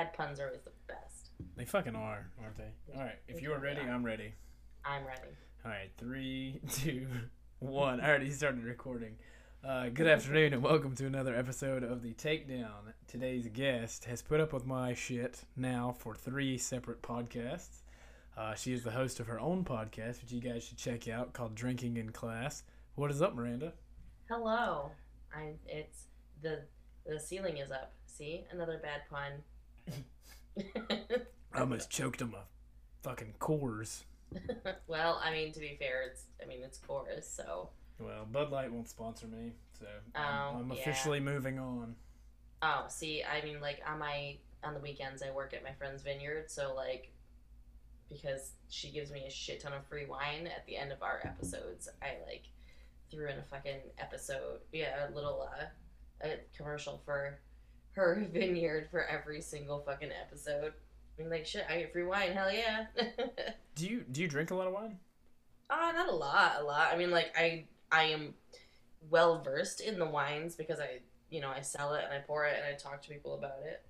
bad 0.00 0.14
puns 0.14 0.40
are 0.40 0.46
always 0.46 0.62
the 0.62 0.70
best. 0.86 1.28
They 1.56 1.66
fucking 1.66 1.94
are, 1.94 2.30
aren't 2.42 2.56
they? 2.56 2.70
All 2.96 3.02
right, 3.02 3.18
if 3.28 3.42
you 3.42 3.52
are 3.52 3.58
ready, 3.58 3.82
I'm 3.82 4.02
ready. 4.02 4.32
I'm 4.82 5.04
ready. 5.04 5.28
All 5.62 5.70
right, 5.70 5.90
three, 5.98 6.58
two, 6.72 7.06
one. 7.58 8.00
I 8.00 8.08
already 8.08 8.30
started 8.30 8.64
recording. 8.64 9.16
Uh, 9.62 9.90
good 9.90 10.06
afternoon 10.06 10.54
and 10.54 10.62
welcome 10.62 10.94
to 10.94 11.04
another 11.04 11.36
episode 11.36 11.82
of 11.82 12.00
the 12.00 12.14
Takedown. 12.14 12.94
Today's 13.08 13.46
guest 13.48 14.06
has 14.06 14.22
put 14.22 14.40
up 14.40 14.54
with 14.54 14.64
my 14.64 14.94
shit 14.94 15.44
now 15.54 15.94
for 15.98 16.14
three 16.14 16.56
separate 16.56 17.02
podcasts. 17.02 17.82
Uh, 18.38 18.54
she 18.54 18.72
is 18.72 18.82
the 18.82 18.92
host 18.92 19.20
of 19.20 19.26
her 19.26 19.38
own 19.38 19.66
podcast, 19.66 20.22
which 20.22 20.32
you 20.32 20.40
guys 20.40 20.64
should 20.64 20.78
check 20.78 21.08
out, 21.08 21.34
called 21.34 21.54
Drinking 21.54 21.98
in 21.98 22.08
Class. 22.08 22.62
What 22.94 23.10
is 23.10 23.20
up, 23.20 23.34
Miranda? 23.34 23.74
Hello. 24.30 24.92
I 25.34 25.56
it's 25.66 26.06
the 26.40 26.62
the 27.06 27.20
ceiling 27.20 27.58
is 27.58 27.70
up. 27.70 27.92
See? 28.06 28.44
Another 28.50 28.80
bad 28.82 29.02
pun. 29.10 29.42
I 31.54 31.60
almost 31.60 31.90
choked 31.90 32.22
on 32.22 32.32
my 32.32 32.38
fucking 33.02 33.34
Coors. 33.38 34.04
well, 34.86 35.20
I 35.24 35.32
mean 35.32 35.52
to 35.52 35.60
be 35.60 35.76
fair, 35.78 36.02
it's 36.02 36.24
I 36.42 36.46
mean 36.46 36.62
it's 36.62 36.78
chorus, 36.78 37.28
so 37.28 37.70
Well, 37.98 38.26
Bud 38.30 38.50
Light 38.50 38.72
won't 38.72 38.88
sponsor 38.88 39.26
me, 39.26 39.52
so 39.78 39.86
I'm, 40.14 40.56
I'm 40.56 40.72
yeah. 40.72 40.80
officially 40.80 41.20
moving 41.20 41.58
on. 41.58 41.96
Oh, 42.62 42.84
see, 42.88 43.22
I 43.24 43.44
mean, 43.44 43.60
like 43.60 43.80
on 43.86 43.98
my 43.98 44.36
on 44.62 44.74
the 44.74 44.80
weekends, 44.80 45.22
I 45.22 45.30
work 45.30 45.54
at 45.54 45.64
my 45.64 45.72
friend's 45.72 46.02
vineyard, 46.02 46.50
so 46.50 46.74
like 46.74 47.12
because 48.08 48.52
she 48.68 48.90
gives 48.90 49.10
me 49.10 49.24
a 49.26 49.30
shit 49.30 49.60
ton 49.60 49.72
of 49.72 49.86
free 49.86 50.06
wine 50.06 50.46
at 50.46 50.66
the 50.66 50.76
end 50.76 50.92
of 50.92 51.02
our 51.02 51.20
episodes, 51.24 51.88
I 52.02 52.16
like 52.26 52.44
threw 53.10 53.28
in 53.28 53.38
a 53.38 53.42
fucking 53.42 53.80
episode, 53.98 54.60
yeah, 54.72 55.08
a 55.08 55.14
little 55.14 55.48
uh, 55.50 55.64
a 56.26 56.36
commercial 56.56 57.00
for 57.04 57.38
her 57.92 58.26
vineyard 58.32 58.88
for 58.90 59.04
every 59.04 59.40
single 59.40 59.80
fucking 59.80 60.10
episode. 60.10 60.72
I 61.18 61.22
mean, 61.22 61.30
like 61.30 61.46
shit, 61.46 61.66
I 61.68 61.78
get 61.78 61.92
free 61.92 62.04
wine, 62.04 62.32
hell 62.32 62.52
yeah. 62.52 62.86
Do 63.74 63.86
you 63.86 64.04
do 64.10 64.20
you 64.22 64.28
drink 64.28 64.50
a 64.50 64.54
lot 64.54 64.66
of 64.66 64.72
wine? 64.72 64.98
Uh, 65.68 65.92
not 65.94 66.08
a 66.08 66.14
lot, 66.14 66.56
a 66.60 66.64
lot. 66.64 66.92
I 66.92 66.96
mean, 66.96 67.10
like 67.10 67.32
I 67.36 67.64
I 67.92 68.04
am 68.04 68.34
well 69.08 69.40
versed 69.42 69.80
in 69.80 69.98
the 69.98 70.06
wines 70.06 70.54
because 70.56 70.80
I 70.80 71.00
you 71.30 71.40
know 71.40 71.50
I 71.50 71.60
sell 71.60 71.94
it 71.94 72.04
and 72.04 72.12
I 72.12 72.18
pour 72.18 72.44
it 72.44 72.56
and 72.56 72.64
I 72.64 72.76
talk 72.76 73.02
to 73.02 73.08
people 73.08 73.34
about 73.34 73.60
it. 73.64 73.82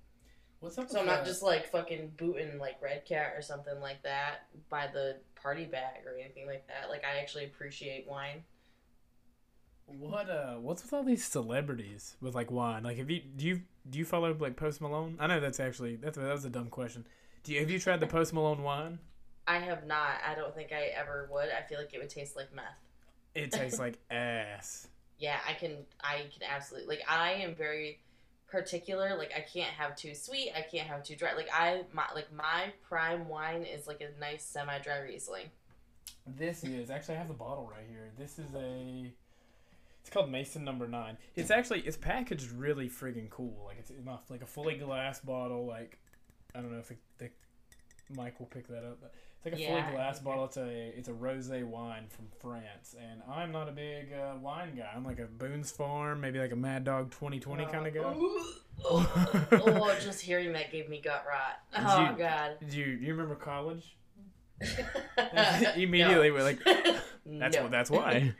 What's 0.59 0.77
up? 0.77 0.89
So 0.89 0.99
I'm 0.99 1.07
not 1.07 1.25
just 1.25 1.41
like 1.41 1.71
fucking 1.71 2.11
booting 2.17 2.59
like 2.59 2.81
Red 2.81 3.05
Cat 3.05 3.33
or 3.35 3.41
something 3.41 3.79
like 3.81 4.03
that 4.03 4.45
by 4.69 4.87
the 4.87 5.17
party 5.35 5.65
bag 5.65 6.05
or 6.05 6.19
anything 6.19 6.45
like 6.45 6.67
that. 6.67 6.89
Like 6.89 7.03
I 7.03 7.19
actually 7.19 7.45
appreciate 7.45 8.07
wine. 8.07 8.43
What 9.87 10.29
uh 10.29 10.55
what's 10.55 10.83
with 10.83 10.93
all 10.93 11.03
these 11.03 11.25
celebrities 11.25 12.15
with 12.21 12.35
like 12.35 12.51
wine? 12.51 12.83
Like 12.83 12.97
have 12.97 13.09
you 13.09 13.21
do 13.35 13.47
you 13.47 13.61
do 13.89 13.97
you 13.99 14.05
follow 14.05 14.35
like 14.39 14.55
Post 14.55 14.81
Malone? 14.81 15.17
I 15.19 15.27
know 15.27 15.39
that's 15.39 15.59
actually 15.59 15.95
that's 15.95 16.17
that 16.17 16.31
was 16.31 16.45
a 16.45 16.49
dumb 16.49 16.69
question. 16.69 17.05
Do 17.43 17.53
you 17.53 17.59
have 17.59 17.69
you 17.69 17.79
tried 17.79 17.99
the 17.99 18.07
Post 18.07 18.33
Malone 18.33 18.63
wine? 18.63 18.99
I 19.47 19.57
have 19.57 19.85
not. 19.85 20.17
I 20.25 20.35
don't 20.35 20.53
think 20.53 20.71
I 20.71 20.91
ever 20.97 21.27
would. 21.31 21.49
I 21.49 21.61
feel 21.67 21.79
like 21.79 21.93
it 21.93 21.99
would 21.99 22.09
taste 22.09 22.35
like 22.35 22.53
meth. 22.53 22.65
It 23.33 23.51
tastes 23.51 23.79
like 23.79 23.97
ass. 24.11 24.87
Yeah, 25.17 25.37
I 25.47 25.53
can. 25.53 25.77
I 26.01 26.25
can 26.33 26.43
absolutely 26.49 26.95
like. 26.95 27.05
I 27.09 27.33
am 27.33 27.55
very 27.55 27.99
particular. 28.47 29.15
Like 29.17 29.31
I 29.35 29.41
can't 29.41 29.73
have 29.73 29.95
too 29.95 30.13
sweet. 30.13 30.51
I 30.55 30.61
can't 30.61 30.87
have 30.87 31.03
too 31.03 31.15
dry. 31.15 31.33
Like 31.33 31.49
I 31.53 31.83
my 31.91 32.05
like 32.13 32.31
my 32.31 32.71
prime 32.87 33.27
wine 33.27 33.63
is 33.63 33.87
like 33.87 34.01
a 34.01 34.19
nice 34.19 34.43
semi 34.43 34.77
dry 34.79 34.99
Riesling. 34.99 35.49
This 36.27 36.63
is 36.63 36.89
actually 36.91 37.15
I 37.15 37.17
have 37.17 37.27
the 37.27 37.33
bottle 37.33 37.69
right 37.71 37.85
here. 37.89 38.11
This 38.17 38.37
is 38.37 38.53
a 38.55 39.11
it's 40.01 40.09
called 40.09 40.29
Maison 40.29 40.63
number 40.63 40.87
nine. 40.87 41.17
It's 41.35 41.51
actually 41.51 41.81
it's 41.81 41.97
packaged 41.97 42.51
really 42.51 42.89
friggin' 42.89 43.29
cool. 43.29 43.63
Like 43.65 43.77
it's 43.79 43.91
enough 43.91 44.29
like 44.29 44.41
a 44.41 44.47
fully 44.47 44.75
glass 44.75 45.19
bottle. 45.19 45.65
Like 45.65 45.99
I 46.53 46.59
don't 46.61 46.71
know 46.71 46.79
if 46.79 46.91
the 47.17 47.29
mic 48.09 48.39
will 48.39 48.47
pick 48.47 48.67
that 48.67 48.83
up. 48.83 48.97
But 49.01 49.13
it's 49.37 49.45
like 49.45 49.53
a 49.55 49.59
Yeah, 49.59 49.81
fully 49.83 49.95
glass 49.95 50.19
bottle. 50.19 50.45
It's 50.45 50.57
a 50.57 50.67
it's 50.97 51.07
a 51.07 51.13
rosé 51.13 51.63
wine 51.63 52.05
from 52.09 52.25
France, 52.39 52.95
and 52.99 53.21
I'm 53.31 53.51
not 53.51 53.69
a 53.69 53.71
big 53.71 54.11
uh, 54.13 54.33
wine 54.41 54.75
guy. 54.75 54.89
I'm 54.95 55.05
like 55.05 55.19
a 55.19 55.25
Boone's 55.25 55.71
Farm, 55.71 56.19
maybe 56.21 56.39
like 56.39 56.51
a 56.51 56.55
Mad 56.57 56.83
Dog 56.83 57.11
2020 57.11 57.65
kind 57.67 57.87
of 57.87 57.93
guy. 57.93 57.99
Ooh. 58.13 58.45
oh, 58.85 59.41
oh, 59.51 59.95
just 60.03 60.21
hearing 60.21 60.53
that 60.53 60.71
gave 60.71 60.89
me 60.89 60.99
gut 61.01 61.23
rot. 61.27 61.59
Oh 61.87 62.11
you- 62.11 62.17
god. 62.17 62.57
Do 62.69 62.77
you 62.77 62.85
you 62.85 63.13
remember 63.13 63.35
college? 63.35 63.95
Immediately 65.75 66.31
we're 66.31 66.43
like, 66.43 66.59
that's 67.25 67.55
No. 67.55 67.63
what 67.63 67.71
that's 67.71 67.89
why. 67.89 68.33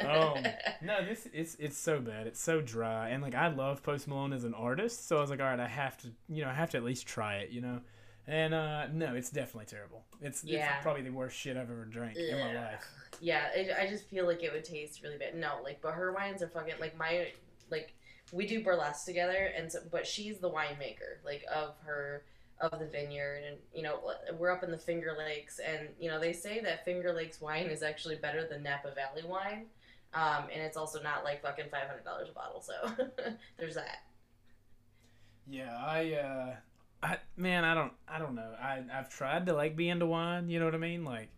Um, 0.00 0.44
no, 0.82 1.04
this 1.04 1.28
it's 1.32 1.54
it's 1.56 1.76
so 1.78 2.00
bad. 2.00 2.26
It's 2.26 2.40
so 2.40 2.60
dry, 2.60 3.10
and 3.10 3.22
like 3.22 3.34
I 3.34 3.48
love 3.48 3.82
Post 3.82 4.08
Malone 4.08 4.32
as 4.32 4.44
an 4.44 4.54
artist, 4.54 5.08
so 5.08 5.16
I 5.18 5.20
was 5.20 5.30
like, 5.30 5.40
all 5.40 5.46
right, 5.46 5.60
I 5.60 5.68
have 5.68 5.96
to, 5.98 6.08
you 6.28 6.44
know, 6.44 6.50
I 6.50 6.54
have 6.54 6.70
to 6.70 6.76
at 6.76 6.84
least 6.84 7.06
try 7.06 7.36
it, 7.36 7.50
you 7.50 7.60
know. 7.60 7.80
And 8.28 8.54
uh 8.54 8.88
no, 8.88 9.14
it's 9.14 9.30
definitely 9.30 9.66
terrible. 9.66 10.04
It's, 10.20 10.42
Yeah. 10.42 10.74
it's 10.74 10.82
probably 10.82 11.02
the 11.02 11.10
worst 11.12 11.36
shit 11.36 11.56
I've 11.56 11.70
ever 11.70 11.84
drank 11.84 12.16
in 12.16 12.38
my 12.38 12.54
life. 12.54 12.84
Yeah, 13.20 13.46
it, 13.54 13.70
I 13.80 13.86
just 13.86 14.08
feel 14.08 14.26
like 14.26 14.42
it 14.42 14.52
would 14.52 14.64
taste 14.64 15.02
really 15.02 15.16
bad. 15.16 15.36
No, 15.36 15.60
like, 15.62 15.80
but 15.80 15.92
her 15.92 16.12
wines 16.12 16.42
are 16.42 16.48
fucking 16.48 16.74
like 16.80 16.98
my 16.98 17.28
like 17.70 17.94
we 18.32 18.44
do 18.46 18.62
burlesque 18.64 19.06
together, 19.06 19.52
and 19.56 19.70
so 19.70 19.78
but 19.92 20.06
she's 20.06 20.38
the 20.38 20.50
winemaker 20.50 21.22
like 21.24 21.44
of 21.54 21.76
her 21.84 22.24
of 22.60 22.78
the 22.78 22.86
vineyard, 22.86 23.42
and 23.46 23.56
you 23.74 23.82
know 23.82 23.98
we're 24.38 24.50
up 24.50 24.62
in 24.62 24.70
the 24.70 24.78
Finger 24.78 25.14
Lakes, 25.16 25.58
and 25.58 25.88
you 26.00 26.08
know 26.08 26.18
they 26.20 26.32
say 26.32 26.60
that 26.60 26.84
Finger 26.84 27.12
Lakes 27.12 27.40
wine 27.40 27.66
is 27.66 27.82
actually 27.82 28.16
better 28.16 28.46
than 28.46 28.62
Napa 28.62 28.92
Valley 28.94 29.22
wine, 29.26 29.66
um, 30.14 30.44
and 30.52 30.62
it's 30.62 30.76
also 30.76 31.02
not 31.02 31.24
like 31.24 31.42
fucking 31.42 31.66
five 31.70 31.88
hundred 31.88 32.04
dollars 32.04 32.28
a 32.28 32.32
bottle. 32.32 32.62
So 32.62 33.06
there's 33.58 33.74
that. 33.74 34.02
Yeah, 35.48 35.76
I 35.76 36.12
uh 36.12 36.54
I 37.02 37.18
man, 37.36 37.64
I 37.64 37.74
don't 37.74 37.92
I 38.08 38.18
don't 38.18 38.34
know. 38.34 38.54
I 38.60 38.82
I've 38.92 39.08
tried 39.08 39.46
to 39.46 39.52
like 39.52 39.76
be 39.76 39.88
into 39.88 40.06
wine, 40.06 40.48
you 40.48 40.58
know 40.58 40.64
what 40.64 40.74
I 40.74 40.78
mean? 40.78 41.04
Like 41.04 41.28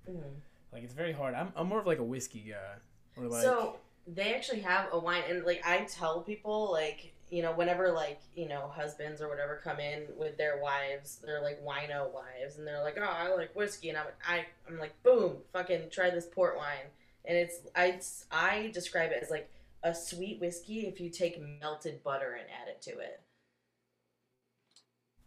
like 0.73 0.83
it's 0.83 0.95
very 0.95 1.13
hard. 1.13 1.35
I'm 1.35 1.53
I'm 1.57 1.69
more 1.69 1.81
of 1.81 1.87
like 1.87 1.99
a 1.99 2.05
whiskey 2.05 2.47
guy. 2.49 3.21
Or 3.21 3.29
like 3.29 3.43
so 3.43 3.77
they 4.07 4.35
actually 4.35 4.61
have 4.61 4.89
a 4.93 4.99
wine, 4.99 5.23
and 5.29 5.45
like 5.45 5.63
I 5.67 5.85
tell 5.85 6.23
people, 6.23 6.71
like 6.73 7.13
you 7.31 7.43
know, 7.43 7.53
whenever 7.53 7.91
like 7.93 8.21
you 8.35 8.49
know 8.49 8.69
husbands 8.75 9.21
or 9.21 9.29
whatever 9.29 9.61
come 9.63 9.79
in 9.81 10.07
with 10.17 10.37
their 10.39 10.61
wives, 10.63 11.21
they're 11.25 11.43
like 11.43 11.63
wino 11.65 12.13
wives, 12.13 12.57
and 12.59 12.67
they're 12.67 12.83
like, 12.83 12.97
oh, 12.99 13.03
I 13.05 13.35
like 13.35 13.55
whiskey, 13.57 13.89
and 13.91 13.99
I'm 13.99 14.07
I 14.27 14.47
I'm 14.69 14.79
like, 14.79 15.01
boom, 15.03 15.37
fucking 15.53 15.91
try 15.91 16.11
this 16.11 16.27
port 16.27 16.57
wine, 16.57 16.87
and 17.25 17.37
it's 17.37 17.61
I 17.77 18.01
I 18.31 18.71
describe 18.73 19.11
it 19.13 19.23
as 19.23 19.31
like 19.31 19.51
a 19.83 19.95
sweet 19.95 20.41
whiskey 20.41 20.87
if 20.87 21.01
you 21.01 21.09
take 21.11 21.41
melted 21.61 22.03
butter 22.03 22.33
and 22.33 22.49
add 22.51 22.69
it 22.69 22.83
to 22.83 22.99
it. 22.99 23.21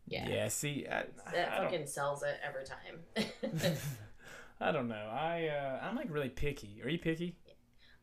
Yeah, 0.07 0.27
Yeah, 0.27 0.47
see, 0.49 0.85
I, 0.91 1.05
that 1.33 1.51
I 1.53 1.57
don't- 1.57 1.63
fucking 1.71 1.87
sells 1.87 2.23
it 2.23 2.37
every 2.43 2.65
time. 2.65 2.99
I 4.59 4.71
don't 4.71 4.89
know. 4.89 4.95
I 5.11 5.47
uh, 5.47 5.79
I'm 5.85 5.95
like 5.95 6.07
really 6.11 6.29
picky. 6.29 6.81
Are 6.83 6.89
you 6.89 6.99
picky? 6.99 7.35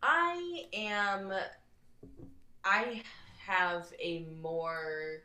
I 0.03 0.65
am. 0.73 1.33
I 2.65 3.03
have 3.49 3.87
a 3.99 4.27
more 4.43 5.23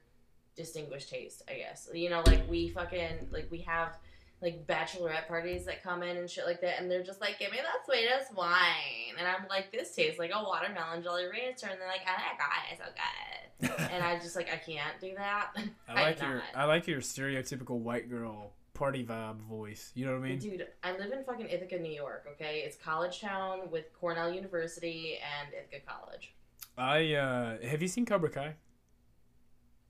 distinguished 0.56 1.10
taste, 1.10 1.44
I 1.50 1.56
guess. 1.56 1.90
You 1.94 2.10
know, 2.10 2.24
like 2.26 2.50
we 2.50 2.70
fucking 2.70 3.30
like 3.32 3.48
we 3.52 3.60
have 3.62 3.98
like 4.42 4.68
bachelorette 4.68 5.28
parties 5.28 5.66
that 5.66 5.84
come 5.84 6.04
in 6.04 6.18
and 6.18 6.30
shit 6.30 6.46
like 6.46 6.62
that, 6.62 6.80
and 6.80 6.90
they're 6.90 7.04
just 7.04 7.22
like, 7.22 7.40
"Give 7.40 7.52
me 7.52 7.58
the 7.58 7.86
sweetest 7.86 8.36
wine," 8.36 9.16
and 9.18 9.28
I'm 9.28 9.48
like, 9.50 9.72
"This 9.72 9.96
tastes 9.96 10.20
like 10.20 10.32
a 10.34 10.44
watermelon 10.44 11.04
Jolly 11.04 11.26
Rancher," 11.26 11.68
and 11.68 11.80
they're 11.80 11.88
like, 11.88 12.02
ah, 12.08 12.18
"Oh 12.18 12.32
my 12.32 12.38
god, 12.38 12.62
it's 12.72 13.70
so 13.70 13.78
good," 13.78 13.92
and 13.92 14.04
I 14.04 14.20
just 14.20 14.36
like 14.36 14.50
I 14.52 14.58
can't 14.58 15.00
do 15.00 15.14
that. 15.16 15.52
I 15.90 16.02
like 16.02 16.22
your 16.22 16.36
not. 16.36 16.44
I 16.56 16.66
like 16.66 16.88
your 16.88 17.00
stereotypical 17.00 17.80
white 17.80 18.10
girl 18.10 18.54
party 18.74 19.06
vibe 19.06 19.40
voice. 19.42 19.92
You 19.96 20.06
know 20.06 20.14
what 20.14 20.26
I 20.26 20.30
mean? 20.30 20.40
Dude, 20.40 20.68
I 20.84 20.98
live 20.98 21.12
in 21.12 21.24
fucking 21.24 21.48
Ithaca, 21.48 21.80
New 21.80 21.94
York. 21.94 22.26
Okay, 22.34 22.64
it's 22.66 22.76
college 22.76 23.22
town 23.22 23.70
with 23.72 23.86
Cornell 23.94 24.34
University 24.34 25.20
and 25.40 25.54
Ithaca 25.54 25.86
College. 25.88 26.34
I 26.78 27.14
uh 27.14 27.58
have 27.68 27.82
you 27.82 27.88
seen 27.88 28.06
Cobra 28.06 28.30
Kai? 28.30 28.56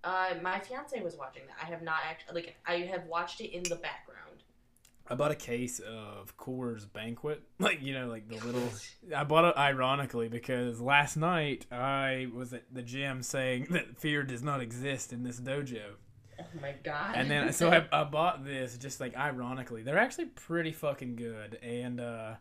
Uh, 0.03 0.35
my 0.41 0.59
fiance 0.59 1.01
was 1.01 1.15
watching 1.15 1.43
that. 1.47 1.55
I 1.61 1.69
have 1.69 1.81
not 1.81 1.99
actually 2.05 2.35
like 2.35 2.55
I 2.65 2.79
have 2.91 3.05
watched 3.05 3.39
it 3.41 3.55
in 3.55 3.63
the 3.63 3.75
background. 3.75 4.43
I 5.07 5.15
bought 5.15 5.31
a 5.31 5.35
case 5.35 5.79
of 5.79 6.37
Coors 6.37 6.91
Banquet, 6.91 7.41
like 7.59 7.81
you 7.81 7.93
know, 7.93 8.07
like 8.07 8.27
the 8.27 8.35
little. 8.45 8.69
I 9.15 9.23
bought 9.23 9.45
it 9.45 9.57
ironically 9.57 10.27
because 10.27 10.81
last 10.81 11.15
night 11.17 11.65
I 11.71 12.27
was 12.33 12.53
at 12.53 12.63
the 12.73 12.81
gym 12.81 13.21
saying 13.23 13.67
that 13.71 13.97
fear 13.97 14.23
does 14.23 14.43
not 14.43 14.61
exist 14.61 15.13
in 15.13 15.23
this 15.23 15.39
dojo, 15.39 15.93
Oh 16.39 16.43
my 16.61 16.73
god! 16.83 17.15
and 17.15 17.31
then 17.31 17.53
so 17.53 17.69
I, 17.69 17.85
I 17.91 18.03
bought 18.03 18.43
this 18.43 18.77
just 18.77 18.99
like 18.99 19.15
ironically. 19.15 19.83
They're 19.83 19.97
actually 19.97 20.25
pretty 20.25 20.73
fucking 20.73 21.15
good, 21.15 21.59
and 21.63 22.01
uh, 22.01 22.33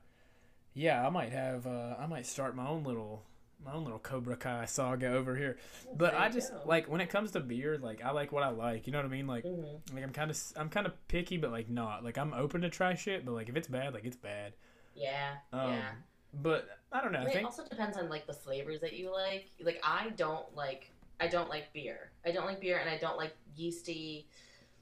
yeah, 0.75 1.07
I 1.07 1.11
might 1.11 1.31
have 1.31 1.67
uh, 1.67 1.95
I 1.99 2.07
might 2.07 2.27
start 2.27 2.57
my 2.57 2.67
own 2.67 2.83
little 2.83 3.23
my 3.65 3.73
own 3.73 3.85
little 3.85 3.99
Cobra 3.99 4.37
Kai 4.37 4.65
saga 4.67 5.09
over 5.13 5.37
here. 5.37 5.57
But 5.95 6.15
I 6.15 6.29
just 6.29 6.51
go. 6.53 6.63
like 6.67 6.89
when 6.89 7.01
it 7.01 7.09
comes 7.11 7.31
to 7.33 7.41
beer, 7.41 7.79
like 7.79 8.03
I 8.05 8.11
like 8.11 8.33
what 8.33 8.43
I 8.43 8.49
like. 8.49 8.87
You 8.87 8.93
know 8.93 8.99
what 8.99 9.07
I 9.07 9.09
mean? 9.11 9.27
Like 9.27 9.45
Mhm. 9.45 9.95
like 9.95 10.03
I'm 10.03 10.13
kind 10.13 10.31
of 10.31 10.39
I'm 10.57 10.69
kind 10.69 10.87
of 10.87 11.09
picky, 11.09 11.37
but 11.37 11.51
like 11.51 11.69
not. 11.69 12.05
Like 12.05 12.19
I'm 12.19 12.33
open 12.35 12.61
to 12.63 12.69
try 12.71 12.95
shit, 12.95 13.25
but 13.25 13.33
like 13.33 13.49
if 13.49 13.57
it's 13.57 13.69
bad, 13.69 13.95
like 13.95 14.05
it's 14.05 14.17
bad. 14.17 14.53
Yeah, 14.95 15.37
Um, 15.53 15.73
yeah. 15.73 15.91
But 16.35 16.69
I 16.91 17.01
don't 17.03 17.13
know. 17.13 17.21
I 17.21 17.25
And 17.25 17.33
it 17.35 17.45
also 17.45 17.65
depends 17.69 17.97
on 17.97 18.09
like 18.09 18.27
the 18.27 18.33
flavors 18.35 18.81
that 18.81 18.95
you 18.95 19.13
like. 19.13 19.51
Like 19.61 19.81
I 19.85 20.11
don't 20.17 20.55
like 20.55 20.91
I 21.21 21.29
don't 21.29 21.49
like 21.49 21.73
beer. 21.73 22.11
I 22.27 22.33
don't 22.33 22.47
like 22.47 22.61
beer, 22.61 22.79
and 22.79 22.91
I 22.91 22.99
don't 22.99 23.17
like 23.17 23.37
yeasty 23.55 24.27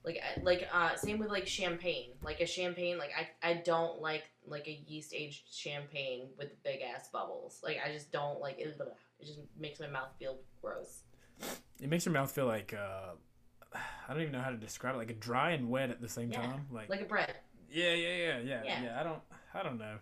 Like 0.05 0.21
like 0.43 0.67
uh 0.73 0.97
same 0.97 1.19
with 1.19 1.29
like 1.31 1.47
champagne. 1.47 2.13
Like 2.23 2.41
a 2.41 2.47
champagne, 2.47 2.97
like 2.99 3.11
I 3.17 3.49
I 3.51 3.55
don't 3.65 4.01
like 4.01 4.25
like 4.47 4.67
a 4.67 4.83
yeast 4.87 5.13
aged 5.15 5.53
champagne 5.53 6.29
with 6.39 6.63
big 6.63 6.81
ass 6.81 7.09
bubbles. 7.13 7.61
Like 7.63 7.79
I 7.85 7.93
just 7.93 8.11
don't 8.11 8.41
like 8.41 8.59
it. 8.59 8.79
It 9.21 9.27
just 9.27 9.41
makes 9.59 9.79
my 9.81 9.89
mouth 9.89 10.09
feel 10.19 10.39
gross. 10.63 11.03
It 11.81 11.89
makes 11.89 12.05
your 12.07 12.13
mouth 12.15 12.31
feel 12.31 12.47
like 12.47 12.73
uh, 12.75 13.13
I 14.09 14.13
don't 14.13 14.23
even 14.23 14.33
know 14.33 14.41
how 14.41 14.51
to 14.51 14.57
describe 14.57 14.95
it. 14.95 14.99
Like 14.99 15.11
a 15.11 15.15
dry 15.15 15.51
and 15.51 15.69
wet 15.71 15.91
at 15.91 16.01
the 16.01 16.09
same 16.09 16.31
Yeah, 16.31 16.43
time. 16.43 16.67
Like, 16.71 16.89
Like 16.89 17.03
a 17.03 17.05
bread. 17.05 17.35
yeah, 17.71 17.93
yeah, 17.95 18.17
yeah, 18.17 18.39
yeah, 18.41 18.63
Yeah. 18.65 18.83
yeah. 18.85 19.01
I 19.01 19.03
don't, 19.03 19.21
I 19.55 19.63
don't 19.63 19.79
know. 19.79 19.97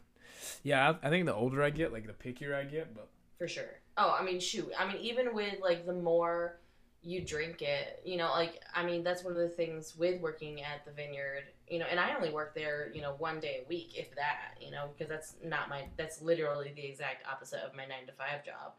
Yeah, 0.63 0.91
I, 1.03 1.07
I 1.07 1.11
think 1.11 1.27
the 1.27 1.35
older 1.35 1.63
I 1.63 1.71
get, 1.71 1.93
like 1.93 2.07
the 2.07 2.13
pickier 2.13 2.55
I 2.55 2.65
get, 2.65 2.95
but 2.95 3.09
For 3.39 3.49
sure. 3.49 3.81
Oh, 3.97 4.17
I 4.19 4.23
mean, 4.25 4.39
shoot. 4.41 4.71
I 4.79 4.87
mean, 4.87 4.99
even 5.03 5.35
with 5.35 5.57
like 5.61 5.87
the 5.87 5.93
more 5.93 6.61
you 7.03 7.21
drink 7.23 7.63
it, 7.63 8.03
you 8.05 8.17
know, 8.17 8.31
like 8.31 8.61
I 8.75 8.85
mean, 8.85 9.03
that's 9.05 9.23
one 9.23 9.33
of 9.33 9.39
the 9.39 9.49
things 9.49 9.95
with 9.97 10.21
working 10.21 10.63
at 10.63 10.85
the 10.85 10.91
vineyard, 10.91 11.45
you 11.69 11.79
know, 11.79 11.87
and 11.91 11.99
I 12.01 12.15
only 12.15 12.31
work 12.31 12.55
there, 12.55 12.91
you 12.95 13.01
know, 13.03 13.15
one 13.19 13.39
day 13.41 13.61
a 13.65 13.69
week, 13.69 13.93
if 13.97 14.15
that, 14.17 14.57
you 14.61 14.71
know, 14.71 14.89
because 14.93 15.09
that's 15.09 15.35
not 15.45 15.69
my, 15.69 15.85
that's 15.97 16.21
literally 16.21 16.73
the 16.75 16.85
exact 16.85 17.25
opposite 17.31 17.61
of 17.61 17.75
my 17.77 17.87
nine 17.87 18.07
to 18.07 18.13
five 18.13 18.45
job. 18.45 18.73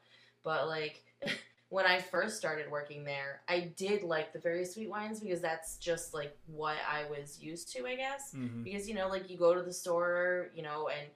But 0.43 0.67
like 0.67 1.01
when 1.69 1.85
I 1.85 1.99
first 2.01 2.37
started 2.37 2.69
working 2.69 3.03
there, 3.05 3.41
I 3.47 3.71
did 3.77 4.03
like 4.03 4.33
the 4.33 4.39
very 4.39 4.65
sweet 4.65 4.89
wines 4.89 5.19
because 5.21 5.39
that's 5.39 5.77
just 5.77 6.13
like 6.13 6.35
what 6.47 6.75
I 6.91 7.09
was 7.09 7.39
used 7.41 7.71
to, 7.73 7.85
I 7.87 7.95
guess 7.95 8.33
mhm. 8.35 8.63
because 8.65 8.87
you 8.89 8.95
know 8.95 9.07
like 9.07 9.29
you 9.29 9.37
go 9.37 9.53
to 9.53 9.61
the 9.61 9.73
store 9.73 10.49
you 10.53 10.61
know 10.61 10.89
and 10.89 11.07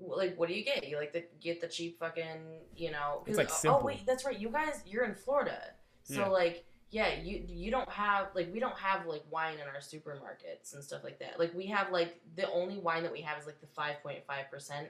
like 0.00 0.38
what 0.38 0.48
do 0.48 0.54
you 0.54 0.64
get 0.64 0.86
you 0.86 0.96
like 0.96 1.12
the 1.12 1.24
get 1.40 1.60
the 1.60 1.66
cheap 1.66 1.98
fucking 1.98 2.60
you 2.76 2.90
know 2.90 3.22
'cause- 3.26 3.38
It's, 3.38 3.64
like, 3.64 3.72
oh 3.74 3.84
wait 3.84 4.06
that's 4.06 4.24
right 4.24 4.38
you 4.38 4.48
guys 4.48 4.80
you're 4.86 5.04
in 5.04 5.14
florida 5.14 5.60
so 6.08 6.20
Yeah. 6.22 6.26
like 6.28 6.64
yeah 6.90 7.20
you 7.20 7.44
you 7.46 7.70
don't 7.70 7.88
have 7.90 8.28
like 8.34 8.52
we 8.52 8.60
don't 8.60 8.78
have 8.78 9.06
like 9.06 9.22
wine 9.30 9.54
in 9.56 9.66
our 9.68 9.80
supermarkets 9.80 10.72
and 10.74 10.82
stuff 10.82 11.04
like 11.04 11.18
that 11.20 11.38
like 11.38 11.52
we 11.54 11.66
have 11.66 11.92
like 11.92 12.18
the 12.34 12.50
only 12.50 12.78
wine 12.78 13.02
that 13.02 13.12
we 13.12 13.20
have 13.20 13.38
is 13.38 13.44
like 13.46 13.60
the 13.60 13.66
5.5% 13.66 14.88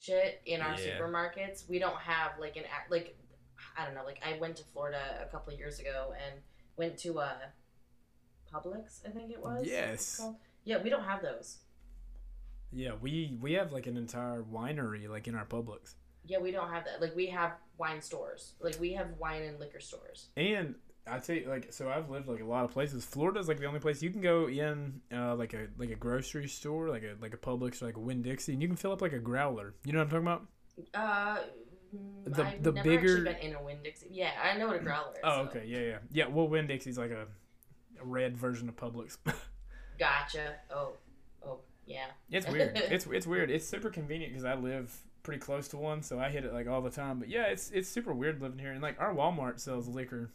shit 0.00 0.40
in 0.46 0.60
our 0.62 0.74
Yeah. 0.78 0.98
supermarkets 0.98 1.68
we 1.68 1.78
don't 1.78 1.96
have 1.98 2.32
like 2.40 2.56
an 2.56 2.64
like 2.90 3.16
i 3.76 3.84
don't 3.84 3.94
know 3.94 4.04
like 4.04 4.20
i 4.26 4.38
went 4.38 4.56
to 4.56 4.64
florida 4.72 5.02
a 5.22 5.26
couple 5.30 5.52
of 5.52 5.58
years 5.58 5.78
ago 5.78 6.12
and 6.24 6.40
went 6.76 6.96
to 6.98 7.20
uh 7.20 7.34
publix 8.52 9.06
i 9.06 9.10
think 9.10 9.30
it 9.30 9.40
was 9.40 9.64
Yes. 9.66 10.20
Yeah, 10.64 10.80
we 10.82 10.90
don't 10.90 11.02
have 11.04 11.22
those. 11.22 11.58
yeah, 12.70 12.92
we 13.00 13.36
we 13.40 13.52
have 13.54 13.72
like 13.72 13.86
an 13.88 13.96
entire 13.96 14.42
winery 14.42 15.08
like 15.08 15.26
in 15.28 15.34
our 15.34 15.44
Publix, 15.44 15.94
Yeah, 16.24 16.38
we 16.38 16.52
don't 16.52 16.70
have 16.70 16.84
that. 16.84 17.00
Like 17.00 17.14
we 17.16 17.26
have 17.26 17.52
wine 17.78 18.00
stores. 18.00 18.52
Like 18.60 18.78
we 18.80 18.92
have 18.92 19.08
wine 19.18 19.42
and 19.42 19.58
liquor 19.60 19.80
stores. 19.80 20.28
and 20.36 20.74
I 21.04 21.18
tell 21.18 21.34
you, 21.34 21.48
like, 21.48 21.72
so 21.72 21.90
I've 21.90 22.10
lived 22.10 22.28
like 22.28 22.40
a 22.40 22.44
lot 22.44 22.64
of 22.64 22.70
places. 22.70 23.04
Florida's 23.04 23.48
like 23.48 23.58
the 23.58 23.66
only 23.66 23.80
place 23.80 24.02
you 24.02 24.10
can 24.10 24.20
go 24.20 24.48
in, 24.48 25.00
uh, 25.12 25.34
like 25.34 25.52
a 25.52 25.66
like 25.76 25.90
a 25.90 25.96
grocery 25.96 26.46
store, 26.48 26.88
like 26.90 27.02
a 27.02 27.16
like 27.20 27.34
a 27.34 27.36
Publix 27.36 27.82
or 27.82 27.86
like 27.86 27.96
a 27.96 28.00
Winn 28.00 28.22
Dixie, 28.22 28.52
and 28.52 28.62
you 28.62 28.68
can 28.68 28.76
fill 28.76 28.92
up 28.92 29.02
like 29.02 29.12
a 29.12 29.18
growler. 29.18 29.74
You 29.84 29.92
know 29.94 29.98
what 29.98 30.14
I'm 30.14 30.24
talking 30.24 30.26
about? 30.28 30.46
Uh, 30.94 31.42
The- 32.24 32.44
I've 32.46 32.62
the 32.62 32.72
never 32.72 32.88
bigger- 32.88 33.28
actually 33.28 33.32
been 33.34 33.50
in 33.50 33.54
a 33.56 33.62
Winn 33.62 33.78
Dixie. 33.82 34.06
Yeah, 34.12 34.30
I 34.42 34.56
know 34.56 34.68
what 34.68 34.76
a 34.76 34.78
growler 34.78 35.10
is. 35.14 35.18
Oh, 35.24 35.42
so. 35.44 35.48
okay, 35.50 35.64
yeah, 35.66 35.78
yeah, 35.80 35.98
yeah. 36.12 36.26
Well, 36.28 36.48
Winn 36.48 36.66
Dixie's 36.68 36.96
like 36.98 37.10
a, 37.10 37.26
a 38.00 38.04
red 38.04 38.36
version 38.36 38.68
of 38.68 38.76
Publix. 38.76 39.18
Gotcha. 39.98 40.54
Oh, 40.70 40.92
oh, 41.44 41.58
yeah. 41.86 42.06
It's 42.30 42.46
weird. 42.48 42.76
it's 42.76 43.06
it's 43.06 43.26
weird. 43.26 43.50
It's 43.50 43.66
super 43.68 43.90
convenient 43.90 44.32
because 44.32 44.44
I 44.44 44.54
live 44.54 44.96
pretty 45.22 45.40
close 45.40 45.68
to 45.68 45.76
one, 45.76 46.02
so 46.02 46.18
I 46.18 46.30
hit 46.30 46.44
it 46.44 46.52
like 46.52 46.66
all 46.68 46.80
the 46.82 46.90
time. 46.90 47.18
But 47.18 47.28
yeah, 47.28 47.44
it's 47.46 47.70
it's 47.70 47.88
super 47.88 48.12
weird 48.12 48.40
living 48.40 48.58
here, 48.58 48.72
and 48.72 48.82
like 48.82 49.00
our 49.00 49.14
Walmart 49.14 49.60
sells 49.60 49.88
liquor, 49.88 50.30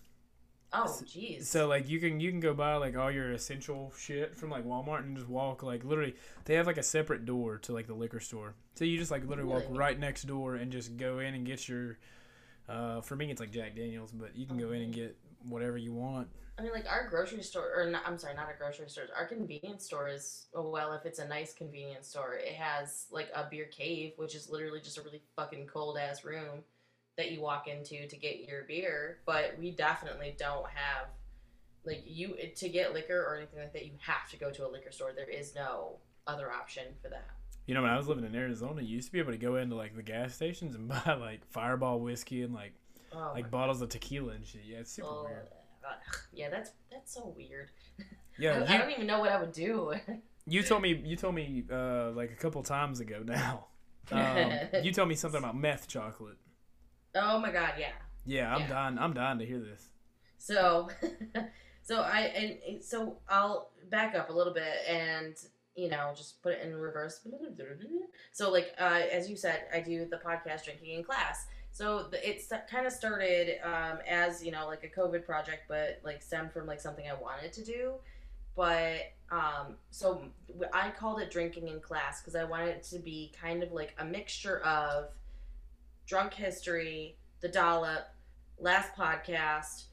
Oh, 0.74 0.84
jeez. 1.06 1.44
so 1.46 1.68
like 1.68 1.88
you 1.90 2.00
can 2.00 2.20
you 2.20 2.30
can 2.30 2.40
go 2.40 2.54
buy 2.54 2.76
like 2.76 2.98
all 2.98 3.10
your 3.12 3.32
essential 3.32 3.94
shit 3.98 4.36
from 4.36 4.50
like 4.50 4.66
Walmart 4.66 5.00
and 5.04 5.16
just 5.16 5.30
walk 5.30 5.64
like 5.64 5.84
literally 5.86 6.16
they 6.46 6.56
have 6.56 6.68
like 6.68 6.78
a 6.78 6.84
separate 6.84 7.26
door 7.26 7.58
to 7.60 7.74
like 7.74 7.88
the 7.88 7.94
liquor 7.94 8.20
store, 8.20 8.54
so 8.76 8.84
you 8.86 8.98
just 8.98 9.12
like 9.12 9.28
literally 9.28 9.50
walk 9.52 9.64
right 9.70 9.98
next 10.00 10.24
door 10.24 10.56
and 10.56 10.72
just 10.72 10.98
go 10.98 11.20
in 11.20 11.34
and 11.34 11.46
get 11.46 11.68
your. 11.70 11.98
Uh, 12.70 13.00
for 13.00 13.16
me, 13.16 13.32
it's 13.32 13.40
like 13.40 13.52
Jack 13.52 13.78
Daniels, 13.78 14.12
but 14.12 14.36
you 14.36 14.46
can 14.46 14.58
go 14.58 14.72
in 14.72 14.82
and 14.82 14.94
get 14.94 15.16
whatever 15.48 15.78
you 15.78 15.94
want. 15.94 16.28
I 16.58 16.64
mean, 16.64 16.72
like 16.72 16.86
our 16.90 17.08
grocery 17.08 17.44
store, 17.44 17.70
or 17.76 17.90
not, 17.90 18.02
I'm 18.06 18.18
sorry, 18.18 18.34
not 18.36 18.50
a 18.54 18.58
grocery 18.58 18.90
store. 18.90 19.06
Our 19.16 19.26
convenience 19.26 19.86
store 19.86 20.08
is 20.08 20.48
oh, 20.56 20.70
well, 20.70 20.94
if 20.94 21.06
it's 21.06 21.20
a 21.20 21.28
nice 21.28 21.54
convenience 21.54 22.08
store, 22.08 22.36
it 22.36 22.54
has 22.54 23.06
like 23.12 23.30
a 23.36 23.46
beer 23.50 23.66
cave, 23.66 24.14
which 24.18 24.34
is 24.34 24.50
literally 24.50 24.82
just 24.82 24.98
a 24.98 25.02
really 25.02 25.22
fucking 25.36 25.68
cold 25.68 25.98
ass 25.98 26.24
room 26.26 26.64
that 27.18 27.32
you 27.32 27.42
walk 27.42 27.68
into 27.68 28.08
to 28.08 28.18
get 28.18 28.48
your 28.48 28.64
beer. 28.64 29.20
But 29.26 29.56
we 29.60 29.72
definitely 29.72 30.36
don't 30.38 30.68
have 30.70 31.08
like 31.86 32.04
you 32.06 32.36
to 32.56 32.70
get 32.70 32.94
liquor 32.94 33.24
or 33.24 33.38
anything 33.38 33.60
like 33.60 33.74
that. 33.74 33.86
You 33.86 33.92
have 34.00 34.30
to 34.32 34.38
go 34.38 34.52
to 34.52 34.66
a 34.66 34.70
liquor 34.70 34.92
store. 34.92 35.12
There 35.16 35.30
is 35.30 35.54
no 35.54 35.98
other 36.26 36.52
option 36.52 36.86
for 37.02 37.10
that. 37.10 37.30
You 37.68 37.76
know, 37.76 37.82
when 37.84 37.92
I 37.92 37.98
was 37.98 38.08
living 38.08 38.26
in 38.26 38.34
Arizona, 38.34 38.82
you 38.82 38.96
used 38.96 39.08
to 39.08 39.12
be 39.12 39.20
able 39.20 39.34
to 39.34 39.38
go 39.38 39.58
into 39.58 39.76
like 39.76 39.96
the 39.96 40.04
gas 40.04 40.34
stations 40.34 40.76
and 40.76 40.88
buy 41.06 41.18
like 41.20 41.46
Fireball 41.46 42.00
whiskey 42.00 42.42
and 42.42 42.54
like 42.54 42.74
Oh, 43.14 43.32
like 43.34 43.50
bottles 43.50 43.82
of 43.82 43.90
tequila 43.90 44.34
and 44.34 44.46
shit. 44.46 44.62
Yeah, 44.66 44.80
it's 44.80 44.92
super 44.92 45.24
weird. 45.24 45.48
Ugh. 45.90 46.18
yeah, 46.34 46.50
that's 46.50 46.72
that's 46.92 47.14
so 47.14 47.34
weird. 47.36 47.70
Yeah, 48.40 48.64
I, 48.70 48.76
I 48.76 48.78
don't 48.78 48.92
even 48.92 49.08
know 49.08 49.20
what 49.20 49.32
I 49.32 49.40
would 49.42 49.52
do. 49.52 49.94
you 50.46 50.62
told 50.62 50.84
me 50.84 50.94
you 51.06 51.16
told 51.16 51.34
me 51.34 51.64
uh, 51.72 52.12
like 52.12 52.32
a 52.32 52.36
couple 52.36 52.62
times 52.64 53.00
ago 53.00 53.22
now. 53.26 53.66
Um, 54.10 54.52
you 54.84 54.94
told 54.94 55.10
me 55.10 55.16
something 55.16 55.40
about 55.40 55.58
meth 55.58 55.88
chocolate. 55.90 56.38
oh 57.16 57.40
my 57.40 57.52
god, 57.52 57.74
yeah. 57.78 57.90
Yeah, 58.26 58.54
I'm 58.56 58.62
Yeah. 58.62 58.68
dying. 58.70 58.98
I'm 59.00 59.14
dying 59.14 59.40
to 59.40 59.46
hear 59.46 59.60
this. 59.60 59.90
So, 60.38 60.90
so 61.84 62.02
I 62.02 62.20
and 62.22 62.58
and 62.66 62.82
so 62.84 63.18
I'll 63.28 63.72
back 63.90 64.16
up 64.16 64.30
a 64.30 64.34
little 64.34 64.54
bit 64.54 64.76
and 64.88 65.36
you 65.76 65.90
know 65.90 66.14
just 66.16 66.42
put 66.42 66.54
it 66.54 66.62
in 66.64 66.74
reverse. 66.76 67.20
So 68.32 68.50
like 68.52 68.74
uh, 68.80 69.02
as 69.12 69.30
you 69.30 69.36
said, 69.36 69.64
I 69.74 69.82
do 69.82 70.06
the 70.06 70.18
podcast 70.18 70.64
drinking 70.64 70.92
in 70.98 71.04
class. 71.04 71.48
So 71.78 72.08
the, 72.10 72.28
it's 72.28 72.52
kind 72.72 72.88
of 72.88 72.92
started 72.92 73.60
um, 73.64 74.00
as 74.10 74.44
you 74.44 74.50
know 74.50 74.66
like 74.66 74.84
a 74.84 75.00
COVID 75.00 75.24
project, 75.24 75.66
but 75.68 76.02
like 76.04 76.24
stemmed 76.24 76.52
from 76.52 76.66
like 76.66 76.82
something 76.82 77.06
I 77.08 77.14
wanted 77.14 77.54
to 77.54 77.64
do. 77.64 77.92
But 78.56 79.12
um, 79.30 79.76
so 79.92 80.24
I 80.74 80.90
called 80.90 81.22
it 81.22 81.30
drinking 81.30 81.68
in 81.68 81.80
class 81.80 82.20
because 82.20 82.34
I 82.36 82.46
wanted 82.46 82.70
it 82.70 82.84
to 82.86 82.98
be 82.98 83.32
kind 83.40 83.62
of 83.62 83.74
like 83.74 83.94
a 84.00 84.06
mixture 84.06 84.60
of 84.62 85.10
drunk 86.08 86.34
history, 86.34 87.16
the 87.42 87.48
dollop, 87.48 88.08
last 88.58 88.96
podcast, 88.96 89.84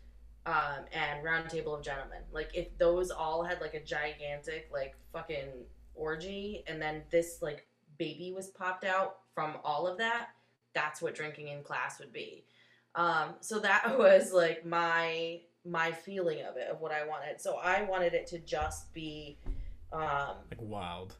um, 0.47 0.87
and 0.91 1.23
Roundtable 1.23 1.77
of 1.77 1.85
Gentlemen. 1.85 2.23
Like 2.33 2.49
if 2.55 2.79
those 2.79 3.11
all 3.11 3.43
had 3.45 3.61
like 3.61 3.75
a 3.75 3.85
gigantic 3.85 4.71
like 4.73 4.95
fucking 5.13 5.51
orgy, 5.95 6.65
and 6.67 6.81
then 6.81 7.03
this 7.11 7.43
like 7.43 7.67
baby 7.99 8.33
was 8.35 8.47
popped 8.47 8.85
out 8.85 9.19
from 9.35 9.59
all 9.63 9.87
of 9.87 9.99
that, 9.99 10.29
that's 10.75 11.01
what 11.01 11.15
drinking 11.15 11.49
in 11.49 11.63
class 11.63 11.99
would 11.99 12.13
be. 12.13 12.45
Um, 12.95 13.35
so 13.41 13.59
that 13.61 13.99
was 13.99 14.33
like 14.33 14.65
my 14.67 15.41
my 15.67 15.91
feeling 15.93 16.43
of 16.45 16.57
it 16.57 16.69
of 16.69 16.81
what 16.81 16.93
I 16.93 17.07
wanted. 17.07 17.41
So 17.41 17.57
I 17.57 17.83
wanted 17.83 18.13
it 18.13 18.27
to 18.29 18.39
just 18.39 18.93
be 18.93 19.39
um, 19.93 20.37
Like 20.51 20.61
wild. 20.61 21.15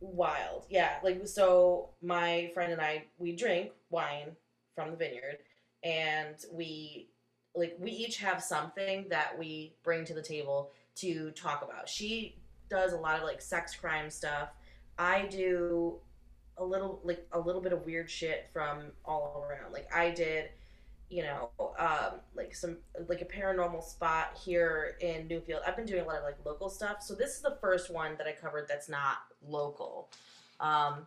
wild. 0.00 0.66
Yeah, 0.68 0.94
like 1.04 1.26
so 1.26 1.90
my 2.02 2.50
friend 2.54 2.72
and 2.72 2.80
I 2.80 3.04
we 3.18 3.32
drink 3.36 3.70
wine 3.90 4.34
from 4.74 4.90
the 4.90 4.96
vineyard 4.96 5.38
and 5.84 6.34
we 6.52 7.10
like 7.54 7.76
we 7.78 7.92
each 7.92 8.16
have 8.18 8.42
something 8.42 9.06
that 9.10 9.38
we 9.38 9.74
bring 9.84 10.04
to 10.06 10.14
the 10.14 10.22
table 10.22 10.72
to 10.96 11.30
talk 11.32 11.62
about. 11.62 11.88
She 11.88 12.36
does 12.68 12.92
a 12.94 12.96
lot 12.96 13.18
of 13.18 13.24
like 13.24 13.40
sex 13.40 13.74
crime 13.76 14.10
stuff. 14.10 14.48
I 14.98 15.26
do 15.26 15.98
a 16.58 16.64
little 16.64 17.00
like 17.04 17.26
a 17.32 17.38
little 17.38 17.60
bit 17.60 17.72
of 17.72 17.84
weird 17.84 18.10
shit 18.10 18.48
from 18.52 18.92
all 19.04 19.46
around. 19.48 19.72
Like 19.72 19.92
I 19.94 20.10
did 20.10 20.50
you 21.10 21.22
know, 21.22 21.50
um, 21.78 22.20
like 22.34 22.54
some 22.54 22.78
like 23.08 23.20
a 23.20 23.24
paranormal 23.24 23.82
spot 23.84 24.36
here 24.42 24.96
in 25.00 25.28
Newfield. 25.28 25.60
I've 25.66 25.76
been 25.76 25.86
doing 25.86 26.02
a 26.02 26.06
lot 26.06 26.16
of 26.16 26.24
like 26.24 26.38
local 26.44 26.68
stuff, 26.68 27.02
so 27.02 27.14
this 27.14 27.36
is 27.36 27.42
the 27.42 27.56
first 27.60 27.92
one 27.92 28.16
that 28.18 28.26
I 28.26 28.32
covered 28.32 28.66
that's 28.68 28.88
not 28.88 29.18
local. 29.46 30.10
Um, 30.60 31.06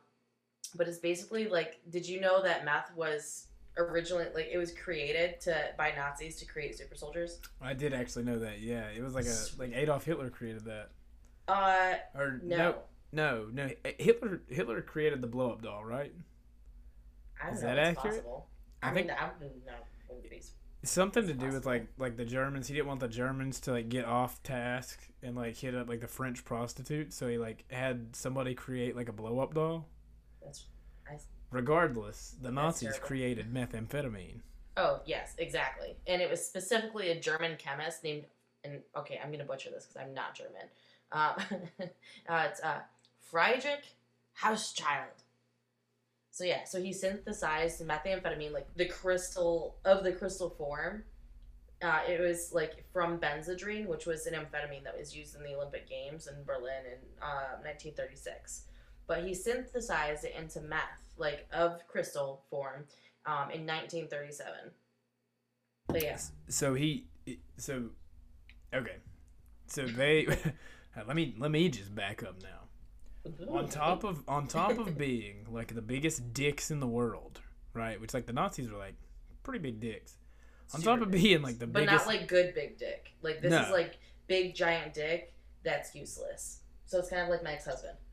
but 0.76 0.88
it's 0.88 1.00
basically 1.00 1.48
like, 1.48 1.80
did 1.90 2.08
you 2.08 2.22
know 2.22 2.42
that 2.44 2.64
meth 2.64 2.96
was 2.96 3.48
originally 3.78 4.26
like 4.34 4.50
it 4.52 4.58
was 4.58 4.72
created 4.72 5.40
to 5.42 5.56
by 5.78 5.92
Nazis 5.96 6.38
to 6.38 6.46
create 6.46 6.78
super 6.78 6.96
soldiers? 6.96 7.40
I 7.62 7.74
did 7.74 7.94
actually 7.94 8.24
know 8.24 8.40
that. 8.40 8.62
Yeah, 8.62 8.88
it 8.96 9.04
was 9.04 9.16
like 9.16 9.26
a 9.26 9.36
like 9.58 9.76
Adolf 9.76 10.06
Hitler 10.06 10.30
created 10.30 10.66
that. 10.66 10.90
Uh, 11.48 11.96
Or 12.16 12.40
no, 12.44 12.58
no, 12.58 12.76
no, 13.12 13.48
no. 13.52 13.70
Hitler 14.00 14.42
Hitler 14.50 14.82
created 14.82 15.22
the 15.22 15.28
blow 15.28 15.52
up 15.52 15.62
doll, 15.62 15.84
right? 15.84 16.14
I 17.42 17.48
don't 17.48 17.56
Is 17.56 17.62
know. 17.62 17.68
that 17.70 17.78
accurate? 17.80 18.16
Possible. 18.16 18.48
I 18.82 18.90
I, 18.90 18.94
think- 18.94 19.08
mean, 19.08 19.16
I 19.20 19.30
wouldn't 19.40 19.66
know. 19.66 19.74
Something 20.84 21.28
to 21.28 21.34
do 21.34 21.48
with 21.48 21.66
like 21.66 21.88
like 21.98 22.16
the 22.16 22.24
Germans. 22.26 22.68
He 22.68 22.76
didn't 22.76 22.88
want 22.88 23.00
the 23.00 23.08
Germans 23.08 23.60
to 23.62 23.72
like 23.72 23.90
get 23.90 24.06
off 24.06 24.42
task 24.44 25.00
and 25.22 25.36
like 25.36 25.58
hit 25.58 25.76
up 25.76 25.90
like 25.90 26.00
the 26.00 26.08
French 26.08 26.46
prostitute, 26.46 27.12
so 27.12 27.28
he 27.28 27.38
like 27.38 27.66
had 27.70 28.16
somebody 28.16 28.54
create 28.54 28.96
like 28.96 29.10
a 29.10 29.14
blow 29.14 29.40
up 29.40 29.54
doll. 29.54 29.88
That's 30.42 30.66
Regardless, 31.52 32.36
the 32.42 32.52
Nazis 32.52 33.00
created 33.00 33.54
methamphetamine. 33.54 34.42
Oh, 34.76 35.00
yes, 35.06 35.34
exactly. 35.38 35.96
And 36.06 36.22
it 36.22 36.30
was 36.30 36.46
specifically 36.46 37.10
a 37.10 37.20
German 37.20 37.56
chemist 37.58 38.04
named 38.04 38.26
and 38.64 38.82
okay, 38.96 39.20
I'm 39.24 39.32
gonna 39.32 39.46
butcher 39.46 39.70
this 39.72 39.86
because 39.86 39.98
I'm 40.08 40.14
not 40.14 40.36
German. 40.36 40.68
Um, 41.12 41.34
uh, 42.30 42.48
it's 42.50 42.62
uh, 42.62 42.80
Friedrich 43.30 43.96
Hauschild. 44.42 45.24
So 46.32 46.44
yeah, 46.44 46.66
so 46.66 46.82
he 46.82 46.94
synthesized 46.94 47.82
methamphetamine, 47.82 48.54
like 48.54 48.68
the 48.76 48.86
crystal 48.86 49.78
of 49.86 50.04
the 50.04 50.12
crystal 50.12 50.52
form. 50.52 51.04
Uh, 51.82 52.00
it 52.08 52.20
was 52.20 52.52
like 52.54 52.86
from 52.92 53.20
benzedrine, 53.20 53.88
which 53.88 54.06
was 54.06 54.26
an 54.26 54.34
amphetamine 54.34 54.84
that 54.84 54.98
was 54.98 55.16
used 55.16 55.36
in 55.36 55.44
the 55.44 55.56
Olympic 55.56 55.90
Games 55.90 56.28
in 56.28 56.44
Berlin 56.44 56.86
in 56.86 57.00
uh, 57.22 57.58
1936. 57.64 58.64
But 59.08 59.24
he 59.24 59.34
synthesized 59.34 60.26
it 60.26 60.36
into 60.38 60.62
meth, 60.62 61.14
like 61.18 61.48
of 61.52 61.88
crystal 61.88 62.44
form, 62.50 62.86
um, 63.26 63.52
in 63.52 63.66
1937. 63.66 64.72
But 65.88 66.04
yeah, 66.04 66.20
So 66.50 66.74
he, 66.74 67.06
so, 67.58 67.90
okay, 68.74 68.98
so 69.68 69.86
they. 69.86 70.28
let 71.08 71.16
me 71.16 71.36
let 71.38 71.52
me 71.52 71.70
just 71.70 71.94
back 71.94 72.24
up 72.24 72.42
now. 72.42 72.57
On 73.50 73.68
top 73.70 74.04
of 74.04 74.24
on 74.28 74.48
top 74.48 74.78
of 74.78 74.98
being 74.98 75.46
like 75.50 75.74
the 75.74 75.82
biggest 75.82 76.34
dicks 76.34 76.72
in 76.72 76.80
the 76.80 76.88
world, 76.88 77.40
right? 77.74 78.00
Which 78.00 78.14
like 78.14 78.26
the 78.26 78.34
Nazis 78.34 78.70
were 78.70 78.78
like 78.78 78.96
pretty 79.44 79.60
big 79.60 79.80
dicks. 79.80 80.18
On 80.74 80.82
top 80.82 81.02
of 81.02 81.12
being 81.12 81.42
like 81.42 81.60
the 81.60 81.68
but 81.68 81.86
biggest, 81.86 82.06
but 82.06 82.12
not 82.12 82.20
like 82.20 82.28
good 82.28 82.54
big 82.54 82.78
dick. 82.78 83.12
Like 83.22 83.42
this 83.42 83.52
No. 83.52 83.62
is 83.62 83.70
like 83.72 83.98
big 84.28 84.54
giant 84.56 84.94
dick 84.94 85.34
that's 85.64 85.96
useless. 85.96 86.62
So 86.86 87.00
it's 87.00 87.10
kind 87.10 87.22
of 87.24 87.30
like 87.30 87.44
my 87.44 87.54
ex-husband. 87.54 87.94
uh, 87.94 88.07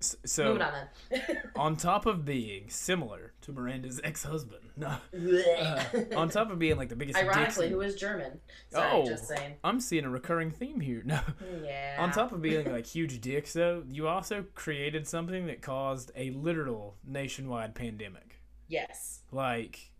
s- 0.00 0.16
so 0.24 0.60
on 0.60 0.88
on 1.56 1.76
top 1.76 2.06
of 2.06 2.24
being 2.24 2.68
similar 2.70 3.32
to 3.42 3.52
Miranda's 3.52 4.00
ex-husband, 4.04 4.62
no, 4.76 4.96
uh, 5.14 5.84
on 6.16 6.28
top 6.28 6.50
of 6.50 6.58
being 6.58 6.76
like 6.76 6.88
the 6.88 6.96
biggest 6.96 7.18
Ironically, 7.18 7.68
who 7.70 7.80
is 7.80 7.94
German? 7.96 8.40
Sorry, 8.70 8.90
Oh. 8.92 9.06
just 9.06 9.26
saying. 9.28 9.54
I'm 9.64 9.80
seeing 9.80 10.04
a 10.04 10.10
recurring 10.10 10.50
theme 10.50 10.80
here. 10.80 11.02
No, 11.04 11.20
Yeah. 11.64 11.96
on 11.98 12.10
top 12.12 12.32
of 12.32 12.40
being 12.42 12.70
like 12.70 12.86
huge 12.86 13.20
dicks, 13.20 13.52
though, 13.52 13.82
you 13.88 14.08
also 14.08 14.44
created 14.54 15.06
something 15.06 15.46
that 15.46 15.62
caused 15.62 16.10
a 16.16 16.30
literal 16.30 16.96
nationwide 17.06 17.74
pandemic. 17.74 18.40
Yes. 18.68 19.20
Like, 19.30 19.90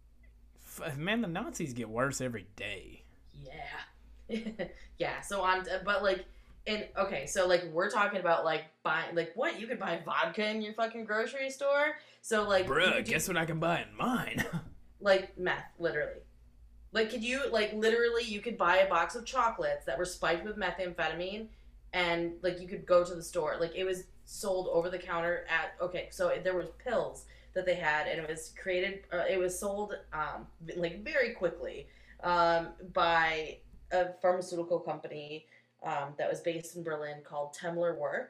f- 0.81 0.97
man, 0.97 1.21
the 1.23 1.29
Nazis 1.29 1.73
get 1.75 1.89
worse 1.89 2.21
every 2.21 2.47
day. 2.57 3.05
Yeah. 3.43 4.39
yeah. 4.99 5.21
So 5.21 5.43
on, 5.43 5.67
but 5.85 6.03
like, 6.03 6.25
and 6.67 6.87
okay, 6.97 7.27
so 7.27 7.47
like 7.47 7.65
we're 7.73 7.91
talking 7.91 8.21
about 8.21 8.45
like 8.45 8.65
buying, 8.83 9.15
like 9.15 9.33
what 9.35 9.61
you 9.61 9.67
could 9.67 9.79
buy 9.79 10.01
vodka 10.05 10.49
in 10.49 10.63
your 10.63 10.75
fucking 10.75 11.05
grocery 11.05 11.51
store. 11.51 11.97
So 12.21 12.49
like, 12.49 12.67
Bruh, 12.67 13.05
do- 13.05 13.11
guess 13.11 13.27
what 13.27 13.37
I 13.37 13.45
can 13.45 13.59
buy 13.59 13.83
in 13.83 13.97
mine? 13.97 14.45
like 15.01 15.37
meth, 15.39 15.65
literally. 15.79 16.21
Like, 16.93 17.11
could 17.11 17.25
you 17.25 17.41
like 17.51 17.73
literally 17.73 18.25
you 18.25 18.41
could 18.41 18.57
buy 18.57 18.79
a 18.79 18.89
box 18.89 19.15
of 19.17 19.25
chocolates 19.25 19.85
that 19.87 19.99
were 19.99 20.05
spiked 20.05 20.45
with 20.45 20.57
methamphetamine, 20.57 21.47
and 21.93 22.33
like 22.43 22.61
you 22.61 22.69
could 22.69 22.87
go 22.87 23.05
to 23.05 23.15
the 23.15 23.23
store. 23.23 23.57
Like 23.59 23.73
it 23.75 23.85
was 23.85 24.05
sold 24.25 24.69
over 24.73 24.89
the 24.89 24.99
counter 24.99 25.45
at 25.49 25.75
okay, 25.85 26.09
so 26.11 26.33
there 26.45 26.55
was 26.55 26.69
pills 26.83 27.25
that 27.55 27.67
they 27.67 27.75
had, 27.75 28.07
and 28.07 28.21
it 28.21 28.29
was 28.29 28.53
created. 28.61 29.01
Uh, 29.13 29.25
it 29.29 29.39
was 29.39 29.59
sold 29.59 29.95
um, 30.13 30.47
like 30.77 31.03
very 31.03 31.31
quickly 31.33 31.89
um, 32.23 32.69
by 32.93 33.57
a 33.91 34.13
pharmaceutical 34.23 34.79
company 34.79 35.47
um, 35.85 36.15
that 36.19 36.31
was 36.31 36.41
based 36.41 36.77
in 36.77 36.83
Berlin 36.83 37.17
called 37.25 37.57
Temmler 37.57 37.99
Werke. 37.99 38.29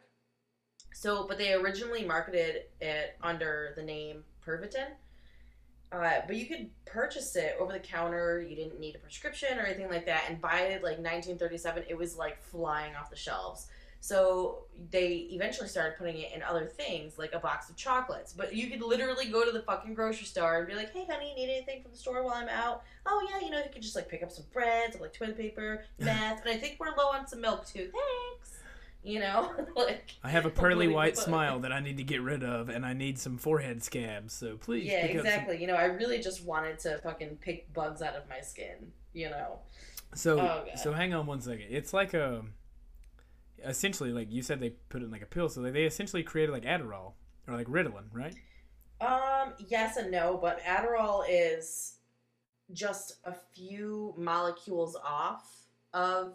So, 0.95 1.27
but 1.27 1.39
they 1.39 1.53
originally 1.53 2.05
marketed 2.05 2.63
it 2.81 3.17
under 3.23 3.73
the 3.77 3.83
name 3.83 4.25
Pervitin. 4.45 4.89
Uh, 5.91 6.21
but 6.27 6.37
you 6.37 6.47
could 6.47 6.71
purchase 6.87 7.37
it 7.37 7.57
over 7.61 7.73
the 7.73 7.79
counter. 7.79 8.41
You 8.41 8.57
didn't 8.57 8.81
need 8.81 8.95
a 8.95 8.99
prescription 8.99 9.59
or 9.59 9.63
anything 9.63 9.91
like 9.91 10.07
that. 10.07 10.25
And 10.29 10.41
by 10.41 10.79
like 10.83 10.99
1937, 10.99 11.85
it 11.89 11.97
was 11.97 12.17
like 12.17 12.43
flying 12.43 12.95
off 12.95 13.11
the 13.11 13.17
shelves. 13.17 13.67
So 14.03 14.65
they 14.91 15.29
eventually 15.31 15.69
started 15.69 15.97
putting 15.97 16.19
it 16.19 16.33
in 16.35 16.43
other 16.43 16.67
things, 16.67 17.19
like 17.19 17.35
a 17.35 17.39
box 17.39 17.71
of 17.71 17.77
chocolates. 17.77 18.33
But 18.33 18.53
you 18.53 18.69
could 18.69 18.83
literally 18.83 19.27
go 19.27 19.45
to 19.45 19.53
the 19.53 19.63
fucking 19.63 19.95
grocery 19.95 20.27
store 20.27 20.59
and 20.59 20.67
be 20.67 20.75
like, 20.75 20.93
"Hey, 20.93 21.07
honey, 21.09 21.33
need 21.37 21.53
anything 21.53 21.83
from 21.83 21.93
the 21.93 21.97
store 21.97 22.25
while 22.25 22.35
I'm 22.35 22.49
out?" 22.49 22.83
Oh 23.07 23.25
yeah, 23.31 23.39
you 23.39 23.53
know, 23.53 23.59
you 23.59 23.71
could 23.73 23.81
just 23.81 23.95
like 23.95 24.09
pick 24.09 24.25
up 24.25 24.33
some 24.33 24.45
bread, 24.53 24.93
some 24.93 25.03
like 25.03 25.13
toilet 25.13 25.37
paper, 25.37 25.85
meth, 26.01 26.41
and 26.45 26.51
I 26.51 26.57
think 26.57 26.79
we're 26.81 26.89
low 26.97 27.13
on 27.13 27.29
some 27.29 27.41
milk 27.41 27.65
too. 27.65 27.93
Thanks. 27.93 28.59
You 29.05 29.21
know, 29.21 29.53
like 29.77 30.11
I 30.25 30.31
have 30.31 30.47
a 30.47 30.51
pearly 30.51 30.89
white 30.89 31.17
smile 31.17 31.61
that 31.61 31.71
I 31.71 31.79
need 31.79 31.99
to 31.99 32.03
get 32.03 32.23
rid 32.23 32.43
of, 32.43 32.71
and 32.71 32.85
I 32.85 32.95
need 32.95 33.21
some 33.21 33.39
forehead 33.39 33.85
scabs. 33.85 34.33
So 34.33 34.57
please, 34.57 34.87
yeah, 34.87 35.05
exactly. 35.05 35.61
You 35.61 35.69
know, 35.69 35.77
I 35.77 35.85
really 35.85 36.19
just 36.19 36.45
wanted 36.45 36.81
to 36.81 36.99
fucking 37.05 37.37
pick 37.41 37.73
bugs 37.73 38.03
out 38.03 38.17
of 38.17 38.29
my 38.29 38.41
skin. 38.41 38.91
You 39.13 39.31
know. 39.31 39.61
So, 40.17 40.41
Oh, 40.41 40.65
so 40.75 40.93
hang 40.93 41.15
on 41.15 41.27
one 41.27 41.41
second. 41.41 41.67
It's 41.71 41.93
like 41.93 42.15
a, 42.15 42.43
essentially, 43.65 44.13
like 44.13 44.31
you 44.31 44.43
said, 44.43 44.61
they 44.61 44.71
put 44.71 45.03
it 45.03 45.07
in 45.07 45.11
like 45.11 45.23
a 45.23 45.27
pill. 45.27 45.49
So 45.49 45.63
they, 45.63 45.85
essentially 45.85 46.23
created 46.23 46.53
like 46.53 46.65
Adderall 46.65 47.13
or 47.47 47.55
like 47.55 47.67
Ritalin, 47.67 48.05
right? 48.13 48.35
Um, 49.01 49.55
yes 49.69 49.97
and 49.97 50.11
no, 50.11 50.39
but 50.41 50.61
Adderall 50.61 51.25
is 51.29 51.99
just 52.73 53.17
a 53.25 53.35
few 53.55 54.15
molecules 54.17 54.97
off 55.05 55.67
of 55.93 56.35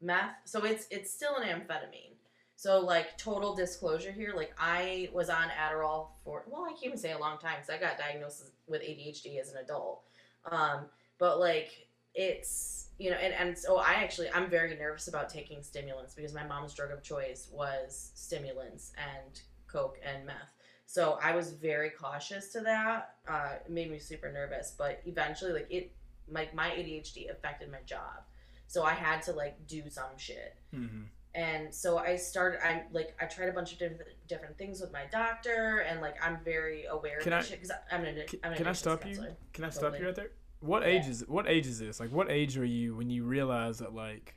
meth. 0.00 0.36
So 0.44 0.64
it's 0.64 0.86
it's 0.90 1.12
still 1.12 1.36
an 1.36 1.48
amphetamine. 1.48 2.14
So 2.54 2.80
like 2.80 3.18
total 3.18 3.54
disclosure 3.54 4.12
here, 4.12 4.32
like 4.34 4.52
I 4.58 5.10
was 5.12 5.28
on 5.28 5.48
Adderall 5.48 6.08
for 6.24 6.44
well, 6.48 6.64
I 6.64 6.70
can't 6.70 6.84
even 6.84 6.98
say 6.98 7.12
a 7.12 7.18
long 7.18 7.38
time 7.38 7.56
because 7.56 7.70
I 7.70 7.78
got 7.78 7.98
diagnosed 7.98 8.50
with 8.66 8.82
ADHD 8.82 9.40
as 9.40 9.52
an 9.52 9.58
adult. 9.58 10.02
Um, 10.50 10.86
but 11.18 11.40
like 11.40 11.85
it's 12.16 12.88
you 12.98 13.10
know, 13.10 13.16
and, 13.16 13.34
and 13.34 13.56
so 13.56 13.76
I 13.76 13.94
actually 13.94 14.30
I'm 14.34 14.48
very 14.48 14.74
nervous 14.76 15.06
about 15.06 15.28
taking 15.28 15.62
stimulants 15.62 16.14
because 16.14 16.32
my 16.32 16.44
mom's 16.44 16.74
drug 16.74 16.90
of 16.90 17.02
choice 17.02 17.48
was 17.52 18.10
stimulants 18.14 18.92
and 18.96 19.40
coke 19.70 19.98
and 20.04 20.24
meth. 20.24 20.54
So 20.86 21.18
I 21.22 21.34
was 21.34 21.52
very 21.52 21.90
cautious 21.90 22.52
to 22.52 22.60
that. 22.60 23.16
Uh, 23.28 23.56
it 23.64 23.70
made 23.70 23.90
me 23.90 23.98
super 23.98 24.32
nervous, 24.32 24.74
but 24.76 25.02
eventually, 25.04 25.52
like 25.52 25.66
it, 25.70 25.92
like 26.28 26.54
my 26.54 26.70
ADHD 26.70 27.30
affected 27.30 27.70
my 27.70 27.80
job, 27.84 28.24
so 28.66 28.82
I 28.82 28.92
had 28.92 29.20
to 29.22 29.32
like 29.32 29.66
do 29.66 29.90
some 29.90 30.16
shit. 30.16 30.56
Mm-hmm. 30.74 31.02
And 31.34 31.74
so 31.74 31.98
I 31.98 32.16
started. 32.16 32.66
I 32.66 32.84
like 32.92 33.14
I 33.20 33.26
tried 33.26 33.50
a 33.50 33.52
bunch 33.52 33.72
of 33.74 33.78
different 33.78 34.02
different 34.26 34.56
things 34.56 34.80
with 34.80 34.90
my 34.90 35.02
doctor, 35.12 35.84
and 35.86 36.00
like 36.00 36.16
I'm 36.24 36.38
very 36.44 36.86
aware 36.86 37.18
Can 37.20 37.34
of 37.34 37.40
I- 37.40 37.42
shit 37.42 37.60
because 37.60 37.76
I'm 37.92 38.04
an. 38.04 38.22
Can, 38.26 38.40
I'm 38.42 38.52
an 38.52 38.56
can 38.56 38.66
I 38.68 38.72
stop 38.72 39.04
you? 39.04 39.22
Can 39.52 39.64
I 39.64 39.70
stop 39.70 39.82
Totally. 39.82 40.00
you 40.00 40.06
right 40.06 40.16
there? 40.16 40.30
What 40.60 40.82
Yeah. 40.82 40.88
age 40.88 41.06
is 41.08 41.24
what 41.28 41.48
age 41.48 41.66
is 41.66 41.78
this? 41.78 42.00
Like, 42.00 42.10
what 42.10 42.30
age 42.30 42.56
are 42.58 42.64
you 42.64 42.94
when 42.96 43.10
you 43.10 43.24
realize 43.24 43.78
that 43.78 43.94
like 43.94 44.34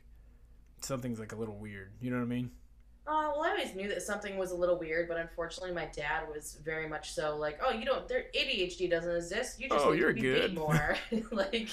something's 0.80 1.18
like 1.20 1.32
a 1.32 1.36
little 1.36 1.56
weird? 1.56 1.92
You 2.00 2.10
know 2.10 2.16
what 2.18 2.24
I 2.24 2.26
mean? 2.28 2.50
Uh, 3.06 3.32
well, 3.34 3.42
I 3.42 3.48
always 3.50 3.74
knew 3.74 3.88
that 3.88 4.02
something 4.02 4.36
was 4.36 4.52
a 4.52 4.54
little 4.54 4.78
weird, 4.78 5.08
but 5.08 5.16
unfortunately, 5.16 5.74
my 5.74 5.86
dad 5.86 6.28
was 6.32 6.58
very 6.64 6.88
much 6.88 7.12
so 7.12 7.36
like, 7.36 7.58
"Oh, 7.64 7.72
you 7.72 7.84
don't. 7.84 8.06
There, 8.06 8.26
ADHD 8.34 8.88
doesn't 8.88 9.16
exist. 9.16 9.58
You 9.58 9.68
just 9.68 9.84
Oh, 9.84 9.90
need 9.90 9.98
you're 10.00 10.12
to 10.12 10.14
be 10.14 10.20
good." 10.20 10.50
beat 10.50 10.58
more. 10.60 10.96
like, 11.32 11.70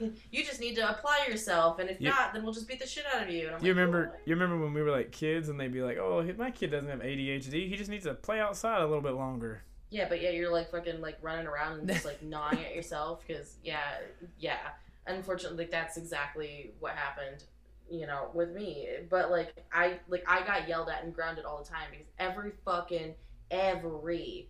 you 0.00 0.42
just 0.44 0.58
need 0.60 0.74
to 0.76 0.90
apply 0.90 1.26
yourself, 1.28 1.78
and 1.78 1.88
if 1.88 2.00
not, 2.00 2.32
then 2.32 2.42
we'll 2.42 2.54
just 2.54 2.66
beat 2.66 2.80
the 2.80 2.86
shit 2.86 3.04
out 3.14 3.22
of 3.22 3.28
you." 3.30 3.46
And 3.46 3.56
I'm 3.56 3.64
You 3.64 3.74
like, 3.74 3.78
remember? 3.78 4.12
"Oh, 4.14 4.18
You 4.24 4.34
remember 4.34 4.58
when 4.64 4.74
we 4.74 4.82
were 4.82 4.90
like 4.90 5.12
kids 5.12 5.48
and 5.50 5.60
they'd 5.60 5.72
be 5.72 5.82
like, 5.82 5.98
"Oh, 5.98 6.24
my 6.36 6.50
kid 6.50 6.72
doesn't 6.72 6.88
have 6.90 7.00
ADHD. 7.00 7.68
He 7.68 7.76
just 7.76 7.90
needs 7.90 8.04
to 8.06 8.14
play 8.14 8.40
outside 8.40 8.80
a 8.80 8.86
little 8.86 9.02
bit 9.02 9.12
longer." 9.12 9.62
Yeah, 9.92 10.06
but 10.08 10.22
yeah, 10.22 10.30
you're 10.30 10.50
like 10.50 10.70
fucking 10.70 11.02
like 11.02 11.18
running 11.20 11.46
around 11.46 11.78
and 11.78 11.86
just 11.86 12.06
like 12.06 12.22
gnawing 12.22 12.64
at 12.64 12.74
yourself 12.74 13.22
because 13.26 13.56
yeah, 13.62 13.98
yeah. 14.38 14.70
Unfortunately, 15.06 15.58
like 15.58 15.70
that's 15.70 15.98
exactly 15.98 16.72
what 16.80 16.92
happened, 16.92 17.44
you 17.90 18.06
know, 18.06 18.30
with 18.32 18.52
me. 18.52 18.88
But 19.10 19.30
like 19.30 19.54
I 19.70 19.98
like 20.08 20.24
I 20.26 20.46
got 20.46 20.66
yelled 20.66 20.88
at 20.88 21.04
and 21.04 21.14
grounded 21.14 21.44
all 21.44 21.62
the 21.62 21.68
time 21.68 21.88
because 21.90 22.06
every 22.18 22.52
fucking 22.64 23.14
every 23.50 24.48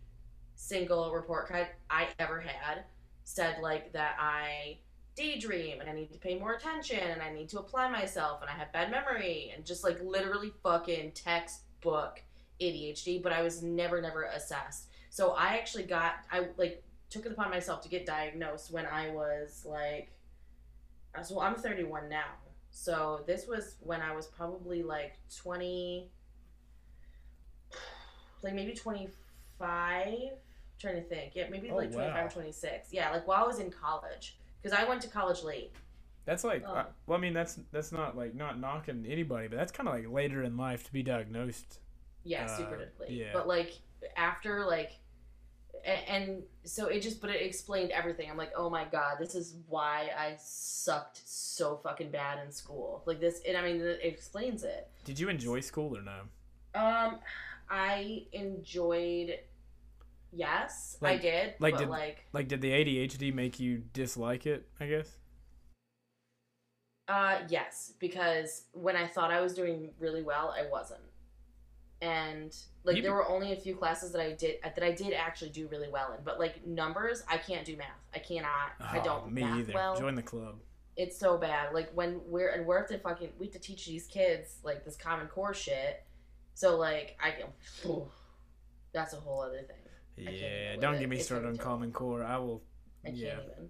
single 0.55 1.13
report 1.13 1.49
card 1.49 1.67
I 1.91 2.07
ever 2.21 2.41
had 2.41 2.85
said 3.25 3.57
like 3.63 3.93
that 3.95 4.15
I 4.21 4.79
daydream 5.17 5.81
and 5.81 5.91
I 5.91 5.93
need 5.93 6.13
to 6.13 6.19
pay 6.21 6.39
more 6.39 6.53
attention 6.55 7.01
and 7.01 7.21
I 7.21 7.33
need 7.33 7.49
to 7.49 7.59
apply 7.59 7.91
myself 7.91 8.43
and 8.43 8.49
I 8.49 8.53
have 8.53 8.73
bad 8.73 8.93
memory 8.93 9.53
and 9.55 9.67
just 9.67 9.83
like 9.83 10.01
literally 10.05 10.53
fucking 10.63 11.13
textbook 11.13 12.23
ADHD, 12.61 13.21
but 13.21 13.33
I 13.33 13.43
was 13.43 13.61
never 13.61 14.01
never 14.01 14.23
assessed. 14.25 14.87
So 15.15 15.33
I 15.33 15.57
actually 15.59 15.83
got 15.83 16.15
I 16.33 16.47
like 16.57 16.83
took 17.11 17.27
it 17.27 17.33
upon 17.33 17.51
myself 17.51 17.83
to 17.83 17.89
get 17.91 18.07
diagnosed 18.07 18.73
when 18.73 18.87
I 18.87 19.11
was 19.11 19.63
like 19.67 20.11
so 21.23 21.39
I'm 21.39 21.55
31 21.55 22.09
now. 22.09 22.25
So 22.71 23.23
this 23.27 23.47
was 23.47 23.75
when 23.81 24.01
I 24.01 24.17
was 24.17 24.27
probably 24.29 24.83
like 24.83 25.19
20 25.37 26.09
like 28.43 28.55
maybe 28.55 28.73
25 28.73 29.13
trying 30.79 30.95
to 30.95 31.03
think. 31.03 31.33
Yeah, 31.35 31.49
maybe 31.51 31.71
Oh, 31.71 31.77
like 31.77 31.93
25 31.93 32.15
wow. 32.15 32.25
or 32.25 32.31
26. 32.31 32.89
Yeah, 32.91 33.11
like 33.11 33.27
while 33.27 33.45
I 33.45 33.47
was 33.47 33.59
in 33.59 33.71
college 33.71 34.39
because 34.63 34.77
I 34.77 34.85
went 34.89 35.03
to 35.03 35.09
college 35.09 35.43
late. 35.43 35.73
That's 36.25 36.43
like, 36.45 36.65
Oh. 36.67 36.73
I- 36.73 36.87
well, 37.07 37.19
I 37.19 37.21
mean, 37.21 37.35
that's 37.35 37.59
that's 37.71 37.93
not 37.93 38.17
like 38.17 38.35
not 38.35 38.59
knocking 38.59 39.05
anybody, 39.07 39.49
but 39.49 39.57
that's 39.57 39.73
kind 39.73 39.89
of 39.91 39.95
like 39.95 40.09
later 40.09 40.43
in 40.43 40.57
life 40.57 40.85
to 40.85 40.93
be 40.95 41.03
diagnosed. 41.03 41.81
Yeah, 42.25 42.45
Uh, 42.47 42.57
super 42.57 42.91
late. 42.99 43.11
yeah. 43.11 43.31
But 43.35 43.47
like 43.47 43.73
after 44.17 44.65
like 44.65 44.93
and 45.85 46.43
so 46.65 46.87
it 46.87 47.01
just 47.01 47.21
but 47.21 47.29
it 47.31 47.43
explained 47.43 47.91
everything 47.91 48.31
i'm 48.31 48.37
like 48.37 48.53
oh 48.57 48.71
my 48.71 48.85
god 48.85 49.17
this 49.19 49.35
is 49.35 49.57
why 49.69 50.09
i 50.17 50.35
sucked 50.39 51.21
so 51.25 51.77
fucking 51.83 52.11
bad 52.11 52.39
in 52.45 52.53
school 52.53 53.03
like 53.07 53.19
this 53.21 53.41
and 53.49 53.57
i 53.57 53.63
mean 53.63 53.81
it 53.81 53.99
explains 54.03 54.63
it 54.63 54.89
Did 55.05 55.19
you 55.19 55.29
enjoy 55.29 55.61
school 55.61 55.97
or 55.97 56.03
no? 56.03 56.21
um 56.81 57.19
i 57.69 58.25
enjoyed 58.33 59.39
yes 60.33 60.97
i 61.03 61.17
did 61.17 61.55
like 61.59 61.75
but 61.75 61.79
did- 61.81 61.89
like 61.89 62.25
Like, 62.33 62.49
did 62.49 62.61
the 62.61 62.71
ADHD 62.71 63.35
make 63.35 63.59
you 63.61 63.83
dislike 63.93 64.47
it? 64.47 64.69
I 64.81 64.87
guess. 64.87 65.09
uh 67.09 67.39
yes 67.49 67.93
because 67.99 68.65
when 68.73 68.95
i 68.97 69.07
thought 69.07 69.31
i 69.33 69.41
was 69.41 69.55
doing 69.55 69.91
really 69.99 70.23
well 70.23 70.55
i 70.57 70.65
wasn't 70.71 71.01
and 72.03 72.55
like 72.85 72.97
You- 72.97 73.03
there 73.03 73.15
were 73.15 73.27
only 73.29 73.53
a 73.53 73.57
few 73.57 73.75
classes 73.77 74.13
that 74.13 74.21
i 74.21 74.33
did 74.33 74.57
that 74.63 74.83
i 74.83 74.91
did 74.93 75.13
actually 75.15 75.51
do 75.51 75.67
really 75.69 75.89
well 75.89 76.13
in 76.13 76.23
but 76.25 76.39
like 76.39 76.67
numbers 76.67 77.23
i 77.31 77.39
can't 77.39 77.65
do 77.65 77.77
math 77.77 77.87
i 78.15 78.19
cannot 78.19 78.73
i 78.81 78.99
Oh, 78.99 79.05
don't 79.05 79.33
Me 79.33 79.43
math 79.43 79.59
either. 79.61 79.73
well 79.73 79.97
Join 79.99 80.15
the 80.17 80.23
club. 80.23 80.57
it's 80.97 81.17
so 81.19 81.39
bad. 81.39 81.73
Like 81.73 81.91
when 81.95 82.21
we're 82.27 82.51
and 82.51 82.67
we're 82.67 82.85
to 82.87 82.99
fucking 82.99 83.31
we 83.39 83.47
have 83.47 83.53
to 83.55 83.59
teach 83.61 83.87
these 83.87 84.07
kids 84.07 84.57
like 84.63 84.85
this 84.85 84.97
common 84.97 85.27
core 85.29 85.55
shit. 85.55 86.03
So 86.55 86.77
like 86.77 87.17
I 87.23 87.31
can, 87.31 87.47
that's 88.93 89.15
a 89.15 89.17
whole 89.17 89.41
other 89.41 89.63
thing. 89.63 89.77
Yeah, 90.17 90.77
don't 90.77 90.99
get 90.99 91.09
me 91.09 91.19
started 91.19 91.49
on. 91.49 91.57
Common 91.57 91.91
Core. 91.93 92.23
I 92.23 92.37
will. 92.37 92.63
I 93.07 93.09
yeah, 93.11 93.31
can't 93.37 93.43
even. 93.57 93.69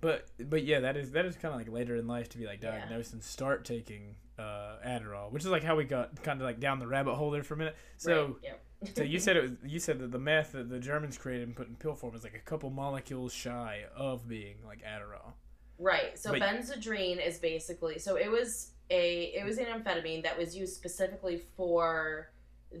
but 0.00 0.26
but 0.40 0.64
yeah, 0.64 0.80
that 0.80 0.96
is 0.96 1.12
that 1.12 1.24
is 1.24 1.36
kind 1.36 1.54
of 1.54 1.60
like 1.60 1.70
later 1.70 1.94
in 1.96 2.08
life 2.08 2.28
to 2.30 2.38
be 2.38 2.46
like 2.46 2.60
Yeah. 2.62 2.72
diagnosed 2.72 3.12
and 3.12 3.22
start 3.22 3.64
taking 3.64 4.16
uh, 4.38 4.76
Adderall, 4.86 5.30
which 5.32 5.44
is 5.44 5.50
like 5.50 5.62
how 5.64 5.76
we 5.76 5.84
got 5.84 6.22
kind 6.22 6.40
of 6.40 6.44
like 6.46 6.60
down 6.60 6.78
the 6.78 6.86
rabbit 6.86 7.14
hole 7.14 7.30
there 7.30 7.42
for 7.42 7.54
a 7.54 7.56
minute. 7.56 7.76
So 7.96 8.36
right, 8.42 8.94
so 8.96 9.02
you 9.02 9.18
said 9.18 9.36
it 9.36 9.42
was 9.42 9.52
you 9.64 9.78
said 9.78 9.98
that 10.00 10.12
the 10.12 10.18
meth 10.18 10.52
that 10.52 10.68
the 10.68 10.78
Germans 10.78 11.16
created 11.18 11.48
and 11.48 11.56
put 11.56 11.68
in 11.68 11.76
pill 11.76 11.94
form 11.94 12.12
was 12.12 12.22
like 12.24 12.34
a 12.34 12.38
couple 12.50 12.70
molecules 12.70 13.32
shy 13.32 13.84
of 13.96 14.28
being 14.28 14.56
like 14.66 14.80
Adderall. 14.82 15.32
right. 15.78 16.18
So 16.18 16.32
But- 16.32 16.42
benzedrine 16.42 17.24
is 17.26 17.38
basically 17.38 17.98
so 17.98 18.16
it 18.16 18.30
was 18.30 18.72
a 18.90 19.24
it 19.34 19.44
was 19.44 19.58
an 19.58 19.64
amphetamine 19.66 20.22
that 20.22 20.38
was 20.38 20.54
used 20.56 20.74
specifically 20.76 21.42
for 21.56 22.30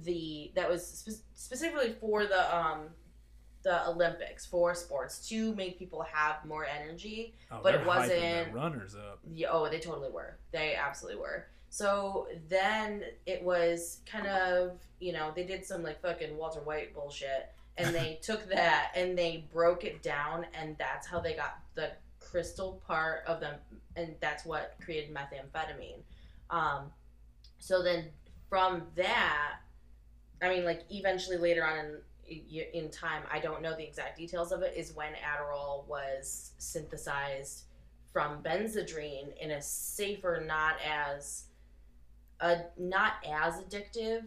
the 0.04 0.52
that 0.54 0.68
was 0.68 0.86
spe- 0.86 1.22
specifically 1.34 1.94
for 2.00 2.26
the 2.26 2.56
um 2.56 2.80
the 3.66 3.88
Olympics 3.88 4.46
for 4.46 4.76
sports 4.76 5.28
to 5.28 5.52
make 5.56 5.76
people 5.76 6.02
have 6.02 6.44
more 6.44 6.64
energy 6.64 7.34
Oh, 7.50 7.58
But 7.64 7.74
it 7.74 7.84
wasn't- 7.84 8.54
runners 8.54 8.94
up. 8.94 9.18
Yeah, 9.34 9.48
oh, 9.50 9.68
they 9.68 9.80
totally 9.80 10.08
were. 10.08 10.36
They 10.52 10.76
absolutely 10.76 11.20
were. 11.20 11.48
So 11.68 12.28
then 12.48 13.02
it 13.26 13.42
was 13.42 13.98
kind 14.06 14.28
of, 14.28 14.78
you 15.00 15.12
know, 15.12 15.32
they 15.34 15.42
did 15.42 15.64
some 15.66 15.82
like 15.82 16.00
fucking 16.00 16.36
Walter 16.36 16.60
White 16.60 16.94
bullshit 16.94 17.52
and 17.76 17.92
they 17.92 18.20
took 18.22 18.48
that 18.50 18.92
and 18.94 19.18
they 19.18 19.44
broke 19.52 19.82
it 19.84 20.00
down 20.00 20.46
and 20.54 20.78
that's 20.78 21.08
how 21.08 21.18
they 21.18 21.34
got 21.34 21.58
the 21.74 21.90
crystal 22.20 22.80
part 22.86 23.24
of 23.26 23.40
them 23.40 23.56
and 23.96 24.14
that's 24.20 24.44
what 24.44 24.76
created 24.80 25.12
methamphetamine. 25.12 26.02
Um 26.50 26.92
so 27.58 27.82
then 27.82 28.10
from 28.48 28.82
that 28.94 29.56
I 30.40 30.48
mean 30.50 30.64
like 30.64 30.82
eventually 30.90 31.36
later 31.36 31.64
on 31.64 31.78
in 31.84 31.96
in 32.28 32.90
time, 32.90 33.22
I 33.30 33.38
don't 33.38 33.62
know 33.62 33.76
the 33.76 33.86
exact 33.86 34.18
details 34.18 34.52
of 34.52 34.62
it, 34.62 34.74
is 34.76 34.94
when 34.94 35.12
Adderall 35.14 35.86
was 35.86 36.52
synthesized 36.58 37.64
from 38.12 38.42
benzedrine 38.42 39.36
in 39.38 39.50
a 39.52 39.62
safer, 39.62 40.42
not 40.46 40.76
as 40.86 41.44
a 42.40 42.60
not 42.78 43.14
as 43.30 43.54
addictive 43.62 44.24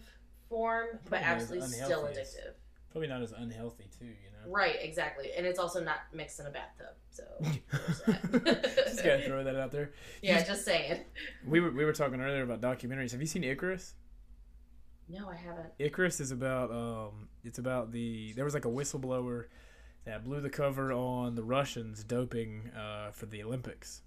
form, 0.47 0.99
but 1.09 1.21
Probably 1.21 1.57
as 1.59 1.63
absolutely 1.63 1.67
still 1.69 2.03
addictive. 2.03 2.53
Probably 2.91 3.07
not 3.07 3.21
as 3.21 3.31
unhealthy 3.31 3.85
too, 3.97 4.05
you 4.05 4.11
know. 4.11 4.51
Right, 4.51 4.77
exactly, 4.81 5.29
and 5.35 5.45
it's 5.45 5.59
also 5.59 5.83
not 5.83 5.97
mixed 6.13 6.39
in 6.39 6.47
a 6.47 6.51
bathtub. 6.51 6.87
So 7.11 7.23
Just 8.31 9.03
gotta 9.03 9.23
throw 9.25 9.43
that 9.43 9.55
out 9.55 9.71
there. 9.71 9.91
yeah, 10.21 10.43
just 10.43 10.65
saying. 10.65 11.01
We 11.45 11.59
were 11.59 11.71
we 11.71 11.85
were 11.85 11.93
talking 11.93 12.21
earlier 12.21 12.43
about 12.43 12.61
documentaries. 12.61 13.11
Have 13.11 13.21
you 13.21 13.27
seen 13.27 13.43
Icarus? 13.43 13.95
No, 15.09 15.27
I 15.27 15.35
haven't. 15.35 15.69
Icarus 15.79 16.19
is 16.19 16.31
about 16.31 16.71
um 16.71 17.27
it's 17.43 17.59
about 17.59 17.91
the 17.91 18.33
there 18.33 18.45
was 18.45 18.53
like 18.53 18.65
a 18.65 18.69
whistleblower 18.69 19.45
that 20.05 20.23
blew 20.23 20.39
the 20.39 20.49
cover 20.49 20.93
on 20.93 21.35
the 21.35 21.43
Russians 21.43 22.03
doping 22.03 22.69
uh 22.77 23.11
for 23.11 23.25
the 23.25 23.43
Olympics. 23.43 24.03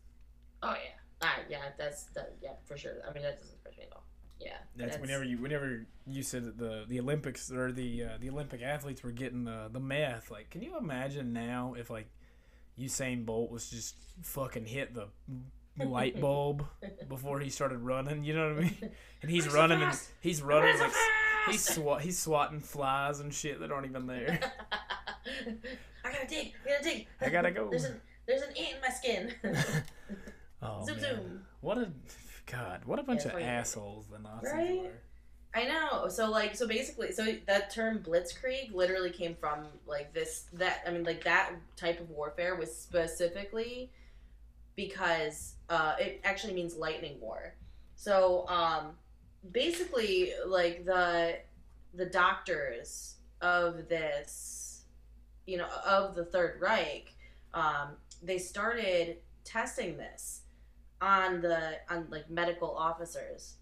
Oh 0.63 0.75
yeah, 0.75 0.91
ah, 1.23 1.39
yeah, 1.51 1.59
that's 1.77 2.05
that. 2.15 2.37
Yeah, 2.41 2.53
for 2.65 2.77
sure. 2.77 2.95
I 3.09 3.13
mean, 3.13 3.25
that 3.25 3.39
doesn't 3.39 3.51
surprise 3.51 3.77
me 3.77 3.85
at 3.85 3.93
all. 3.93 4.05
Yeah, 4.41 4.57
That's, 4.77 4.99
whenever 4.99 5.23
you 5.23 5.39
whenever 5.39 5.87
you 6.07 6.23
said 6.23 6.45
that 6.45 6.59
the 6.59 6.85
the 6.89 6.99
Olympics 6.99 7.51
or 7.51 7.71
the 7.71 8.05
uh, 8.05 8.09
the 8.21 8.31
Olympic 8.31 8.63
athletes 8.63 9.03
were 9.03 9.13
getting 9.13 9.45
the 9.45 9.69
the 9.73 9.81
math. 9.81 10.31
Like, 10.31 10.51
can 10.51 10.63
you 10.63 10.77
imagine 10.77 11.33
now 11.33 11.75
if 11.79 11.91
like 11.91 12.09
Usain 12.79 13.25
Bolt 13.25 13.51
was 13.51 13.71
just 13.71 13.97
fucking 14.23 14.67
hit 14.67 14.95
the 14.95 15.09
light 15.79 16.21
bulb 16.21 16.65
before 17.09 17.41
he 17.41 17.51
started 17.51 17.79
running? 17.79 18.25
You 18.25 18.35
know 18.35 18.49
what 18.55 18.59
I 18.59 18.61
mean? 18.61 18.91
And 19.23 19.31
he's 19.31 19.47
so 19.47 19.53
running 19.53 19.83
and 19.83 19.99
he's 20.21 20.43
running 20.43 20.77
so 20.77 20.85
like 20.85 20.93
he's 21.51 21.65
swat 21.75 22.01
he's 22.03 22.19
swatting 22.19 22.61
flies 22.61 23.21
and 23.21 23.33
shit 23.33 23.61
that 23.61 23.71
aren't 23.73 23.87
even 23.87 24.07
there. 24.07 24.39
I 26.05 26.13
gotta 26.13 26.27
dig. 26.27 26.53
I 26.67 26.69
gotta 26.71 26.85
dig. 26.85 27.07
I 27.21 27.29
gotta 27.29 27.51
go. 27.51 27.69
There's 27.71 27.85
an 27.85 28.01
there's 28.27 28.43
an 28.43 28.49
ant 28.49 28.75
in 28.77 28.81
my 28.81 28.89
skin. 28.89 29.35
Oh 30.65 30.85
zoom 30.87 31.01
man, 31.01 31.05
zoom. 31.17 31.41
what 31.61 31.77
a 31.77 31.91
god! 32.47 32.83
What 32.85 33.01
a 33.01 33.03
bunch 33.03 33.25
Yeah, 33.27 33.33
of 33.33 33.43
assholes 33.43 34.07
the 34.07 34.21
Nazis 34.21 34.53
Right? 34.53 34.81
were. 34.83 34.91
I 35.61 35.65
know. 35.65 36.07
So 36.09 36.31
like 36.31 36.55
so 36.55 36.69
basically 36.69 37.11
so 37.11 37.27
that 37.49 37.71
term 37.75 37.99
blitzkrieg 37.99 38.73
literally 38.73 39.11
came 39.11 39.35
from 39.35 39.67
like 39.89 40.15
this 40.15 40.45
that 40.53 40.83
I 40.87 40.93
mean 40.93 41.03
like 41.03 41.25
that 41.25 41.51
type 41.77 41.99
of 41.99 42.11
warfare 42.11 42.55
was 42.55 42.73
specifically 42.77 43.91
because 44.77 45.55
uh 45.69 45.95
it 45.99 46.21
actually 46.25 46.55
means 46.55 46.77
lightning 46.77 47.21
war. 47.21 47.55
So 47.95 48.47
um 48.49 48.93
basically 49.51 50.33
like 50.47 50.85
the 50.85 51.39
the 51.95 52.07
doctors 52.07 53.17
of 53.41 53.89
this 53.89 54.85
you 55.47 55.59
know 55.59 55.69
of 55.87 56.15
the 56.15 56.25
Third 56.25 56.61
Reich 56.61 57.15
um 57.55 57.97
they 58.23 58.39
started 58.39 59.19
testing 59.45 59.97
this 59.97 60.43
on 61.01 61.41
the 61.41 61.79
on 61.91 62.07
like 62.11 62.31
medical 62.31 62.75
officers. 62.77 63.57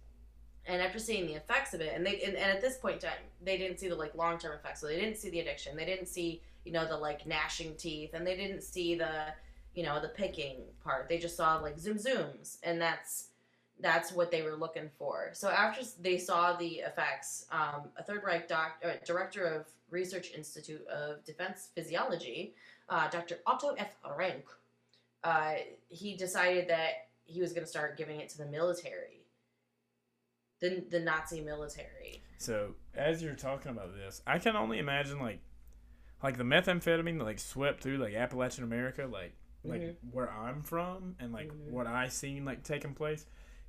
And 0.66 0.80
after 0.82 0.98
seeing 0.98 1.26
the 1.26 1.34
effects 1.34 1.72
of 1.72 1.80
it 1.80 1.92
and 1.96 2.04
they 2.04 2.20
and, 2.22 2.36
and 2.36 2.50
at 2.52 2.60
this 2.60 2.76
point 2.76 2.96
in 2.96 3.00
time 3.00 3.18
they 3.42 3.56
didn't 3.56 3.80
see 3.80 3.88
the 3.88 3.96
like 3.96 4.14
long-term 4.14 4.52
effects. 4.52 4.80
So 4.80 4.86
they 4.86 5.00
didn't 5.00 5.16
see 5.16 5.30
the 5.30 5.40
addiction. 5.40 5.76
They 5.76 5.86
didn't 5.86 6.06
see 6.06 6.42
you 6.64 6.72
know 6.72 6.86
the 6.86 6.96
like 6.96 7.26
gnashing 7.26 7.74
teeth. 7.76 8.12
And 8.12 8.26
they 8.26 8.36
didn't 8.36 8.62
see 8.62 8.94
the 8.94 9.32
you 9.74 9.82
know 9.82 10.00
the 10.00 10.08
picking 10.08 10.62
part. 10.82 11.08
They 11.08 11.18
just 11.18 11.36
saw 11.36 11.56
like 11.58 11.78
zoom 11.78 11.96
zooms 11.98 12.58
and 12.62 12.80
that's 12.80 13.28
that's 13.80 14.12
what 14.12 14.30
they 14.30 14.42
were 14.42 14.56
looking 14.56 14.90
for. 14.98 15.30
So 15.32 15.48
after 15.48 15.82
they 16.00 16.18
saw 16.18 16.54
the 16.54 16.80
effects 16.80 17.46
um, 17.50 17.88
a 17.96 18.02
third 18.02 18.22
reich 18.24 18.48
doc, 18.48 18.82
uh, 18.84 18.92
director 19.04 19.44
of 19.44 19.66
research 19.90 20.32
institute 20.36 20.86
of 20.86 21.24
defense 21.24 21.70
physiology 21.74 22.54
uh, 22.88 23.08
dr 23.08 23.36
otto 23.46 23.74
f. 23.76 23.96
Ranke 24.16 24.46
uh, 25.24 25.54
he 25.88 26.16
decided 26.16 26.68
that 26.68 27.08
he 27.24 27.40
was 27.40 27.52
going 27.52 27.64
to 27.64 27.70
start 27.70 27.96
giving 27.96 28.20
it 28.20 28.28
to 28.30 28.38
the 28.38 28.46
military. 28.46 29.24
The, 30.60 30.84
the 30.90 31.00
nazi 31.00 31.40
military. 31.40 32.22
So 32.38 32.74
as 32.94 33.22
you're 33.22 33.34
talking 33.34 33.70
about 33.70 33.94
this, 33.94 34.20
I 34.26 34.38
can 34.38 34.56
only 34.56 34.78
imagine 34.78 35.20
like 35.20 35.40
like 36.22 36.36
the 36.36 36.44
methamphetamine 36.44 37.22
like 37.22 37.38
swept 37.38 37.82
through 37.82 37.96
like 37.96 38.14
Appalachian 38.14 38.64
America, 38.64 39.08
like 39.10 39.34
like 39.64 39.80
Mhm. 39.82 39.96
where 40.12 40.30
I'm 40.30 40.62
from 40.62 41.16
and 41.18 41.32
like 41.32 41.48
Mhm. 41.48 41.70
what 41.70 41.86
I 41.86 42.08
seen 42.08 42.44
like 42.44 42.62
taking 42.62 42.94
place. 42.94 43.26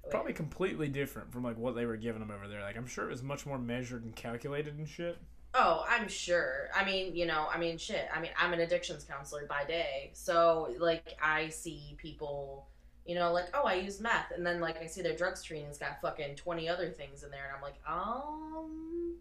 Probably 0.09 0.33
completely 0.33 0.87
different 0.87 1.31
from 1.31 1.43
like 1.43 1.57
what 1.57 1.75
they 1.75 1.85
were 1.85 1.97
giving 1.97 2.21
them 2.21 2.31
over 2.31 2.47
there. 2.47 2.61
Like 2.61 2.75
I'm 2.77 2.87
sure 2.87 3.05
it 3.05 3.11
was 3.11 3.21
much 3.23 3.45
more 3.45 3.59
measured 3.59 4.03
and 4.03 4.15
calculated 4.15 4.77
and 4.77 4.87
shit. 4.89 5.17
Oh, 5.53 5.85
I'm 5.87 6.07
sure. 6.07 6.69
I 6.73 6.85
mean, 6.85 7.13
you 7.15 7.25
know, 7.25 7.47
I 7.53 7.57
mean, 7.57 7.77
shit. 7.77 8.07
I 8.13 8.21
mean, 8.21 8.31
I'm 8.37 8.53
an 8.53 8.61
addictions 8.61 9.03
counselor 9.03 9.45
by 9.45 9.65
day, 9.65 10.11
so 10.13 10.73
like 10.79 11.17
I 11.21 11.49
see 11.49 11.95
people, 11.97 12.67
you 13.05 13.15
know, 13.15 13.33
like 13.33 13.49
oh, 13.53 13.63
I 13.63 13.73
use 13.75 13.99
meth, 13.99 14.31
and 14.31 14.45
then 14.45 14.61
like 14.61 14.81
I 14.81 14.87
see 14.87 15.01
their 15.01 15.15
drug 15.15 15.35
screen 15.37 15.65
has 15.65 15.77
got 15.77 16.01
fucking 16.01 16.35
twenty 16.37 16.69
other 16.69 16.89
things 16.89 17.23
in 17.23 17.31
there, 17.31 17.45
and 17.47 17.55
I'm 17.55 17.61
like, 17.61 17.75
um, 17.85 19.17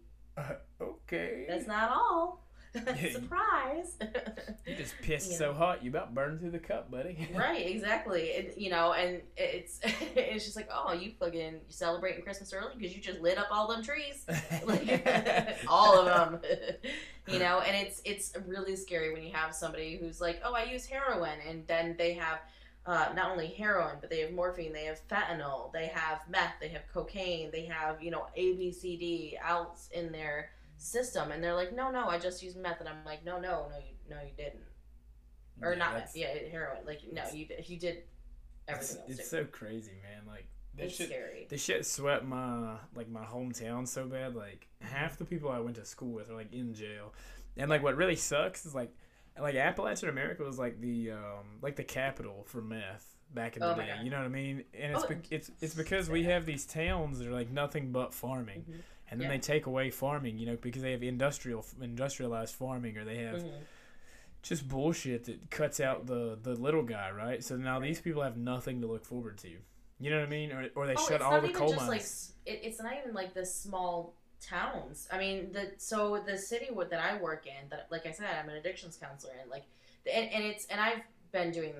okay. 0.81 1.45
that's 1.47 1.67
not 1.67 1.91
all. 1.91 2.41
Surprise. 3.11 3.97
you 4.65 4.75
just 4.75 4.95
pissed 5.01 5.31
you 5.31 5.37
so 5.37 5.51
know. 5.51 5.53
hot 5.53 5.83
you 5.83 5.89
about 5.89 6.13
burned 6.13 6.39
through 6.39 6.51
the 6.51 6.59
cup, 6.59 6.89
buddy. 6.89 7.27
right, 7.35 7.67
exactly. 7.67 8.21
It, 8.21 8.57
you 8.57 8.69
know, 8.69 8.93
and 8.93 9.21
it's 9.35 9.79
it's 9.83 10.45
just 10.45 10.55
like, 10.55 10.69
oh, 10.73 10.93
you 10.93 11.11
fucking 11.19 11.53
you 11.53 11.59
celebrating 11.69 12.23
Christmas 12.23 12.53
early 12.53 12.73
because 12.77 12.95
you 12.95 13.01
just 13.01 13.19
lit 13.19 13.37
up 13.37 13.47
all 13.51 13.67
them 13.67 13.83
trees. 13.83 14.25
like 14.65 15.57
all 15.67 15.99
of 15.99 16.05
them 16.05 16.41
you 17.27 17.39
know 17.39 17.59
and 17.61 17.75
it's 17.75 18.01
it's 18.05 18.33
really 18.47 18.75
scary 18.75 19.13
when 19.13 19.23
you 19.23 19.31
have 19.31 19.53
somebody 19.53 19.97
who's 19.97 20.19
like 20.19 20.41
oh 20.43 20.53
i 20.53 20.63
use 20.63 20.85
heroin 20.85 21.37
and 21.47 21.65
then 21.67 21.95
they 21.97 22.13
have 22.13 22.39
uh, 22.83 23.09
not 23.15 23.29
only 23.29 23.47
heroin 23.47 23.95
but 24.01 24.09
they 24.09 24.21
have 24.21 24.31
morphine 24.31 24.73
they 24.73 24.85
have 24.85 24.99
fentanyl 25.07 25.71
they 25.71 25.85
have 25.85 26.21
meth 26.27 26.53
they 26.59 26.67
have 26.67 26.81
cocaine 26.91 27.51
they 27.51 27.65
have 27.65 28.01
you 28.01 28.09
know 28.09 28.25
abcd 28.37 29.35
outs 29.43 29.89
in 29.93 30.11
their 30.11 30.49
system 30.81 31.31
and 31.31 31.43
they're 31.43 31.53
like 31.55 31.75
no 31.75 31.91
no 31.91 32.07
i 32.07 32.17
just 32.17 32.41
used 32.41 32.57
meth 32.57 32.79
and 32.79 32.89
i'm 32.89 33.03
like 33.05 33.23
no 33.23 33.39
no 33.39 33.67
no 33.69 33.77
you 33.77 33.93
no 34.09 34.17
you 34.21 34.31
didn't 34.35 34.63
or 35.61 35.73
Yeah, 35.73 35.77
not 35.79 35.93
meth 35.93 36.11
yeah 36.15 36.27
heroin 36.51 36.79
like 36.85 37.01
no 37.11 37.23
you 37.33 37.45
you 37.65 37.77
did 37.77 37.97
It's, 37.97 38.05
everything 38.67 38.97
else 38.97 39.19
it's 39.19 39.29
so 39.29 39.45
crazy, 39.45 39.91
man. 40.03 40.23
Like 40.27 40.45
that 40.77 40.85
it's 40.85 40.95
shit. 40.95 41.07
scary 41.09 41.45
The 41.49 41.57
shit 41.57 41.85
swept 41.85 42.23
my 42.25 42.75
like 42.95 43.09
my 43.09 43.23
hometown 43.25 43.87
so 43.87 44.05
bad. 44.05 44.35
Like 44.35 44.67
half 44.79 45.17
the 45.17 45.25
people 45.25 45.49
I 45.51 45.59
went 45.59 45.75
to 45.75 45.85
school 45.85 46.13
with 46.13 46.29
are 46.31 46.35
like 46.35 46.53
in 46.53 46.73
jail, 46.73 47.13
and 47.57 47.69
like 47.69 47.83
what 47.83 47.95
really 47.97 48.15
sucks 48.15 48.65
is 48.65 48.73
like 48.73 48.91
like 49.39 49.55
Appalachian 49.55 50.09
America 50.09 50.43
was 50.43 50.57
like 50.57 50.79
the 50.79 51.11
um 51.11 51.59
like 51.61 51.75
the 51.75 51.83
capital 51.83 52.43
for 52.47 52.61
meth 52.61 53.17
back 53.33 53.55
in 53.57 53.61
the 53.61 53.73
Oh 53.73 53.75
day. 53.75 53.89
You 54.03 54.09
know 54.09 54.17
what 54.17 54.25
I 54.25 54.29
mean? 54.29 54.63
And 54.73 54.93
it's 54.95 55.03
Oh, 55.03 55.07
be- 55.09 55.35
it's 55.35 55.51
it's 55.61 55.75
because 55.75 56.09
we 56.09 56.23
have 56.23 56.45
these 56.45 56.65
towns 56.65 57.19
that 57.19 57.27
are 57.27 57.31
like 57.33 57.49
nothing 57.51 57.91
but 57.91 58.13
farming, 58.13 58.65
Mhm. 58.69 58.79
And 59.11 59.19
then 59.19 59.27
Yeah. 59.29 59.35
they 59.35 59.39
take 59.39 59.65
away 59.67 59.89
farming. 59.91 60.37
You 60.39 60.47
know 60.47 60.55
because 60.55 60.81
they 60.81 60.91
have 60.93 61.03
industrial 61.03 61.65
industrialized 61.81 62.55
farming 62.55 62.97
or 62.97 63.03
they 63.05 63.17
have 63.17 63.41
Mhm. 63.43 63.61
just 64.41 64.67
bullshit 64.67 65.25
that 65.25 65.51
cuts 65.51 65.79
out 65.79 66.07
the 66.07 66.39
the 66.41 66.55
little 66.55 66.83
guy, 66.83 67.11
right? 67.11 67.43
So 67.43 67.57
now 67.57 67.79
these 67.79 68.01
people 68.01 68.23
have 68.23 68.37
nothing 68.37 68.81
to 68.81 68.87
look 68.87 69.05
forward 69.05 69.37
to. 69.39 69.49
You 69.99 70.09
know 70.09 70.17
what 70.19 70.25
I 70.25 70.29
mean? 70.29 70.51
Or, 70.51 70.67
or 70.75 70.87
they 70.87 70.95
oh, 70.97 71.07
shut 71.07 71.21
all 71.21 71.39
the 71.41 71.49
coal 71.49 71.67
just 71.73 71.85
mines. 71.87 72.33
like 72.45 72.55
it, 72.55 72.61
it's 72.65 72.81
not 72.81 72.93
even 72.97 73.13
like 73.13 73.33
the 73.35 73.45
small 73.45 74.15
towns 74.43 75.07
i 75.11 75.19
mean 75.19 75.51
the 75.51 75.71
so 75.77 76.19
the 76.25 76.35
city 76.35 76.67
that 76.89 76.99
i 76.99 77.15
work 77.21 77.45
in 77.45 77.69
that 77.69 77.85
like 77.91 78.07
i 78.07 78.11
said 78.11 78.25
i'm 78.41 78.49
an 78.49 78.55
addictions 78.55 78.97
counselor 78.97 79.33
and 79.39 79.51
like 79.51 79.65
and, 80.11 80.31
and 80.31 80.43
it's 80.43 80.65
and 80.65 80.81
i've 80.81 81.03
been 81.31 81.51
doing 81.51 81.75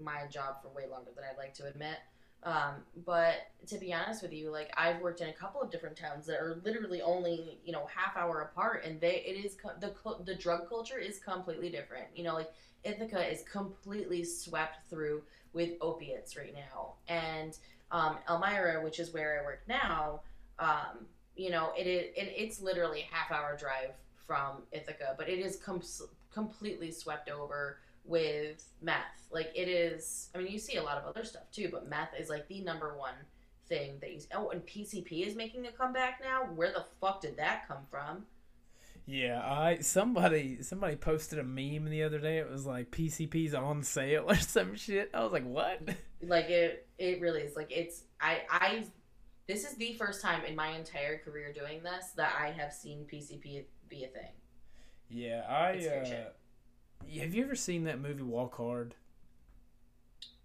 my 0.00 0.24
job 0.30 0.62
for 0.62 0.68
way 0.68 0.86
longer 0.88 1.10
than 1.16 1.24
i'd 1.24 1.36
like 1.36 1.52
to 1.52 1.66
admit 1.66 1.96
um, 2.44 2.74
but 3.04 3.50
to 3.66 3.78
be 3.78 3.92
honest 3.92 4.22
with 4.22 4.32
you 4.32 4.50
like 4.50 4.70
i've 4.76 5.00
worked 5.00 5.20
in 5.20 5.28
a 5.28 5.32
couple 5.32 5.60
of 5.60 5.70
different 5.70 5.96
towns 5.96 6.24
that 6.26 6.38
are 6.38 6.60
literally 6.64 7.02
only 7.02 7.58
you 7.64 7.72
know 7.72 7.86
half 7.94 8.16
hour 8.16 8.42
apart 8.42 8.84
and 8.84 9.00
they 9.00 9.22
it 9.26 9.44
is 9.44 9.56
the 9.80 9.92
the 10.24 10.34
drug 10.34 10.68
culture 10.68 10.98
is 10.98 11.18
completely 11.18 11.68
different. 11.68 12.06
You 12.14 12.24
know 12.24 12.34
like 12.34 12.50
ithaca 12.84 13.30
is 13.30 13.42
completely 13.42 14.24
swept 14.24 14.88
through 14.88 15.22
with 15.52 15.72
opiates 15.80 16.36
right 16.36 16.54
now. 16.54 16.94
And 17.08 17.56
um, 17.90 18.18
Elmira, 18.28 18.82
which 18.82 18.98
is 18.98 19.12
where 19.12 19.40
I 19.40 19.44
work 19.44 19.62
now, 19.66 20.20
um, 20.58 21.06
you 21.36 21.50
know, 21.50 21.72
it 21.76 21.86
is 21.86 22.04
it, 22.16 22.32
it's 22.36 22.60
literally 22.60 23.00
a 23.00 23.14
half 23.14 23.30
hour 23.32 23.56
drive 23.56 23.90
from 24.26 24.62
Ithaca, 24.72 25.14
but 25.16 25.28
it 25.28 25.38
is 25.38 25.56
com- 25.56 25.82
completely 26.32 26.90
swept 26.90 27.30
over 27.30 27.78
with 28.08 28.64
meth. 28.82 29.28
Like 29.30 29.52
it 29.54 29.68
is. 29.68 30.30
I 30.34 30.38
mean, 30.38 30.48
you 30.48 30.58
see 30.58 30.76
a 30.76 30.82
lot 30.82 30.98
of 30.98 31.04
other 31.04 31.24
stuff 31.24 31.50
too, 31.52 31.68
but 31.70 31.88
meth 31.88 32.14
is 32.18 32.28
like 32.28 32.48
the 32.48 32.60
number 32.62 32.96
one 32.96 33.14
thing 33.68 33.98
that 34.00 34.12
you. 34.12 34.20
Oh, 34.34 34.50
and 34.50 34.66
PCP 34.66 35.26
is 35.26 35.36
making 35.36 35.66
a 35.66 35.72
comeback 35.72 36.20
now. 36.22 36.44
Where 36.54 36.72
the 36.72 36.84
fuck 37.00 37.20
did 37.20 37.36
that 37.36 37.68
come 37.68 37.84
from? 37.90 38.24
Yeah, 39.06 39.40
I 39.42 39.78
somebody 39.80 40.62
somebody 40.62 40.96
posted 40.96 41.38
a 41.38 41.42
meme 41.42 41.86
the 41.86 42.02
other 42.02 42.18
day. 42.18 42.38
It 42.38 42.50
was 42.50 42.66
like 42.66 42.90
PCP's 42.90 43.54
on 43.54 43.82
sale 43.82 44.24
or 44.28 44.34
some 44.36 44.74
shit. 44.76 45.10
I 45.14 45.22
was 45.22 45.32
like, 45.32 45.46
what? 45.46 45.80
Like 46.20 46.50
it, 46.50 46.86
it 46.98 47.20
really 47.20 47.42
is. 47.42 47.56
Like 47.56 47.70
it's. 47.70 48.02
I, 48.20 48.40
I. 48.50 48.84
This 49.46 49.64
is 49.64 49.76
the 49.76 49.94
first 49.94 50.20
time 50.20 50.44
in 50.44 50.54
my 50.54 50.70
entire 50.76 51.18
career 51.18 51.54
doing 51.54 51.82
this 51.82 52.10
that 52.16 52.34
I 52.38 52.50
have 52.50 52.70
seen 52.70 53.06
PCP 53.10 53.64
be 53.88 54.04
a 54.04 54.08
thing. 54.08 54.32
Yeah, 55.08 55.42
I. 55.48 55.70
Uh, 55.86 56.30
have 57.20 57.34
you 57.34 57.44
ever 57.44 57.54
seen 57.54 57.84
that 57.84 58.00
movie 58.00 58.22
Walk 58.22 58.56
Hard? 58.56 58.94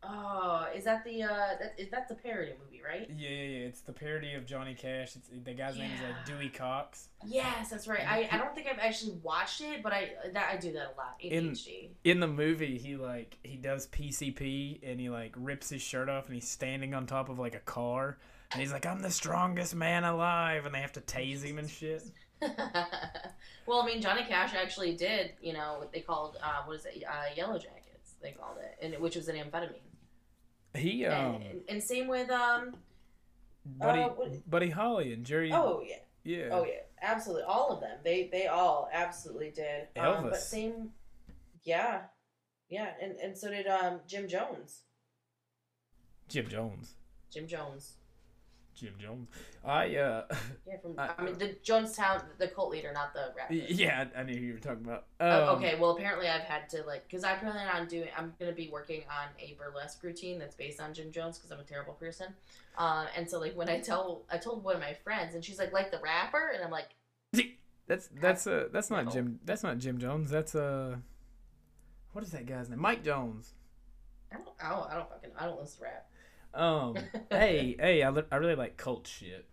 Oh, 0.05 0.67
is 0.75 0.83
that 0.83 1.05
the 1.05 1.23
uh 1.23 1.55
that 1.59 1.75
is 1.77 1.89
that 1.91 2.09
the 2.09 2.15
parody 2.15 2.51
movie, 2.61 2.81
right? 2.85 3.09
Yeah, 3.15 3.29
yeah, 3.29 3.43
yeah. 3.43 3.65
It's 3.67 3.81
the 3.81 3.93
parody 3.93 4.33
of 4.33 4.45
Johnny 4.45 4.73
Cash. 4.73 5.15
It's 5.15 5.29
the 5.45 5.53
guy's 5.53 5.77
name 5.77 5.91
is 5.91 6.01
like 6.01 6.25
Dewey 6.25 6.49
Cox. 6.49 7.07
Yes, 7.25 7.69
that's 7.69 7.87
right. 7.87 8.05
I, 8.05 8.27
I 8.29 8.37
don't 8.37 8.53
think 8.53 8.67
I've 8.67 8.79
actually 8.79 9.13
watched 9.23 9.61
it, 9.61 9.81
but 9.81 9.93
I 9.93 10.09
that 10.33 10.49
I 10.51 10.57
do 10.57 10.73
that 10.73 10.95
a 10.95 10.97
lot. 10.97 11.15
In- 11.21 11.51
ADHD. 11.51 11.89
In 12.03 12.19
the 12.19 12.27
movie, 12.27 12.77
he 12.77 12.97
like 12.97 13.37
he 13.43 13.55
does 13.55 13.87
PCP 13.87 14.79
and 14.83 14.99
he 14.99 15.09
like 15.09 15.33
rips 15.37 15.69
his 15.69 15.81
shirt 15.81 16.09
off 16.09 16.25
and 16.25 16.35
he's 16.35 16.49
standing 16.49 16.93
on 16.93 17.05
top 17.05 17.29
of 17.29 17.39
like 17.39 17.55
a 17.55 17.59
car 17.59 18.17
and 18.51 18.61
he's 18.61 18.73
like, 18.73 18.85
"I'm 18.85 19.01
the 19.01 19.11
strongest 19.11 19.73
man 19.73 20.03
alive," 20.03 20.65
and 20.65 20.75
they 20.75 20.79
have 20.79 20.93
to 20.93 21.01
tase 21.01 21.43
him 21.43 21.59
and 21.59 21.69
shit. 21.69 22.03
well, 23.65 23.81
I 23.81 23.85
mean, 23.85 24.01
Johnny 24.01 24.23
Cash 24.23 24.53
actually 24.55 24.95
did, 24.95 25.33
you 25.41 25.53
know, 25.53 25.75
what 25.79 25.91
they 25.91 26.01
called 26.01 26.37
uh, 26.43 26.63
what 26.65 26.75
is 26.75 26.85
it, 26.85 27.03
uh, 27.07 27.33
Yellow 27.35 27.57
Jackets? 27.57 28.15
They 28.21 28.31
called 28.31 28.57
it, 28.59 28.77
and 28.83 29.01
which 29.01 29.15
was 29.15 29.27
an 29.27 29.35
amphetamine. 29.35 29.79
He 30.75 31.05
um, 31.05 31.35
and, 31.35 31.61
and 31.69 31.83
same 31.83 32.07
with 32.07 32.29
um. 32.29 32.75
Buddy 33.65 34.01
uh, 34.01 34.09
what- 34.09 34.49
Buddy 34.49 34.69
Holly 34.69 35.13
and 35.13 35.25
Jerry. 35.25 35.51
Oh 35.53 35.81
yeah. 35.85 35.95
yeah. 36.23 36.49
Oh 36.51 36.65
yeah. 36.65 36.81
Absolutely. 37.01 37.43
All 37.43 37.69
of 37.69 37.81
them. 37.81 37.97
They 38.03 38.29
they 38.31 38.47
all 38.47 38.89
absolutely 38.91 39.51
did. 39.51 39.87
Um, 39.97 40.23
but 40.23 40.33
Elvis. 40.33 40.37
same. 40.37 40.89
Yeah. 41.63 42.01
Yeah, 42.69 42.89
and 43.01 43.15
and 43.17 43.37
so 43.37 43.49
did 43.49 43.67
um 43.67 43.99
Jim 44.07 44.27
Jones. 44.27 44.81
Jim 46.27 46.47
Jones. 46.47 46.93
Jim 47.31 47.47
Jones. 47.47 47.93
Jim 48.75 48.93
Jones. 48.99 49.29
I 49.63 49.95
uh 49.95 50.23
Yeah, 50.67 50.77
from 50.81 50.95
I- 50.97 51.11
I, 51.17 51.23
mean 51.23 51.37
the 51.37 51.55
Jonestown, 51.63 52.23
the 52.37 52.47
cult 52.47 52.71
leader, 52.71 52.91
not 52.93 53.13
the 53.13 53.31
rapper. 53.37 53.53
yeah, 53.53 54.05
I 54.15 54.23
knew 54.23 54.35
who 54.35 54.45
you 54.45 54.53
were 54.53 54.59
talking 54.59 54.83
about. 54.83 55.05
Oh, 55.19 55.49
Um, 55.49 55.57
okay, 55.57 55.75
well 55.79 55.91
apparently 55.91 56.27
I've 56.27 56.41
had 56.41 56.69
to 56.71 56.83
like 56.83 57.07
because 57.07 57.23
I 57.23 57.35
plan 57.35 57.55
on 57.73 57.87
doing. 57.87 58.09
I'm 58.17 58.33
gonna 58.39 58.51
be 58.51 58.69
working 58.71 59.03
on 59.09 59.27
a 59.39 59.55
burlesque 59.57 60.01
routine 60.03 60.39
that's 60.39 60.55
based 60.55 60.81
on 60.81 60.93
Jim 60.93 61.11
Jones 61.11 61.37
because 61.37 61.51
I'm 61.51 61.59
a 61.59 61.63
terrible 61.63 61.93
person. 61.93 62.27
Um, 62.77 63.05
and 63.15 63.29
so 63.29 63.39
like 63.39 63.55
when 63.55 63.69
I 63.69 63.79
tell, 63.79 64.23
I 64.31 64.37
told 64.37 64.63
one 64.63 64.75
of 64.75 64.81
my 64.81 64.93
friends, 65.03 65.35
and 65.35 65.45
she's 65.45 65.59
like, 65.59 65.71
like 65.71 65.91
the 65.91 65.99
rapper, 66.03 66.51
and 66.55 66.63
I'm 66.63 66.71
like, 66.71 66.89
That's 67.87 68.07
that's 68.21 68.47
uh 68.47 68.67
that's 68.71 68.89
not 68.89 69.05
No. 69.05 69.11
Jim 69.11 69.39
that's 69.45 69.61
not 69.61 69.77
Jim 69.77 69.97
Jones. 69.99 70.29
That's 70.31 70.55
uh 70.55 70.95
what 72.13 72.23
is 72.23 72.31
that 72.31 72.45
guy's 72.45 72.69
name? 72.69 72.79
Mike 72.79 73.03
Jones. 73.03 73.53
I 74.31 74.37
don't, 74.37 74.47
I 74.63 74.69
don't, 74.69 74.89
I 74.89 74.93
don't 74.95 75.09
fucking, 75.09 75.29
I 75.37 75.45
don't 75.45 75.59
listen 75.59 75.77
to 75.79 75.83
rap. 75.83 76.09
Um 76.53 76.95
hey, 77.31 77.75
hey, 77.79 78.03
I, 78.03 78.09
li- 78.09 78.23
I 78.31 78.35
really 78.37 78.55
like 78.55 78.77
cult 78.77 79.07
shit. 79.07 79.45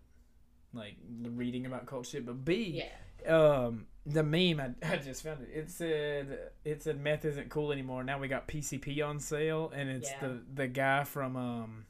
Like 0.73 0.95
reading 1.23 1.65
about 1.65 1.85
cult 1.85 2.05
shit, 2.07 2.25
but 2.25 2.45
B 2.45 2.83
Yeah. 3.25 3.35
um 3.65 3.87
the 4.05 4.23
meme 4.23 4.59
I, 4.59 4.87
I 4.93 4.97
just 4.97 5.23
found 5.23 5.41
it. 5.43 5.49
It 5.53 5.69
said 5.69 6.39
it 6.63 6.83
said 6.83 6.99
meth 6.99 7.25
isn't 7.25 7.49
cool 7.49 7.71
anymore. 7.71 8.03
Now 8.03 8.19
we 8.19 8.27
got 8.27 8.47
PCP 8.47 9.05
on 9.05 9.19
sale 9.19 9.71
and 9.75 9.89
it's 9.89 10.09
Yeah. 10.09 10.19
the 10.27 10.41
the 10.53 10.67
guy 10.67 11.03
from 11.03 11.35
um 11.35 11.85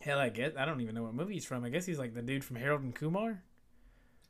hell 0.00 0.18
I 0.18 0.30
guess 0.30 0.52
I 0.58 0.64
don't 0.64 0.80
even 0.80 0.94
know 0.94 1.04
what 1.04 1.14
movie 1.14 1.34
he's 1.34 1.44
from. 1.44 1.64
I 1.64 1.68
guess 1.70 1.86
he's 1.86 1.98
like 1.98 2.14
the 2.14 2.22
dude 2.22 2.44
from 2.44 2.56
Harold 2.56 2.82
and 2.82 2.94
Kumar. 2.94 3.42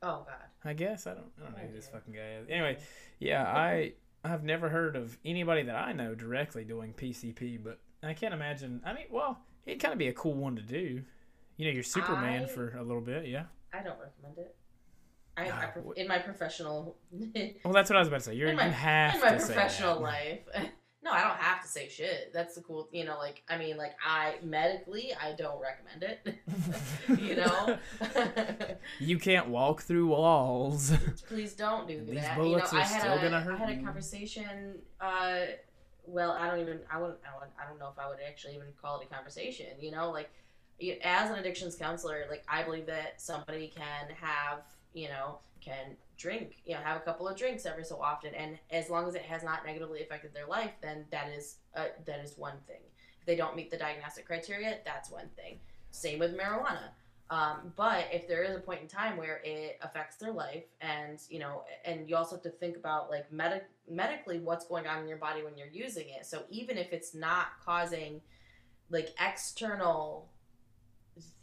Oh 0.01 0.23
God. 0.27 0.35
I 0.65 0.73
guess 0.73 1.07
I 1.07 1.13
don't 1.13 1.31
I 1.39 1.43
don't 1.45 1.57
know 1.57 1.63
who 1.67 1.73
this 1.73 1.87
fucking 1.89 2.13
guy 2.13 2.39
is. 2.41 2.47
Anyway, 2.49 2.77
yeah, 3.19 3.43
I 3.47 3.93
I've 4.23 4.43
never 4.43 4.69
heard 4.69 4.95
of 4.95 5.17
anybody 5.25 5.63
that 5.63 5.75
I 5.75 5.91
know 5.93 6.15
directly 6.15 6.63
doing 6.63 6.93
PCP, 6.93 7.61
but 7.61 7.79
I 8.01 8.13
can't 8.13 8.33
imagine. 8.33 8.81
I 8.85 8.93
mean, 8.93 9.05
well, 9.11 9.39
it'd 9.65 9.81
kind 9.81 9.91
of 9.93 9.97
be 9.99 10.07
a 10.07 10.13
cool 10.13 10.33
one 10.33 10.55
to 10.55 10.61
do. 10.61 11.01
You 11.57 11.65
know, 11.67 11.71
you're 11.71 11.83
Superman 11.83 12.43
I- 12.43 12.47
for 12.47 12.75
a 12.77 12.83
little 12.83 13.01
bit, 13.01 13.27
yeah. 13.27 13.43
I 13.73 13.77
don't 13.83 13.97
recommend 13.99 14.37
it. 14.37 14.55
I, 15.35 15.49
Ah, 15.49 15.61
I 15.61 15.65
prof- 15.67 15.97
in 15.97 16.07
my 16.07 16.19
professional, 16.19 16.95
Well, 17.11 17.73
that's 17.73 17.89
what 17.89 17.97
I 17.97 17.99
was 17.99 18.07
about 18.07 18.19
to 18.19 18.23
say. 18.25 18.35
You're, 18.35 18.53
my- 18.53 18.67
you 18.67 18.71
have 18.71 19.19
my 19.21 19.29
to 19.31 19.39
say 19.39 19.53
professional 19.53 19.99
life. 20.01 20.41
No, 21.05 21.11
I 21.11 21.19
don't 21.19 21.35
have 21.37 21.61
to 21.61 21.67
say 21.67 21.89
shit. 21.89 22.31
That's 22.33 22.55
the 22.55 22.61
cool, 22.61 22.87
you 22.93 23.03
know. 23.03 23.17
Like, 23.17 23.43
I 23.49 23.57
mean, 23.57 23.75
like, 23.75 23.91
I 24.07 24.35
medically, 24.41 25.11
I 25.21 25.33
don't 25.33 25.59
recommend 25.61 26.01
it. 26.01 27.19
you 27.21 27.35
know, 27.35 27.77
you 29.01 29.19
can't 29.19 29.49
walk 29.49 29.81
through 29.81 30.07
walls. 30.07 30.93
please 31.27 31.55
don't 31.55 31.89
do 31.89 32.05
These 32.05 32.21
that. 32.21 32.37
bullets 32.37 32.71
you 32.71 32.77
know, 32.77 32.83
are 32.83 32.85
I 32.85 32.87
had 32.87 33.01
still 33.01 33.13
a, 33.15 33.21
gonna 33.21 33.41
hurt 33.41 33.55
I 33.59 33.65
had 33.65 33.79
a 33.79 33.83
conversation. 33.83 34.75
Uh, 35.01 35.39
well, 36.05 36.31
I 36.31 36.49
don't 36.49 36.59
even. 36.59 36.79
I 36.91 36.99
wouldn't. 36.99 37.19
I, 37.23 37.37
would, 37.39 37.49
I 37.61 37.67
don't 37.67 37.79
know 37.79 37.89
if 37.91 37.99
I 37.99 38.07
would 38.07 38.17
actually 38.27 38.55
even 38.55 38.67
call 38.81 38.99
it 38.99 39.07
a 39.09 39.13
conversation. 39.13 39.67
You 39.79 39.91
know, 39.91 40.11
like 40.11 40.29
as 41.03 41.29
an 41.29 41.37
addictions 41.37 41.75
counselor, 41.75 42.25
like 42.29 42.43
I 42.47 42.63
believe 42.63 42.85
that 42.87 43.21
somebody 43.21 43.71
can 43.75 44.07
have, 44.19 44.63
you 44.93 45.07
know, 45.07 45.39
can 45.61 45.95
drink, 46.17 46.57
you 46.65 46.73
know, 46.73 46.81
have 46.81 46.97
a 46.97 47.01
couple 47.01 47.27
of 47.27 47.37
drinks 47.37 47.65
every 47.65 47.83
so 47.83 48.01
often, 48.01 48.33
and 48.35 48.57
as 48.71 48.89
long 48.89 49.07
as 49.07 49.15
it 49.15 49.21
has 49.23 49.43
not 49.43 49.65
negatively 49.65 50.01
affected 50.01 50.33
their 50.33 50.47
life, 50.47 50.71
then 50.81 51.05
that 51.11 51.29
is 51.29 51.57
uh, 51.75 51.85
that 52.05 52.19
is 52.19 52.37
one 52.37 52.57
thing. 52.67 52.81
If 53.19 53.25
they 53.25 53.35
don't 53.35 53.55
meet 53.55 53.71
the 53.71 53.77
diagnostic 53.77 54.25
criteria, 54.25 54.79
that's 54.83 55.09
one 55.09 55.29
thing. 55.35 55.59
Same 55.91 56.19
with 56.19 56.37
marijuana. 56.37 56.89
Um, 57.29 57.73
but 57.75 58.09
if 58.11 58.27
there 58.27 58.43
is 58.43 58.55
a 58.55 58.59
point 58.59 58.81
in 58.81 58.87
time 58.87 59.17
where 59.17 59.41
it 59.43 59.79
affects 59.81 60.17
their 60.17 60.31
life, 60.31 60.65
and 60.81 61.19
you 61.29 61.39
know, 61.39 61.63
and 61.85 62.07
you 62.09 62.15
also 62.15 62.35
have 62.35 62.43
to 62.43 62.49
think 62.49 62.75
about 62.77 63.09
like 63.09 63.31
medic 63.31 63.65
medically 63.89 64.39
what's 64.39 64.65
going 64.67 64.87
on 64.87 64.99
in 65.01 65.07
your 65.07 65.17
body 65.17 65.43
when 65.43 65.57
you're 65.57 65.67
using 65.67 66.09
it. 66.09 66.25
So 66.25 66.43
even 66.49 66.77
if 66.77 66.91
it's 66.93 67.15
not 67.15 67.47
causing 67.63 68.21
like 68.89 69.15
external 69.19 70.29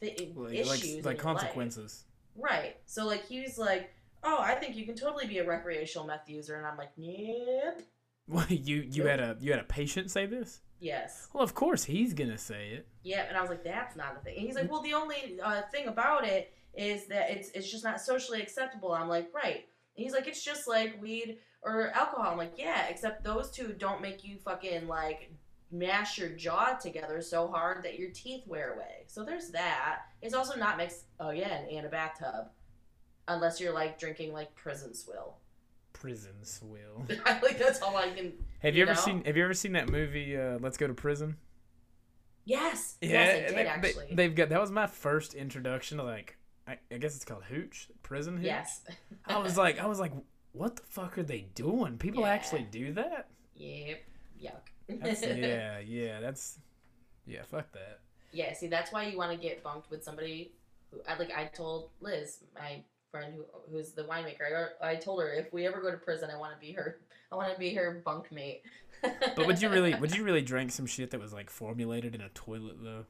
th- 0.01 0.33
like, 0.37 0.55
issues, 0.55 0.69
like, 0.69 0.83
like 0.83 0.95
your 0.95 1.03
life. 1.03 1.19
consequences. 1.19 2.05
right? 2.37 2.77
So 2.87 3.07
like 3.07 3.27
he's 3.27 3.59
like, 3.59 3.93
oh, 4.23 4.39
I 4.41 4.55
think 4.55 4.77
you 4.77 4.85
can 4.85 4.95
totally 4.95 5.27
be 5.27 5.39
a 5.39 5.47
recreational 5.47 6.07
meth 6.07 6.29
user, 6.29 6.57
and 6.57 6.67
I'm 6.67 6.77
like, 6.77 6.91
nope. 6.97 7.83
Well, 8.29 8.47
you 8.49 8.87
you 8.89 9.07
had 9.07 9.19
a 9.19 9.37
you 9.41 9.51
had 9.51 9.61
a 9.61 9.65
patient 9.65 10.09
say 10.09 10.25
this? 10.27 10.61
Yes. 10.81 11.29
Well, 11.33 11.45
of 11.45 11.55
course 11.55 11.85
he's 11.85 12.15
gonna 12.15 12.39
say 12.39 12.71
it. 12.71 12.89
Yeah, 13.03 13.27
and 13.29 13.37
I 13.37 13.43
was 13.43 13.51
like, 13.51 13.63
that's 13.63 13.97
not 13.97 14.17
a 14.17 14.25
thing. 14.25 14.37
And 14.39 14.47
he's 14.47 14.57
like, 14.57 14.71
well, 14.71 14.83
the 14.83 14.95
only 14.95 15.39
uh, 15.43 15.63
thing 15.71 15.89
about 15.89 16.27
it 16.27 16.53
is 16.75 17.07
that 17.09 17.31
it's 17.31 17.51
it's 17.51 17.71
just 17.71 17.85
not 17.85 18.01
socially 18.01 18.41
acceptable. 18.41 18.93
I'm 18.93 19.09
like, 19.09 19.29
right. 19.35 19.67
And 19.97 20.05
he's 20.05 20.13
like, 20.13 20.27
it's 20.27 20.43
just 20.43 20.67
like 20.67 21.01
weed 21.01 21.39
or 21.63 21.91
alcohol. 21.91 22.33
I'm 22.33 22.39
like, 22.39 22.55
yeah, 22.57 22.87
except 22.89 23.23
those 23.23 23.51
two 23.51 23.75
don't 23.79 24.01
make 24.01 24.25
you 24.25 24.39
fucking 24.39 24.89
like 24.89 25.31
mash 25.71 26.19
your 26.19 26.31
jaw 26.31 26.75
together 26.81 27.21
so 27.21 27.49
hard 27.49 27.85
that 27.85 27.99
your 27.99 28.11
teeth 28.11 28.47
wear 28.47 28.75
away. 28.75 29.05
So 29.07 29.25
there's 29.25 29.51
that. 29.51 30.01
It's 30.23 30.35
also 30.35 30.59
not 30.59 30.77
mixed 30.77 31.05
again 31.19 31.69
in 31.69 31.85
a 31.85 31.89
bathtub, 31.89 32.49
unless 33.29 33.61
you're 33.61 33.75
like 33.75 33.99
drinking 33.99 34.33
like 34.33 34.55
prison 34.55 34.95
swill. 34.95 35.37
Prison 35.93 36.35
swill. 36.43 37.05
like 37.43 37.59
that's 37.59 37.83
all 37.83 37.97
I 37.97 38.11
can. 38.11 38.33
Have 38.63 38.75
you, 38.75 38.79
You 38.79 38.83
ever 38.85 38.95
know? 38.95 39.01
seen 39.01 39.25
Have 39.25 39.37
you 39.37 39.45
ever 39.45 39.55
seen 39.55 39.73
that 39.73 39.89
movie? 39.89 40.37
Uh, 40.37 40.59
Let's 40.61 40.77
go 40.77 40.87
to 40.87 40.95
prison. 40.95 41.37
Yes, 42.45 42.97
yes, 43.01 43.53
I 43.53 43.55
did. 43.55 44.17
They, 44.17 44.23
have 44.25 44.35
got 44.35 44.49
that 44.49 44.61
was 44.61 44.71
my 44.71 44.87
first 44.87 45.35
introduction 45.35 45.99
to 45.99 46.05
like 46.05 46.37
I, 46.67 46.79
I 46.91 46.99
guess 46.99 47.15
it's 47.17 47.25
called 47.25 47.45
hooch, 47.45 47.89
prison 48.03 48.37
hooch. 48.37 48.47
yes. 48.47 48.83
I 49.27 49.39
was 49.39 49.57
like, 49.57 49.79
I 49.79 49.87
was 49.87 50.01
like, 50.01 50.13
what 50.53 50.77
the 50.77 50.83
fuck 50.83 51.19
are 51.19 51.23
they 51.23 51.47
doing? 51.55 51.99
People 51.99 52.23
Yeah. 52.23 52.31
actually 52.31 52.63
do 52.71 52.93
that? 52.95 53.29
Yep. 53.57 54.01
Yuck. 54.43 55.01
That's, 55.01 55.23
yeah, 55.23 55.79
yeah, 55.87 56.21
that's 56.21 56.59
yeah, 57.27 57.43
fuck 57.43 57.71
that. 57.73 58.01
Yeah, 58.33 58.53
see, 58.55 58.67
that's 58.69 58.93
why 58.93 59.05
you 59.07 59.17
want 59.19 59.33
to 59.33 59.37
get 59.37 59.63
bunked 59.63 59.91
with 59.91 60.03
somebody 60.03 60.53
who, 60.91 61.01
I 61.09 61.17
like. 61.19 61.31
I 61.37 61.45
told 61.47 61.91
Liz, 62.01 62.39
my 62.55 62.83
friend 63.11 63.35
who 63.35 63.45
who's 63.71 63.93
the 63.93 64.03
winemaker. 64.03 64.69
I, 64.83 64.91
I 64.93 64.97
told 64.97 65.21
her 65.21 65.33
if 65.33 65.53
we 65.53 65.67
ever 65.67 65.81
go 65.81 65.91
to 65.91 65.97
prison, 65.97 66.31
I 66.35 66.39
want 66.39 66.53
to 66.53 66.59
be 66.59 66.73
her. 66.73 66.99
I 67.33 67.37
want 67.37 67.53
to 67.53 67.59
be 67.59 67.75
her 67.75 68.03
bunk 68.05 68.33
mate. 68.33 68.63
But 69.03 69.47
would 69.47 69.63
you 69.63 69.71
really 69.71 69.95
would 69.95 70.15
you 70.15 70.25
really 70.25 70.43
drink 70.43 70.73
some 70.73 70.85
shit 70.85 71.11
that 71.13 71.21
was 71.21 71.33
like 71.33 71.49
formulated 71.49 72.15
in 72.15 72.21
a 72.21 72.29
toilet 72.31 72.77
though? 72.83 73.07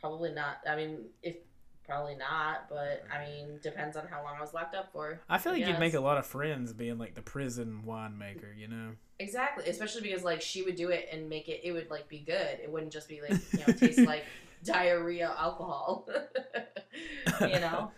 Probably 0.00 0.32
not. 0.32 0.56
I 0.68 0.74
mean, 0.74 1.04
if 1.22 1.36
probably 1.90 2.14
not, 2.16 2.68
but 2.68 3.04
I 3.12 3.24
mean, 3.24 3.58
depends 3.62 3.96
on 3.96 4.06
how 4.08 4.22
long 4.22 4.36
I 4.38 4.40
was 4.40 4.54
locked 4.54 4.74
up 4.74 4.90
for. 4.92 5.20
I 5.28 5.38
feel 5.38 5.52
like 5.52 5.66
you'd 5.66 5.78
make 5.78 5.94
a 5.94 6.00
lot 6.00 6.18
of 6.18 6.26
friends 6.26 6.72
being 6.72 6.98
like 6.98 7.14
the 7.14 7.22
prison 7.22 7.82
winemaker, 7.86 8.56
you 8.56 8.68
know? 8.68 8.92
Exactly, 9.18 9.64
especially 9.68 10.02
because 10.02 10.22
like 10.22 10.40
she 10.40 10.62
would 10.62 10.76
do 10.76 10.88
it 10.88 11.08
and 11.12 11.28
make 11.28 11.48
it. 11.48 11.60
It 11.62 11.72
would 11.72 11.90
like 11.90 12.08
be 12.08 12.20
good. 12.20 12.58
It 12.62 12.70
wouldn't 12.70 12.92
just 12.92 13.08
be 13.08 13.20
like 13.20 13.38
you 13.52 13.58
know 13.60 13.74
taste 13.74 13.98
like 14.06 14.24
diarrhea 14.64 15.34
alcohol. 15.38 16.08
you 17.40 17.60
know. 17.60 17.90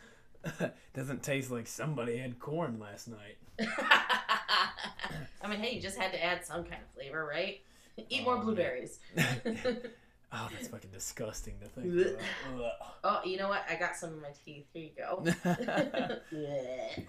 Doesn't 0.94 1.22
taste 1.22 1.50
like 1.50 1.66
somebody 1.66 2.16
had 2.18 2.38
corn 2.38 2.78
last 2.80 3.08
night. 3.08 3.38
I 5.42 5.48
mean, 5.48 5.60
hey, 5.60 5.74
you 5.74 5.80
just 5.80 5.98
had 5.98 6.12
to 6.12 6.22
add 6.22 6.44
some 6.44 6.64
kind 6.64 6.82
of 6.82 6.94
flavor, 6.94 7.24
right? 7.24 7.60
Eat 8.08 8.24
more 8.24 8.36
Oh, 8.36 8.40
blueberries. 8.40 8.98
Oh, 10.34 10.48
that's 10.50 10.68
fucking 10.68 10.90
disgusting 10.90 11.52
to 11.60 11.66
think 11.68 12.16
oh, 13.04 13.20
you 13.22 13.36
know 13.36 13.48
what? 13.50 13.64
I 13.68 13.74
got 13.74 13.96
some 13.96 14.14
in 14.14 14.22
my 14.22 14.30
teeth. 14.46 14.64
Here 14.72 14.84
you 14.84 14.90
go. 14.96 15.22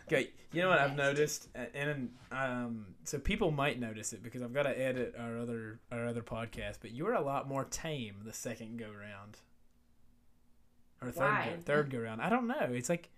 Okay, 0.07 0.31
you 0.51 0.61
know 0.61 0.67
what 0.67 0.79
I've 0.79 0.97
noticed, 0.97 1.47
and 1.73 2.09
um, 2.33 2.87
so 3.05 3.19
people 3.19 3.49
might 3.51 3.79
notice 3.79 4.11
it 4.11 4.23
because 4.23 4.41
I've 4.41 4.53
got 4.53 4.63
to 4.63 4.77
edit 4.77 5.15
our 5.17 5.37
other 5.37 5.79
our 5.89 6.05
other 6.05 6.21
podcast. 6.21 6.79
But 6.81 6.91
you 6.91 7.05
were 7.05 7.13
a 7.13 7.21
lot 7.21 7.47
more 7.47 7.63
tame 7.63 8.15
the 8.25 8.33
second 8.33 8.77
go 8.77 8.87
round, 8.87 9.37
or 11.01 11.09
third 11.11 11.23
Why? 11.23 11.49
go, 11.55 11.61
third 11.61 11.89
go 11.91 11.99
round. 11.99 12.21
I 12.21 12.29
don't 12.29 12.47
know. 12.47 12.71
It's 12.71 12.89
like 12.89 13.09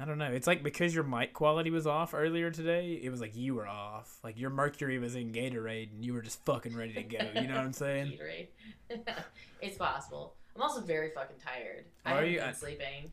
I 0.00 0.04
don't 0.04 0.18
know. 0.18 0.30
It's 0.30 0.46
like 0.46 0.62
because 0.62 0.94
your 0.94 1.02
mic 1.04 1.32
quality 1.32 1.70
was 1.70 1.86
off 1.86 2.14
earlier 2.14 2.50
today. 2.52 3.00
It 3.02 3.10
was 3.10 3.20
like 3.20 3.34
you 3.36 3.54
were 3.56 3.66
off. 3.66 4.18
Like 4.22 4.38
your 4.38 4.50
mercury 4.50 4.98
was 4.98 5.16
in 5.16 5.32
Gatorade, 5.32 5.92
and 5.92 6.04
you 6.04 6.12
were 6.12 6.22
just 6.22 6.44
fucking 6.44 6.76
ready 6.76 6.92
to 6.94 7.02
go. 7.02 7.18
You 7.34 7.48
know 7.48 7.56
what 7.56 7.64
I'm 7.64 7.72
saying? 7.72 8.12
Gatorade. 8.12 8.48
it's 9.60 9.76
possible. 9.76 10.34
I'm 10.54 10.62
also 10.62 10.80
very 10.82 11.10
fucking 11.10 11.36
tired. 11.44 11.84
I 12.04 12.10
Are 12.12 12.14
haven't 12.16 12.30
you? 12.30 12.38
been 12.38 12.48
I- 12.48 12.52
sleeping. 12.52 13.12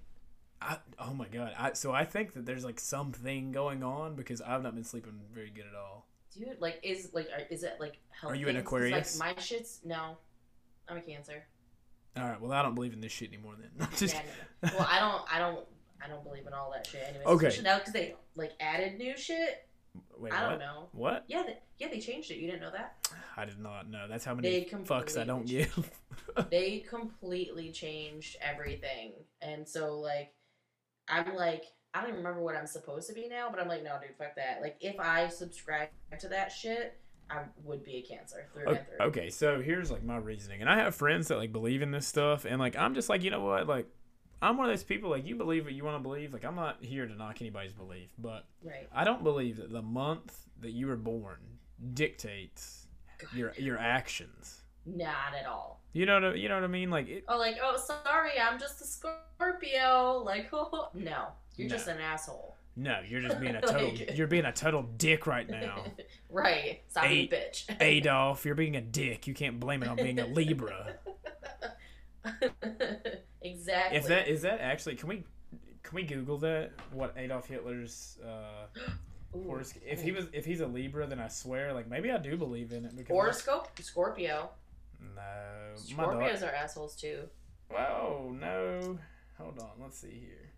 I, 0.62 0.78
oh 1.00 1.14
my 1.14 1.28
god! 1.28 1.54
I, 1.60 1.74
so 1.74 1.92
I 1.92 2.06
think 2.06 2.34
that 2.34 2.46
there's 2.46 2.64
like 2.64 2.80
something 2.80 3.52
going 3.52 3.84
on 3.84 4.16
because 4.16 4.40
I've 4.42 4.64
not 4.64 4.74
been 4.74 4.86
sleeping 4.86 5.12
very 5.34 5.50
good 5.50 5.66
at 5.70 5.76
all. 5.76 6.08
Dude, 6.34 6.58
like, 6.60 6.80
is 6.82 7.10
like, 7.14 7.28
are- 7.36 7.46
is 7.54 7.64
it 7.64 7.76
like 7.80 7.98
health? 8.10 8.32
Are 8.34 8.36
you 8.36 8.48
an 8.48 8.56
Aquarius? 8.56 9.20
Like 9.20 9.36
my 9.36 9.42
shit's 9.42 9.82
no. 9.84 10.18
I'm 10.88 10.98
a 10.98 11.02
Cancer. 11.02 11.44
All 12.18 12.24
right, 12.24 12.40
well 12.40 12.54
I 12.54 12.62
don't 12.62 12.74
believe 12.74 12.94
in 12.94 13.02
this 13.02 13.12
shit 13.12 13.28
anymore. 13.34 13.56
Then 13.60 13.88
just 13.98 14.16
Yeah, 14.16 14.22
no. 14.64 14.70
Well, 14.78 14.88
I 14.90 15.00
don't. 15.00 15.22
I 15.34 15.40
don't. 15.40 15.66
I 16.04 16.08
don't 16.08 16.24
believe 16.24 16.46
in 16.48 16.54
all 16.54 16.72
that 16.72 16.88
shit. 16.88 17.04
Anyways, 17.08 17.26
Okay. 17.26 17.48
Especially 17.48 17.64
now 17.64 17.78
because 17.80 17.94
they 17.94 18.16
like 18.36 18.52
added 18.60 18.98
new 18.98 19.18
shit. 19.18 19.68
wait. 20.18 20.32
What? 20.32 20.34
I 20.34 20.44
what? 20.44 20.50
don't 20.50 20.60
know. 20.60 20.90
What? 20.92 21.24
Yeah, 21.28 21.44
they, 21.44 21.58
yeah, 21.80 21.88
they 21.90 22.00
changed 22.00 22.32
it. 22.32 22.38
You 22.38 22.48
didn't 22.48 22.62
know 22.62 22.72
that? 22.72 23.08
I 23.38 23.46
did 23.46 23.60
not 23.60 23.90
know. 23.90 24.08
That's 24.10 24.26
how 24.26 24.36
many 24.36 24.66
fucks 24.66 25.20
I 25.20 25.24
don't 25.24 25.46
give. 25.46 25.92
they 26.50 26.80
completely 26.80 27.72
changed 27.72 28.38
everything, 28.42 29.14
and 29.42 29.68
so 29.68 30.00
like, 30.00 30.34
I'm 31.08 31.36
like, 31.36 31.64
I 31.94 32.02
don't 32.02 32.10
even 32.10 32.18
remember 32.24 32.42
what 32.42 32.56
I'm 32.56 32.68
supposed 32.68 33.08
to 33.08 33.14
be 33.14 33.28
now, 33.28 33.48
but 33.50 33.60
I'm 33.60 33.68
like, 33.68 33.84
no, 33.84 33.98
dude, 34.02 34.18
fuck 34.18 34.36
that. 34.36 34.60
Like, 34.62 34.78
if 34.82 35.00
I 35.00 35.28
subscribe 35.30 35.90
to 36.20 36.28
that 36.30 36.52
shit, 36.52 37.00
I 37.30 37.44
would 37.64 37.84
be 37.84 37.96
a 37.98 38.02
Cancer 38.02 38.48
through 38.54 38.68
and 38.68 38.80
through. 38.86 39.08
okay, 39.08 39.30
so 39.30 39.62
here's 39.62 39.92
like 39.92 40.04
my 40.04 40.18
reasoning, 40.18 40.62
and 40.62 40.70
I 40.70 40.78
have 40.78 40.94
friends 40.96 41.30
that 41.30 41.38
like 41.38 41.52
believe 41.52 41.82
in 41.82 41.92
this 41.92 42.06
stuff, 42.08 42.46
and 42.46 42.60
like 42.60 42.76
I'm 42.78 42.96
just 42.96 43.10
like 43.10 43.24
you 43.24 43.32
know 43.32 43.42
what, 43.42 43.68
like 43.68 43.88
I'm 44.46 44.58
one 44.58 44.70
of 44.70 44.72
those 44.72 44.84
people 44.84 45.10
like 45.10 45.26
you 45.26 45.36
believe 45.36 45.66
what 45.66 45.74
you 45.74 45.84
want 45.84 45.96
to 45.98 46.04
believe. 46.04 46.32
Like 46.34 46.46
I'm 46.46 46.56
not 46.56 46.78
here 46.84 47.08
to 47.08 47.16
knock 47.16 47.42
anybody's 47.42 47.74
belief, 47.74 48.10
but 48.18 48.46
Right. 48.64 48.88
I 48.94 49.04
don't 49.04 49.24
believe 49.24 49.58
that 49.58 49.72
the 49.72 49.82
month 49.82 50.38
that 50.62 50.72
you 50.72 50.88
were 50.88 50.96
born 50.96 51.38
dictates 51.94 52.88
your 53.34 53.54
your 53.58 53.78
actions. 53.78 54.62
Not 54.86 55.34
at 55.40 55.48
all. 55.48 55.82
You 55.94 56.06
know 56.06 56.14
what 56.16 56.24
I, 56.26 56.34
you 56.36 56.48
know 56.48 56.56
what 56.56 56.64
I 56.64 56.68
mean? 56.68 56.92
Like 56.92 57.08
it, 57.08 57.24
Oh, 57.28 57.38
like, 57.40 57.58
oh, 57.64 57.76
sorry, 57.78 58.32
I'm 58.40 58.60
just 58.60 58.82
a 58.82 58.86
Scorpio. 58.86 60.22
Like, 60.24 60.50
oh, 60.54 60.90
no, 60.94 61.28
you're 61.56 61.68
No. 61.68 61.76
just 61.76 61.88
an 61.88 62.00
asshole. 62.00 62.56
no, 62.76 63.00
you're 63.08 63.22
just 63.22 63.40
being 63.40 63.56
a 63.56 63.62
total 63.72 63.90
Like- 63.90 64.16
you're 64.16 64.28
being 64.28 64.46
a 64.46 64.52
total 64.52 64.84
dick 64.84 65.26
right 65.26 65.50
now. 65.50 65.86
right. 66.30 66.82
Stop 66.88 67.06
Eight. 67.06 67.34
a 67.34 67.36
bitch. 67.36 67.82
Adolf, 67.82 68.46
you're 68.46 68.54
being 68.54 68.76
a 68.76 68.82
dick. 68.82 69.26
You 69.26 69.34
can't 69.34 69.60
blame 69.60 69.82
it 69.82 69.90
on 69.90 69.96
being 69.96 70.20
a 70.20 70.28
Libra. 70.28 70.98
Exactly. 73.68 73.98
If 73.98 74.08
that 74.08 74.28
is 74.28 74.42
that 74.44 74.62
actually, 74.62 74.96
can 74.96 75.10
we 75.10 75.24
can 75.84 75.96
we 75.96 76.04
Google 76.04 76.38
that? 76.40 76.72
What 76.92 77.14
Adolf 77.18 77.48
Hitler's 77.48 78.18
uh, 78.26 78.68
Ooh. 79.38 79.44
horoscope? 79.44 79.84
If 79.86 80.02
he 80.02 80.12
was 80.12 80.28
if 80.34 80.46
he's 80.46 80.62
a 80.62 80.68
Libra, 80.68 81.08
then 81.08 81.20
I 81.20 81.28
swear, 81.28 81.74
like 81.74 81.88
maybe 81.90 82.12
I 82.12 82.18
do 82.18 82.38
believe 82.38 82.72
in 82.72 82.86
it 82.86 82.96
because 82.96 83.14
horoscope, 83.14 83.70
Scorpio. 83.82 84.50
no. 85.16 85.22
Scorpios 85.76 86.42
are 86.44 86.54
assholes 86.54 86.96
too. 86.96 87.24
Whoa, 87.70 88.36
no. 88.40 89.00
Hold 89.38 89.60
on, 89.60 89.72
let's 89.82 90.00
see 90.00 90.20
here. 90.20 90.52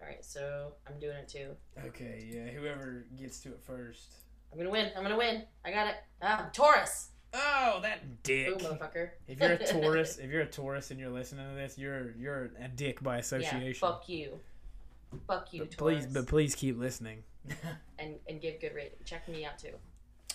All 0.00 0.06
right, 0.06 0.24
so 0.24 0.72
I'm 0.86 0.98
doing 0.98 1.16
it 1.16 1.28
too. 1.28 1.50
Okay, 1.86 2.28
yeah, 2.30 2.48
whoever 2.48 3.06
gets 3.18 3.40
to 3.40 3.50
it 3.50 3.60
first. 3.62 4.14
I'm 4.52 4.58
gonna 4.58 4.70
win. 4.70 4.90
I'm 4.96 5.02
gonna 5.02 5.16
win. 5.16 5.42
I 5.64 5.70
got 5.70 5.86
it. 5.88 5.96
Ah, 6.22 6.48
Taurus. 6.52 7.10
Oh, 7.38 7.80
that 7.82 8.22
dick. 8.22 8.58
Motherfucker. 8.58 9.10
If 9.28 9.38
you're 9.40 9.52
a 9.52 9.66
Taurus, 9.66 10.18
if 10.18 10.30
you're 10.30 10.40
a 10.42 10.46
Taurus 10.46 10.90
and 10.90 10.98
you're 10.98 11.10
listening 11.10 11.46
to 11.48 11.54
this, 11.54 11.76
you're 11.76 12.12
you're 12.12 12.50
a 12.60 12.68
dick 12.68 13.02
by 13.02 13.18
association. 13.18 13.62
Yeah, 13.62 13.72
fuck 13.74 14.08
you. 14.08 14.40
Fuck 15.28 15.52
you, 15.52 15.60
But 15.62 15.70
Taurus. 15.72 16.04
please, 16.04 16.14
but 16.14 16.26
please 16.26 16.54
keep 16.54 16.78
listening. 16.78 17.22
and 17.98 18.16
and 18.28 18.40
give 18.40 18.60
good 18.60 18.74
rating. 18.74 18.98
Check 19.04 19.28
me 19.28 19.44
out 19.44 19.58
too. 19.58 19.74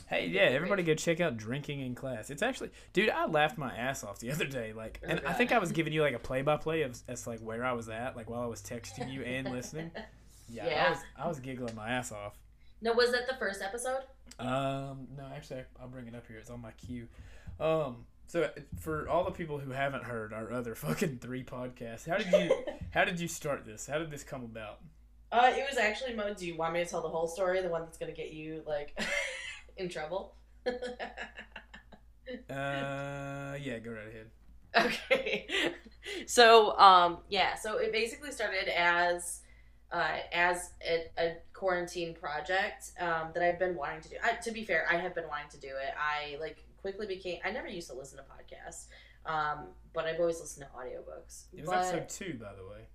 Hey, 0.07 0.27
yeah, 0.27 0.41
everybody 0.41 0.83
go 0.83 0.93
check 0.93 1.21
out 1.21 1.37
Drinking 1.37 1.79
in 1.79 1.95
Class. 1.95 2.29
It's 2.29 2.41
actually, 2.41 2.71
dude, 2.91 3.09
I 3.09 3.27
laughed 3.27 3.57
my 3.57 3.73
ass 3.73 4.03
off 4.03 4.19
the 4.19 4.31
other 4.31 4.45
day. 4.45 4.73
Like, 4.73 4.99
Oh, 5.03 5.07
and 5.09 5.21
I 5.25 5.31
think 5.33 5.51
I 5.53 5.59
was 5.59 5.71
giving 5.71 5.93
you 5.93 6.01
like 6.01 6.13
a 6.15 6.19
play 6.19 6.41
by 6.41 6.57
play 6.57 6.81
of 6.81 6.97
as 7.07 7.27
like 7.27 7.39
where 7.39 7.63
I 7.63 7.71
was 7.73 7.87
at, 7.89 8.15
like 8.17 8.29
while 8.29 8.41
I 8.41 8.45
was 8.47 8.61
texting 8.61 9.11
you 9.11 9.21
and 9.23 9.49
listening. 9.49 9.91
Yeah, 10.49 10.85
I 10.87 10.89
was 10.89 10.99
I 11.17 11.27
was 11.27 11.39
giggling 11.39 11.75
my 11.75 11.89
ass 11.89 12.11
off. 12.11 12.37
No, 12.82 12.94
was 12.94 13.12
that 13.12 13.28
the 13.28 13.36
first 13.36 13.62
episode? 13.62 14.02
Um, 14.39 15.08
no, 15.15 15.26
actually, 15.36 15.63
I'll 15.80 15.88
bring 15.88 16.08
it 16.08 16.15
up 16.15 16.28
here. 16.28 16.38
It's 16.38 16.50
on 16.50 16.62
my 16.62 16.72
queue. 16.72 17.08
Um, 17.60 18.06
so 18.28 18.50
for 18.80 19.08
all 19.08 19.24
the 19.24 19.32
people 19.32 19.60
who 19.60 19.72
haven't 19.72 20.04
heard 20.04 20.34
our 20.34 20.52
other 20.52 20.74
fucking 20.76 21.20
three 21.20 21.44
podcasts, 21.44 22.08
how 22.08 22.17
did 22.17 22.32
you 22.32 22.63
how 22.91 23.06
did 23.06 23.20
you 23.20 23.28
start 23.28 23.65
this? 23.65 23.86
How 23.86 24.00
did 24.00 24.10
this 24.10 24.24
come 24.24 24.44
about? 24.44 24.80
Uh, 25.32 25.52
it 25.56 25.65
was 25.70 25.78
actually 25.78 26.13
Mo. 26.13 26.34
Do 26.34 26.46
you 26.46 26.56
want 26.58 26.74
me 26.74 26.84
to 26.84 26.89
tell 26.89 27.02
the 27.02 27.10
whole 27.10 27.28
story? 27.28 27.62
The 27.62 27.70
one 27.70 27.82
that's 27.82 27.98
gonna 27.98 28.12
get 28.12 28.32
you 28.32 28.63
like 28.65 29.00
in 29.78 29.89
trouble? 29.89 30.36
Uh, 32.50 33.58
yeah, 33.62 33.80
go 33.80 33.91
right 33.91 34.08
ahead. 34.08 34.28
okay. 34.88 35.48
So, 36.26 36.78
um, 36.78 37.20
yeah. 37.30 37.56
So 37.56 37.78
it 37.78 37.91
basically 37.91 38.32
started 38.32 38.67
as, 38.70 39.41
uh, 39.91 40.17
as 40.34 40.71
a, 40.88 41.06
a 41.17 41.36
quarantine 41.54 42.13
project 42.13 42.91
um, 42.99 43.30
that 43.34 43.43
I've 43.43 43.60
been 43.60 43.75
wanting 43.75 44.01
to 44.01 44.10
do. 44.10 44.15
I, 44.23 44.34
to 44.34 44.51
be 44.51 44.63
fair, 44.63 44.86
I 44.89 44.95
have 44.97 45.13
been 45.13 45.27
wanting 45.27 45.49
to 45.51 45.60
do 45.60 45.67
it. 45.67 45.93
I 45.97 46.38
like 46.39 46.63
quickly 46.82 47.08
became. 47.08 47.39
I 47.43 47.51
never 47.51 47.67
used 47.67 47.89
to 47.89 47.95
listen 47.95 48.17
to 48.17 48.23
podcasts, 48.23 48.86
um, 49.25 49.67
but 49.93 50.06
I've 50.06 50.19
always 50.19 50.39
listened 50.39 50.65
to 50.65 50.77
audiobooks. 50.80 51.45
It 51.54 51.62
was 51.62 51.69
but, 51.69 51.77
episode 51.95 52.10
two, 52.10 52.39
by 52.39 52.54
the 52.56 52.63
way. 52.67 52.86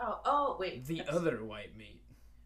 oh, 0.00 0.20
oh, 0.24 0.56
wait. 0.58 0.84
The 0.86 1.00
episode- 1.00 1.16
other 1.16 1.44
white 1.44 1.76
meat. 1.76 1.98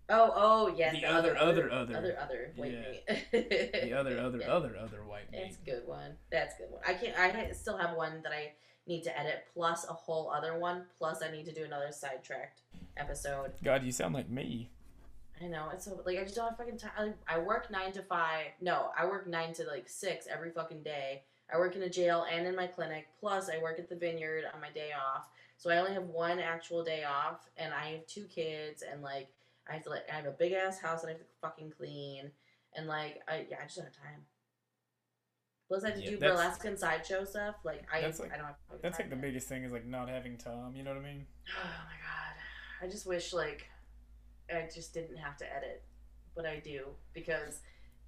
Oh, 0.08 0.32
oh, 0.36 0.74
yeah. 0.76 0.92
The 0.92 1.04
other, 1.04 1.36
other, 1.36 1.68
other. 1.68 1.96
other, 1.96 2.16
other. 2.20 2.52
Wait, 2.56 2.74
Yeah. 2.74 3.16
wait. 3.32 3.72
The 3.72 3.92
other, 3.92 4.20
other, 4.20 4.38
Yeah. 4.38 4.46
other, 4.52 4.76
other 4.80 5.04
white 5.04 5.32
meat. 5.32 5.40
That's 5.42 5.56
a 5.56 5.64
good 5.64 5.82
one. 5.86 6.12
That's 6.30 6.54
a 6.54 6.58
good 6.58 6.70
one. 6.70 6.82
I 6.86 6.94
can't. 6.94 7.18
I 7.18 7.50
still 7.52 7.76
have 7.76 7.96
one 7.96 8.22
that 8.22 8.30
I 8.30 8.52
need 8.86 9.02
to 9.04 9.18
edit, 9.18 9.46
plus 9.52 9.88
a 9.88 9.92
whole 9.92 10.30
other 10.30 10.58
one. 10.58 10.84
Plus, 10.98 11.22
I 11.22 11.30
need 11.30 11.44
to 11.46 11.52
do 11.52 11.64
another 11.64 11.88
sidetracked 11.90 12.62
episode. 12.96 13.52
God, 13.62 13.82
you 13.82 13.92
sound 13.92 14.14
like 14.14 14.28
me. 14.28 14.70
I 15.40 15.46
know 15.46 15.68
it's 15.72 15.84
so 15.84 16.00
like 16.06 16.18
I 16.18 16.22
just 16.22 16.34
don't 16.34 16.48
have 16.48 16.56
fucking 16.56 16.78
time. 16.78 17.14
I 17.28 17.38
work 17.38 17.70
nine 17.70 17.92
to 17.92 18.02
five. 18.02 18.46
No, 18.60 18.90
I 18.98 19.04
work 19.04 19.26
nine 19.26 19.52
to 19.54 19.64
like 19.64 19.88
six 19.88 20.26
every 20.26 20.50
fucking 20.50 20.82
day. 20.82 21.22
I 21.52 21.58
work 21.58 21.76
in 21.76 21.82
a 21.82 21.90
jail 21.90 22.26
and 22.32 22.46
in 22.46 22.56
my 22.56 22.66
clinic. 22.66 23.08
Plus, 23.20 23.50
I 23.50 23.62
work 23.62 23.78
at 23.78 23.88
the 23.88 23.96
vineyard 23.96 24.44
on 24.52 24.60
my 24.60 24.70
day 24.70 24.90
off. 24.92 25.28
So 25.58 25.70
I 25.70 25.78
only 25.78 25.92
have 25.92 26.04
one 26.04 26.38
actual 26.38 26.82
day 26.84 27.04
off, 27.04 27.48
and 27.56 27.72
I 27.72 27.92
have 27.92 28.06
two 28.06 28.24
kids, 28.24 28.82
and 28.82 29.02
like 29.02 29.28
I 29.68 29.74
have 29.74 29.82
to 29.84 29.90
like 29.90 30.08
I 30.10 30.16
have 30.16 30.26
a 30.26 30.30
big 30.30 30.52
ass 30.52 30.78
house 30.78 31.02
that 31.02 31.08
I 31.08 31.10
have 31.12 31.20
to 31.20 31.26
fucking 31.40 31.72
clean, 31.76 32.30
and 32.74 32.86
like 32.86 33.20
I 33.28 33.46
yeah 33.50 33.58
I 33.60 33.64
just 33.64 33.76
don't 33.76 33.86
have 33.86 33.96
time. 33.96 34.24
Plus, 35.68 35.82
I 35.82 35.88
have 35.88 35.98
to 35.98 36.04
Yeah, 36.04 36.10
do 36.10 36.18
burlesque 36.18 36.64
and 36.64 36.78
sideshow 36.78 37.24
stuff. 37.24 37.56
Like 37.64 37.84
I 37.92 38.00
That's 38.00 38.20
like- 38.20 38.32
I 38.32 38.36
don't 38.36 38.46
have 38.46 38.56
That's 38.82 38.98
like 38.98 39.10
the 39.10 39.16
biggest 39.16 39.48
thing 39.48 39.64
is 39.64 39.72
like 39.72 39.86
not 39.86 40.08
having 40.08 40.36
Tom. 40.38 40.74
You 40.76 40.84
know 40.84 40.94
what 40.94 41.02
I 41.02 41.04
mean? 41.04 41.26
Oh 41.48 41.84
my 41.86 41.96
god. 42.02 42.86
I 42.86 42.90
just 42.90 43.06
wish 43.06 43.32
like 43.32 43.66
I 44.54 44.68
just 44.72 44.94
didn't 44.94 45.16
have 45.16 45.36
to 45.38 45.44
edit. 45.44 45.82
But 46.36 46.46
I 46.46 46.60
do. 46.60 46.86
Because 47.14 47.60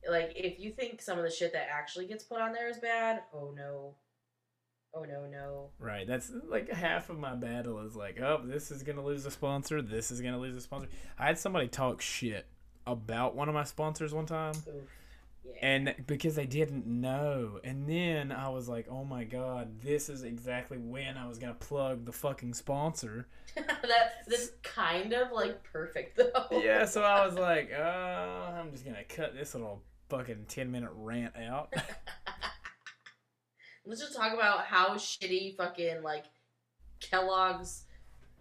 like 0.09 0.33
if 0.37 0.61
you 0.61 0.71
think 0.71 1.03
some 1.03 1.19
of 1.19 1.25
the 1.25 1.31
shit 1.31 1.53
that 1.53 1.67
actually 1.73 2.07
gets 2.07 2.23
put 2.23 2.41
on 2.41 2.53
there 2.53 2.69
is 2.69 2.79
bad, 2.79 3.23
oh 3.35 3.53
no. 3.57 3.97
Oh 4.95 5.03
no 5.03 5.27
no. 5.27 5.71
Right. 5.81 6.07
That's 6.07 6.31
like 6.49 6.71
half 6.73 7.11
of 7.11 7.19
my 7.19 7.35
battle 7.35 7.81
is 7.81 7.97
like, 7.97 8.21
oh, 8.21 8.41
this 8.45 8.71
is 8.71 8.85
gonna 8.85 9.05
lose 9.05 9.27
a 9.27 9.31
sponsor. 9.33 9.83
This 9.83 10.13
is 10.13 10.21
gonna 10.21 10.39
lose 10.39 10.55
a 10.55 10.61
sponsor. 10.61 10.89
I 11.19 11.27
had 11.27 11.39
somebody 11.39 11.67
talk 11.67 12.01
shit 12.01 12.47
about 12.87 13.35
one 13.35 13.49
of 13.49 13.55
my 13.55 13.65
sponsors 13.65 14.15
one 14.15 14.27
time. 14.27 14.55
Oof. 14.69 14.85
Yeah. 15.45 15.53
and 15.63 15.95
because 16.07 16.35
they 16.35 16.47
didn't 16.47 16.87
know 16.87 17.59
and 17.65 17.89
then 17.89 18.33
i 18.33 18.49
was 18.49 18.69
like 18.69 18.87
oh 18.91 19.05
my 19.05 19.25
god 19.25 19.81
this 19.81 20.09
is 20.09 20.23
exactly 20.23 20.79
when 20.79 21.17
i 21.17 21.27
was 21.27 21.39
gonna 21.39 21.55
plug 21.55 22.05
the 22.05 22.13
fucking 22.13 22.55
sponsor 22.55 23.27
that 23.57 24.13
that's 24.27 24.51
kind 24.63 25.13
of 25.13 25.33
like 25.33 25.63
perfect 25.65 26.19
though. 26.19 26.61
yeah 26.61 26.85
so 26.85 27.03
i 27.03 27.25
was 27.25 27.35
like 27.35 27.71
oh, 27.73 28.55
i'm 28.59 28.71
just 28.73 28.85
gonna 28.85 29.05
cut 29.05 29.35
this 29.35 29.55
little 29.55 29.83
fucking 30.11 30.45
10 30.49 30.71
minute 30.71 30.91
rant 30.95 31.35
out 31.37 31.73
Let's 33.89 34.03
just 34.03 34.15
talk 34.15 34.35
about 34.35 34.67
how 34.67 34.97
shitty 34.97 35.57
fucking 35.57 36.03
like 36.03 36.25
Kellogg's 37.01 37.85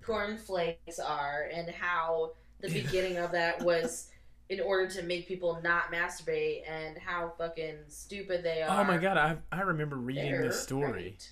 corn 0.03 0.37
flakes 0.37 0.99
are 0.99 1.49
and 1.53 1.69
how 1.69 2.33
the 2.59 2.67
beginning 2.69 3.17
of 3.17 3.31
that 3.31 3.63
was 3.63 4.09
in 4.49 4.59
order 4.61 4.87
to 4.89 5.03
make 5.03 5.27
people 5.27 5.59
not 5.63 5.91
masturbate 5.91 6.61
and 6.69 6.97
how 6.97 7.33
fucking 7.37 7.75
stupid 7.89 8.43
they 8.43 8.61
are. 8.61 8.79
oh 8.81 8.83
my 8.83 8.97
god 8.97 9.17
i 9.17 9.37
i 9.51 9.61
remember 9.61 9.95
reading 9.97 10.31
They're 10.31 10.43
this 10.43 10.61
story 10.63 10.91
great. 10.91 11.31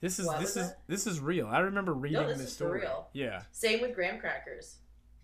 this 0.00 0.18
is 0.18 0.26
What 0.26 0.40
this 0.40 0.50
is 0.56 0.68
that? 0.68 0.78
this 0.86 1.06
is 1.06 1.20
real 1.20 1.46
i 1.46 1.60
remember 1.60 1.92
reading 1.94 2.26
this 2.28 2.38
this 2.38 2.46
is 2.48 2.52
story 2.54 2.80
real. 2.80 3.08
yeah 3.12 3.42
Same 3.52 3.80
with 3.80 3.94
graham 3.94 4.18
crackers. 4.20 4.76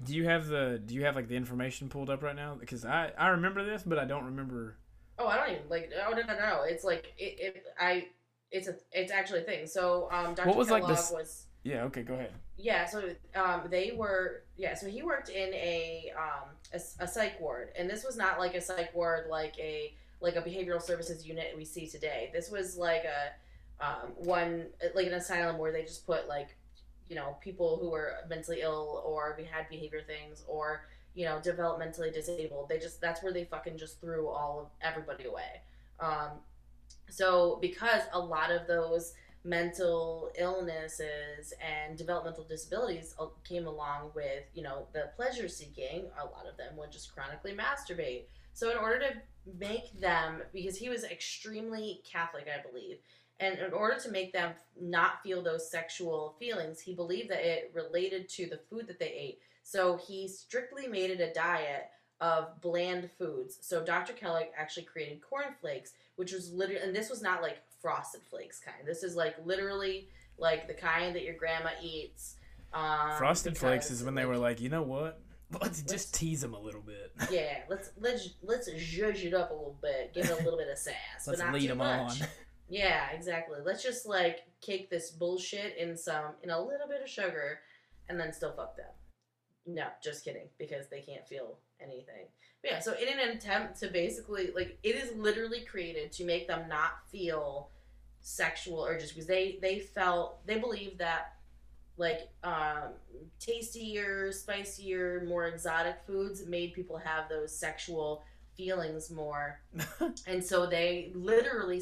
do 0.02 0.14
you 0.14 0.24
have 0.26 0.46
the 0.46 0.80
do 0.84 0.94
you 0.94 1.04
have 1.04 1.14
like 1.16 1.28
the 1.28 1.36
information 1.36 1.88
pulled 1.88 2.08
up 2.10 2.22
right 2.22 2.36
now 2.36 2.56
because 2.58 2.84
i 2.84 3.10
i 3.18 3.28
remember 3.28 3.64
this 3.64 3.82
but 3.82 3.98
i 3.98 4.04
don't 4.04 4.24
remember 4.24 4.76
Oh, 5.22 5.26
I 5.26 5.36
don't 5.36 5.50
even 5.50 5.68
like. 5.68 5.90
Oh 6.08 6.12
no, 6.12 6.22
no, 6.22 6.34
no! 6.38 6.62
It's 6.62 6.82
like 6.82 7.12
it. 7.18 7.38
it 7.38 7.62
I. 7.78 8.06
It's 8.50 8.68
a. 8.68 8.74
It's 8.90 9.12
actually 9.12 9.40
a 9.40 9.42
thing. 9.42 9.66
So, 9.66 10.08
um, 10.10 10.32
Dr. 10.34 10.48
What 10.48 10.56
was, 10.56 10.70
like, 10.70 10.86
this- 10.86 11.10
was. 11.12 11.44
yeah 11.62 11.82
okay 11.82 12.00
go 12.00 12.14
ahead 12.14 12.32
Yeah, 12.56 12.86
so 12.86 13.10
um, 13.34 13.64
they 13.70 13.92
were 13.94 14.44
yeah. 14.56 14.72
So 14.74 14.86
he 14.88 15.02
worked 15.02 15.28
in 15.28 15.52
a 15.52 16.10
um 16.16 16.48
a, 16.72 16.80
a 17.00 17.08
psych 17.08 17.40
ward, 17.40 17.70
and 17.76 17.88
this 17.88 18.04
was 18.04 18.16
not 18.16 18.38
like 18.38 18.54
a 18.54 18.60
psych 18.60 18.94
ward 18.94 19.26
like 19.28 19.58
a 19.58 19.94
like 20.20 20.36
a 20.36 20.42
behavioral 20.42 20.82
services 20.82 21.26
unit 21.26 21.54
we 21.56 21.64
see 21.64 21.86
today. 21.86 22.30
This 22.32 22.50
was 22.50 22.76
like 22.76 23.04
a 23.04 23.84
um, 23.84 24.10
one 24.16 24.66
like 24.94 25.06
an 25.06 25.14
asylum 25.14 25.58
where 25.58 25.72
they 25.72 25.82
just 25.82 26.06
put 26.06 26.28
like 26.28 26.56
you 27.08 27.16
know 27.16 27.36
people 27.40 27.78
who 27.80 27.90
were 27.90 28.14
mentally 28.28 28.60
ill 28.62 29.02
or 29.04 29.38
had 29.50 29.68
behavior 29.68 30.02
things 30.06 30.44
or 30.46 30.84
you 31.14 31.24
know 31.24 31.40
developmentally 31.42 32.12
disabled. 32.12 32.68
They 32.68 32.78
just 32.78 33.00
that's 33.00 33.22
where 33.22 33.32
they 33.32 33.44
fucking 33.44 33.78
just 33.78 34.00
threw 34.00 34.28
all 34.28 34.60
of 34.60 34.66
everybody 34.82 35.24
away. 35.24 35.62
Um, 35.98 36.30
so 37.08 37.58
because 37.60 38.02
a 38.12 38.18
lot 38.18 38.50
of 38.50 38.66
those 38.66 39.14
mental 39.42 40.30
illnesses 40.38 41.54
and 41.60 41.96
developmental 41.96 42.44
disabilities 42.44 43.14
came 43.42 43.66
along 43.66 44.10
with 44.14 44.44
you 44.54 44.62
know 44.62 44.86
the 44.92 45.10
pleasure 45.16 45.48
seeking. 45.48 46.06
A 46.20 46.24
lot 46.24 46.46
of 46.50 46.56
them 46.56 46.76
would 46.76 46.92
just 46.92 47.14
chronically 47.14 47.54
masturbate. 47.54 48.24
So 48.52 48.70
in 48.70 48.76
order 48.76 48.98
to 48.98 49.12
make 49.58 49.98
them 50.00 50.42
because 50.52 50.76
he 50.76 50.88
was 50.88 51.04
extremely 51.04 52.02
catholic 52.04 52.46
i 52.46 52.60
believe 52.68 52.98
and 53.38 53.58
in 53.58 53.72
order 53.72 53.98
to 53.98 54.10
make 54.10 54.32
them 54.32 54.52
not 54.78 55.22
feel 55.22 55.42
those 55.42 55.70
sexual 55.70 56.36
feelings 56.38 56.80
he 56.80 56.94
believed 56.94 57.30
that 57.30 57.44
it 57.44 57.70
related 57.74 58.28
to 58.28 58.46
the 58.46 58.60
food 58.68 58.86
that 58.86 58.98
they 58.98 59.08
ate. 59.08 59.38
So 59.62 59.96
he 59.96 60.28
strictly 60.28 60.86
made 60.86 61.10
it 61.10 61.20
a 61.20 61.32
diet 61.32 61.88
of 62.20 62.60
bland 62.60 63.10
foods. 63.18 63.56
So 63.62 63.82
dr 63.82 64.12
kellogg 64.12 64.48
actually 64.56 64.84
created 64.84 65.22
cornflakes 65.22 65.92
which 66.16 66.32
was 66.32 66.52
literally 66.52 66.82
and 66.82 66.94
this 66.94 67.08
was 67.08 67.22
not 67.22 67.40
like 67.40 67.62
frosted 67.80 68.22
flakes 68.28 68.60
kind. 68.64 68.86
This 68.86 69.02
is 69.02 69.16
like 69.16 69.34
literally 69.44 70.08
like 70.38 70.66
the 70.68 70.74
kind 70.74 71.14
that 71.14 71.24
your 71.24 71.34
grandma 71.34 71.70
eats 71.82 72.36
um, 72.72 73.12
frosted 73.18 73.56
flakes 73.58 73.90
is 73.90 74.04
when 74.04 74.14
they 74.14 74.24
were 74.24 74.36
like 74.38 74.60
you 74.60 74.68
know 74.68 74.82
what? 74.82 75.20
Let's 75.60 75.82
just 75.82 76.14
tease 76.14 76.42
them 76.42 76.54
a 76.54 76.60
little 76.60 76.80
bit. 76.82 77.12
Yeah 77.30 77.58
let's 77.68 77.90
let's 77.98 78.30
let's 78.42 78.70
zhuzh 78.70 79.24
it 79.24 79.34
up 79.34 79.50
a 79.50 79.54
little 79.54 79.76
bit 79.82 80.12
give 80.14 80.26
it 80.26 80.30
a 80.30 80.44
little 80.44 80.56
bit 80.58 80.68
of 80.68 80.78
sass 80.78 80.94
but 81.24 81.32
let's 81.32 81.40
not 81.42 81.52
lead 81.52 81.62
too 81.62 81.68
them 81.68 81.78
much. 81.78 82.22
on. 82.22 82.28
Yeah 82.68 83.10
exactly. 83.10 83.58
Let's 83.64 83.82
just 83.82 84.06
like 84.06 84.40
cake 84.60 84.90
this 84.90 85.10
bullshit 85.10 85.76
in 85.76 85.96
some 85.96 86.34
in 86.44 86.50
a 86.50 86.60
little 86.60 86.86
bit 86.88 87.02
of 87.02 87.08
sugar 87.08 87.58
and 88.08 88.18
then 88.18 88.32
still 88.32 88.52
fuck 88.52 88.76
them. 88.76 88.86
No 89.66 89.86
just 90.02 90.24
kidding 90.24 90.48
because 90.58 90.88
they 90.88 91.00
can't 91.00 91.26
feel 91.26 91.58
anything 91.80 92.26
but 92.62 92.70
yeah 92.70 92.78
so 92.78 92.92
in 92.94 93.18
an 93.18 93.36
attempt 93.36 93.78
to 93.80 93.88
basically 93.88 94.50
like 94.54 94.78
it 94.82 94.96
is 94.96 95.16
literally 95.16 95.60
created 95.62 96.12
to 96.12 96.24
make 96.24 96.46
them 96.46 96.68
not 96.68 97.06
feel 97.10 97.70
sexual 98.20 98.84
urges 98.84 99.10
because 99.10 99.26
they 99.26 99.58
they 99.62 99.78
felt 99.78 100.44
they 100.46 100.58
believed 100.58 100.98
that 100.98 101.34
like 101.96 102.28
um 102.44 102.90
tastier 103.38 104.30
spicier 104.32 105.24
more 105.26 105.46
exotic 105.46 105.96
foods 106.06 106.46
made 106.46 106.72
people 106.74 106.96
have 106.96 107.28
those 107.28 107.54
sexual 107.56 108.22
feelings 108.56 109.10
more 109.10 109.60
and 110.26 110.44
so 110.44 110.66
they 110.66 111.10
literally 111.14 111.80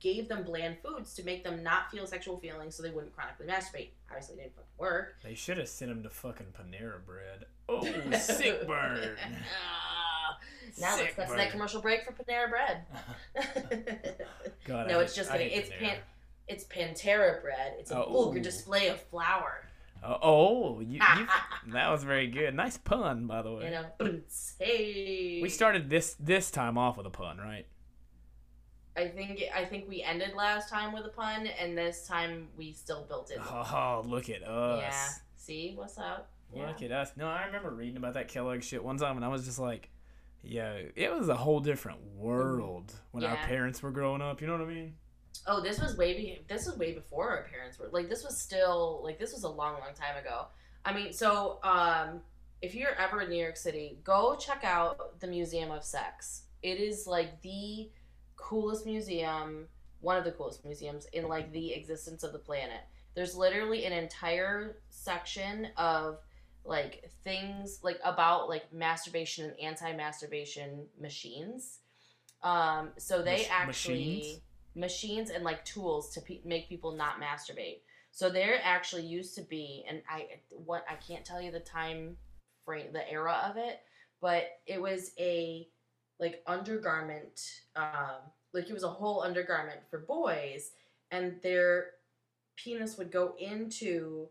gave 0.00 0.28
them 0.28 0.42
bland 0.44 0.76
foods 0.84 1.14
to 1.14 1.24
make 1.24 1.42
them 1.42 1.62
not 1.62 1.90
feel 1.90 2.06
sexual 2.06 2.38
feelings 2.38 2.74
so 2.74 2.82
they 2.82 2.90
wouldn't 2.90 3.14
chronically 3.14 3.46
masturbate 3.46 3.88
obviously 4.10 4.34
it 4.34 4.38
didn't 4.38 4.54
fucking 4.54 4.68
work 4.78 5.16
They 5.24 5.34
should 5.34 5.58
have 5.58 5.68
sent 5.68 5.90
him 5.90 6.02
to 6.02 6.10
fucking 6.10 6.48
Panera 6.56 7.04
Bread. 7.04 7.46
Oh, 7.68 7.82
sick 8.18 8.66
burn. 8.66 9.16
Now 10.80 10.96
Sick 10.96 11.04
let's 11.04 11.16
that's 11.16 11.28
burn. 11.30 11.38
that 11.38 11.50
commercial 11.50 11.80
break 11.80 12.04
for 12.04 12.12
Panera 12.12 12.48
Bread. 12.50 12.84
God, 14.64 14.86
I 14.86 14.88
no, 14.88 14.98
hate- 14.98 15.04
it's 15.04 15.14
just 15.14 15.30
kidding. 15.30 15.50
It's 15.50 15.70
pan, 15.78 15.96
it's 16.46 16.64
Pantera 16.64 17.40
bread. 17.42 17.74
It's 17.78 17.90
a 17.90 18.04
Oh. 18.04 18.12
vulgar 18.12 18.40
display 18.40 18.88
of 18.88 19.00
flour. 19.00 19.64
Oh, 20.02 20.18
oh 20.22 20.80
you, 20.80 21.00
you, 21.16 21.26
that 21.72 21.90
was 21.90 22.04
very 22.04 22.28
good. 22.28 22.54
Nice 22.54 22.76
pun, 22.78 23.26
by 23.26 23.42
the 23.42 23.52
way. 23.52 23.64
You 23.64 23.70
know, 23.70 24.20
hey. 24.60 25.40
We 25.42 25.48
started 25.48 25.90
this 25.90 26.14
this 26.20 26.50
time 26.50 26.78
off 26.78 26.96
with 26.96 27.06
a 27.06 27.10
pun, 27.10 27.38
right? 27.38 27.66
I 28.96 29.08
think 29.08 29.42
I 29.54 29.64
think 29.64 29.88
we 29.88 30.02
ended 30.02 30.34
last 30.34 30.68
time 30.68 30.92
with 30.92 31.04
a 31.04 31.08
pun, 31.10 31.46
and 31.46 31.76
this 31.78 32.06
time 32.06 32.48
we 32.56 32.72
still 32.72 33.04
built 33.08 33.30
it. 33.30 33.38
Oh, 33.50 34.02
look 34.06 34.28
at 34.28 34.42
us. 34.42 34.82
Yeah. 34.82 35.08
See 35.36 35.72
what's 35.76 35.98
up? 35.98 36.28
Yeah. 36.54 36.66
Look 36.68 36.82
at 36.82 36.92
us. 36.92 37.12
No, 37.16 37.26
I 37.28 37.46
remember 37.46 37.70
reading 37.70 37.96
about 37.96 38.14
that 38.14 38.28
Kellogg 38.28 38.62
shit 38.62 38.82
one 38.82 38.96
time, 38.98 39.16
and 39.16 39.24
I 39.24 39.28
was 39.28 39.44
just 39.44 39.58
like, 39.58 39.88
"Yo, 40.42 40.88
it 40.94 41.12
was 41.12 41.28
a 41.28 41.36
whole 41.36 41.60
different 41.60 42.00
world 42.16 42.92
when 43.10 43.24
our 43.24 43.36
parents 43.36 43.82
were 43.82 43.90
growing 43.90 44.22
up." 44.22 44.40
You 44.40 44.46
know 44.46 44.54
what 44.54 44.62
I 44.62 44.72
mean? 44.72 44.94
Oh, 45.46 45.60
this 45.60 45.80
was 45.80 45.96
way 45.96 46.14
be- 46.14 46.44
this 46.48 46.66
was 46.66 46.76
way 46.76 46.92
before 46.92 47.30
our 47.30 47.44
parents 47.44 47.78
were 47.78 47.88
like 47.92 48.08
this 48.08 48.24
was 48.24 48.36
still 48.38 49.00
like 49.02 49.18
this 49.18 49.32
was 49.32 49.44
a 49.44 49.48
long 49.48 49.74
long 49.74 49.94
time 49.94 50.16
ago. 50.16 50.46
I 50.84 50.92
mean, 50.92 51.12
so 51.12 51.58
um 51.62 52.20
if 52.60 52.74
you're 52.74 52.94
ever 52.94 53.20
in 53.22 53.30
New 53.30 53.40
York 53.40 53.56
City, 53.56 53.98
go 54.02 54.34
check 54.36 54.64
out 54.64 55.20
the 55.20 55.26
Museum 55.26 55.70
of 55.70 55.84
Sex. 55.84 56.42
It 56.62 56.78
is 56.80 57.06
like 57.06 57.40
the 57.42 57.90
coolest 58.36 58.84
museum, 58.84 59.68
one 60.00 60.16
of 60.16 60.24
the 60.24 60.32
coolest 60.32 60.64
museums 60.64 61.06
in 61.12 61.28
like 61.28 61.52
the 61.52 61.72
existence 61.72 62.24
of 62.24 62.32
the 62.32 62.38
planet. 62.38 62.80
There's 63.14 63.36
literally 63.36 63.84
an 63.84 63.92
entire 63.92 64.78
section 64.90 65.68
of 65.76 66.18
like 66.64 67.10
things 67.24 67.80
like 67.82 67.98
about 68.04 68.48
like 68.48 68.72
masturbation 68.72 69.44
and 69.46 69.60
anti-masturbation 69.60 70.86
machines. 71.00 71.78
Um 72.42 72.90
so 72.98 73.22
they 73.22 73.42
Mach- 73.42 73.50
actually 73.50 73.96
machines? 73.96 74.40
machines 74.74 75.30
and 75.30 75.44
like 75.44 75.64
tools 75.64 76.12
to 76.14 76.20
pe- 76.20 76.40
make 76.44 76.68
people 76.68 76.92
not 76.92 77.20
masturbate. 77.20 77.80
So 78.10 78.30
there 78.30 78.58
actually 78.62 79.04
used 79.04 79.34
to 79.36 79.42
be, 79.42 79.84
and 79.88 80.02
I 80.08 80.26
what 80.50 80.84
I 80.88 80.94
can't 80.94 81.24
tell 81.24 81.40
you 81.40 81.50
the 81.52 81.60
time 81.60 82.16
frame, 82.64 82.92
the 82.92 83.08
era 83.10 83.44
of 83.48 83.56
it, 83.56 83.80
but 84.20 84.44
it 84.66 84.80
was 84.80 85.12
a 85.18 85.68
like 86.18 86.42
undergarment, 86.46 87.40
um, 87.76 88.16
like 88.52 88.68
it 88.68 88.72
was 88.72 88.82
a 88.82 88.88
whole 88.88 89.22
undergarment 89.22 89.80
for 89.90 90.00
boys, 90.00 90.72
and 91.10 91.40
their 91.42 91.90
penis 92.56 92.98
would 92.98 93.12
go 93.12 93.34
into 93.38 94.28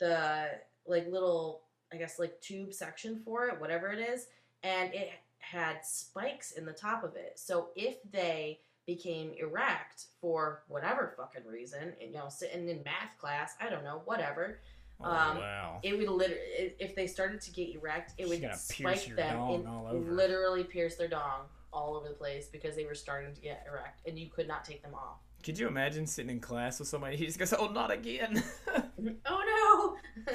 the 0.00 0.48
like 0.90 1.10
little 1.10 1.62
I 1.92 1.96
guess 1.96 2.18
like 2.18 2.40
tube 2.40 2.72
section 2.72 3.20
for 3.24 3.48
it, 3.48 3.60
whatever 3.60 3.88
it 3.88 3.98
is, 3.98 4.26
and 4.62 4.92
it 4.94 5.10
had 5.38 5.84
spikes 5.84 6.52
in 6.52 6.64
the 6.64 6.72
top 6.72 7.02
of 7.02 7.16
it. 7.16 7.32
So 7.36 7.68
if 7.74 7.96
they 8.12 8.60
became 8.86 9.32
erect 9.40 10.06
for 10.20 10.62
whatever 10.68 11.14
fucking 11.16 11.50
reason, 11.50 11.92
you 12.00 12.12
know, 12.12 12.28
sitting 12.28 12.68
in 12.68 12.82
math 12.84 13.18
class, 13.18 13.54
I 13.60 13.68
don't 13.70 13.84
know, 13.84 14.02
whatever, 14.04 14.60
Oh, 15.02 15.04
Um, 15.10 15.38
wow. 15.38 15.80
it 15.82 15.96
would 15.96 16.08
literally, 16.10 16.74
if 16.78 16.94
they 16.94 17.06
started 17.06 17.40
to 17.40 17.50
get 17.52 17.70
erect, 17.74 18.12
it 18.18 18.28
would 18.28 18.40
spike 18.54 19.16
them 19.16 19.36
and 19.54 19.64
literally 20.14 20.62
pierce 20.62 20.96
their 20.96 21.08
dong 21.08 21.46
all 21.72 21.96
over 21.96 22.08
the 22.08 22.14
place 22.14 22.48
because 22.48 22.76
they 22.76 22.84
were 22.84 22.94
starting 22.94 23.34
to 23.34 23.40
get 23.40 23.64
erect 23.66 24.06
and 24.06 24.18
you 24.18 24.28
could 24.28 24.46
not 24.46 24.64
take 24.64 24.82
them 24.82 24.94
off. 24.94 25.18
Could 25.42 25.58
you 25.58 25.66
imagine 25.68 26.06
sitting 26.06 26.30
in 26.30 26.40
class 26.40 26.78
with 26.78 26.88
somebody? 26.88 27.16
He 27.16 27.26
just 27.26 27.38
goes, 27.38 27.52
"Oh, 27.52 27.68
not 27.68 27.90
again." 27.90 28.42
Oh 29.24 29.96
no! 30.26 30.30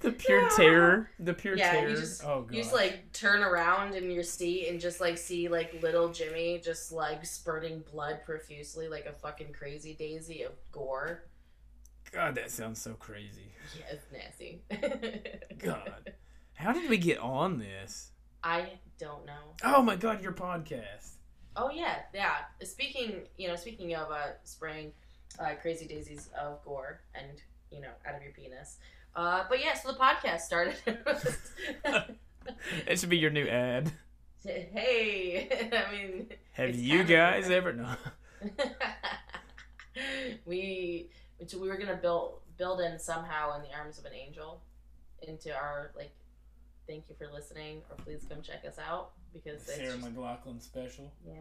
the 0.00 0.14
pure 0.16 0.42
No. 0.42 0.48
terror. 0.56 1.10
The 1.18 1.34
pure 1.34 1.56
Yeah, 1.56 1.74
you 1.74 1.80
terror. 1.80 1.96
just- 1.96 2.24
oh. 2.24 2.46
You 2.50 2.62
just 2.62 2.72
like 2.72 3.12
turn 3.12 3.42
around 3.42 3.94
in 3.94 4.10
your 4.10 4.22
seat 4.22 4.68
and 4.68 4.80
just 4.80 4.98
like 4.98 5.18
see 5.18 5.48
like 5.48 5.82
little 5.82 6.08
Jimmy 6.08 6.58
just 6.64 6.90
like 6.90 7.26
spurting 7.26 7.84
blood 7.92 8.20
profusely 8.24 8.88
like 8.88 9.04
a 9.04 9.12
fucking 9.12 9.52
crazy 9.52 9.92
daisy 9.92 10.42
of 10.42 10.52
gore. 10.72 11.24
God, 12.10 12.34
that 12.36 12.50
sounds 12.50 12.80
so 12.80 12.94
crazy. 12.94 13.52
Yeah, 13.78 13.84
it's 13.92 14.06
nasty. 14.10 14.62
God. 15.58 16.14
How 16.54 16.72
did 16.72 16.88
we 16.88 16.96
get 16.96 17.18
on 17.18 17.58
this? 17.58 18.12
I 18.42 18.78
don't 18.98 19.26
know. 19.26 19.52
Oh 19.64 19.82
my 19.82 19.96
god, 19.96 20.22
your 20.22 20.32
podcast. 20.32 21.16
Oh 21.60 21.70
yeah, 21.70 21.96
yeah. 22.14 22.36
Speaking, 22.62 23.22
you 23.36 23.48
know, 23.48 23.56
speaking 23.56 23.94
of 23.96 24.12
uh, 24.12 24.28
spraying 24.44 24.92
uh, 25.40 25.54
crazy 25.60 25.86
daisies 25.86 26.30
of 26.40 26.64
gore 26.64 27.00
and 27.16 27.42
you 27.72 27.80
know 27.80 27.90
out 28.06 28.14
of 28.14 28.22
your 28.22 28.32
penis. 28.32 28.78
Uh, 29.16 29.42
but 29.48 29.60
yeah, 29.60 29.74
so 29.74 29.92
the 29.92 29.98
podcast 29.98 30.40
started. 30.40 30.76
It 32.86 32.98
should 32.98 33.10
be 33.10 33.18
your 33.18 33.30
new 33.30 33.46
ad. 33.46 33.92
hey, 34.42 35.70
I 35.72 35.92
mean, 35.92 36.28
Have 36.52 36.74
you 36.74 37.04
guys 37.04 37.50
ever 37.50 37.74
no? 37.74 37.94
we 40.46 41.10
we 41.60 41.68
were 41.68 41.76
gonna 41.76 41.98
build 42.00 42.40
build 42.56 42.80
in 42.80 42.98
somehow 42.98 43.54
in 43.56 43.62
the 43.62 43.76
arms 43.76 43.98
of 43.98 44.06
an 44.06 44.12
angel 44.14 44.62
into 45.22 45.54
our 45.54 45.90
like 45.94 46.12
thank 46.88 47.04
you 47.08 47.14
for 47.18 47.28
listening 47.32 47.82
or 47.90 47.96
please 48.04 48.24
come 48.28 48.40
check 48.42 48.64
us 48.66 48.78
out 48.78 49.10
because 49.32 49.60
it's 49.62 49.74
Sarah 49.76 49.92
just- 49.96 50.14
McLachlan 50.14 50.60
special. 50.62 51.12
yeah 51.26 51.34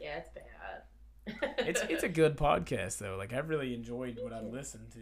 yeah 0.00 0.16
it's 0.18 0.30
bad 0.30 0.82
It's 1.58 1.80
it's 1.82 2.02
a 2.04 2.08
good 2.08 2.36
podcast 2.36 2.98
though. 2.98 3.16
Like 3.16 3.32
I've 3.32 3.48
really 3.48 3.74
enjoyed 3.74 4.18
what 4.22 4.32
I've 4.32 4.44
listened 4.52 4.92
to. 4.92 5.00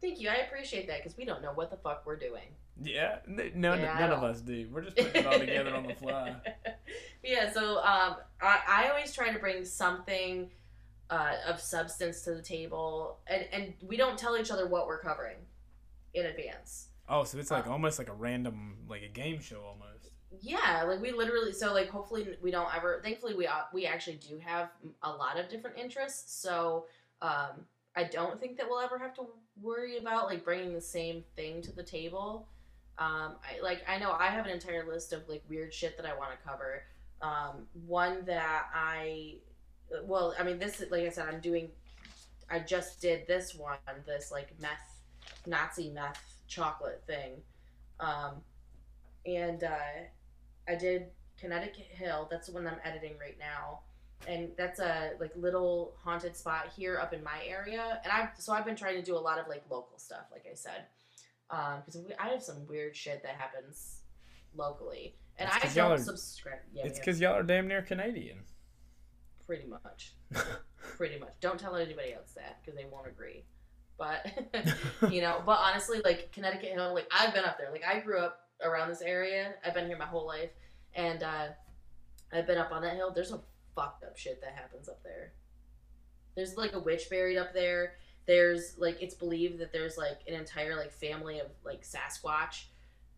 thank 0.00 0.20
you 0.20 0.28
i 0.28 0.36
appreciate 0.36 0.86
that 0.88 0.98
because 1.02 1.16
we 1.18 1.24
don't 1.24 1.42
know 1.42 1.52
what 1.54 1.70
the 1.70 1.76
fuck 1.76 2.04
we're 2.06 2.16
doing 2.18 2.48
Yeah, 2.82 3.16
no, 3.26 3.42
none, 3.54 3.80
Yeah, 3.80 3.92
I 3.94 4.00
none 4.00 4.12
of 4.12 4.20
don't. 4.20 4.30
us 4.30 4.40
do. 4.40 4.68
We're 4.72 4.82
just 4.82 4.96
putting 4.96 5.16
it 5.22 5.26
all 5.26 5.38
together 5.38 5.74
on 5.74 5.86
the 5.86 5.94
fly. 5.94 6.36
yeah 7.24 7.50
so 7.52 7.78
um 7.78 8.16
I, 8.40 8.58
I 8.68 8.88
always 8.90 9.12
try 9.12 9.32
to 9.32 9.38
bring 9.38 9.64
something 9.64 10.50
uh, 11.10 11.32
of 11.46 11.58
substance 11.58 12.20
to 12.22 12.34
the 12.34 12.42
table 12.42 13.18
and 13.26 13.44
and 13.52 13.72
we 13.82 13.96
don't 13.96 14.18
tell 14.18 14.36
each 14.36 14.50
other 14.50 14.66
what 14.68 14.86
we're 14.86 15.00
covering 15.00 15.38
in 16.14 16.26
advance 16.26 16.87
Oh, 17.08 17.24
so 17.24 17.38
it's 17.38 17.50
like 17.50 17.66
Um, 17.66 17.72
almost 17.72 17.98
like 17.98 18.08
a 18.08 18.12
random, 18.14 18.76
like 18.88 19.02
a 19.02 19.08
game 19.08 19.40
show 19.40 19.62
almost. 19.62 20.10
yeah 20.42 20.82
like 20.86 21.00
we 21.00 21.10
literally 21.10 21.52
so 21.52 21.72
like 21.72 21.88
hopefully 21.88 22.36
we 22.42 22.50
don't 22.50 22.72
ever 22.76 23.00
thankfully 23.02 23.34
we 23.34 23.46
uh, 23.46 23.62
we 23.72 23.86
actually 23.86 24.16
do 24.16 24.38
have 24.38 24.68
a 25.02 25.10
lot 25.10 25.38
of 25.40 25.48
different 25.48 25.78
interests 25.78 26.38
so 26.42 26.84
um 27.22 27.64
i 27.96 28.04
don't 28.04 28.38
think 28.38 28.58
that 28.58 28.68
we'll 28.68 28.78
ever 28.78 28.98
have 28.98 29.14
to 29.14 29.26
worry 29.62 29.96
about 29.96 30.26
like 30.26 30.44
bringing 30.44 30.74
the 30.74 30.80
same 30.82 31.24
thing 31.34 31.62
to 31.62 31.72
the 31.72 31.82
table 31.82 32.46
um 32.98 33.36
I, 33.42 33.58
like 33.62 33.82
i 33.88 33.98
know 33.98 34.12
i 34.12 34.26
have 34.26 34.44
an 34.44 34.52
entire 34.52 34.86
list 34.86 35.14
of 35.14 35.26
like 35.30 35.42
weird 35.48 35.72
shit 35.72 35.96
that 35.96 36.04
i 36.04 36.14
want 36.14 36.30
to 36.32 36.46
cover 36.46 36.82
um 37.22 37.66
one 37.86 38.22
that 38.26 38.66
i 38.74 39.36
well 40.04 40.34
i 40.38 40.42
mean 40.42 40.58
this 40.58 40.84
like 40.90 41.04
i 41.04 41.08
said 41.08 41.26
i'm 41.26 41.40
doing 41.40 41.70
i 42.50 42.58
just 42.58 43.00
did 43.00 43.26
this 43.26 43.54
one 43.54 43.78
this 44.06 44.30
like 44.30 44.50
meth 44.60 45.00
nazi 45.46 45.88
meth 45.88 46.27
chocolate 46.48 47.02
thing 47.06 47.42
um 48.00 48.42
and 49.26 49.62
uh 49.64 49.68
I 50.68 50.74
did 50.74 51.06
Connecticut 51.40 51.86
Hill. 51.90 52.28
That's 52.30 52.48
the 52.48 52.52
one 52.52 52.66
I'm 52.66 52.78
editing 52.84 53.14
right 53.18 53.36
now, 53.38 53.80
and 54.26 54.50
that's 54.58 54.80
a 54.80 55.12
like 55.20 55.32
little 55.36 55.94
haunted 56.02 56.36
spot 56.36 56.70
here 56.76 56.98
up 56.98 57.14
in 57.14 57.22
my 57.22 57.40
area. 57.46 58.00
And 58.04 58.12
I 58.12 58.28
so 58.38 58.52
I've 58.52 58.64
been 58.66 58.76
trying 58.76 58.96
to 58.96 59.02
do 59.02 59.16
a 59.16 59.18
lot 59.18 59.38
of 59.38 59.48
like 59.48 59.62
local 59.70 59.98
stuff, 59.98 60.26
like 60.30 60.44
I 60.50 60.54
said, 60.54 60.84
because 61.48 61.96
we 61.96 62.14
I 62.18 62.28
have 62.28 62.42
some 62.42 62.66
weird 62.66 62.96
shit 62.96 63.22
that 63.22 63.36
happens 63.36 64.00
locally, 64.54 65.14
and 65.38 65.48
I 65.50 65.68
don't 65.74 65.92
are- 65.92 65.98
subscribe. 65.98 66.58
Yeah, 66.72 66.86
it's 66.86 66.98
because 66.98 67.20
y'all 67.20 67.34
are 67.34 67.42
damn 67.42 67.68
near 67.68 67.82
Canadian. 67.82 68.38
pretty 69.46 69.66
much, 69.66 70.14
pretty 70.96 71.18
much. 71.18 71.34
Don't 71.40 71.58
tell 71.58 71.76
anybody 71.76 72.12
else 72.12 72.32
that 72.34 72.60
because 72.60 72.76
they 72.76 72.84
won't 72.84 73.06
agree. 73.06 73.44
But 73.98 74.26
you 75.10 75.20
know, 75.20 75.42
but 75.44 75.58
honestly, 75.58 76.00
like 76.04 76.32
Connecticut 76.32 76.70
Hill, 76.70 76.94
like 76.94 77.10
I've 77.12 77.34
been 77.34 77.44
up 77.44 77.58
there. 77.58 77.70
Like 77.70 77.84
I 77.84 78.00
grew 78.00 78.18
up 78.20 78.40
around 78.62 78.88
this 78.88 79.02
area. 79.02 79.54
I've 79.64 79.74
been 79.74 79.86
here 79.86 79.98
my 79.98 80.06
whole 80.06 80.26
life, 80.26 80.50
and 80.94 81.22
uh, 81.22 81.46
I've 82.32 82.46
been 82.46 82.58
up 82.58 82.72
on 82.72 82.82
that 82.82 82.94
hill. 82.94 83.12
There's 83.14 83.28
some 83.28 83.42
fucked 83.74 84.04
up 84.04 84.16
shit 84.16 84.40
that 84.40 84.54
happens 84.54 84.88
up 84.88 85.02
there. 85.02 85.32
There's 86.34 86.56
like 86.56 86.72
a 86.72 86.78
witch 86.78 87.10
buried 87.10 87.36
up 87.36 87.52
there. 87.52 87.94
There's 88.26 88.76
like 88.78 89.02
it's 89.02 89.14
believed 89.14 89.58
that 89.60 89.72
there's 89.72 89.96
like 89.96 90.20
an 90.28 90.34
entire 90.34 90.76
like 90.76 90.92
family 90.92 91.40
of 91.40 91.48
like 91.64 91.82
Sasquatch 91.82 92.64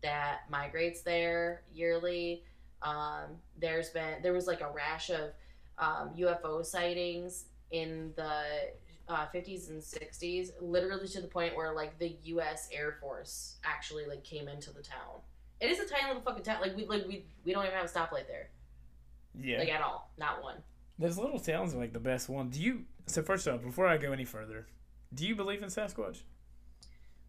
that 0.01 0.41
migrates 0.49 1.01
there 1.01 1.63
yearly. 1.73 2.43
Um, 2.81 3.37
there's 3.59 3.89
been 3.89 4.21
there 4.23 4.33
was 4.33 4.47
like 4.47 4.61
a 4.61 4.71
rash 4.71 5.09
of 5.09 5.31
um, 5.77 6.11
UFO 6.17 6.65
sightings 6.65 7.45
in 7.71 8.13
the 8.15 8.43
uh, 9.11 9.27
50s 9.33 9.69
and 9.69 9.81
60s, 9.81 10.51
literally 10.61 11.07
to 11.09 11.21
the 11.21 11.27
point 11.27 11.55
where 11.55 11.73
like 11.73 11.99
the 11.99 12.15
U.S. 12.23 12.69
Air 12.71 12.97
Force 13.01 13.57
actually 13.63 14.05
like 14.05 14.23
came 14.23 14.47
into 14.47 14.71
the 14.71 14.81
town. 14.81 15.19
It 15.59 15.69
is 15.69 15.79
a 15.79 15.85
tiny 15.87 16.07
little 16.07 16.21
fucking 16.23 16.43
town. 16.43 16.61
Like 16.61 16.75
we 16.75 16.85
like 16.85 17.05
we 17.07 17.25
we 17.45 17.51
don't 17.53 17.63
even 17.65 17.75
have 17.75 17.85
a 17.85 17.89
stoplight 17.89 18.27
there, 18.27 18.49
Yeah. 19.39 19.59
like 19.59 19.69
at 19.69 19.81
all, 19.81 20.11
not 20.17 20.41
one. 20.41 20.57
Those 20.97 21.17
little 21.17 21.39
towns 21.39 21.73
are 21.73 21.77
like 21.77 21.93
the 21.93 21.99
best 21.99 22.29
one. 22.29 22.49
Do 22.49 22.61
you? 22.61 22.85
So 23.07 23.21
first 23.21 23.47
off, 23.47 23.61
before 23.61 23.87
I 23.87 23.97
go 23.97 24.11
any 24.11 24.25
further, 24.25 24.67
do 25.13 25.25
you 25.27 25.35
believe 25.35 25.61
in 25.61 25.69
Sasquatch? 25.69 26.21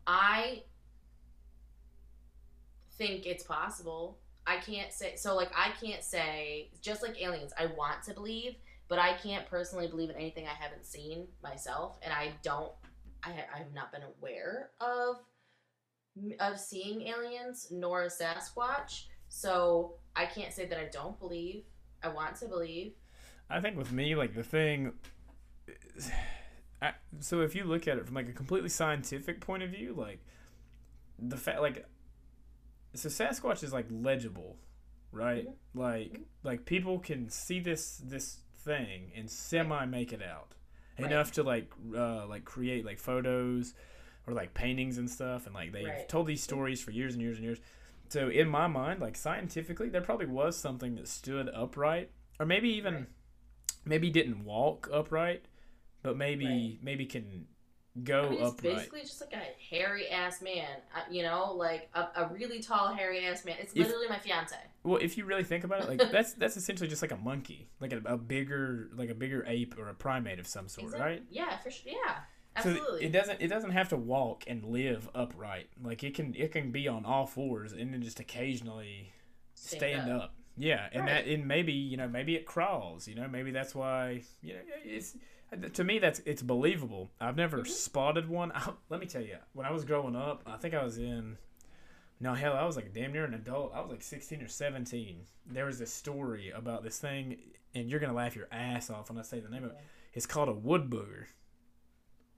I 0.07 0.63
think 2.93 3.27
it's 3.27 3.45
possible. 3.45 4.19
I 4.47 4.57
can't 4.59 4.93
say 4.93 5.15
so. 5.17 5.35
Like 5.35 5.51
I 5.57 5.71
can't 5.85 6.03
say 6.03 6.71
just 6.81 7.03
like 7.03 7.21
aliens. 7.21 7.53
I 7.59 7.67
want 7.67 8.03
to 8.05 8.15
believe, 8.15 8.57
but 8.93 8.99
I 8.99 9.15
can't 9.15 9.49
personally 9.49 9.87
believe 9.87 10.11
in 10.11 10.17
anything 10.17 10.47
I 10.47 10.53
haven't 10.53 10.85
seen 10.85 11.27
myself, 11.43 11.99
and 12.03 12.13
I 12.13 12.35
don't. 12.43 12.71
I 13.25 13.31
I 13.31 13.57
have 13.57 13.73
not 13.73 13.91
been 13.91 14.03
aware 14.03 14.69
of 14.83 15.17
of 16.39 16.61
seeing 16.61 17.01
aliens 17.09 17.69
nor 17.71 18.03
a 18.03 18.09
Sasquatch, 18.09 19.05
so 19.31 19.95
I 20.15 20.27
can't 20.27 20.53
say 20.53 20.67
that 20.67 20.79
I 20.79 20.91
don't 20.93 21.19
believe. 21.19 21.65
I 22.03 22.09
want 22.09 22.37
to 22.37 22.49
believe. 22.49 22.93
I 23.49 23.63
think 23.63 23.79
with 23.79 23.93
me, 23.93 24.15
like 24.15 24.35
the 24.35 24.43
thing. 24.43 24.93
I, 26.83 26.93
so 27.21 27.41
if 27.41 27.55
you 27.55 27.65
look 27.65 27.89
at 27.89 27.97
it 27.97 28.05
from 28.05 28.15
like 28.15 28.29
a 28.29 28.33
completely 28.33 28.69
scientific 28.69 29.41
point 29.41 29.63
of 29.63 29.71
view, 29.71 29.95
like 29.97 30.19
the 31.19 31.39
fact, 31.39 31.63
like, 31.63 31.87
so 32.93 33.09
Sasquatch 33.09 33.65
is 33.65 33.73
like 33.73 33.87
legible, 33.91 34.59
right? 35.13 35.47
Mm-hmm. 35.47 35.81
Like, 35.81 36.21
like 36.43 36.67
people 36.67 36.99
can 36.99 37.31
see 37.31 37.59
this 37.59 37.97
this 38.05 38.41
thing 38.65 39.13
and 39.17 39.31
semi 39.31 39.85
make 39.87 40.13
it 40.13 40.23
out 40.23 40.53
Right. 40.99 41.07
enough 41.11 41.33
to 41.33 41.43
like 41.43 41.73
uh 41.97 42.27
like 42.27 42.45
create 42.45 42.85
like 42.85 42.99
photos 42.99 43.75
or 44.27 44.35
like 44.35 44.55
paintings 44.55 44.99
and 44.99 45.11
stuff, 45.11 45.47
and 45.47 45.55
like 45.55 45.73
they've 45.73 45.85
Right. 45.87 46.09
told 46.09 46.27
these 46.27 46.43
stories 46.43 46.81
for 46.81 46.91
years 46.93 47.15
and 47.15 47.23
years 47.23 47.37
and 47.39 47.45
years. 47.45 47.59
So 48.09 48.29
in 48.29 48.47
my 48.49 48.67
mind, 48.67 49.01
like 49.01 49.17
scientifically, 49.17 49.89
there 49.89 50.01
probably 50.03 50.27
was 50.27 50.57
something 50.57 50.95
that 50.97 51.09
stood 51.09 51.49
upright, 51.49 52.11
or 52.39 52.47
maybe 52.47 52.69
even 52.71 52.95
Right. 52.95 53.07
maybe 53.85 54.11
didn't 54.11 54.45
walk 54.45 54.89
upright, 54.93 55.47
but 56.03 56.17
maybe 56.17 56.79
maybe 56.83 57.07
can 57.07 57.47
go 58.05 58.23
I 58.25 58.29
mean, 58.31 58.33
it's 58.41 58.43
upright. 58.51 58.75
basically 58.77 59.01
just 59.03 59.21
like 59.21 59.33
a 59.35 59.75
hairy 59.75 60.09
ass 60.09 60.41
man, 60.41 60.67
uh, 60.97 61.01
you 61.11 61.23
know, 61.23 61.53
like 61.55 61.91
a, 61.95 62.01
a 62.17 62.31
really 62.33 62.61
tall 62.61 62.95
hairy 62.95 63.27
ass 63.27 63.45
man. 63.45 63.57
It's 63.61 63.73
If- 63.73 63.87
literally 63.87 64.09
my 64.09 64.19
fiance. 64.19 64.57
Well, 64.85 64.99
if 65.01 65.17
you 65.19 65.25
really 65.25 65.45
think 65.45 65.63
about 65.65 65.83
it, 65.83 65.89
like 65.89 66.11
that's 66.13 66.33
that's 66.35 66.57
essentially 66.57 66.89
just 66.89 67.03
like 67.03 67.13
a 67.13 67.17
monkey, 67.17 67.69
like 67.81 67.93
a, 67.93 68.01
a 68.07 68.17
bigger 68.17 68.89
like 68.97 69.11
a 69.11 69.15
bigger 69.15 69.45
ape 69.47 69.77
or 69.79 69.89
a 69.89 69.95
primate 69.95 70.39
of 70.39 70.47
some 70.47 70.69
sort, 70.69 70.87
Exactly. 70.87 71.07
right? 71.11 71.23
Yeah, 71.31 71.59
for 71.59 71.71
sure. 71.71 71.93
Yeah, 71.93 72.63
So 72.63 72.71
absolutely. 72.71 73.05
it 73.07 73.13
doesn't 73.13 73.41
it 73.43 73.49
doesn't 73.49 73.71
have 73.73 73.89
to 73.91 73.97
walk 73.97 74.45
and 74.47 74.65
live 74.65 75.09
upright. 75.15 75.69
Like 75.83 76.03
it 76.03 76.15
can 76.15 76.35
it 76.35 76.51
can 76.53 76.71
be 76.73 76.89
on 76.89 77.05
all 77.05 77.27
fours 77.27 77.73
and 77.73 77.93
then 77.93 78.03
just 78.03 78.19
occasionally 78.21 79.13
stand, 79.55 80.11
up. 80.11 80.35
Yeah, 80.57 80.89
and 80.93 81.03
Right. 81.05 81.25
that 81.25 81.33
and 81.33 81.47
maybe 81.47 81.73
you 81.73 81.97
know 81.97 82.09
maybe 82.09 82.35
it 82.37 82.45
crawls. 82.47 83.07
You 83.07 83.15
know 83.15 83.29
maybe 83.29 83.51
that's 83.53 83.75
why 83.75 84.23
you 84.43 84.55
know 84.55 84.61
it's 84.85 85.15
to 85.75 85.85
me 85.85 85.99
that's 85.99 86.21
it's 86.27 86.43
believable. 86.43 87.11
I've 87.21 87.37
never 87.37 87.59
Mhm. 87.59 87.67
spotted 87.69 88.29
one. 88.29 88.53
I, 88.55 88.73
let 88.89 89.01
me 89.01 89.07
tell 89.07 89.23
you, 89.23 89.37
when 89.53 89.67
I 89.67 89.71
was 89.73 89.85
growing 89.85 90.17
up, 90.17 90.43
I 90.47 90.57
think 90.57 90.75
I 90.75 90.83
was 90.83 90.99
in 90.99 91.37
No, 92.21 92.35
hell, 92.35 92.53
I 92.55 92.65
was 92.65 92.77
like 92.77 92.93
damn 92.93 93.13
near 93.13 93.25
an 93.25 93.35
adult. 93.35 93.73
I 93.75 93.81
was 93.81 93.91
like 93.91 94.03
16 94.03 94.43
or 94.43 94.49
17. 94.49 95.23
There 95.47 95.65
was 95.67 95.79
this 95.79 95.93
story 95.93 96.51
about 96.51 96.85
this 96.85 96.99
thing, 96.99 97.37
and 97.75 97.91
you're 97.91 97.99
gonna 98.01 98.13
laugh 98.13 98.37
your 98.37 98.49
ass 98.53 98.91
off 98.91 99.11
when 99.11 99.19
I 99.19 99.23
say 99.23 99.41
the 99.41 99.49
name 99.51 99.65
of 99.65 99.71
it. 99.73 99.79
It's 100.15 100.27
called 100.27 100.49
a 100.49 100.53
wood 100.53 100.89
booger. 100.91 101.27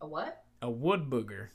A 0.01 0.07
what? 0.07 0.45
A 0.63 0.71
wood 0.71 1.11
booger. 1.11 1.49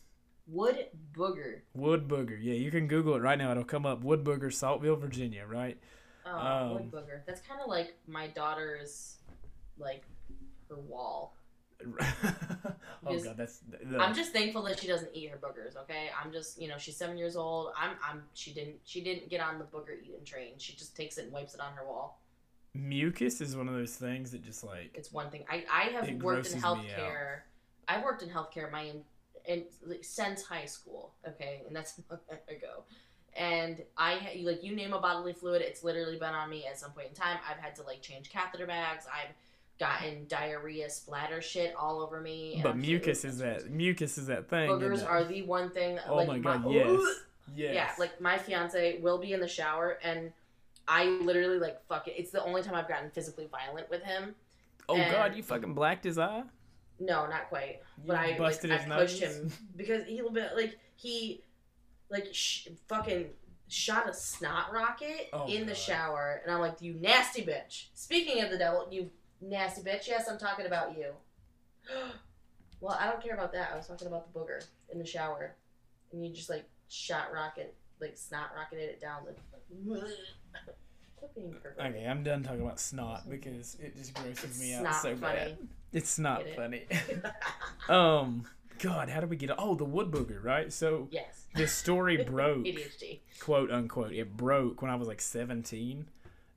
Wood 0.47 0.87
booger. 1.13 1.61
Wood 1.73 2.07
booger. 2.07 2.37
Yeah, 2.41 2.53
you 2.55 2.71
can 2.71 2.87
Google 2.87 3.15
it 3.15 3.21
right 3.21 3.37
now. 3.37 3.51
It'll 3.51 3.63
come 3.63 3.85
up. 3.85 4.03
Wood 4.03 4.23
booger, 4.23 4.51
Saltville, 4.53 4.95
Virginia. 4.95 5.45
Right. 5.47 5.79
Oh, 6.25 6.31
Um, 6.37 6.73
wood 6.73 6.91
booger. 6.91 7.25
That's 7.25 7.41
kind 7.41 7.61
of 7.61 7.67
like 7.67 7.95
my 8.07 8.27
daughter's, 8.27 9.17
like, 9.77 10.03
her 10.69 10.77
wall. 10.79 11.35
oh 11.87 12.73
Because 13.03 13.23
god, 13.23 13.37
that's. 13.37 13.59
The, 13.59 13.99
I'm 13.99 14.13
just 14.13 14.33
thankful 14.33 14.63
that 14.63 14.79
she 14.79 14.87
doesn't 14.87 15.11
eat 15.13 15.29
her 15.29 15.37
boogers. 15.37 15.77
Okay, 15.77 16.09
I'm 16.21 16.31
just 16.31 16.61
you 16.61 16.67
know 16.67 16.77
she's 16.77 16.97
seven 16.97 17.17
years 17.17 17.35
old. 17.35 17.71
I'm 17.77 17.91
I'm 18.07 18.23
she 18.33 18.53
didn't 18.53 18.75
she 18.83 19.01
didn't 19.01 19.29
get 19.29 19.41
on 19.41 19.59
the 19.59 19.65
booger 19.65 19.95
eating 20.01 20.25
train. 20.25 20.53
She 20.57 20.73
just 20.73 20.95
takes 20.95 21.17
it 21.17 21.25
and 21.25 21.33
wipes 21.33 21.53
it 21.53 21.61
on 21.61 21.73
her 21.73 21.85
wall. 21.85 22.19
mucus 22.73 23.41
is 23.41 23.55
one 23.55 23.67
of 23.67 23.73
those 23.73 23.95
things 23.95 24.31
that 24.31 24.43
just 24.43 24.63
like 24.63 24.91
It's 24.93 25.11
one 25.11 25.29
thing. 25.29 25.45
I 25.49 25.65
I 25.71 25.83
have 25.91 26.11
worked 26.21 26.51
in 26.51 26.61
healthcare. 26.61 27.41
I've 27.87 28.03
worked 28.03 28.21
in 28.23 28.29
healthcare 28.29 28.71
my 28.71 28.81
in, 28.83 29.01
in 29.45 29.63
like, 29.85 30.03
since 30.03 30.43
high 30.43 30.65
school. 30.65 31.13
Okay, 31.27 31.61
and 31.65 31.75
that's 31.75 31.99
long 32.09 32.19
ago. 32.49 32.83
And 33.35 33.81
I 33.95 34.41
like 34.43 34.63
you 34.63 34.75
name 34.75 34.91
a 34.91 34.99
bodily 34.99 35.33
fluid, 35.33 35.61
it's 35.61 35.83
literally 35.83 36.17
been 36.17 36.33
on 36.33 36.49
me 36.49 36.65
at 36.69 36.77
some 36.77 36.91
point 36.91 37.07
in 37.07 37.13
time. 37.13 37.37
I've 37.49 37.57
had 37.57 37.75
to 37.75 37.83
like 37.83 38.01
change 38.01 38.29
catheter 38.29 38.67
bags. 38.67 39.05
I've 39.07 39.33
gotten 39.79 40.27
diarrhea 40.27 40.89
splatter 40.89 41.41
shit 41.41 41.73
all 41.75 42.01
over 42.01 42.19
me. 42.19 42.55
and 42.55 42.63
But 42.63 42.69
I'm- 42.69 42.81
mucus 42.81 43.23
is 43.25 43.37
that 43.39 43.69
mucus 43.69 44.17
is 44.17 44.27
that 44.27 44.49
thing. 44.49 44.69
boogers 44.69 45.07
are 45.07 45.23
the 45.23 45.41
one 45.43 45.69
thing. 45.71 45.99
Oh 46.07 46.15
like, 46.15 46.27
my 46.27 46.39
god, 46.39 46.65
my- 46.65 46.71
yes. 46.71 47.01
Yes. 47.55 47.73
Yeah, 47.73 47.89
like 47.97 48.21
my 48.21 48.37
fiance 48.37 48.99
will 49.01 49.17
be 49.17 49.33
in 49.33 49.39
the 49.39 49.47
shower 49.47 49.97
and 50.03 50.31
I 50.87 51.05
literally 51.05 51.57
like 51.59 51.83
fuck 51.87 52.07
it. 52.07 52.15
It's 52.17 52.31
the 52.31 52.43
only 52.43 52.61
time 52.61 52.75
I've 52.75 52.87
gotten 52.87 53.09
physically 53.11 53.47
violent 53.49 53.89
with 53.89 54.03
him. 54.03 54.35
oh 54.87 54.97
god, 54.97 55.35
you 55.35 55.43
fucking 55.43 55.73
blacked 55.73 56.03
his 56.03 56.17
eye. 56.19 56.43
No, 56.99 57.25
not 57.27 57.47
quite. 57.47 57.79
You 57.97 58.07
But 58.07 58.17
I 58.17 58.37
busted 58.37 58.69
like, 58.71 58.81
his 58.81 58.91
I 58.91 58.97
pushed 58.97 59.21
nose? 59.21 59.35
him 59.37 59.51
because 59.77 60.03
he 60.05 60.21
like 60.21 60.77
he 60.95 61.41
like 62.09 62.27
sh- 62.33 62.67
fucking 62.87 63.29
shot 63.69 64.09
a 64.09 64.13
snot 64.13 64.73
rocket 64.73 65.29
Oh, 65.31 65.47
in 65.47 65.65
the 65.67 65.75
shower, 65.75 66.41
and 66.43 66.51
I'm 66.53 66.59
like, 66.59 66.81
you 66.81 66.95
nasty 66.95 67.43
bitch. 67.43 67.85
Speaking 67.93 68.43
of 68.43 68.49
the 68.51 68.57
devil, 68.57 68.87
you 68.91 69.11
nasty 69.41 69.81
bitch. 69.81 70.07
Yes, 70.07 70.27
I'm 70.29 70.37
talking 70.37 70.65
about 70.65 70.97
you. 70.97 71.11
well, 72.81 72.97
I 72.99 73.09
don't 73.09 73.21
care 73.21 73.33
about 73.33 73.53
that. 73.53 73.71
I 73.73 73.77
was 73.77 73.87
talking 73.87 74.07
about 74.07 74.31
the 74.31 74.39
booger 74.39 74.65
in 74.91 74.99
the 74.99 75.05
shower, 75.05 75.55
and 76.11 76.25
you 76.25 76.33
just 76.33 76.49
like 76.49 76.65
shot 76.89 77.31
rocket, 77.33 77.75
like 77.99 78.17
snot 78.17 78.51
rocketed 78.55 78.89
it 78.89 79.01
down. 79.01 79.25
Like, 79.25 79.37
quit 81.15 81.35
being 81.35 81.53
perverted. 81.53 81.95
Okay, 81.95 82.05
I'm 82.05 82.23
done 82.23 82.43
talking 82.43 82.61
about 82.61 82.79
snot 82.79 83.29
because 83.29 83.77
it 83.81 83.95
just 83.95 84.13
grosses 84.13 84.43
It's 84.43 84.59
me 84.59 84.73
out 84.73 84.81
snot 84.81 85.01
so 85.01 85.15
funny. 85.15 85.35
bad. 85.37 85.57
It's 85.91 86.19
not 86.19 86.41
it? 86.41 86.55
funny. 86.55 86.85
um, 87.89 88.45
God, 88.79 89.09
how 89.09 89.19
did 89.19 89.29
we 89.29 89.35
get? 89.35 89.51
Oh, 89.57 89.75
the 89.75 89.85
wood 89.85 90.09
booger, 90.09 90.43
right? 90.43 90.71
So 90.71 91.07
yes. 91.11 91.45
this 91.53 91.71
story 91.73 92.23
broke, 92.23 92.65
ADHD. 92.65 93.19
quote 93.39 93.71
unquote. 93.71 94.13
It 94.13 94.35
broke 94.37 94.81
when 94.81 94.89
I 94.89 94.95
was 94.95 95.07
like 95.07 95.21
17. 95.21 96.07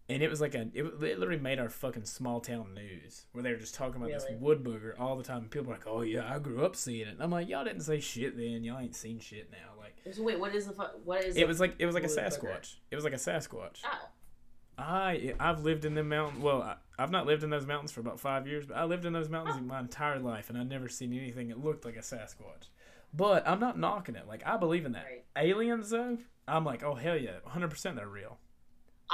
And 0.09 0.23
it 0.23 0.29
was 0.29 0.41
like 0.41 0.55
a, 0.55 0.69
it, 0.75 0.83
it 0.85 1.19
literally 1.19 1.39
made 1.41 1.59
our 1.59 1.69
fucking 1.69 2.05
small 2.05 2.41
town 2.41 2.75
news 2.75 3.27
where 3.33 3.43
they 3.43 3.51
were 3.53 3.59
just 3.59 3.75
talking 3.75 3.97
about 3.97 4.13
this 4.13 4.25
Really? 4.25 4.37
wood 4.37 4.65
booger 4.65 4.99
all 4.99 5.17
the 5.17 5.23
time. 5.23 5.43
And 5.43 5.51
people 5.51 5.69
were 5.69 5.75
like, 5.75 5.87
oh 5.87 6.03
yeah, 6.03 6.31
I 6.31 6.39
grew 6.39 6.65
up 6.65 6.77
seeing 6.77 7.07
it. 7.07 7.15
And 7.15 7.23
I'm 7.23 7.31
like, 7.31 7.49
y'all 7.49 7.65
didn't 7.65 7.83
say 7.83 8.01
shit 8.01 8.37
then. 8.37 8.65
Y'all 8.65 8.81
ain't 8.81 8.97
seen 8.97 9.21
shit 9.21 9.51
now. 9.51 9.79
Like, 9.79 9.97
So 10.15 10.23
wait, 10.23 10.39
what 10.39 10.55
is 10.55 10.67
the 10.67 10.73
fu- 10.73 10.83
what 11.05 11.25
is 11.25 11.37
it 11.37 11.47
was 11.47 11.61
like, 11.61 11.77
it 11.79 11.87
was 11.87 11.95
like 11.95 12.05
a 12.05 12.09
wood 12.09 12.19
booger? 12.19 12.39
Sasquatch. 12.39 12.75
It 12.91 12.97
was 12.97 13.05
like 13.05 13.15
a 13.15 13.17
Sasquatch. 13.17 13.81
Oh, 13.85 14.09
I 14.79 15.35
I've 15.39 15.63
lived 15.65 15.85
in 15.85 15.95
the 15.95 16.03
mountain. 16.03 16.43
Well, 16.43 16.63
I, 16.63 16.77
I've 16.99 17.11
not 17.11 17.27
lived 17.27 17.45
in 17.45 17.51
those 17.51 17.67
mountains 17.67 17.93
for 17.93 18.01
about 18.01 18.21
five 18.21 18.47
years, 18.47 18.67
but 18.67 18.77
I 18.77 18.85
lived 18.85 19.05
in 19.05 19.13
those 19.13 19.29
mountains 19.29 19.57
oh. 19.59 19.65
my 19.65 19.81
entire 19.81 20.19
life, 20.19 20.49
and 20.49 20.59
I've 20.59 20.69
never 20.69 20.89
seen 20.89 21.13
anything 21.13 21.49
that 21.49 21.63
looked 21.63 21.85
like 21.85 21.97
a 21.97 22.01
Sasquatch. 22.01 22.69
But 23.15 23.47
I'm 23.47 23.61
not 23.61 23.79
knocking 23.79 24.17
it. 24.17 24.27
Like 24.27 24.43
I 24.47 24.57
believe 24.57 24.87
in 24.87 24.93
that. 24.93 25.05
right. 25.05 25.25
Aliens, 25.37 25.91
though, 25.91 26.19
I'm 26.49 26.65
like, 26.65 26.83
oh 26.83 26.95
hell 26.95 27.17
yeah, 27.17 27.39
100 27.43 27.69
percent 27.69 27.97
they're 27.97 28.09
real. 28.09 28.39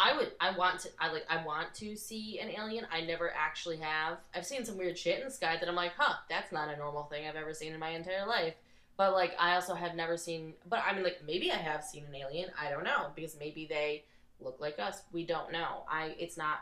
I 0.00 0.16
would. 0.16 0.30
I 0.40 0.56
want 0.56 0.78
to. 0.80 0.88
I 1.00 1.12
like. 1.12 1.26
I 1.28 1.44
want 1.44 1.74
to 1.76 1.96
see 1.96 2.38
an 2.38 2.50
alien. 2.50 2.86
I 2.92 3.00
never 3.00 3.32
actually 3.36 3.78
have. 3.78 4.18
I've 4.34 4.46
seen 4.46 4.64
some 4.64 4.78
weird 4.78 4.96
shit 4.96 5.18
in 5.18 5.24
the 5.24 5.30
sky 5.30 5.56
that 5.58 5.68
I'm 5.68 5.74
like, 5.74 5.92
huh, 5.98 6.14
that's 6.30 6.52
not 6.52 6.68
a 6.68 6.76
normal 6.76 7.04
thing 7.04 7.26
I've 7.26 7.34
ever 7.34 7.52
seen 7.52 7.72
in 7.72 7.80
my 7.80 7.90
entire 7.90 8.24
life. 8.26 8.54
But 8.96 9.12
like, 9.12 9.34
I 9.40 9.54
also 9.56 9.74
have 9.74 9.96
never 9.96 10.16
seen. 10.16 10.54
But 10.68 10.84
I 10.86 10.94
mean, 10.94 11.02
like, 11.02 11.18
maybe 11.26 11.50
I 11.50 11.56
have 11.56 11.82
seen 11.82 12.04
an 12.08 12.14
alien. 12.14 12.50
I 12.60 12.70
don't 12.70 12.84
know 12.84 13.08
because 13.16 13.36
maybe 13.40 13.66
they 13.68 14.04
look 14.40 14.58
like 14.60 14.78
us. 14.78 15.02
We 15.12 15.24
don't 15.24 15.50
know. 15.50 15.82
I. 15.90 16.14
It's 16.18 16.36
not. 16.36 16.58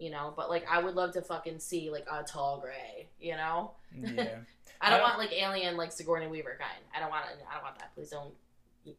You 0.00 0.10
know. 0.10 0.32
But 0.36 0.50
like, 0.50 0.66
I 0.68 0.80
would 0.82 0.96
love 0.96 1.12
to 1.12 1.22
fucking 1.22 1.60
see 1.60 1.90
like 1.90 2.06
a 2.10 2.24
tall 2.24 2.58
gray. 2.58 3.06
You 3.20 3.36
know. 3.36 3.70
Yeah. 3.96 4.38
I 4.80 4.90
don't 4.90 5.00
I- 5.00 5.02
want 5.02 5.18
like 5.18 5.32
alien 5.32 5.76
like 5.76 5.92
Sigourney 5.92 6.26
Weaver 6.26 6.56
kind. 6.58 6.84
I 6.94 6.98
don't 6.98 7.10
want. 7.10 7.24
I 7.26 7.54
don't 7.54 7.62
want 7.62 7.78
that. 7.78 7.94
Please 7.94 8.10
don't 8.10 8.34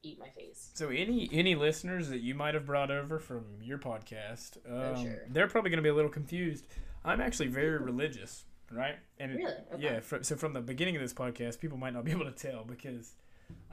eat 0.04 0.20
my 0.20 0.30
face. 0.30 0.72
so 0.74 0.90
any 0.90 1.30
any 1.32 1.56
listeners 1.56 2.10
that 2.10 2.20
you 2.22 2.36
might 2.36 2.54
have 2.54 2.66
brought 2.66 2.92
over 2.92 3.20
from 3.20 3.44
your 3.62 3.78
podcast, 3.78 4.58
um, 4.70 5.04
sure. 5.04 5.24
they're 5.30 5.48
probably 5.48 5.70
going 5.72 5.78
to 5.78 5.84
be 5.84 5.90
a 5.90 5.94
little 5.94 6.12
confused. 6.12 6.66
I'm 7.06 7.22
actually 7.22 7.48
very 7.48 7.78
religious, 7.92 8.44
right? 8.72 8.96
And 9.20 9.32
it- 9.32 9.36
Really? 9.38 9.54
Okay. 9.74 9.84
Yeah, 10.12 10.20
so 10.22 10.36
from 10.36 10.54
the 10.54 10.62
beginning 10.62 10.96
of 10.96 11.02
this 11.02 11.14
podcast, 11.14 11.60
people 11.60 11.78
might 11.78 11.94
not 11.94 12.04
be 12.06 12.12
able 12.12 12.26
to 12.26 12.32
tell 12.32 12.64
because 12.64 13.14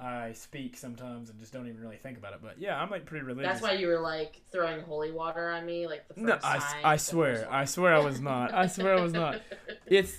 I 0.01 0.33
speak 0.33 0.77
sometimes 0.77 1.29
and 1.29 1.39
just 1.39 1.53
don't 1.53 1.67
even 1.69 1.81
really 1.81 1.97
think 1.99 2.17
about 2.17 2.33
it. 2.33 2.39
But 2.43 2.59
yeah, 2.59 2.81
I'm 2.81 2.89
like 2.91 3.05
pretty 3.05 3.25
religious. 3.27 3.53
That's 3.53 3.63
why 3.63 3.73
you 3.73 3.89
were 3.89 4.01
like 4.01 4.41
throwing 4.51 4.81
holy 4.83 5.13
water 5.13 5.51
on 5.51 5.67
me, 5.67 5.87
like 5.87 6.09
the 6.09 6.15
first 6.15 6.27
No, 6.27 6.39
I, 6.43 6.59
time. 6.59 6.81
I 6.85 6.97
swear, 6.97 7.47
I 7.51 7.65
swear 7.67 7.95
I 7.95 7.99
was 7.99 8.21
not. 8.21 8.55
I 8.55 8.69
swear 8.69 8.97
I 8.97 9.01
was 9.03 9.13
not. 9.13 9.41
It's 9.87 10.17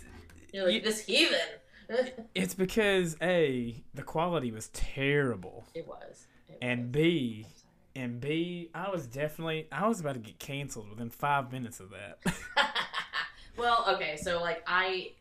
You're 0.53 0.65
like 0.65 0.75
you- 0.75 0.81
this 0.81 0.99
heathen. 1.05 1.39
It's 2.35 2.53
because 2.53 3.15
a 3.21 3.83
the 3.93 4.03
quality 4.03 4.51
was 4.51 4.69
terrible, 4.69 5.65
it 5.73 5.88
was. 5.88 6.27
It 6.49 6.57
and 6.61 6.85
was. 6.85 6.91
b 6.91 7.47
and 7.95 8.19
b 8.19 8.69
I 8.73 8.89
was 8.89 9.07
definitely 9.07 9.67
I 9.71 9.88
was 9.88 9.99
about 9.99 10.13
to 10.13 10.19
get 10.19 10.39
canceled 10.39 10.89
within 10.89 11.09
five 11.09 11.51
minutes 11.51 11.79
of 11.79 11.91
that. 11.91 12.19
well, 13.57 13.85
okay, 13.89 14.17
so 14.17 14.39
like 14.41 14.63
I, 14.67 15.11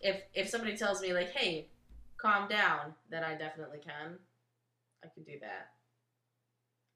if 0.00 0.22
if 0.34 0.48
somebody 0.48 0.76
tells 0.76 1.00
me 1.00 1.12
like, 1.12 1.30
hey, 1.30 1.68
calm 2.16 2.48
down, 2.48 2.94
then 3.10 3.24
I 3.24 3.34
definitely 3.34 3.78
can. 3.78 4.18
I 5.04 5.08
can 5.14 5.24
do 5.24 5.38
that. 5.40 5.70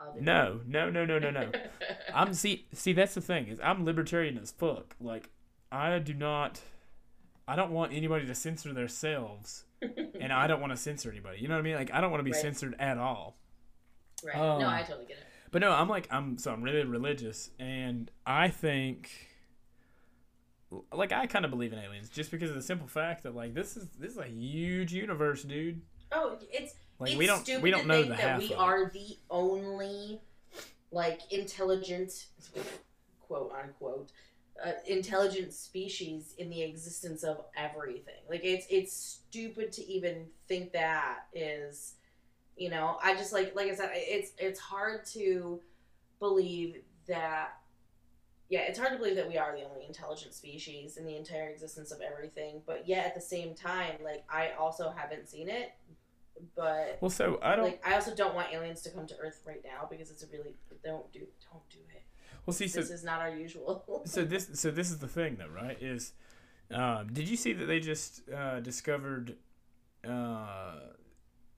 I'll 0.01 0.13
do 0.13 0.21
no, 0.21 0.61
no, 0.67 0.91
no, 0.91 1.05
no, 1.05 1.19
no, 1.19 1.31
no. 1.31 1.51
I'm 2.15 2.35
see 2.35 2.67
see 2.73 2.93
that's 2.93 3.15
the 3.15 3.21
thing 3.21 3.49
is 3.49 3.61
I'm 3.63 3.85
libertarian 3.85 4.39
as 4.39 4.53
fuck. 4.53 4.95
Like 5.01 5.31
I 5.73 5.99
do 5.99 6.15
not 6.15 6.61
I 7.49 7.55
don't 7.57 7.71
want 7.71 7.93
anybody 7.93 8.27
to 8.27 8.35
censor 8.35 8.73
themselves 8.73 9.65
and 10.21 10.33
I 10.33 10.47
don't 10.47 10.61
want 10.61 10.73
to 10.73 10.77
censor 10.77 11.11
anybody. 11.11 11.41
You 11.41 11.49
know 11.49 11.55
what 11.55 11.61
I 11.61 11.63
mean? 11.63 11.77
Like 11.77 11.93
I 11.93 12.01
don't 12.01 12.11
want 12.11 12.21
to 12.21 12.25
be 12.25 12.33
Right. 12.33 12.41
censored 12.41 12.75
at 12.79 12.99
all. 12.99 13.37
right. 14.25 14.35
Um, 14.37 14.61
no, 14.61 14.69
I 14.69 14.83
totally 14.83 15.07
get 15.07 15.19
it. 15.19 15.27
But 15.53 15.61
no, 15.61 15.71
I'm 15.73 15.89
like 15.89 16.09
I'm 16.11 16.39
so 16.39 16.53
I'm 16.53 16.63
really 16.63 16.85
religious 16.85 17.51
and 17.59 18.11
I 18.27 18.49
think 18.49 19.11
like 20.93 21.13
I 21.13 21.27
kind 21.27 21.45
of 21.45 21.51
believe 21.53 21.73
in 21.73 21.79
aliens 21.79 22.09
just 22.09 22.31
because 22.33 22.51
of 22.51 22.57
the 22.57 22.63
simple 22.63 22.89
fact 22.89 23.23
that 23.23 23.35
like 23.37 23.55
this 23.55 23.77
is 23.77 23.89
this 23.99 24.13
is 24.13 24.19
a 24.19 24.27
huge 24.27 24.93
universe, 24.93 25.43
dude. 25.45 25.81
Oh, 26.13 26.39
it's 26.51 26.75
Like 26.99 27.11
it's 27.11 27.19
we 27.19 27.27
don't 27.27 27.41
stupid 27.45 27.63
we 27.63 27.71
don't 27.71 27.87
know 27.87 27.95
think 28.03 28.09
the 28.09 28.15
that 28.17 28.21
half 28.23 28.39
we 28.41 28.55
are 28.55 28.91
the 28.93 29.17
only 29.31 30.21
like 30.91 31.21
intelligent 31.33 32.27
quote 33.21 33.53
unquote 33.63 34.11
uh, 34.65 34.73
intelligent 34.87 35.53
species 35.53 36.35
in 36.39 36.49
the 36.51 36.63
existence 36.63 37.23
of 37.23 37.45
everything 37.57 38.23
like 38.29 38.41
it's 38.43 38.67
it's 38.71 38.93
stupid 38.93 39.73
to 39.73 39.85
even 39.87 40.27
think 40.49 40.73
that 40.73 41.27
is 41.35 41.95
you 42.57 42.71
know 42.71 42.97
i 43.03 43.15
just 43.15 43.33
like 43.33 43.55
like 43.55 43.71
i 43.71 43.75
said 43.75 43.91
it's 43.93 44.33
it's 44.39 44.59
hard 44.59 45.05
to 45.05 45.61
believe 46.19 46.83
that 47.07 47.59
yeah 48.49 48.61
it's 48.61 48.79
hard 48.79 48.93
to 48.93 48.99
believe 48.99 49.17
that 49.17 49.29
we 49.29 49.37
are 49.37 49.55
the 49.55 49.65
only 49.65 49.85
intelligent 49.87 50.33
species 50.33 50.97
in 50.97 51.05
the 51.05 51.17
entire 51.17 51.51
existence 51.51 51.93
of 51.93 52.01
everything 52.01 52.63
but 52.67 52.89
yet 52.89 53.05
at 53.05 53.15
the 53.15 53.21
same 53.21 53.55
time 53.55 53.97
like 54.03 54.25
i 54.31 54.51
also 54.59 54.93
haven't 54.97 55.29
seen 55.29 55.49
it 55.49 55.73
but 56.55 56.99
Well, 57.01 57.11
so 57.11 57.39
I 57.43 57.57
don't 57.57 57.65
like 57.65 57.83
I 57.87 57.95
also 57.95 58.15
don't 58.15 58.35
want 58.35 58.53
aliens 58.53 58.83
to 58.83 58.91
come 58.91 59.07
to 59.07 59.15
Earth 59.19 59.43
right 59.47 59.63
now 59.65 59.87
because 59.91 60.11
it's 60.11 60.23
a 60.23 60.27
really 60.27 60.55
don't 60.85 61.11
do 61.13 61.21
don't 61.51 61.69
do 61.71 61.79
it. 61.95 62.03
Well, 62.47 62.55
see 62.55 62.69
so 62.69 62.81
this 62.81 62.91
is 62.91 63.05
not 63.05 63.21
our 63.21 63.31
usual. 63.37 64.03
so 64.07 64.25
this 64.25 64.49
so 64.55 64.71
this 64.71 64.91
is 64.91 64.99
the 64.99 65.09
thing 65.09 65.37
though, 65.37 65.49
right? 65.49 65.77
Is 65.83 66.13
um, 66.71 67.13
did 67.13 67.29
you 67.29 67.37
see 67.37 67.53
that 67.53 67.67
they 67.67 67.81
just 67.81 68.23
uh, 68.31 68.61
discovered 68.61 69.37
uh, 70.09 70.77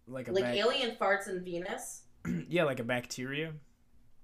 like 0.06 0.28
a 0.28 0.32
like 0.32 0.44
bac- 0.44 0.56
alien 0.56 0.96
farts 0.96 1.28
in 1.28 1.44
Venus. 1.44 2.02
yeah, 2.48 2.64
like 2.64 2.80
a 2.80 2.84
bacteria? 2.84 3.52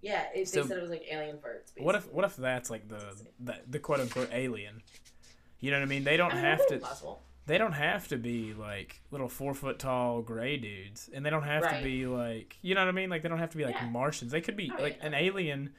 Yeah, 0.01 0.25
it, 0.35 0.49
So- 0.49 0.63
they 0.63 0.69
said 0.69 0.79
it 0.79 0.83
was 0.83 0.91
like 0.91 1.05
alien 1.11 1.37
farts. 1.37 1.71
What 1.83 1.95
if 1.95 2.11
what 2.13 2.25
if 2.25 2.37
that's 2.37 2.71
like 2.71 2.89
the 2.89 3.03
the, 3.41 3.57
the 3.69 3.79
quote 3.79 4.01
unquote 4.01 4.31
alien? 4.33 4.83
You 5.61 5.71
know 5.71 5.79
what 5.79 5.85
I 5.85 5.87
mean? 5.89 6.05
They 6.05 6.17
don't 6.17 6.33
I 6.33 6.35
mean, 6.35 6.45
have 6.45 6.67
to. 6.69 6.79
possible. 6.79 7.23
they 7.47 7.57
don't 7.57 7.73
have 7.73 8.09
to 8.09 8.17
be 8.19 8.53
like 8.55 9.01
little 9.11 9.29
four 9.29 9.55
foot 9.55 9.79
tall 9.79 10.21
gray 10.23 10.57
dudes, 10.59 11.09
and 11.15 11.25
they 11.25 11.31
don't 11.31 11.43
have 11.45 11.63
Right. 11.63 11.79
to 11.79 11.83
be 11.85 12.07
like 12.07 12.59
you 12.63 12.75
know 12.75 12.83
what 12.83 12.89
I 12.89 12.93
mean. 12.93 13.09
Like 13.11 13.23
they 13.23 13.29
don't 13.31 13.39
have 13.39 13.51
to 13.51 13.57
be 13.57 13.65
like 13.65 13.77
Yeah. 13.77 13.89
Martians. 13.89 14.33
They 14.33 14.41
could 14.43 14.57
be 14.57 14.71
Oh, 14.79 14.83
like 14.83 14.99
yeah. 15.01 15.07
an 15.07 15.15
alien 15.15 15.73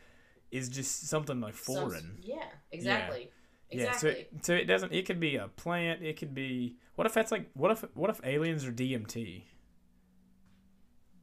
is 0.51 0.69
just 0.69 1.07
something 1.09 1.39
like 1.41 1.53
foreign. 1.53 2.17
yeah, 2.21 2.45
exactly. 2.71 3.31
Yeah, 3.71 3.83
Exactly. 3.85 3.99
so 3.99 4.07
it, 4.17 4.29
so 4.45 4.53
it 4.53 4.65
doesn't. 4.65 4.93
It 4.93 5.05
could 5.07 5.19
be 5.19 5.35
a 5.37 5.47
plant. 5.47 6.03
It 6.03 6.17
could 6.17 6.33
be. 6.35 6.75
What 6.95 7.07
if 7.07 7.13
that's 7.13 7.31
like? 7.31 7.49
What 7.55 7.71
if 7.71 7.83
what 7.95 8.09
if 8.11 8.21
aliens 8.23 8.63
are 8.65 8.71
DMT? 8.71 9.43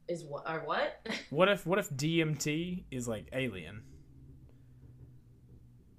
Is 0.09 0.23
what 0.25 0.43
or 0.47 0.59
what? 0.65 1.07
What 1.29 1.47
if 1.49 1.65
what 1.65 1.79
if 1.79 1.89
DMT 1.89 2.83
is 2.91 3.07
like 3.07 3.27
alien? 3.33 3.83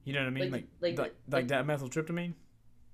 You 0.05 0.13
know 0.13 0.21
what 0.21 0.27
I 0.27 0.31
mean? 0.31 0.51
Like 0.53 0.53
Like- 0.53 0.67
like 0.81 0.99
like- 0.99 1.15
like, 1.31 1.49
that 1.49 1.67
methyltryptamine. 1.67 2.35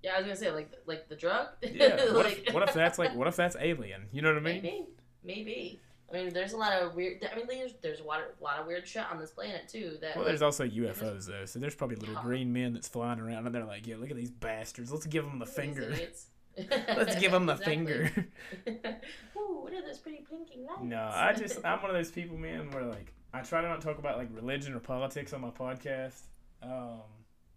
yeah, 0.03 0.13
I 0.15 0.19
was 0.19 0.27
gonna 0.27 0.37
say 0.37 0.51
like 0.53 0.71
like 0.87 1.09
the 1.09 1.17
drug. 1.17 1.49
Yeah. 1.63 1.97
What 2.13 2.25
Like- 2.27 2.45
if 2.49 2.55
what 2.55 2.63
if 2.69 2.73
that's 2.75 2.99
like 2.99 3.15
what 3.17 3.27
if 3.27 3.37
that's 3.37 3.57
alien? 3.59 4.07
You 4.13 4.23
know 4.23 4.29
what 4.33 4.39
I 4.39 4.45
mean? 4.45 4.63
maybe 4.63 4.87
maybe. 5.25 5.81
I 6.11 6.15
mean, 6.15 6.31
there's 6.33 6.53
a 6.53 6.57
lot 6.57 6.73
of 6.73 6.95
weird. 6.97 7.25
I 7.33 7.37
mean, 7.37 7.47
there's 7.49 7.73
there's 7.83 8.01
a 8.01 8.05
lot 8.05 8.21
of, 8.21 8.27
lot 8.41 8.59
of 8.59 8.67
weird 8.67 8.87
shit 8.87 9.05
on 9.11 9.19
this 9.21 9.31
planet 9.31 9.69
too. 9.69 9.97
That 10.01 10.17
Well, 10.17 10.25
like, 10.25 10.31
there's 10.33 10.43
also 10.43 10.67
UFOs 10.67 11.27
though, 11.27 11.45
so 11.47 11.59
there's 11.59 11.75
probably 11.75 11.97
little 11.97 12.15
Yeah. 12.17 12.23
green 12.23 12.53
men 12.53 12.73
that's 12.75 12.89
flying 12.89 13.21
around, 13.21 13.47
and 13.47 13.55
they're 13.55 13.65
like, 13.65 13.87
"Yeah, 13.87 13.97
look 13.99 14.11
at 14.11 14.17
these 14.17 14.31
bastards. 14.31 14.91
Let's 14.93 15.07
give 15.07 15.25
them 15.25 15.39
the 15.39 15.47
finger. 15.47 15.95
Let's 16.69 17.17
give 17.17 17.31
them 17.33 17.47
the 17.47 17.57
finger." 17.71 18.11
Ooh, 19.37 19.61
what 19.63 19.73
are 19.73 19.83
those 19.83 19.99
pretty 19.99 20.25
blinking 20.29 20.67
lights? 20.67 20.83
no, 20.83 21.11
I 21.13 21.33
just 21.33 21.59
I'm 21.65 21.81
one 21.81 21.91
of 21.91 21.97
those 21.97 22.11
people, 22.11 22.37
man, 22.37 22.71
where 22.71 22.85
like 22.85 23.13
I 23.33 23.41
try 23.43 23.61
to 23.63 23.69
not 23.69 23.81
talk 23.81 23.99
about 23.99 24.19
like 24.19 24.29
religion 24.33 24.75
or 24.75 24.81
politics 24.81 25.33
on 25.33 25.41
my 25.41 25.51
podcast. 25.51 26.23
Um, 26.63 27.01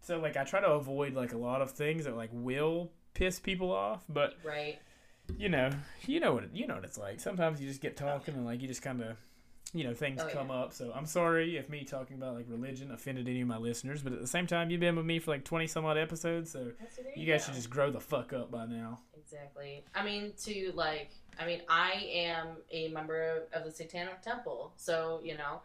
so 0.01 0.19
like 0.19 0.37
I 0.37 0.43
try 0.43 0.61
to 0.61 0.67
avoid 0.71 1.13
like 1.15 1.33
a 1.33 1.37
lot 1.37 1.61
of 1.61 1.71
things 1.71 2.05
that 2.05 2.15
like 2.15 2.29
will 2.31 2.91
piss 3.15 3.39
people 3.39 3.71
off, 3.71 4.03
but 4.09 4.35
right. 4.43 4.79
You 5.37 5.49
know, 5.49 5.69
you 6.05 6.19
know 6.19 6.33
what 6.33 6.55
you 6.55 6.67
know 6.67 6.75
what 6.75 6.83
it's 6.83 6.97
like. 6.97 7.19
Sometimes 7.19 7.61
you 7.61 7.67
just 7.67 7.81
get 7.81 7.97
talking 7.97 8.33
and 8.35 8.45
like 8.45 8.61
you 8.61 8.67
just 8.67 8.81
kind 8.81 9.01
of, 9.01 9.17
you 9.73 9.83
know, 9.83 9.93
things 9.93 10.21
Oh, 10.23 10.27
come 10.27 10.51
up. 10.51 10.73
So 10.73 10.91
I'm 10.93 11.05
sorry 11.05 11.57
if 11.57 11.69
me 11.69 11.83
talking 11.83 12.17
about 12.17 12.35
like 12.35 12.45
religion 12.49 12.91
offended 12.91 13.27
any 13.27 13.41
of 13.41 13.47
my 13.47 13.57
listeners, 13.57 14.01
but 14.01 14.13
at 14.13 14.21
the 14.21 14.27
same 14.27 14.47
time, 14.47 14.69
you've 14.69 14.79
been 14.81 14.95
with 14.95 15.05
me 15.05 15.19
for 15.19 15.31
like 15.31 15.43
twenty 15.43 15.67
some 15.67 15.85
odd 15.85 15.97
episodes, 15.97 16.51
so 16.51 16.71
you 17.15 17.25
guys 17.25 17.41
go. 17.41 17.45
should 17.47 17.55
just 17.55 17.69
grow 17.69 17.91
the 17.91 17.99
fuck 17.99 18.33
up 18.33 18.51
by 18.51 18.65
now. 18.65 18.99
Exactly. 19.17 19.83
I 19.95 20.03
mean, 20.03 20.33
to 20.43 20.71
like, 20.75 21.11
I 21.39 21.45
mean, 21.45 21.61
I 21.67 22.07
am 22.13 22.57
a 22.71 22.89
member 22.89 23.43
of 23.53 23.63
the 23.63 23.71
Satanic 23.71 24.21
Temple, 24.21 24.73
so 24.77 25.21
you 25.23 25.37
know, 25.37 25.61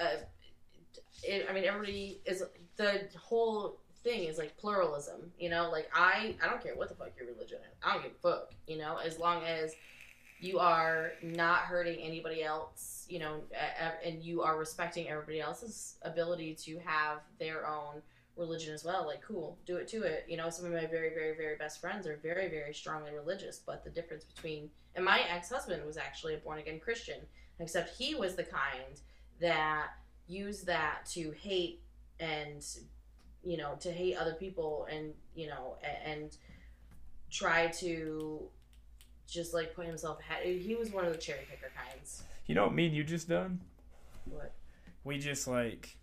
uh, 0.00 0.16
it, 1.22 1.46
I 1.48 1.52
mean, 1.52 1.64
everybody 1.64 2.20
is 2.26 2.42
the 2.76 3.08
whole 3.16 3.78
thing 4.04 4.24
is 4.24 4.38
like 4.38 4.56
pluralism. 4.56 5.32
You 5.38 5.50
know, 5.50 5.70
like 5.70 5.90
I, 5.94 6.36
I 6.42 6.48
don't 6.48 6.62
care 6.62 6.76
what 6.76 6.88
the 6.88 6.94
fuck 6.94 7.12
your 7.18 7.26
religion 7.26 7.58
is. 7.58 7.76
I 7.82 7.94
don't 7.94 8.02
give 8.02 8.12
a 8.12 8.22
fuck. 8.22 8.52
You 8.66 8.78
know, 8.78 8.98
as 9.04 9.18
long 9.18 9.42
as 9.44 9.74
you 10.40 10.58
are 10.58 11.12
not 11.22 11.60
hurting 11.60 11.98
anybody 12.00 12.44
else, 12.44 13.06
you 13.08 13.18
know, 13.18 13.40
and 14.04 14.22
you 14.22 14.42
are 14.42 14.58
respecting 14.58 15.08
everybody 15.08 15.40
else's 15.40 15.96
ability 16.02 16.54
to 16.54 16.78
have 16.84 17.20
their 17.38 17.66
own 17.66 18.02
religion 18.36 18.74
as 18.74 18.84
well. 18.84 19.06
Like, 19.06 19.22
cool, 19.22 19.58
do 19.66 19.76
it 19.76 19.88
to 19.88 20.02
it. 20.02 20.26
You 20.28 20.36
know, 20.36 20.50
some 20.50 20.66
of 20.66 20.72
my 20.72 20.86
very, 20.86 21.10
very, 21.14 21.36
very 21.36 21.56
best 21.56 21.80
friends 21.80 22.06
are 22.06 22.18
very, 22.22 22.48
very 22.48 22.74
strongly 22.74 23.12
religious. 23.12 23.60
But 23.64 23.84
the 23.84 23.90
difference 23.90 24.24
between 24.24 24.70
and 24.96 25.04
my 25.04 25.20
ex 25.28 25.50
husband 25.50 25.84
was 25.84 25.96
actually 25.96 26.34
a 26.34 26.38
born 26.38 26.58
again 26.58 26.78
Christian, 26.78 27.20
except 27.58 27.96
he 27.96 28.14
was 28.14 28.36
the 28.36 28.44
kind 28.44 29.00
that 29.40 29.88
used 30.26 30.66
that 30.66 31.06
to 31.12 31.32
hate 31.32 31.80
and 32.20 32.64
you 33.44 33.56
know 33.56 33.74
to 33.80 33.90
hate 33.92 34.16
other 34.16 34.34
people 34.34 34.86
and 34.90 35.12
you 35.34 35.46
know 35.48 35.76
and 36.04 36.36
try 37.30 37.66
to 37.68 38.42
just 39.26 39.54
like 39.54 39.74
put 39.74 39.86
himself 39.86 40.20
ahead. 40.20 40.44
He 40.46 40.74
was 40.74 40.90
one 40.90 41.04
of 41.04 41.12
the 41.12 41.18
cherry 41.18 41.46
picker 41.50 41.70
kinds. 41.76 42.22
You 42.46 42.54
know 42.54 42.64
what 42.64 42.74
me 42.74 42.86
and 42.86 42.94
you 42.94 43.04
just 43.04 43.28
done? 43.28 43.60
What? 44.26 44.52
We 45.02 45.18
just 45.18 45.46
like, 45.48 45.96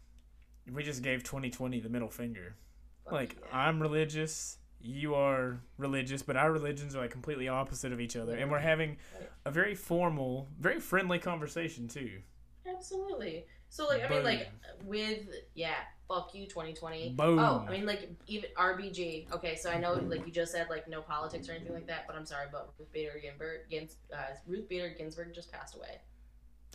we 0.71 0.83
just 0.83 1.01
gave 1.03 1.23
2020 1.23 1.79
the 1.79 1.89
middle 1.89 2.09
finger. 2.09 2.55
Fuck 3.03 3.13
Like 3.13 3.37
yeah. 3.39 3.57
I'm 3.57 3.81
religious. 3.81 4.57
You 4.83 5.13
are 5.13 5.61
religious, 5.77 6.23
but 6.23 6.35
our 6.35 6.51
religions 6.51 6.95
are 6.95 7.01
like 7.01 7.11
completely 7.11 7.47
opposite 7.47 7.93
of 7.93 8.01
each 8.01 8.15
other, 8.15 8.35
and 8.35 8.49
we're 8.49 8.57
having 8.59 8.97
Right. 9.19 9.29
a 9.45 9.51
very 9.51 9.75
formal, 9.75 10.47
very 10.59 10.79
friendly 10.79 11.19
conversation 11.19 11.87
too. 11.87 12.21
Absolutely. 12.67 13.45
So 13.69 13.85
like 13.87 14.03
I 14.03 14.09
mean 14.09 14.23
like 14.23 14.49
with 14.85 15.19
yeah, 15.53 15.75
fuck 16.11 16.35
you 16.35 16.45
2020. 16.45 17.11
Boom. 17.11 17.39
Oh, 17.39 17.65
I 17.67 17.71
mean 17.71 17.85
like 17.85 18.09
even 18.27 18.49
RBG. 18.57 19.31
Okay, 19.31 19.55
so 19.55 19.69
I 19.69 19.79
know 19.79 19.93
like 19.93 20.25
you 20.25 20.31
just 20.31 20.51
said 20.51 20.67
like 20.69 20.87
no 20.87 21.01
politics 21.01 21.47
or 21.47 21.53
anything 21.53 21.73
like 21.73 21.87
that, 21.87 22.05
but 22.07 22.15
I'm 22.15 22.25
sorry, 22.25 22.47
but 22.51 22.73
Ruth 22.77 22.91
Bader 22.91 23.19
Ginsburg, 23.21 23.61
Gins, 23.69 23.95
uh, 24.13 24.35
Ruth 24.45 24.67
Bader 24.67 24.93
Ginsburg 24.97 25.33
just 25.33 25.51
passed 25.51 25.75
away. 25.75 25.99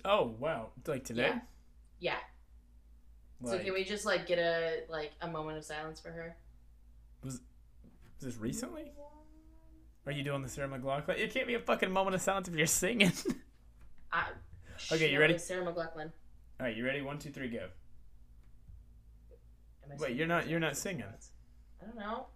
Oh 0.04 0.34
wow! 0.38 0.68
Like 0.86 1.04
today? 1.04 1.32
Yeah. 1.98 2.16
Yeah. 3.42 3.50
so 3.50 3.58
can 3.58 3.74
we 3.74 3.84
just 3.84 4.06
like 4.06 4.26
get 4.26 4.38
a 4.38 4.84
like 4.88 5.12
a 5.20 5.28
moment 5.28 5.58
of 5.58 5.64
silence 5.64 6.00
for 6.00 6.10
her? 6.10 6.36
was, 7.22 7.34
was 7.34 8.34
this 8.34 8.36
recently? 8.36 8.92
Are 10.06 10.12
you 10.12 10.22
doing 10.22 10.42
the 10.42 10.48
Sarah 10.48 10.68
McLachlan? 10.68 11.18
It 11.18 11.34
can't 11.34 11.48
be 11.48 11.54
a 11.54 11.58
fucking 11.58 11.90
moment 11.90 12.14
of 12.14 12.22
silence 12.22 12.46
if 12.48 12.54
you're 12.54 12.66
singing. 12.66 13.12
I, 14.12 14.26
Okay, 14.92 15.10
you 15.10 15.18
ready? 15.18 15.36
Sarah 15.38 15.64
McLachlan. 15.64 16.12
All 16.60 16.66
right, 16.66 16.76
you 16.76 16.84
ready? 16.84 17.02
One, 17.02 17.18
two, 17.18 17.30
three, 17.30 17.48
go. 17.48 17.66
Wait, 19.98 20.16
you're 20.16 20.26
not- 20.26 20.48
you're 20.48 20.60
not 20.60 20.76
singing. 20.76 21.04
I 21.82 21.86
don't 21.86 21.96
know. 21.98 22.26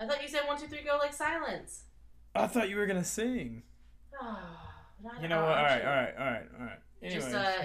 I 0.00 0.06
thought 0.06 0.22
you 0.22 0.28
said 0.28 0.42
one, 0.46 0.58
two, 0.60 0.66
three, 0.66 0.82
go 0.84 0.96
like 0.98 1.12
silence. 1.12 1.84
I 2.34 2.46
thought 2.46 2.68
you 2.68 2.76
were 2.76 2.86
gonna 2.86 3.04
sing. 3.04 3.62
Oh, 4.20 5.10
You 5.22 5.28
know 5.28 5.40
what? 5.42 5.48
All 5.58 5.62
right, 5.64 5.80
all 5.84 5.86
right, 5.94 6.14
all 6.18 6.24
right, 6.26 6.46
all 6.58 6.66
right. 6.66 6.78
Anyways, 7.02 7.22
Just 7.24 7.34
uh, 7.36 7.62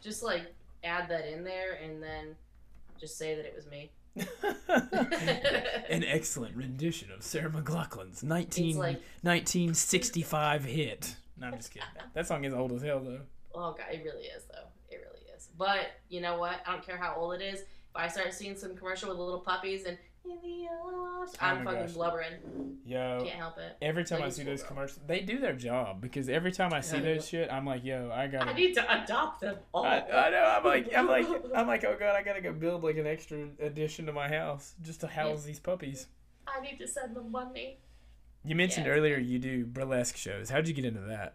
just 0.00 0.22
like 0.22 0.54
add 0.84 1.08
that 1.08 1.26
in 1.26 1.42
there 1.42 1.72
and 1.82 2.00
then 2.00 2.36
just 3.00 3.18
say 3.18 3.34
that 3.34 3.44
it 3.44 3.52
was 3.56 3.66
me. 3.66 3.90
an 5.90 6.04
excellent 6.06 6.54
rendition 6.56 7.10
of 7.10 7.22
Sarah 7.24 7.50
McLachlan's 7.50 8.22
19, 8.22 8.76
like 8.76 9.00
1965 9.22 10.64
hit. 10.64 11.16
No, 11.36 11.48
I'm 11.48 11.56
just 11.56 11.70
kidding. 11.72 11.88
That 12.14 12.26
song 12.28 12.44
is 12.44 12.54
old 12.54 12.72
as 12.72 12.82
hell, 12.82 13.00
though. 13.00 13.20
oh 13.54 13.72
god, 13.76 13.86
it 13.92 14.02
really 14.04 14.26
is 14.26 14.44
though. 14.44 14.68
It 14.90 14.96
really 15.04 15.24
is. 15.36 15.48
But 15.58 15.90
you 16.08 16.20
know 16.20 16.38
what? 16.38 16.60
I 16.66 16.72
don't 16.72 16.84
care 16.86 16.96
how 16.96 17.14
old 17.16 17.34
it 17.40 17.42
is. 17.42 17.64
I 17.98 18.08
start 18.08 18.32
seeing 18.32 18.56
some 18.56 18.76
commercial 18.76 19.08
with 19.10 19.18
little 19.18 19.40
puppies 19.40 19.84
and 19.84 19.98
in 20.24 20.36
the 20.42 20.66
ocean, 20.84 21.34
I'm 21.40 21.62
Oh 21.62 21.64
fucking 21.64 21.86
gosh. 21.86 21.92
blubbering. 21.92 22.78
Yo, 22.84 23.20
Can't 23.24 23.36
help 23.38 23.56
it. 23.58 23.76
every 23.80 24.04
time 24.04 24.20
Like 24.20 24.28
I 24.28 24.30
see 24.30 24.42
those 24.44 24.62
commercials, 24.62 25.00
they 25.06 25.20
do 25.20 25.38
their 25.38 25.54
job 25.54 26.00
because 26.02 26.28
every 26.28 26.52
time 26.52 26.72
I 26.72 26.80
see 26.80 26.98
Yeah. 26.98 27.02
those 27.14 27.28
shit, 27.28 27.50
I'm 27.52 27.64
like, 27.64 27.82
yo, 27.84 28.10
I 28.12 28.26
gotta. 28.26 28.50
I 28.50 28.52
need 28.54 28.74
to 28.74 29.02
adopt 29.02 29.40
them 29.40 29.56
all. 29.72 29.84
I, 29.86 30.00
I 30.00 30.30
know. 30.30 30.44
I'm 30.58 30.64
like, 30.64 30.92
I'm 30.94 31.06
like, 31.08 31.26
I'm 31.54 31.66
like, 31.66 31.84
oh 31.84 31.96
god, 31.98 32.14
I 32.14 32.22
gotta 32.22 32.40
go 32.42 32.52
build 32.52 32.84
like 32.84 32.98
an 32.98 33.06
extra 33.06 33.48
addition 33.60 34.06
to 34.06 34.12
my 34.12 34.28
house 34.28 34.74
just 34.82 35.00
to 35.00 35.06
house 35.06 35.44
these 35.44 35.58
puppies. 35.60 36.06
I 36.46 36.60
need 36.60 36.78
to 36.78 36.86
send 36.86 37.16
them 37.16 37.30
money. 37.32 37.78
You 38.44 38.54
mentioned 38.54 38.86
Yeah. 38.86 38.92
earlier 38.92 39.16
you 39.18 39.38
do 39.38 39.64
burlesque 39.66 40.16
shows. 40.16 40.50
How'd 40.50 40.68
you 40.68 40.74
get 40.74 40.84
into 40.84 41.00
that? 41.00 41.34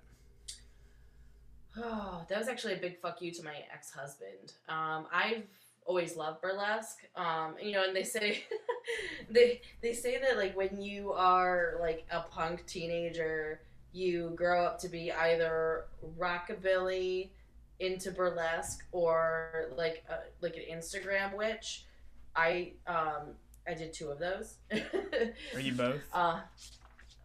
Oh, 1.78 2.26
that 2.30 2.38
was 2.38 2.48
actually 2.48 2.74
a 2.74 2.78
big 2.78 3.00
fuck 3.00 3.22
you 3.22 3.32
to 3.32 3.44
my 3.44 3.56
ex 3.74 3.92
husband. 3.92 4.54
Um, 4.70 5.08
I've 5.12 5.44
always 5.86 6.16
love 6.16 6.42
burlesque. 6.42 7.00
Um, 7.16 7.56
you 7.62 7.72
know, 7.72 7.84
and 7.84 7.96
they 7.96 8.04
say 8.04 8.44
they 9.30 9.62
they 9.82 9.94
say 9.94 10.20
that 10.20 10.38
like 10.38 10.56
when 10.56 10.82
you 10.82 11.12
are 11.12 11.76
like 11.80 12.06
a 12.12 12.22
punk 12.22 12.66
teenager, 12.66 13.62
you 13.92 14.32
grow 14.36 14.66
up 14.66 14.80
to 14.80 14.90
be 14.90 15.12
either 15.12 15.86
rockabilly 16.20 17.30
into 17.80 18.12
burlesque 18.12 18.84
or 18.92 19.70
like 19.78 20.04
a, 20.10 20.20
like 20.42 20.56
an 20.56 20.64
Instagram 20.78 21.36
witch. 21.36 21.86
I 22.36 22.74
um 22.88 23.36
I 23.68 23.74
did 23.74 23.94
two 23.94 24.10
of 24.10 24.20
those. 24.20 24.56
Are 25.54 25.60
you 25.60 25.74
both? 25.74 26.02
uh, 26.14 26.42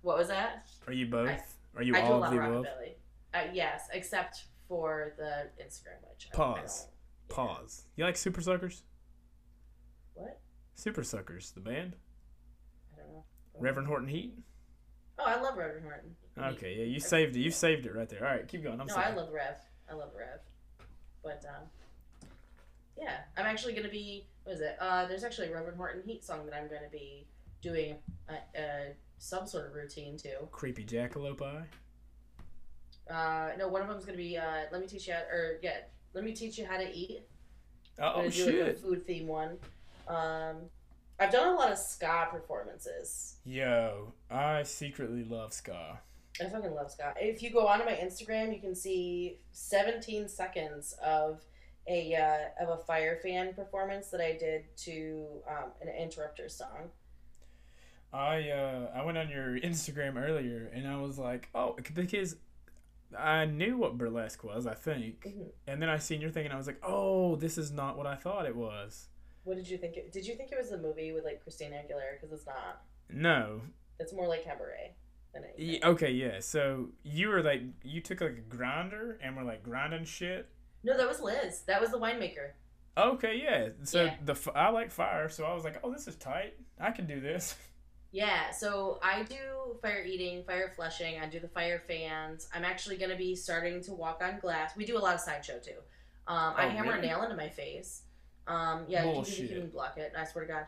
what 0.03 0.19
was 0.19 0.29
that? 0.29 0.67
Are 0.87 0.93
you 0.93 1.07
both? 1.07 1.57
Are 1.77 1.83
you 1.83 1.97
I 1.97 2.03
all 2.03 2.23
of 2.23 2.31
the 2.31 2.39
above? 2.39 2.65
rockabilly. 2.65 2.93
Uh, 3.35 3.51
yes, 3.53 3.89
except 3.93 4.45
for 4.69 5.15
the 5.17 5.49
Instagram 5.63 6.01
witch. 6.09 6.29
I- 6.33 6.35
I 6.35 6.37
Pause. 6.37 6.87
Pause. 7.29 7.87
You 7.97 8.05
like 8.05 8.15
Supersuckers? 8.15 8.83
What? 10.15 10.41
Supersuckers, 10.77 11.55
the 11.55 11.61
band. 11.61 11.97
I 12.95 13.03
don't 13.03 13.13
know. 13.13 13.25
Reverend 13.59 13.89
Horton 13.89 14.09
Heat. 14.09 14.35
Oh, 15.19 15.25
I 15.27 15.41
love 15.41 15.57
Reverend 15.57 15.85
Horton. 15.85 16.17
Okay, 16.57 16.77
yeah, 16.79 16.85
you 16.85 17.01
saved 17.01 17.37
it. 17.37 17.41
You 17.41 17.51
saved 17.51 17.87
it 17.87 17.95
right 17.95 18.09
there. 18.09 18.25
All 18.25 18.33
right, 18.33 18.47
keep 18.47 18.63
going. 18.63 18.81
I'm 18.81 18.87
no, 18.87 18.95
sorry. 18.95 19.07
I 19.07 19.15
love 19.15 19.33
Rev. 19.33 19.57
I 19.91 19.95
love 19.95 20.11
Rev. 20.17 20.39
But 21.23 21.45
um, 21.49 21.65
yeah, 22.97 23.19
I'm 23.37 23.47
actually 23.47 23.73
gonna 23.75 23.89
be. 23.89 24.27
What 24.45 24.55
is 24.55 24.61
it? 24.61 24.77
Uh, 24.81 25.07
there's 25.07 25.25
actually 25.25 25.49
a 25.49 25.55
Reverend 25.55 25.77
Horton 25.77 26.03
Heat 26.05 26.25
song 26.25 26.47
that 26.47 26.55
I'm 26.55 26.69
gonna 26.69 26.91
be 26.91 27.27
doing 27.61 27.97
a, 28.29 28.35
a 28.59 28.93
some 29.19 29.47
sort 29.47 29.67
of 29.67 29.75
routine 29.75 30.17
to. 30.19 30.47
Creepy 30.53 30.85
jackalope 30.85 31.43
eye. 31.43 31.65
Uh, 33.13 33.57
no, 33.59 33.69
one 33.69 33.83
of 33.83 33.89
them's 33.89 34.05
gonna 34.05 34.17
be. 34.17 34.37
Uh, 34.37 34.63
let 34.71 34.81
me 34.81 34.87
teach 34.87 35.09
you 35.09 35.15
how, 35.15 35.21
or 35.21 35.59
yeah, 35.63 35.79
let 36.19 36.25
me 36.25 36.33
teach 36.33 36.59
you 36.59 36.67
how 36.67 36.77
to 36.77 36.93
eat. 36.93 37.23
I'm 37.97 38.05
Oh 38.05 38.15
gonna 38.17 38.31
do 38.31 38.45
like, 38.47 38.55
a 38.55 38.65
shit! 38.67 38.79
food 38.81 39.07
theme 39.07 39.29
one. 39.29 39.57
Um, 40.09 40.57
I've 41.21 41.31
done 41.31 41.55
a 41.55 41.57
lot 41.57 41.71
of 41.71 41.79
ska 41.79 42.27
performances. 42.31 43.37
Yo, 43.45 44.13
I 44.29 44.65
secretly 44.65 45.23
love 45.23 45.53
ska. 45.53 46.01
I 46.41 46.45
fucking 46.49 46.75
love 46.75 46.91
ska. 46.91 47.15
If 47.21 47.41
you 47.41 47.51
go 47.51 47.69
onto 47.69 47.85
my 47.85 47.93
Instagram, 47.93 48.53
you 48.53 48.61
can 48.61 48.75
see 48.75 49.39
17 49.53 50.29
seconds 50.29 50.97
of 51.05 51.45
a 51.87 52.15
uh, 52.17 52.65
of 52.65 52.81
a 52.81 52.83
fire 52.83 53.21
fan 53.23 53.55
performance 53.55 54.09
that 54.09 54.21
I 54.21 54.37
did 54.37 54.65
to 54.79 55.27
um, 55.49 55.71
an 55.81 55.89
interrupter 55.89 56.49
song. 56.49 56.91
I 58.13 58.51
uh 58.51 58.91
I 58.93 59.05
went 59.05 59.19
on 59.19 59.29
your 59.29 59.59
Instagram 59.71 60.21
earlier 60.21 60.69
and 60.75 60.89
I 60.89 60.97
was 61.01 61.17
like, 61.17 61.49
oh, 61.55 61.77
because 61.95 62.35
I 63.17 63.45
knew 63.47 63.77
what 63.79 63.97
burlesque 63.97 64.45
was, 64.45 64.67
I 64.67 64.75
think, 64.75 65.25
Mhm. 65.25 65.51
and 65.67 65.81
then 65.81 65.89
I 65.89 65.99
seen 65.99 66.21
your 66.21 66.31
thing 66.31 66.45
and 66.45 66.53
I 66.53 66.57
was 66.59 66.67
like, 66.67 66.81
oh, 66.83 67.37
this 67.37 67.57
is 67.57 67.71
not 67.71 67.97
what 67.97 68.07
I 68.07 68.17
thought 68.17 68.45
it 68.47 68.55
was. 68.57 69.09
What 69.45 69.57
did 69.57 69.69
you 69.69 69.79
think? 69.79 69.97
It, 69.97 70.13
did 70.13 70.27
you 70.27 70.35
think 70.35 70.53
it 70.53 70.59
was 70.59 70.73
a 70.73 70.79
movie 70.79 71.13
with 71.13 71.25
like 71.25 71.43
Christina 71.43 71.77
Aguilera? 71.77 72.21
Because 72.21 72.33
it's 72.33 72.47
not. 72.47 72.83
No. 73.09 73.63
It's 73.99 74.13
more 74.13 74.29
like 74.29 74.45
cabaret 74.45 74.95
than 75.33 75.45
anything. 75.45 75.81
Y- 75.83 75.89
okay, 75.91 76.11
yeah. 76.11 76.41
So 76.41 76.91
you 77.03 77.29
were 77.29 77.43
like, 77.43 77.63
you 77.83 78.01
took 78.03 78.21
like 78.21 78.33
a 78.33 78.41
grinder 78.57 79.19
and 79.23 79.37
were 79.37 79.43
like 79.45 79.63
grinding 79.63 80.05
shit. 80.05 80.49
No, 80.85 80.97
that 80.97 81.09
was 81.09 81.21
Liz. 81.21 81.63
That 81.63 81.81
was 81.81 81.91
the 81.91 81.99
winemaker. 81.99 82.51
Okay, 82.97 83.41
yeah. 83.43 83.71
So 83.85 84.05
Yeah. 84.05 84.17
the 84.25 84.53
I 84.55 84.69
like 84.71 84.91
fire, 84.91 85.29
so 85.29 85.45
I 85.45 85.55
was 85.55 85.65
like, 85.65 85.79
oh, 85.83 85.93
this 85.93 86.07
is 86.09 86.17
tight. 86.17 86.55
I 86.79 86.91
can 86.91 87.07
do 87.07 87.21
this. 87.21 87.57
Yeah, 88.11 88.51
so 88.51 88.99
I 89.03 89.23
do 89.25 89.37
fire 89.83 90.03
eating, 90.03 90.43
fire 90.45 90.73
fleshing. 90.75 91.21
I 91.21 91.27
do 91.27 91.41
the 91.41 91.49
fire 91.49 91.83
fans. 91.87 92.49
I'm 92.55 92.65
actually 92.65 92.97
going 92.97 93.11
to 93.11 93.17
be 93.17 93.35
starting 93.37 93.83
to 93.83 93.93
walk 93.93 94.23
on 94.23 94.39
glass. 94.41 94.75
We 94.77 94.87
do 94.87 94.97
a 94.97 95.01
lot 95.01 95.15
of 95.15 95.21
sideshow 95.21 95.59
too. 95.59 95.73
Um, 96.27 96.55
I 96.57 96.67
Oh, 96.67 96.71
hammer 96.71 96.93
really? 96.95 97.07
a 97.07 97.11
nail 97.11 97.23
into 97.23 97.37
my 97.37 97.49
face. 97.49 98.03
Um, 98.47 98.85
yeah, 98.89 99.05
you 99.05 99.23
can, 99.23 99.35
you 99.43 99.49
can 99.49 99.69
block 99.69 99.99
it. 99.99 100.13
I 100.17 100.25
swear 100.25 100.47
to 100.47 100.53
God, 100.53 100.67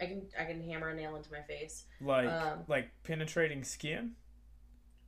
I 0.00 0.06
can 0.06 0.22
I 0.38 0.44
can 0.44 0.62
hammer 0.62 0.90
a 0.90 0.94
nail 0.94 1.16
into 1.16 1.30
my 1.32 1.40
face. 1.40 1.84
Like 2.00 2.28
Um, 2.28 2.60
like 2.68 2.90
penetrating 3.04 3.64
skin. 3.64 4.12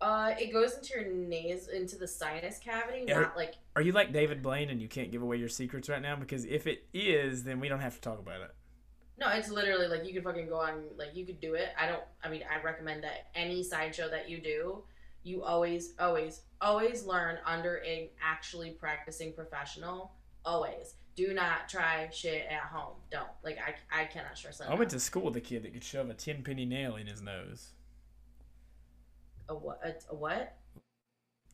Uh, 0.00 0.34
it 0.38 0.52
goes 0.52 0.74
into 0.76 0.94
your 0.94 1.06
nose, 1.12 1.68
into 1.68 1.96
the 1.96 2.08
sinus 2.08 2.58
cavity, 2.58 3.04
Yeah. 3.08 3.20
not 3.20 3.36
like 3.36 3.54
Are 3.76 3.82
you 3.82 3.92
like 3.92 4.12
David 4.12 4.42
Blaine 4.42 4.70
and 4.70 4.80
you 4.80 4.88
can't 4.88 5.10
give 5.12 5.22
away 5.22 5.36
your 5.36 5.48
secrets 5.48 5.88
right 5.88 6.02
now? 6.02 6.16
Because 6.16 6.44
if 6.44 6.66
it 6.66 6.86
is, 6.92 7.44
then 7.44 7.60
we 7.60 7.68
don't 7.68 7.80
have 7.80 7.94
to 7.94 8.00
talk 8.00 8.18
about 8.18 8.40
it. 8.40 8.50
No. 9.18 9.28
It's 9.28 9.50
literally 9.50 9.86
like 9.88 10.04
you 10.06 10.12
could 10.14 10.24
fucking 10.24 10.48
go 10.48 10.56
on, 10.60 10.84
like 10.96 11.14
you 11.14 11.24
could 11.26 11.40
do 11.40 11.54
it. 11.54 11.68
I 11.78 11.86
don't. 11.86 12.02
I 12.22 12.28
mean, 12.28 12.42
I 12.50 12.62
recommend 12.62 13.04
that 13.04 13.28
any 13.34 13.62
sideshow 13.62 14.08
that 14.10 14.28
you 14.28 14.38
do, 14.40 14.82
you 15.22 15.42
always, 15.42 15.94
always, 15.98 16.42
always 16.60 17.04
learn 17.04 17.38
under 17.46 17.76
an 17.76 18.08
actually 18.22 18.70
practicing 18.70 19.32
professional. 19.32 20.12
Always. 20.44 20.94
Do 21.16 21.32
not 21.32 21.68
try 21.68 22.08
shit 22.12 22.46
at 22.50 22.62
home. 22.62 22.94
Don't. 23.10 23.28
Like 23.44 23.58
I, 23.58 24.02
I 24.02 24.04
cannot 24.06 24.36
stress 24.36 24.58
that. 24.58 24.68
I 24.68 24.74
went 24.74 24.90
to 24.90 25.00
school 25.00 25.22
with 25.22 25.36
a 25.36 25.40
kid 25.40 25.62
that 25.62 25.72
could 25.72 25.84
shove 25.84 26.10
a 26.10 26.14
ten 26.14 26.42
penny 26.42 26.64
nail 26.64 26.96
in 26.96 27.06
his 27.06 27.22
nose, 27.22 27.70
a 29.48 29.54
what? 29.54 29.80
A, 29.84 29.94
a 30.12 30.14
what? 30.16 30.56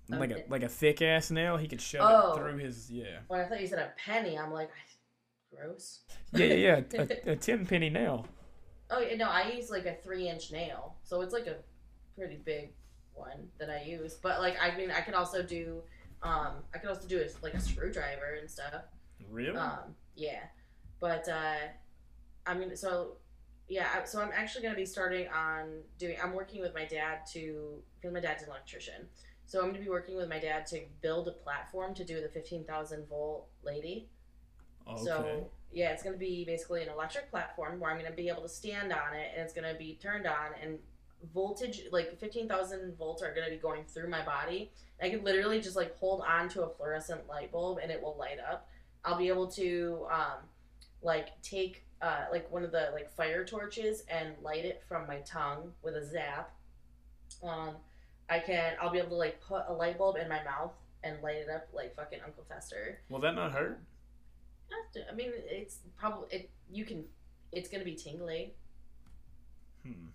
like 0.08 0.32
Okay. 0.32 0.44
a 0.46 0.50
like 0.50 0.62
a 0.62 0.68
thick 0.68 1.02
ass 1.02 1.30
nail. 1.30 1.56
He 1.56 1.68
could 1.68 1.80
shove 1.80 2.00
Oh. 2.02 2.32
it 2.32 2.36
through 2.38 2.58
his 2.58 2.90
yeah 2.90 3.18
When 3.28 3.38
I 3.40 3.44
thought 3.44 3.60
you 3.60 3.66
said 3.66 3.78
a 3.78 3.92
penny, 4.02 4.36
I'm 4.38 4.50
like, 4.52 4.70
gross. 5.54 6.00
yeah 6.32 6.46
yeah 6.46 6.80
yeah 6.94 7.06
a, 7.26 7.30
a 7.32 7.36
ten 7.36 7.66
penny 7.66 7.90
nail. 7.90 8.26
Oh 8.90 9.00
yeah, 9.00 9.16
no, 9.16 9.28
I 9.28 9.52
use 9.52 9.70
like 9.70 9.86
a 9.86 9.94
three 10.02 10.28
inch 10.28 10.50
nail, 10.50 10.96
so 11.04 11.20
it's 11.20 11.32
like 11.32 11.46
a 11.46 11.56
pretty 12.16 12.40
big 12.44 12.72
one 13.14 13.48
that 13.58 13.70
I 13.70 13.82
use. 13.82 14.14
But 14.14 14.40
like, 14.40 14.56
I 14.60 14.76
mean, 14.76 14.90
I 14.90 15.00
could 15.00 15.14
also 15.14 15.42
do, 15.42 15.82
um, 16.22 16.54
I 16.74 16.78
could 16.78 16.90
also 16.90 17.06
do 17.06 17.18
it 17.18 17.34
like 17.42 17.54
a 17.54 17.60
screwdriver 17.60 18.36
and 18.40 18.50
stuff. 18.50 18.82
Really? 19.30 19.56
Um, 19.56 19.94
yeah, 20.16 20.40
but 20.98 21.28
uh, 21.28 21.56
I 22.46 22.54
mean, 22.54 22.74
so 22.76 23.16
yeah, 23.68 24.02
so 24.04 24.20
I'm 24.20 24.30
actually 24.34 24.62
gonna 24.64 24.74
be 24.74 24.86
starting 24.86 25.28
on 25.28 25.82
doing. 25.98 26.16
I'm 26.22 26.32
working 26.32 26.60
with 26.60 26.74
my 26.74 26.84
dad 26.84 27.20
to 27.32 27.80
because 28.00 28.12
my 28.12 28.20
dad's 28.20 28.42
an 28.42 28.48
electrician, 28.48 29.06
so 29.46 29.60
I'm 29.60 29.66
gonna 29.66 29.84
be 29.84 29.90
working 29.90 30.16
with 30.16 30.28
my 30.28 30.40
dad 30.40 30.66
to 30.68 30.80
build 31.00 31.28
a 31.28 31.32
platform 31.32 31.94
to 31.94 32.04
do 32.04 32.20
the 32.20 32.28
fifteen 32.28 32.64
thousand 32.64 33.08
volt 33.08 33.46
lady. 33.62 34.08
Okay. 34.88 35.04
So 35.04 35.50
yeah, 35.72 35.90
it's 35.90 36.02
gonna 36.02 36.16
be 36.16 36.44
basically 36.44 36.82
an 36.82 36.88
electric 36.88 37.30
platform 37.30 37.78
where 37.80 37.90
I'm 37.90 37.98
gonna 37.98 38.14
be 38.14 38.28
able 38.28 38.42
to 38.42 38.48
stand 38.48 38.92
on 38.92 39.14
it, 39.14 39.32
and 39.34 39.42
it's 39.42 39.52
gonna 39.52 39.74
be 39.74 39.98
turned 40.00 40.26
on, 40.26 40.50
and 40.62 40.78
voltage 41.34 41.82
like 41.92 42.18
fifteen 42.18 42.48
thousand 42.48 42.96
volts 42.96 43.22
are 43.22 43.34
gonna 43.34 43.50
be 43.50 43.56
going 43.56 43.84
through 43.84 44.08
my 44.08 44.24
body. 44.24 44.70
I 45.02 45.10
could 45.10 45.24
literally 45.24 45.60
just 45.60 45.76
like 45.76 45.96
hold 45.96 46.22
on 46.28 46.48
to 46.50 46.64
a 46.64 46.68
fluorescent 46.68 47.28
light 47.28 47.52
bulb, 47.52 47.78
and 47.82 47.90
it 47.90 48.02
will 48.02 48.16
light 48.18 48.38
up. 48.38 48.68
I'll 49.04 49.16
be 49.16 49.28
able 49.28 49.46
to 49.52 50.06
um, 50.10 50.38
like 51.02 51.40
take 51.42 51.84
uh, 52.02 52.24
like 52.30 52.50
one 52.50 52.64
of 52.64 52.72
the 52.72 52.90
like 52.92 53.10
fire 53.10 53.44
torches 53.44 54.04
and 54.08 54.34
light 54.42 54.64
it 54.64 54.82
from 54.88 55.06
my 55.06 55.18
tongue 55.18 55.72
with 55.82 55.94
a 55.94 56.04
zap. 56.04 56.50
Um, 57.42 57.76
I 58.28 58.38
can. 58.38 58.74
I'll 58.80 58.90
be 58.90 58.98
able 58.98 59.10
to 59.10 59.16
like 59.16 59.40
put 59.40 59.62
a 59.68 59.72
light 59.72 59.98
bulb 59.98 60.16
in 60.16 60.28
my 60.28 60.42
mouth 60.44 60.72
and 61.02 61.22
light 61.22 61.36
it 61.36 61.48
up 61.48 61.68
like 61.72 61.94
fucking 61.96 62.20
Uncle 62.24 62.44
Fester. 62.48 63.00
Will 63.08 63.20
that 63.20 63.34
not 63.34 63.52
hurt? 63.52 63.80
I 65.10 65.14
mean, 65.14 65.30
it's 65.34 65.80
probably 65.96 66.28
it. 66.30 66.50
You 66.70 66.84
can. 66.84 67.04
It's 67.52 67.68
gonna 67.68 67.84
be 67.84 67.94
tingly. 67.94 68.54
Hmm. 69.84 70.06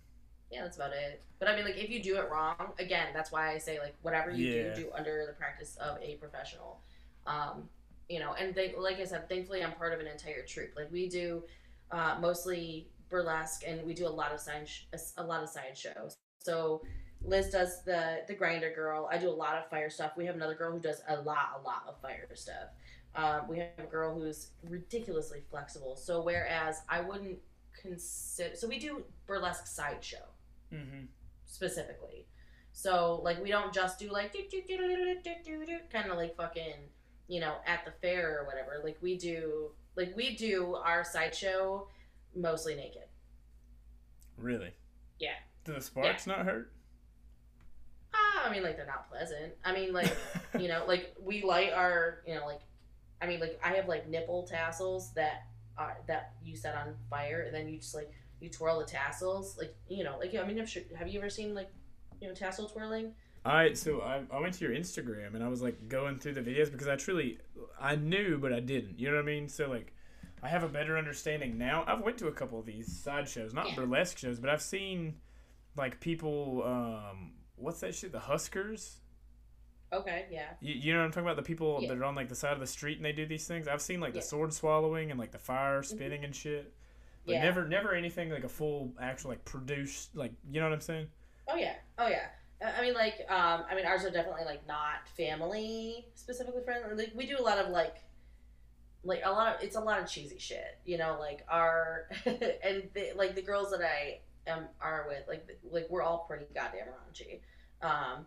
Yeah, 0.50 0.62
that's 0.62 0.76
about 0.76 0.92
it. 0.92 1.22
But 1.38 1.48
I 1.48 1.56
mean, 1.56 1.64
like, 1.64 1.76
if 1.76 1.90
you 1.90 2.02
do 2.02 2.16
it 2.18 2.30
wrong, 2.30 2.72
again, 2.78 3.08
that's 3.12 3.32
why 3.32 3.52
I 3.52 3.58
say 3.58 3.78
like 3.80 3.94
whatever 4.02 4.30
you 4.30 4.46
Yeah. 4.46 4.74
do, 4.74 4.82
do 4.84 4.92
under 4.92 5.26
the 5.26 5.32
practice 5.32 5.76
of 5.76 5.98
a 6.00 6.14
professional. 6.16 6.80
Um, 7.26 7.68
you 8.08 8.20
know, 8.20 8.34
and 8.34 8.54
they, 8.54 8.74
like 8.78 8.98
I 9.00 9.04
said, 9.04 9.28
thankfully, 9.28 9.64
I'm 9.64 9.72
part 9.72 9.92
of 9.92 10.00
an 10.00 10.06
entire 10.06 10.44
troupe. 10.46 10.70
Like 10.76 10.90
we 10.92 11.08
do, 11.08 11.42
uh, 11.90 12.16
mostly 12.20 12.88
burlesque, 13.08 13.62
and 13.66 13.84
we 13.84 13.94
do 13.94 14.06
a 14.06 14.08
lot 14.08 14.32
of 14.32 14.40
science, 14.40 14.70
sh- 14.70 14.84
a 15.16 15.24
lot 15.24 15.42
of 15.42 15.48
side 15.48 15.76
shows. 15.76 16.16
So 16.38 16.82
Liz 17.22 17.50
does 17.50 17.82
the 17.84 18.22
the 18.28 18.34
grinder 18.34 18.72
girl. 18.72 19.08
I 19.10 19.18
do 19.18 19.28
a 19.28 19.32
lot 19.32 19.56
of 19.56 19.68
fire 19.68 19.90
stuff. 19.90 20.12
We 20.16 20.26
have 20.26 20.36
another 20.36 20.54
girl 20.54 20.70
who 20.72 20.78
does 20.78 21.02
a 21.08 21.20
lot, 21.22 21.60
a 21.60 21.62
lot 21.66 21.82
of 21.88 22.00
fire 22.00 22.28
stuff. 22.34 22.68
Um, 23.16 23.48
we 23.48 23.58
have 23.58 23.68
a 23.78 23.82
girl 23.90 24.14
who's 24.14 24.50
ridiculously 24.68 25.40
flexible. 25.50 25.96
So 25.96 26.22
whereas 26.22 26.82
I 26.88 27.00
wouldn't 27.00 27.38
consider, 27.80 28.54
so 28.54 28.68
we 28.68 28.78
do 28.78 29.04
burlesque 29.26 29.66
sideshow 29.66 30.18
Mm-hmm. 30.72 31.04
specifically. 31.44 32.26
So 32.72 33.20
like 33.22 33.42
we 33.42 33.50
don't 33.50 33.72
just 33.72 33.98
do 33.98 34.10
like 34.10 34.34
kind 35.92 36.10
of 36.10 36.16
like 36.18 36.36
fucking 36.36 36.74
you 37.28 37.40
know 37.40 37.54
at 37.66 37.84
the 37.84 37.92
fair 38.02 38.40
or 38.40 38.46
whatever. 38.46 38.80
Like 38.84 38.98
we 39.00 39.16
do 39.16 39.70
like 39.94 40.14
we 40.16 40.34
do 40.36 40.74
our 40.74 41.04
sideshow 41.04 41.88
mostly 42.34 42.74
naked. 42.74 43.04
Really? 44.36 44.72
Yeah. 45.18 45.30
Do 45.64 45.72
the 45.72 45.80
sparks 45.80 46.26
not 46.26 46.40
hurt? 46.44 46.72
Ah, 48.12 48.46
I 48.48 48.52
mean 48.52 48.62
like 48.62 48.76
they're 48.76 48.86
not 48.86 49.08
pleasant. 49.08 49.54
I 49.64 49.72
mean 49.72 49.92
like 49.92 50.14
you 50.58 50.68
know 50.68 50.84
like 50.86 51.14
we 51.24 51.44
light 51.44 51.72
our 51.72 52.18
you 52.26 52.34
know 52.34 52.44
like 52.44 52.60
I 53.20 53.26
mean 53.26 53.40
like 53.40 53.58
I 53.62 53.74
have 53.74 53.88
like 53.88 54.08
nipple 54.08 54.42
tassels 54.44 55.12
that 55.14 55.46
are 55.78 55.98
that 56.06 56.32
you 56.44 56.56
set 56.56 56.74
on 56.74 56.94
fire 57.10 57.42
and 57.42 57.54
then 57.54 57.68
you 57.68 57.78
just 57.78 57.94
like 57.94 58.10
you 58.40 58.48
twirl 58.50 58.78
the 58.78 58.84
tassels 58.84 59.56
like 59.58 59.74
you 59.88 60.04
know 60.04 60.18
like 60.18 60.34
I 60.34 60.44
mean 60.46 60.58
I'm 60.58 60.66
sure, 60.66 60.82
have 60.98 61.08
you 61.08 61.18
ever 61.18 61.30
seen 61.30 61.54
like 61.54 61.70
you 62.20 62.28
know 62.28 62.34
tassel 62.34 62.66
twirling? 62.68 63.12
I 63.44 63.74
so 63.74 64.00
I, 64.00 64.22
I 64.30 64.40
went 64.40 64.54
to 64.54 64.64
your 64.64 64.74
Instagram 64.74 65.34
and 65.34 65.44
I 65.44 65.48
was 65.48 65.62
like 65.62 65.88
going 65.88 66.18
through 66.18 66.34
the 66.34 66.40
videos 66.40 66.70
because 66.70 66.88
I 66.88 66.96
truly 66.96 67.38
I 67.80 67.96
knew 67.96 68.38
but 68.38 68.52
I 68.52 68.60
didn't. 68.60 68.98
You 68.98 69.08
know 69.10 69.16
what 69.16 69.22
I 69.22 69.26
mean? 69.26 69.48
So 69.48 69.68
like 69.68 69.92
I 70.42 70.48
have 70.48 70.62
a 70.64 70.68
better 70.68 70.98
understanding 70.98 71.56
now. 71.56 71.84
I've 71.86 72.00
went 72.02 72.18
to 72.18 72.26
a 72.28 72.32
couple 72.32 72.58
of 72.58 72.66
these 72.66 72.94
side 72.94 73.28
shows, 73.28 73.54
not 73.54 73.68
Yeah. 73.70 73.76
burlesque 73.76 74.18
shows, 74.18 74.38
but 74.38 74.50
I've 74.50 74.62
seen 74.62 75.14
like 75.76 76.00
people 76.00 76.62
um 76.64 77.32
what's 77.56 77.80
that 77.80 77.94
shit? 77.94 78.12
The 78.12 78.20
Huskers? 78.20 78.96
Okay, 79.92 80.26
yeah. 80.30 80.50
You, 80.60 80.74
you 80.74 80.92
know 80.92 80.98
what 81.00 81.04
I'm 81.06 81.10
talking 81.12 81.26
about? 81.26 81.36
The 81.36 81.42
people 81.42 81.78
Yeah. 81.80 81.88
that 81.88 81.98
are 81.98 82.04
on 82.04 82.14
like 82.14 82.28
the 82.28 82.34
side 82.34 82.52
of 82.52 82.60
the 82.60 82.66
street 82.66 82.96
and 82.96 83.04
they 83.04 83.12
do 83.12 83.24
these 83.26 83.46
things. 83.46 83.68
I've 83.68 83.80
seen 83.82 84.00
like 84.00 84.14
Yeah. 84.14 84.20
the 84.20 84.26
sword 84.26 84.52
swallowing 84.52 85.10
and 85.10 85.18
like 85.20 85.32
the 85.32 85.38
fire 85.38 85.82
spitting 85.82 86.24
and 86.24 86.34
shit. 86.34 86.72
But 87.24 87.32
Yeah. 87.36 87.42
never 87.42 87.66
never 87.66 87.92
anything 87.94 88.30
like 88.30 88.44
a 88.44 88.48
full 88.48 88.92
actual 89.00 89.30
like 89.30 89.44
produced 89.44 90.14
like 90.16 90.32
you 90.50 90.60
know 90.60 90.66
what 90.68 90.74
I'm 90.74 90.80
saying? 90.80 91.08
Oh 91.48 91.56
yeah. 91.56 91.74
Oh 91.98 92.08
yeah. 92.08 92.26
I 92.62 92.78
I 92.78 92.80
mean, 92.82 92.94
like, 92.94 93.20
um, 93.28 93.64
I 93.70 93.74
mean, 93.74 93.84
ours 93.86 94.04
are 94.04 94.10
definitely 94.10 94.44
like 94.44 94.66
not 94.66 95.06
family 95.16 96.06
specifically 96.14 96.62
friendly. 96.64 96.94
Like, 96.96 97.12
we 97.14 97.26
do 97.26 97.36
a 97.38 97.42
lot 97.42 97.58
of 97.58 97.68
like, 97.68 97.96
like 99.04 99.20
a 99.24 99.30
lot 99.30 99.54
of 99.56 99.62
it's 99.62 99.76
a 99.76 99.80
lot 99.80 100.00
of 100.00 100.08
cheesy 100.08 100.38
shit. 100.38 100.78
You 100.84 100.98
know, 100.98 101.16
like 101.20 101.44
our 101.48 102.08
and 102.26 102.88
the, 102.94 103.12
like 103.14 103.34
the 103.34 103.42
girls 103.42 103.70
that 103.70 103.82
I 103.82 104.20
am 104.46 104.64
are 104.80 105.06
with, 105.08 105.24
like, 105.28 105.46
like 105.70 105.86
we're 105.90 106.02
all 106.02 106.24
pretty 106.26 106.46
goddamn 106.54 106.86
raunchy. 106.88 107.40
Um, 107.82 108.26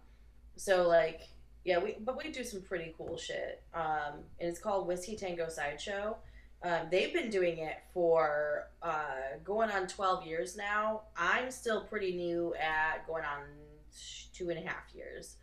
so 0.57 0.87
like, 0.87 1.21
yeah, 1.65 1.79
we 1.79 1.95
but 1.99 2.17
we 2.23 2.31
do 2.31 2.43
some 2.43 2.61
pretty 2.61 2.93
cool 2.97 3.17
shit. 3.17 3.61
Um, 3.73 4.23
and 4.39 4.49
it's 4.49 4.59
called 4.59 4.87
Whiskey 4.87 5.15
Tango 5.15 5.49
Sideshow. 5.49 6.17
Um, 6.61 6.87
they've 6.91 7.13
been 7.13 7.29
doing 7.29 7.59
it 7.59 7.77
for 7.93 8.67
uh, 8.81 9.37
going 9.45 9.69
on 9.71 9.87
12 9.87 10.25
years 10.25 10.57
now. 10.57 11.03
I'm 11.15 11.51
still 11.51 11.81
pretty 11.81 12.15
new 12.15 12.53
at 12.55 13.07
going 13.07 13.23
on 13.23 13.43
two 14.33 14.49
and 14.49 14.59
a 14.59 14.61
half 14.61 14.93
years 14.93 15.37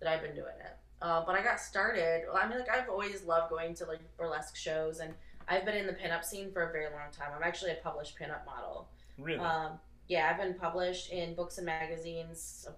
that 0.00 0.10
I've 0.10 0.22
been 0.22 0.34
doing 0.34 0.54
it. 0.60 0.76
Uh, 1.02 1.24
but 1.26 1.34
I 1.34 1.42
got 1.42 1.60
started. 1.60 2.22
Well, 2.26 2.40
I 2.42 2.48
mean, 2.48 2.58
like 2.58 2.70
I've 2.70 2.88
always 2.88 3.24
loved 3.24 3.50
going 3.50 3.74
to 3.74 3.86
like 3.86 4.00
burlesque 4.16 4.56
shows, 4.56 5.00
and 5.00 5.12
I've 5.48 5.64
been 5.64 5.76
in 5.76 5.86
the 5.86 5.92
pinup 5.92 6.24
scene 6.24 6.52
for 6.52 6.62
a 6.62 6.72
very 6.72 6.84
long 6.86 7.10
time. 7.12 7.28
I'm 7.36 7.42
actually 7.42 7.72
a 7.72 7.78
published 7.82 8.18
pinup 8.18 8.46
model. 8.46 8.88
Really? 9.18 9.40
Um, 9.40 9.72
yeah, 10.08 10.30
I've 10.30 10.40
been 10.40 10.54
published 10.54 11.10
in 11.10 11.34
books 11.34 11.58
and 11.58 11.66
magazines 11.66 12.66
uh, 12.68 12.72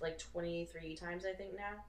like 0.00 0.18
23 0.18 0.96
times, 0.96 1.24
I 1.24 1.32
think 1.32 1.56
now. 1.56 1.82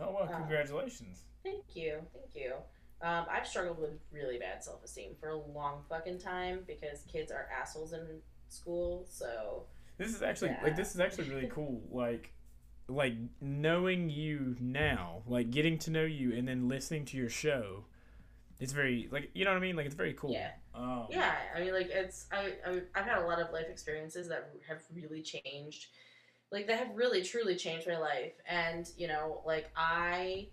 Oh 0.00 0.12
well, 0.12 0.28
uh, 0.32 0.36
congratulations. 0.38 1.22
Thank 1.42 1.64
you, 1.74 2.00
thank 2.12 2.34
you. 2.34 2.54
Um, 3.02 3.24
I've 3.30 3.46
struggled 3.46 3.78
with 3.80 3.98
really 4.12 4.38
bad 4.38 4.62
self 4.62 4.84
esteem 4.84 5.12
for 5.18 5.30
a 5.30 5.36
long 5.36 5.82
fucking 5.88 6.18
time 6.18 6.60
because 6.66 7.02
kids 7.10 7.32
are 7.32 7.48
assholes 7.50 7.92
in 7.92 8.06
school. 8.48 9.06
So 9.08 9.64
This 9.96 10.14
is 10.14 10.22
actually 10.22 10.50
Yeah. 10.50 10.62
like 10.62 10.76
this 10.76 10.94
is 10.94 11.00
actually 11.00 11.30
really 11.30 11.48
cool. 11.48 11.82
Like 11.90 12.32
like 12.88 13.14
knowing 13.40 14.10
you 14.10 14.56
now, 14.60 15.22
like 15.26 15.50
getting 15.50 15.78
to 15.78 15.90
know 15.90 16.04
you 16.04 16.34
and 16.34 16.46
then 16.46 16.68
listening 16.68 17.04
to 17.06 17.16
your 17.16 17.28
show. 17.28 17.84
It's 18.58 18.72
very 18.72 19.08
like 19.10 19.30
you 19.32 19.44
know 19.46 19.52
what 19.52 19.56
I 19.56 19.60
mean? 19.60 19.76
Like 19.76 19.86
it's 19.86 19.94
very 19.94 20.12
cool. 20.12 20.32
Yeah. 20.32 20.50
Um, 20.74 21.06
yeah, 21.10 21.34
I 21.56 21.60
mean, 21.60 21.72
like 21.72 21.88
it's 21.88 22.26
I, 22.30 22.52
I 22.66 22.82
I've 22.94 23.06
had 23.06 23.18
a 23.18 23.26
lot 23.26 23.40
of 23.40 23.50
life 23.52 23.66
experiences 23.70 24.28
that 24.28 24.50
have 24.68 24.82
really 24.94 25.22
changed, 25.22 25.86
like 26.52 26.66
that 26.66 26.78
have 26.78 26.96
really 26.96 27.22
truly 27.22 27.56
changed 27.56 27.86
my 27.86 27.98
life. 27.98 28.32
And 28.48 28.88
you 28.96 29.06
know, 29.08 29.42
like 29.46 29.70
I 29.76 30.48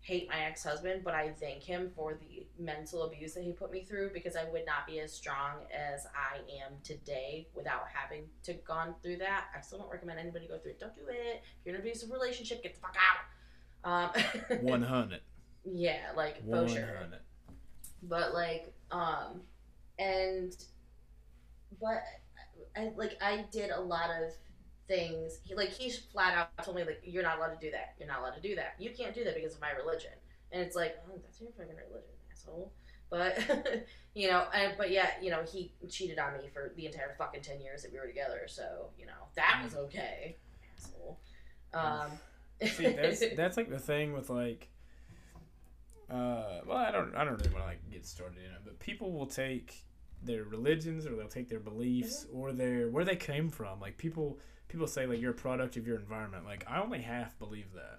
hate 0.00 0.28
my 0.28 0.40
ex 0.40 0.64
husband, 0.64 1.02
but 1.04 1.14
I 1.14 1.30
thank 1.38 1.62
him 1.62 1.90
for 1.94 2.14
the 2.18 2.46
mental 2.58 3.02
abuse 3.02 3.34
that 3.34 3.44
he 3.44 3.52
put 3.52 3.70
me 3.70 3.84
through 3.84 4.10
because 4.14 4.36
I 4.36 4.44
would 4.50 4.64
not 4.64 4.86
be 4.86 5.00
as 5.00 5.12
strong 5.12 5.56
as 5.72 6.06
I 6.14 6.38
am 6.64 6.72
today 6.82 7.46
without 7.54 7.82
having 7.92 8.22
to 8.44 8.54
gone 8.54 8.94
through 9.02 9.18
that. 9.18 9.46
I 9.56 9.60
still 9.60 9.78
don't 9.78 9.90
recommend 9.90 10.18
anybody 10.18 10.48
go 10.48 10.58
through 10.58 10.72
it. 10.72 10.80
Don't 10.80 10.94
do 10.96 11.02
it. 11.08 11.42
If 11.60 11.66
you're 11.66 11.74
in 11.74 11.80
an 11.80 11.86
abusive 11.86 12.10
relationship, 12.10 12.62
get 12.62 12.74
the 12.74 12.80
fuck 12.80 12.96
out. 13.84 14.12
Um, 14.50 14.58
One 14.62 14.82
hundred. 14.82 15.20
yeah, 15.64 15.98
like 16.16 16.40
for 16.42 16.62
One 16.62 16.68
sure 16.68 16.86
hundred. 16.98 17.20
but 18.02 18.32
like 18.32 18.72
um 18.90 19.40
and 19.98 20.56
but 21.80 22.02
I, 22.76 22.92
like 22.96 23.18
i 23.20 23.44
did 23.50 23.70
a 23.70 23.80
lot 23.80 24.10
of 24.10 24.32
things 24.88 25.40
he 25.44 25.54
like 25.54 25.70
he 25.70 25.90
flat 25.90 26.34
out 26.34 26.64
told 26.64 26.76
me 26.76 26.84
like 26.84 27.00
you're 27.04 27.22
not 27.22 27.38
allowed 27.38 27.60
to 27.60 27.66
do 27.66 27.70
that. 27.70 27.94
You're 27.98 28.08
not 28.08 28.20
allowed 28.20 28.34
to 28.34 28.40
do 28.40 28.54
that. 28.56 28.74
You 28.78 28.90
can't 28.90 29.14
do 29.14 29.24
that 29.24 29.34
because 29.34 29.54
of 29.54 29.60
my 29.60 29.70
religion. 29.72 30.12
And 30.50 30.62
it's 30.62 30.74
like 30.74 30.96
oh, 31.08 31.18
that's 31.22 31.40
your 31.40 31.50
fucking 31.50 31.76
religion 31.90 32.10
asshole. 32.32 32.72
But 33.10 33.38
you 34.14 34.28
know 34.28 34.46
and 34.54 34.74
but 34.76 34.90
yeah 34.90 35.10
you 35.22 35.30
know 35.30 35.42
he 35.42 35.72
cheated 35.88 36.18
on 36.18 36.32
me 36.34 36.48
for 36.52 36.72
the 36.76 36.86
entire 36.86 37.14
fucking 37.18 37.42
10 37.42 37.60
years 37.60 37.82
that 37.82 37.92
we 37.92 37.98
were 37.98 38.06
together. 38.06 38.46
So 38.46 38.90
you 38.98 39.06
know 39.06 39.28
that 39.36 39.60
was 39.62 39.76
okay 39.76 40.36
asshole. 40.76 41.20
Um 41.74 42.18
See, 42.66 42.88
that's 42.88 43.22
that's 43.36 43.56
like 43.56 43.70
the 43.70 43.78
thing 43.78 44.12
with 44.12 44.30
like. 44.30 44.68
Uh, 46.10 46.60
well, 46.66 46.78
I 46.78 46.90
don't, 46.90 47.14
I 47.14 47.22
don't 47.22 47.34
really 47.34 47.50
want 47.50 47.64
to 47.64 47.68
like 47.68 47.90
get 47.90 48.06
started 48.06 48.38
in 48.38 48.50
it, 48.50 48.60
but 48.64 48.78
people 48.78 49.12
will 49.12 49.26
take 49.26 49.84
their 50.22 50.44
religions 50.44 51.06
or 51.06 51.14
they'll 51.14 51.28
take 51.28 51.50
their 51.50 51.60
beliefs 51.60 52.26
or 52.32 52.52
their 52.52 52.88
where 52.88 53.04
they 53.04 53.16
came 53.16 53.50
from. 53.50 53.78
Like 53.78 53.98
people, 53.98 54.38
people 54.68 54.86
say 54.86 55.06
like 55.06 55.20
you're 55.20 55.30
a 55.32 55.34
product 55.34 55.76
of 55.76 55.86
your 55.86 55.96
environment. 55.96 56.44
Like 56.44 56.64
I 56.68 56.80
only 56.80 57.00
half 57.00 57.38
believe 57.38 57.72
that. 57.74 57.98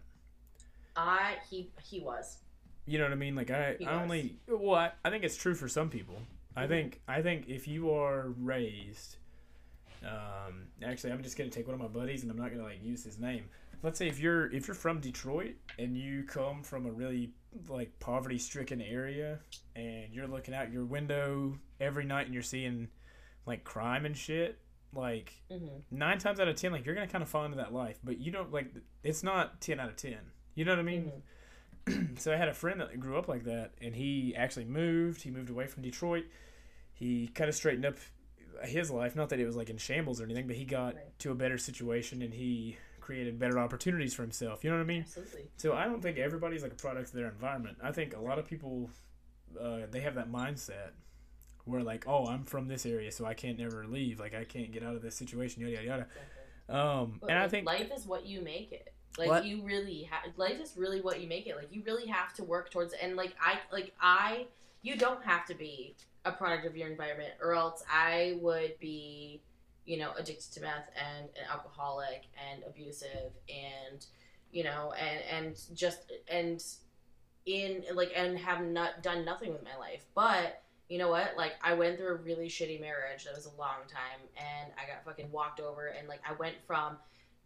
i 0.95 1.35
he 1.49 1.69
he 1.83 1.99
was 1.99 2.39
You 2.85 2.97
know 2.97 3.05
what 3.05 3.13
I 3.13 3.15
mean? 3.15 3.35
Like 3.35 3.51
I, 3.51 3.75
He 3.79 3.85
I 3.85 3.93
was. 3.95 4.03
only 4.03 4.39
well, 4.47 4.75
I, 4.75 4.91
I 5.03 5.09
think 5.09 5.23
it's 5.23 5.37
true 5.37 5.55
for 5.55 5.67
some 5.67 5.89
people. 5.89 6.21
I 6.55 6.65
Mhm. 6.65 6.69
think 6.69 7.01
I 7.07 7.21
think 7.21 7.47
if 7.47 7.67
you 7.67 7.91
are 7.91 8.29
raised, 8.37 9.17
um, 10.03 10.67
actually, 10.83 11.11
I'm 11.11 11.21
just 11.23 11.37
gonna 11.37 11.49
take 11.49 11.67
one 11.67 11.73
of 11.75 11.81
my 11.81 11.87
buddies 11.87 12.23
and 12.23 12.31
I'm 12.31 12.37
not 12.37 12.51
gonna 12.51 12.63
like 12.63 12.83
use 12.83 13.03
his 13.03 13.19
name. 13.19 13.45
Let's 13.83 13.97
say 13.97 14.07
if 14.07 14.19
you're 14.19 14.51
if 14.53 14.67
you're 14.67 14.75
from 14.75 14.99
Detroit 14.99 15.55
and 15.77 15.97
you 15.97 16.23
come 16.23 16.63
from 16.63 16.85
a 16.85 16.91
really 16.91 17.31
like 17.67 17.97
poverty 17.99 18.37
stricken 18.37 18.81
area 18.81 19.39
and 19.75 20.13
you're 20.13 20.27
looking 20.27 20.53
out 20.53 20.71
your 20.71 20.85
window 20.85 21.57
every 21.79 22.05
night 22.05 22.25
and 22.25 22.33
you're 22.33 22.43
seeing 22.43 22.89
like 23.45 23.63
crime 23.63 24.05
and 24.05 24.15
shit, 24.17 24.59
like 24.93 25.41
hmm 25.51 25.67
nine 25.91 26.17
times 26.17 26.39
out 26.39 26.47
of 26.47 26.55
ten, 26.55 26.71
like 26.71 26.85
you're 26.85 26.95
gonna 26.95 27.07
kind 27.07 27.21
of 27.21 27.29
fall 27.29 27.45
into 27.45 27.57
that 27.57 27.73
life, 27.73 27.99
but 28.03 28.19
you 28.19 28.31
don't 28.31 28.51
like 28.51 28.73
it's 29.03 29.23
not 29.23 29.61
ten 29.61 29.79
out 29.79 29.89
of 29.89 29.95
ten. 29.95 30.19
You 30.55 30.65
know 30.65 30.71
what 30.71 30.79
I 30.79 30.83
mean? 30.83 31.11
so 32.17 32.33
I 32.33 32.37
had 32.37 32.47
a 32.49 32.53
friend 32.53 32.79
that 32.81 32.99
grew 32.99 33.17
up 33.17 33.27
like 33.27 33.45
that, 33.45 33.71
and 33.81 33.95
he 33.95 34.35
actually 34.35 34.65
moved. 34.65 35.21
He 35.21 35.31
moved 35.31 35.49
away 35.49 35.67
from 35.67 35.83
Detroit. 35.83 36.25
He 36.93 37.27
kind 37.29 37.49
of 37.49 37.55
straightened 37.55 37.85
up 37.85 37.97
his 38.63 38.91
life. 38.91 39.15
Not 39.15 39.29
that 39.29 39.39
it 39.39 39.45
was 39.45 39.55
like 39.55 39.69
in 39.69 39.77
shambles 39.77 40.19
or 40.19 40.25
anything, 40.25 40.47
but 40.47 40.55
he 40.55 40.65
got 40.65 40.95
Right. 40.95 41.19
to 41.19 41.31
a 41.31 41.35
better 41.35 41.57
situation 41.57 42.21
and 42.21 42.33
he 42.33 42.77
created 42.99 43.39
better 43.39 43.57
opportunities 43.57 44.13
for 44.13 44.21
himself. 44.21 44.63
You 44.63 44.69
know 44.71 44.77
what 44.77 44.83
I 44.83 44.87
mean? 44.87 45.01
absolutely 45.03 45.49
So 45.57 45.73
I 45.73 45.85
don't 45.85 46.01
think 46.01 46.17
everybody's 46.17 46.61
like 46.63 46.73
a 46.73 46.75
product 46.75 47.09
of 47.09 47.13
their 47.13 47.27
environment. 47.27 47.77
I 47.81 47.91
think 47.91 48.15
a 48.15 48.19
lot 48.19 48.37
of 48.39 48.45
people 48.45 48.89
uh, 49.59 49.79
they 49.89 50.01
have 50.01 50.15
that 50.15 50.31
mindset 50.31 50.91
where 51.69 51.83
like, 51.83 52.05
oh, 52.07 52.25
I'm 52.25 52.43
from 52.43 52.67
this 52.67 52.85
area, 52.85 53.11
so 53.11 53.25
I 53.25 53.33
can't 53.33 53.57
never 53.57 53.85
leave. 53.85 54.19
Like 54.19 54.35
I 54.35 54.43
can't 54.43 54.71
get 54.71 54.83
out 54.83 54.95
of 54.95 55.01
this 55.01 55.15
situation. 55.15 55.61
Yada 55.61 55.83
yada 55.83 55.87
yada. 55.87 56.05
Um, 56.69 57.17
But 57.21 57.31
and 57.31 57.39
I 57.39 57.47
think 57.47 57.65
life 57.65 57.91
is 57.95 58.05
what 58.05 58.25
you 58.25 58.41
make 58.41 58.71
it. 58.71 58.93
Like 59.17 59.29
What? 59.29 59.45
you 59.45 59.63
really 59.63 60.03
have 60.03 60.21
life 60.37 60.59
is 60.61 60.77
really 60.77 61.01
what 61.01 61.19
you 61.19 61.27
make 61.27 61.47
it. 61.47 61.55
Like 61.55 61.73
you 61.73 61.83
really 61.85 62.05
have 62.07 62.33
to 62.35 62.43
work 62.43 62.71
towards 62.71 62.93
it. 62.93 62.99
And 63.01 63.15
like 63.15 63.33
I 63.41 63.59
like 63.71 63.93
I 63.99 64.47
you 64.81 64.95
don't 64.95 65.23
have 65.23 65.45
to 65.47 65.55
be 65.55 65.95
a 66.25 66.31
product 66.31 66.65
of 66.65 66.77
your 66.77 66.89
environment 66.89 67.31
or 67.41 67.53
else 67.53 67.83
I 67.91 68.37
would 68.41 68.77
be, 68.79 69.41
you 69.85 69.97
know, 69.97 70.11
addicted 70.17 70.51
to 70.53 70.61
meth 70.61 70.89
and 70.95 71.27
an 71.29 71.45
alcoholic 71.51 72.27
and 72.51 72.63
abusive 72.63 73.31
and 73.49 74.05
you 74.51 74.63
know, 74.63 74.93
and 74.93 75.45
and 75.47 75.77
just 75.77 76.11
and 76.27 76.63
in 77.45 77.83
like 77.93 78.11
and 78.15 78.37
have 78.37 78.61
not 78.63 79.01
done 79.01 79.25
nothing 79.25 79.51
with 79.51 79.63
my 79.63 79.75
life. 79.77 80.05
But 80.15 80.61
you 80.89 80.97
know 80.97 81.09
what? 81.09 81.35
Like 81.37 81.53
I 81.63 81.73
went 81.73 81.97
through 81.97 82.09
a 82.09 82.15
really 82.15 82.47
shitty 82.47 82.81
marriage 82.81 83.23
that 83.25 83.35
was 83.35 83.45
a 83.45 83.57
long 83.57 83.81
time 83.87 84.19
and 84.35 84.71
I 84.75 84.91
got 84.91 85.05
fucking 85.05 85.31
walked 85.31 85.59
over 85.59 85.87
and 85.87 86.07
like 86.07 86.21
I 86.27 86.33
went 86.33 86.55
from 86.65 86.97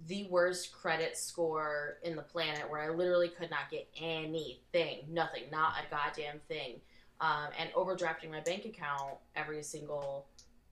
the 0.07 0.27
worst 0.29 0.71
credit 0.73 1.17
score 1.17 1.97
in 2.03 2.15
the 2.15 2.21
planet 2.21 2.69
where 2.69 2.81
I 2.81 2.89
literally 2.89 3.27
could 3.29 3.49
not 3.49 3.69
get 3.69 3.87
anything, 3.99 5.05
nothing, 5.09 5.43
not 5.51 5.73
a 5.79 5.89
goddamn 5.93 6.39
thing. 6.47 6.79
Um, 7.21 7.49
and 7.57 7.71
overdrafting 7.73 8.31
my 8.31 8.41
bank 8.41 8.65
account 8.65 9.13
every 9.35 9.63
single 9.63 10.25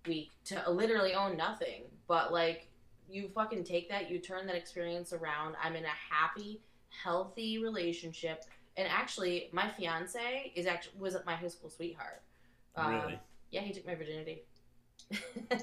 week 0.06 0.32
to 0.46 0.70
literally 0.70 1.14
own 1.14 1.38
nothing. 1.38 1.84
But 2.08 2.34
like, 2.34 2.68
you 3.10 3.30
fucking 3.30 3.64
take 3.64 3.90
that, 3.90 4.10
you 4.10 4.20
turn 4.20 4.48
that 4.48 4.56
experience 4.56 5.14
around. 5.14 5.56
I'm 5.62 5.76
in 5.76 5.86
a 5.86 5.88
happy, 5.88 6.62
healthy 7.04 7.62
relationship, 7.62 8.44
and 8.78 8.88
actually, 8.88 9.50
my 9.52 9.70
fiance 9.70 10.54
is 10.56 10.66
actually 10.66 10.94
was 10.98 11.18
my 11.26 11.36
high 11.36 11.48
school 11.50 11.70
sweetheart. 11.70 12.22
Um, 12.76 12.92
really, 12.94 13.20
Yeah, 13.52 13.62
he 13.62 13.74
took 13.74 13.86
my 13.86 13.96
virginity. 13.96 14.44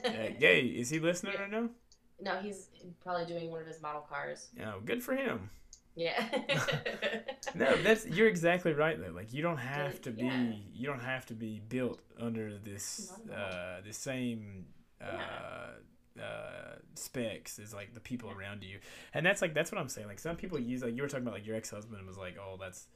Hey, 0.05 0.37
Gay, 0.41 0.61
is 0.61 0.91
he 0.91 0.99
listening 1.01 1.35
right 1.39 1.51
now? 1.51 1.69
no, 2.21 2.37
he's 2.41 2.69
probably 3.03 3.25
doing 3.27 3.51
one 3.51 3.61
of 3.61 3.67
his 3.67 3.81
model 3.81 4.03
cars. 4.03 4.49
Oh, 4.65 4.81
good 4.85 5.03
for 5.03 5.15
him. 5.15 5.51
Yeah. 5.95 6.23
No, 7.55 7.75
that's 7.83 8.07
you're 8.07 8.29
exactly 8.29 8.73
right 8.75 9.01
though. 9.01 9.11
Like 9.13 9.33
you 9.33 9.41
don't 9.43 9.57
have 9.57 10.03
to 10.03 10.11
be 10.11 10.25
Yeah. 10.27 10.53
you 10.75 10.87
don't 10.87 11.01
have 11.01 11.25
to 11.27 11.35
be 11.35 11.61
built 11.67 12.01
under 12.21 12.59
this 12.59 13.11
Not 13.27 13.35
at 13.37 13.43
all. 13.43 13.59
uh 13.59 13.81
the 13.87 13.93
same 13.93 14.67
uh 15.01 16.21
uh 16.23 16.75
specs 16.95 17.59
as 17.59 17.73
like 17.73 17.95
the 17.95 18.01
people 18.01 18.31
around 18.31 18.63
you. 18.65 18.79
And 19.15 19.25
that's 19.25 19.41
like 19.41 19.55
that's 19.55 19.73
what 19.73 19.81
I'm 19.81 19.89
saying. 19.89 20.09
Like 20.09 20.19
some 20.19 20.37
people 20.37 20.59
use 20.59 20.83
like 20.83 20.95
you 20.95 21.01
were 21.03 21.09
talking 21.09 21.23
about 21.27 21.35
like 21.35 21.47
your 21.47 21.57
ex 21.57 21.71
husband 21.71 22.07
was 22.07 22.19
like, 22.19 22.37
Oh, 22.39 22.57
that's 22.61 22.87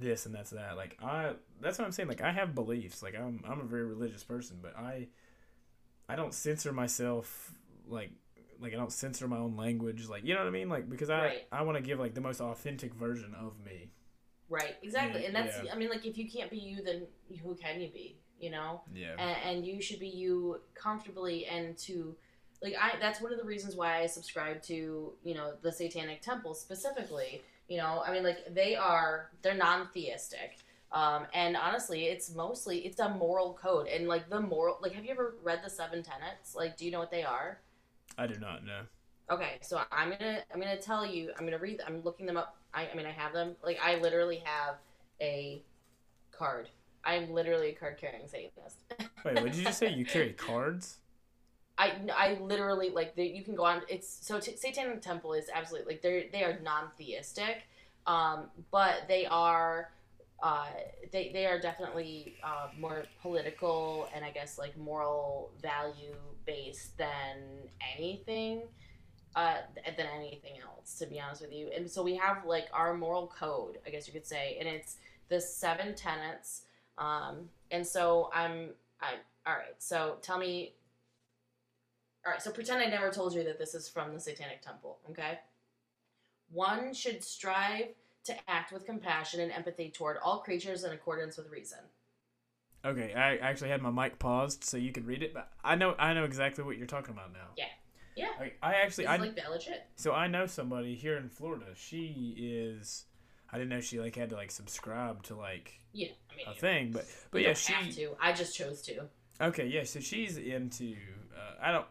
this 0.00 0.26
and 0.26 0.34
that's 0.34 0.50
that. 0.50 0.76
Like 0.76 0.98
I 1.02 1.32
that's 1.60 1.78
what 1.78 1.84
I'm 1.84 1.92
saying. 1.92 2.08
Like 2.08 2.22
I 2.22 2.32
have 2.32 2.54
beliefs. 2.54 3.02
Like 3.02 3.14
I'm 3.16 3.42
I'm 3.48 3.60
a 3.60 3.64
very 3.64 3.84
religious 3.84 4.24
person, 4.24 4.58
but 4.62 4.76
I 4.76 5.08
I 6.08 6.16
don't 6.16 6.34
censor 6.34 6.72
myself 6.72 7.52
like 7.86 8.10
like 8.60 8.72
I 8.74 8.76
don't 8.76 8.92
censor 8.92 9.26
my 9.28 9.38
own 9.38 9.56
language, 9.56 10.08
like 10.08 10.24
you 10.24 10.34
know 10.34 10.40
what 10.40 10.48
I 10.48 10.50
mean, 10.50 10.68
like 10.68 10.88
because 10.90 11.10
I 11.10 11.20
Right. 11.20 11.46
I 11.52 11.62
want 11.62 11.76
to 11.78 11.82
give 11.82 11.98
like 11.98 12.14
the 12.14 12.20
most 12.20 12.40
authentic 12.40 12.94
version 12.94 13.34
of 13.38 13.54
me. 13.64 13.90
right, 14.48 14.74
exactly. 14.82 15.20
Yeah, 15.22 15.28
And 15.28 15.36
that's, 15.36 15.56
yeah. 15.64 15.72
I 15.72 15.76
mean, 15.76 15.90
like, 15.90 16.04
if 16.04 16.18
you 16.18 16.28
can't 16.28 16.50
be 16.50 16.58
you, 16.58 16.82
then 16.82 17.06
who 17.42 17.54
can 17.54 17.80
you 17.80 17.88
be? 17.90 18.18
You 18.40 18.50
know? 18.50 18.82
Yeah. 18.92 19.14
And, 19.18 19.36
and 19.58 19.66
you 19.66 19.80
should 19.80 20.00
be 20.00 20.08
you 20.08 20.60
comfortably 20.74 21.46
and 21.46 21.78
to, 21.78 22.16
like, 22.60 22.74
I, 22.80 22.98
that's 23.00 23.20
one 23.20 23.32
of 23.32 23.38
the 23.38 23.44
reasons 23.44 23.76
why 23.76 24.00
I 24.00 24.06
subscribe 24.06 24.60
to, 24.64 25.12
you 25.22 25.34
know, 25.34 25.52
the 25.62 25.70
Satanic 25.70 26.20
Temple 26.20 26.54
specifically. 26.54 27.42
You 27.70 27.78
know, 27.78 28.02
I 28.06 28.12
mean, 28.12 28.22
like, 28.24 28.52
they 28.52 28.76
are, 28.76 29.30
they're 29.40 29.54
non 29.54 29.88
theistic. 29.94 30.58
Um, 30.92 31.26
and 31.32 31.56
honestly, 31.56 32.06
it's 32.06 32.34
mostly, 32.34 32.80
it's 32.80 32.98
a 32.98 33.08
moral 33.08 33.54
code. 33.54 33.86
And, 33.86 34.08
like, 34.08 34.28
the 34.28 34.40
moral, 34.40 34.78
like, 34.82 34.92
have 34.92 35.04
you 35.04 35.12
ever 35.12 35.36
read 35.42 35.60
the 35.64 35.70
Seven 35.70 36.02
Tenets? 36.02 36.54
Like, 36.54 36.76
do 36.76 36.84
you 36.84 36.90
know 36.90 36.98
what 36.98 37.12
they 37.12 37.22
are? 37.22 37.60
I 38.18 38.26
do 38.26 38.38
not 38.38 38.66
know. 38.66 38.82
Okay, 39.30 39.58
so 39.60 39.80
I'm 39.92 40.10
gonna 40.10 40.40
I'm 40.52 40.60
gonna 40.60 40.76
tell 40.76 41.06
you 41.06 41.30
I'm 41.38 41.44
gonna 41.44 41.58
read 41.58 41.80
I'm 41.86 42.02
looking 42.02 42.26
them 42.26 42.36
up. 42.36 42.56
I, 42.74 42.88
I 42.92 42.96
mean 42.96 43.06
I 43.06 43.12
have 43.12 43.32
them 43.32 43.54
like 43.62 43.78
I 43.80 43.96
literally 43.96 44.42
have 44.44 44.74
a 45.20 45.62
card. 46.32 46.68
I'm 47.04 47.32
literally 47.32 47.68
a 47.70 47.74
card 47.74 47.96
carrying 47.98 48.26
Satanist. 48.26 48.78
Wait, 49.24 49.34
what 49.34 49.44
did 49.44 49.54
you 49.54 49.64
just 49.64 49.78
say? 49.78 49.88
You 49.90 50.04
carry 50.04 50.32
cards? 50.36 50.98
I, 51.80 51.94
I 52.14 52.38
literally 52.40 52.90
like 52.90 53.16
they, 53.16 53.28
you 53.28 53.42
can 53.42 53.54
go 53.54 53.64
on. 53.64 53.80
It's 53.88 54.18
so 54.20 54.38
t- 54.38 54.56
Satanic 54.56 55.00
Temple 55.00 55.32
is 55.32 55.48
absolutely 55.52 55.94
like 55.94 56.02
they're 56.02 56.24
they 56.30 56.44
are 56.44 56.58
non 56.62 56.88
theistic, 56.98 57.62
um, 58.06 58.50
but 58.70 59.08
they 59.08 59.24
are 59.24 59.90
uh, 60.42 60.66
they 61.10 61.30
they 61.32 61.46
are 61.46 61.58
definitely 61.58 62.36
uh, 62.44 62.68
more 62.78 63.04
political 63.22 64.08
and 64.14 64.24
I 64.24 64.30
guess 64.30 64.58
like 64.58 64.76
moral 64.76 65.52
value 65.62 66.14
based 66.44 66.98
than 66.98 67.38
anything 67.96 68.62
uh, 69.36 69.58
than 69.96 70.06
anything 70.14 70.54
else, 70.62 70.98
to 70.98 71.06
be 71.06 71.20
honest 71.20 71.40
with 71.42 71.52
you. 71.52 71.70
And 71.74 71.90
so 71.90 72.02
we 72.02 72.16
have 72.16 72.44
like 72.44 72.66
our 72.72 72.94
moral 72.94 73.26
code, 73.26 73.78
I 73.86 73.90
guess 73.90 74.06
you 74.06 74.12
could 74.12 74.26
say, 74.26 74.56
and 74.58 74.68
it's 74.68 74.96
the 75.28 75.40
seven 75.40 75.94
tenets. 75.94 76.62
Um, 76.98 77.48
and 77.70 77.86
so 77.86 78.30
I'm, 78.34 78.70
I'm 79.00 79.18
all 79.46 79.54
right. 79.54 79.76
So 79.78 80.16
tell 80.22 80.38
me, 80.38 80.74
all 82.24 82.32
right. 82.32 82.42
So 82.42 82.50
pretend 82.50 82.82
I 82.82 82.86
never 82.86 83.10
told 83.10 83.34
you 83.34 83.44
that 83.44 83.58
this 83.58 83.74
is 83.74 83.88
from 83.88 84.12
the 84.12 84.20
Satanic 84.20 84.62
Temple. 84.62 84.98
Okay. 85.10 85.38
One 86.50 86.92
should 86.92 87.22
strive 87.22 87.88
to 88.24 88.34
act 88.48 88.72
with 88.72 88.84
compassion 88.84 89.40
and 89.40 89.50
empathy 89.52 89.90
toward 89.90 90.18
all 90.22 90.40
creatures 90.40 90.84
in 90.84 90.92
accordance 90.92 91.36
with 91.36 91.50
reason. 91.50 91.78
Okay, 92.84 93.12
I 93.14 93.36
actually 93.36 93.70
had 93.70 93.82
my 93.82 93.90
mic 93.90 94.18
paused 94.18 94.64
so 94.64 94.76
you 94.76 94.90
could 94.90 95.06
read 95.06 95.22
it, 95.22 95.34
but 95.34 95.50
I 95.62 95.74
know 95.74 95.94
I 95.98 96.14
know 96.14 96.24
exactly 96.24 96.64
what 96.64 96.78
you're 96.78 96.86
talking 96.86 97.14
about 97.14 97.32
now. 97.32 97.48
Yeah. 97.56 97.64
Yeah. 98.16 98.28
I, 98.38 98.52
I 98.62 98.74
actually 98.82 99.06
I 99.06 99.16
like 99.16 99.38
legit. 99.48 99.86
so 99.96 100.12
I 100.12 100.26
know 100.26 100.46
somebody 100.46 100.94
here 100.94 101.16
in 101.16 101.28
Florida. 101.28 101.66
She 101.76 102.34
is 102.36 103.04
I 103.52 103.58
didn't 103.58 103.70
know 103.70 103.80
she 103.80 104.00
like 104.00 104.16
had 104.16 104.30
to 104.30 104.36
like 104.36 104.50
subscribe 104.50 105.22
to 105.24 105.36
like 105.36 105.80
Yeah. 105.92 106.08
I 106.32 106.36
mean, 106.36 106.46
a 106.48 106.54
thing, 106.54 106.92
but 106.92 107.04
but 107.30 107.42
yeah, 107.42 107.48
don't 107.48 107.58
she 107.58 107.72
have 107.72 107.94
to. 107.94 108.10
I 108.20 108.32
just 108.32 108.56
chose 108.56 108.82
to. 108.82 109.08
Okay, 109.40 109.66
yeah, 109.66 109.84
so 109.84 110.00
she's 110.00 110.36
into 110.38 110.96
uh, 111.34 111.54
I 111.62 111.72
don't 111.72 111.86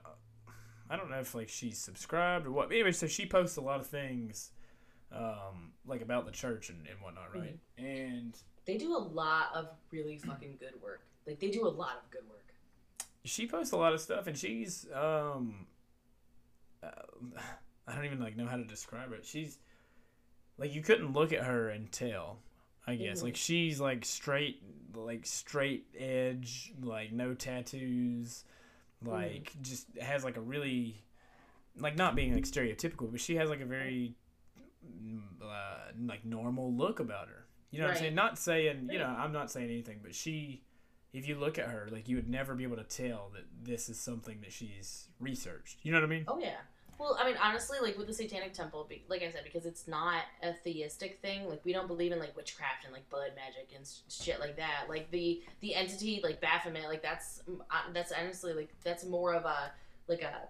I 0.89 0.95
don't 0.97 1.09
know 1.09 1.19
if 1.19 1.35
like 1.35 1.49
she's 1.49 1.77
subscribed 1.77 2.47
or 2.47 2.51
what. 2.51 2.71
Anyway, 2.71 2.91
so 2.91 3.07
she 3.07 3.25
posts 3.25 3.57
a 3.57 3.61
lot 3.61 3.79
of 3.79 3.87
things 3.87 4.51
um 5.11 5.71
like 5.87 6.01
about 6.01 6.25
the 6.25 6.31
church 6.31 6.69
and, 6.69 6.85
and 6.87 6.99
whatnot, 7.01 7.33
right? 7.35 7.57
And 7.77 8.37
They 8.65 8.77
do 8.77 8.95
a 8.95 8.99
lot 8.99 9.47
of 9.55 9.69
really 9.91 10.17
fucking 10.17 10.57
good 10.59 10.79
work. 10.81 11.01
Like 11.25 11.39
they 11.39 11.49
do 11.49 11.65
a 11.65 11.69
lot 11.69 12.01
of 12.03 12.09
good 12.11 12.27
work. 12.29 12.53
she 13.25 13.47
posts 13.47 13.71
a 13.73 13.77
lot 13.77 13.93
of 13.93 14.01
stuff 14.01 14.27
and 14.27 14.37
she's 14.37 14.85
um 14.93 15.65
uh, 16.83 16.89
I 17.87 17.95
don't 17.95 18.05
even 18.05 18.19
like 18.19 18.37
know 18.37 18.45
how 18.45 18.57
to 18.57 18.63
describe 18.63 19.11
it. 19.13 19.25
She's 19.25 19.57
like 20.57 20.73
you 20.73 20.81
couldn't 20.81 21.13
look 21.13 21.33
at 21.33 21.43
her 21.43 21.69
and 21.69 21.91
tell. 21.91 22.39
I 22.87 22.95
guess 22.95 23.19
Mhm. 23.19 23.23
like 23.23 23.35
she's 23.35 23.79
like 23.79 24.05
straight 24.05 24.61
like 24.95 25.25
straight 25.25 25.85
edge, 25.97 26.71
like 26.81 27.11
no 27.11 27.33
tattoos, 27.33 28.43
like 29.05 29.53
just 29.61 29.87
has 30.01 30.23
like 30.23 30.37
a 30.37 30.41
really 30.41 31.03
like 31.77 31.95
not 31.95 32.15
being 32.15 32.33
like 32.33 32.43
stereotypical, 32.43 33.11
but 33.11 33.19
she 33.19 33.35
has 33.35 33.49
like 33.49 33.61
a 33.61 33.65
very 33.65 34.15
mm, 34.85 35.21
uh, 35.41 35.91
like 36.05 36.25
normal 36.25 36.73
look 36.73 36.99
about 36.99 37.27
her. 37.27 37.45
You 37.71 37.79
know 37.79 37.85
what 37.85 37.95
I'm 37.95 37.99
saying? 37.99 38.15
Not 38.15 38.39
saying, 38.39 38.89
you 38.91 38.97
know, 38.97 39.05
I'm 39.05 39.31
not 39.31 39.51
saying 39.51 39.69
anything, 39.69 39.99
but 40.01 40.15
she 40.15 40.63
if 41.13 41.27
you 41.27 41.35
look 41.35 41.57
at 41.57 41.67
her, 41.67 41.87
like 41.91 42.07
you 42.07 42.15
would 42.15 42.29
never 42.29 42.55
be 42.55 42.63
able 42.63 42.77
to 42.77 42.83
tell 42.83 43.31
that 43.33 43.45
this 43.63 43.89
is 43.89 43.99
something 43.99 44.41
that 44.41 44.51
she's 44.51 45.07
researched. 45.19 45.79
You 45.83 45.91
know 45.91 45.99
what 45.99 46.05
I 46.05 46.09
mean? 46.09 46.25
Oh 46.27 46.39
yeah. 46.39 46.57
Well, 46.99 47.17
I 47.17 47.25
mean, 47.25 47.37
honestly, 47.41 47.77
like 47.81 47.97
with 47.97 48.07
the 48.07 48.13
Satanic 48.13 48.53
Temple, 48.53 48.85
be- 48.87 49.05
like 49.07 49.23
I 49.23 49.31
said, 49.31 49.45
because 49.45 49.65
it's 49.65 49.87
not 49.87 50.23
a 50.43 50.53
theistic 50.53 51.19
thing. 51.21 51.47
Like 51.47 51.63
we 51.63 51.71
don't 51.71 51.87
believe 51.87 52.11
in 52.11 52.19
like 52.19 52.35
witchcraft 52.35 52.83
and 52.83 52.93
like 52.93 53.09
blood 53.09 53.31
magic 53.37 53.69
and 53.73 53.89
shit 54.09 54.41
like 54.41 54.57
that. 54.57 54.87
Like 54.89 55.09
the 55.09 55.41
the 55.61 55.75
entity 55.75 56.19
like 56.21 56.41
Baphomet, 56.41 56.89
like 56.89 57.01
that's 57.01 57.41
mm, 57.49 57.61
uh, 57.71 57.93
that's 57.93 58.11
honestly 58.11 58.53
like 58.53 58.69
that's 58.83 59.05
more 59.05 59.33
of 59.33 59.45
a 59.45 59.71
like 60.07 60.23
a 60.23 60.49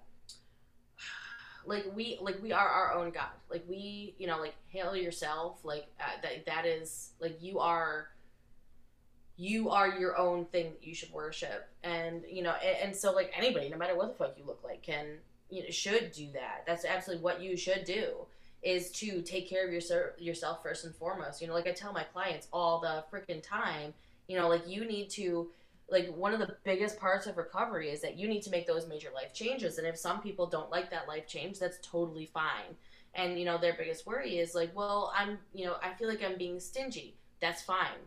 like 1.68 1.86
we 1.95 2.18
like 2.20 2.41
we 2.41 2.52
are 2.52 2.68
our 2.68 2.95
own 2.95 3.12
god. 3.12 3.30
Like 3.52 3.64
we, 3.70 4.16
you 4.18 4.26
know, 4.26 4.39
like 4.39 4.56
hail 4.70 4.95
yourself. 4.95 5.60
Like 5.64 5.86
uh, 6.00 6.20
that 6.24 6.47
that 6.47 6.66
is 6.66 7.12
like 7.20 7.38
you 7.43 7.60
are 7.60 8.10
you 9.38 9.70
are 9.70 9.88
your 10.00 10.18
own 10.18 10.45
thing 10.45 10.72
that 10.72 10.86
you 10.86 10.95
should 10.95 11.12
worship 11.14 11.70
and 11.82 12.24
you 12.30 12.43
know 12.43 12.56
and, 12.62 12.89
and 12.89 12.95
so 12.95 13.14
like 13.14 13.32
anybody 13.38 13.70
no 13.70 13.78
matter 13.78 13.95
what 13.95 14.10
the 14.10 14.14
fuck 14.14 14.38
you 14.38 14.43
look 14.45 14.60
like 14.66 14.82
can 14.82 15.06
you 15.50 15.64
know 15.64 15.70
should 15.70 16.12
do 16.12 16.28
that. 16.34 16.64
That's 16.66 16.86
absolutely 16.86 17.24
what 17.24 17.41
you 17.41 17.58
should 17.58 17.84
do 17.86 18.26
is 18.62 18.91
to 18.91 19.22
take 19.22 19.50
care 19.50 19.66
of 19.66 19.72
your, 19.72 20.14
yourself 20.18 20.62
first 20.62 20.86
and 20.86 20.93
foremost. 20.95 21.41
You 21.41 21.47
know 21.47 21.54
like 21.54 21.68
i 21.68 21.72
tell 21.72 21.93
my 21.93 22.04
clients 22.04 22.47
all 22.52 22.80
the 22.80 23.04
freaking 23.12 23.41
time 23.41 23.93
you 24.28 24.38
know 24.38 24.50
like 24.50 24.68
you 24.68 24.86
need 24.86 25.10
to 25.12 25.50
like 25.91 26.14
one 26.16 26.34
of 26.34 26.39
the 26.39 26.56
biggest 26.64 27.00
parts 27.00 27.28
of 27.28 27.38
recovery 27.38 27.89
is 27.89 28.02
that 28.02 28.18
you 28.18 28.28
need 28.28 28.41
to 28.43 28.52
make 28.52 28.68
those 28.68 28.88
major 28.88 29.10
life 29.14 29.34
changes. 29.34 29.78
And 29.78 29.88
if 29.88 29.97
some 29.97 30.22
people 30.22 30.45
don't 30.45 30.70
like 30.70 30.89
that 30.91 31.08
life 31.08 31.28
change 31.28 31.60
that's 31.60 31.80
totally 31.82 32.26
fine. 32.26 32.76
And 33.16 33.39
you 33.39 33.45
know 33.45 33.58
their 33.58 33.74
biggest 33.74 34.06
worry 34.06 34.38
is 34.38 34.54
like 34.56 34.76
well 34.76 35.12
i'm 35.18 35.39
you 35.54 35.66
know 35.66 35.76
i 35.82 35.93
feel 35.93 36.08
like 36.08 36.24
i'm 36.24 36.38
being 36.38 36.60
stingy. 36.60 37.16
That's 37.41 37.62
fine. 37.62 38.00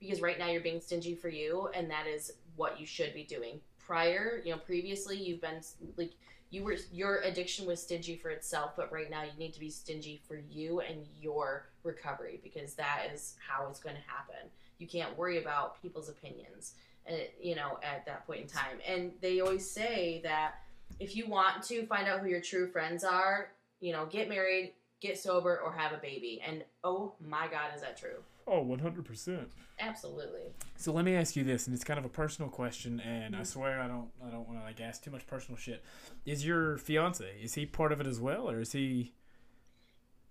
Because 0.00 0.20
right 0.20 0.38
now 0.38 0.48
you're 0.48 0.60
being 0.60 0.80
stingy 0.80 1.14
for 1.14 1.28
you 1.28 1.68
and 1.74 1.90
that 1.90 2.06
is 2.06 2.32
what 2.56 2.78
you 2.78 2.86
should 2.86 3.14
be 3.14 3.24
doing. 3.24 3.60
Prior 3.78 4.40
you 4.44 4.52
know 4.52 4.58
previously 4.58 5.16
you've 5.16 5.40
been 5.40 5.60
like 5.96 6.12
you 6.50 6.62
were 6.62 6.76
your 6.92 7.18
addiction 7.20 7.66
was 7.66 7.82
stingy 7.82 8.16
for 8.16 8.30
itself 8.30 8.72
but 8.76 8.92
right 8.92 9.10
now 9.10 9.22
you 9.22 9.32
need 9.38 9.52
to 9.52 9.60
be 9.60 9.70
stingy 9.70 10.20
for 10.26 10.36
you 10.50 10.80
and 10.80 11.06
your 11.20 11.68
recovery 11.82 12.40
because 12.42 12.74
that 12.74 13.02
is 13.12 13.34
how 13.46 13.68
it's 13.68 13.80
going 13.80 13.96
to 13.96 14.02
happen. 14.02 14.50
You 14.78 14.86
can't 14.86 15.16
worry 15.16 15.40
about 15.40 15.80
people's 15.80 16.08
opinions 16.08 16.74
and 17.06 17.18
you 17.40 17.54
know 17.54 17.78
at 17.82 18.06
that 18.06 18.26
point 18.26 18.42
in 18.42 18.46
time. 18.46 18.78
And 18.86 19.12
they 19.20 19.40
always 19.40 19.68
say 19.68 20.20
that 20.24 20.56
if 21.00 21.16
you 21.16 21.26
want 21.26 21.62
to 21.64 21.86
find 21.86 22.08
out 22.08 22.20
who 22.20 22.28
your 22.28 22.40
true 22.40 22.68
friends 22.68 23.04
are 23.04 23.50
you 23.80 23.92
know 23.92 24.06
get 24.06 24.28
married 24.28 24.72
get 25.00 25.18
sober 25.18 25.60
or 25.60 25.72
have 25.72 25.92
a 25.92 25.98
baby. 25.98 26.42
And 26.46 26.64
oh 26.82 27.14
my 27.20 27.46
god 27.48 27.70
is 27.74 27.82
that 27.82 27.96
true 27.96 28.22
Oh, 28.46 28.60
100%. 28.62 29.50
absolutely 29.80 30.52
So 30.76 30.92
let 30.92 31.04
me 31.04 31.14
ask 31.14 31.34
you 31.36 31.44
this, 31.44 31.66
and 31.66 31.74
it's 31.74 31.84
kind 31.84 31.98
of 31.98 32.04
a 32.04 32.08
personal 32.10 32.50
question, 32.50 33.00
and 33.00 33.34
I 33.34 33.40
Mhm. 33.40 33.46
swear 33.46 33.80
I 33.80 33.88
don't, 33.88 34.10
I 34.24 34.30
don't 34.30 34.46
want 34.46 34.58
to 34.60 34.64
like 34.64 34.80
ask 34.80 35.02
too 35.02 35.10
much 35.10 35.26
personal 35.26 35.56
shit. 35.58 35.82
Is 36.26 36.44
your 36.46 36.76
fiance 36.78 37.24
is 37.40 37.54
he 37.54 37.64
part 37.66 37.92
of 37.92 38.00
it 38.00 38.06
as 38.06 38.20
well, 38.20 38.48
or 38.50 38.60
is 38.60 38.72
he? 38.72 39.14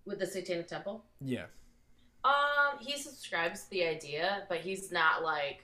with 0.05 0.19
the 0.19 0.25
satanic 0.27 0.67
temple 0.67 1.05
Yeah. 1.21 1.45
Um, 2.25 2.77
he 2.79 2.97
subscribes 2.97 3.63
to 3.63 3.69
the 3.69 3.85
idea, 3.85 4.45
but 4.49 4.59
he's 4.59 4.91
not 4.91 5.23
like, 5.23 5.63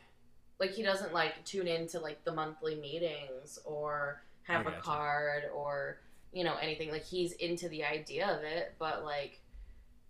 like 0.59 0.71
he 0.71 0.81
doesn't 0.83 1.13
like 1.13 1.43
tune 1.45 1.67
into 1.67 1.99
like 1.99 2.23
the 2.25 2.31
monthly 2.33 2.75
meetings 2.75 3.59
or 3.65 4.21
have 4.43 4.61
a 4.61 4.71
gotcha. 4.71 4.81
card 4.81 5.43
or 5.53 5.99
you 6.33 6.43
know 6.43 6.55
anything. 6.61 6.89
Like 6.91 7.03
he's 7.05 7.33
into 7.33 7.69
the 7.69 7.83
idea 7.83 8.27
of 8.27 8.43
it, 8.43 8.75
but 8.79 9.03
like, 9.03 9.41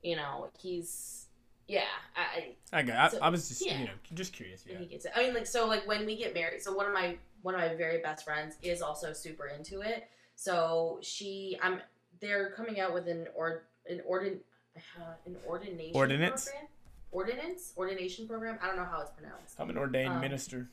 you 0.03 0.15
know, 0.15 0.49
he's 0.59 1.27
yeah. 1.69 1.83
I, 2.15 2.55
I 2.73 2.81
got. 2.81 2.95
I, 2.97 3.09
So, 3.09 3.19
I 3.21 3.29
was 3.29 3.47
just, 3.47 3.65
yeah. 3.65 3.79
you 3.79 3.85
know, 3.85 3.91
just 4.13 4.33
curious. 4.33 4.65
Yeah. 4.69 4.77
he 4.79 4.85
gets 4.85 5.05
it. 5.05 5.11
I 5.15 5.23
mean, 5.23 5.33
like 5.33 5.47
so, 5.47 5.67
like 5.67 5.87
when 5.87 6.05
we 6.05 6.17
get 6.17 6.33
married. 6.33 6.61
So 6.61 6.73
one 6.73 6.85
of 6.85 6.93
my 6.93 7.15
one 7.43 7.55
of 7.55 7.61
my 7.61 7.73
very 7.75 8.01
best 8.01 8.25
friends 8.25 8.57
is 8.61 8.81
also 8.81 9.13
super 9.13 9.47
into 9.47 9.81
it. 9.81 10.09
So 10.35 10.99
she, 11.01 11.57
I'm. 11.61 11.79
They're 12.19 12.49
coming 12.51 12.81
out 12.81 12.93
with 12.93 13.07
an 13.07 13.27
or 13.35 13.63
an 13.87 14.01
ordin 14.09 14.39
uh, 14.75 15.13
an 15.25 15.37
ordination 15.47 15.95
Ordinance? 15.95 16.45
program. 16.45 16.67
Ordinance 17.11 17.73
ordination 17.77 18.27
program. 18.27 18.59
I 18.61 18.67
don't 18.67 18.75
know 18.75 18.85
how 18.85 19.01
it's 19.01 19.11
pronounced. 19.11 19.55
I'm 19.59 19.69
an 19.69 19.77
ordained 19.77 20.13
Um, 20.13 20.21
minister. 20.21 20.67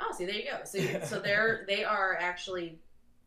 Oh, 0.00 0.12
see, 0.16 0.24
there 0.24 0.34
you 0.34 0.44
go. 0.44 0.58
So, 0.64 0.78
so 1.04 1.20
they're 1.20 1.64
they 1.66 1.84
are 1.84 2.16
actually 2.20 2.78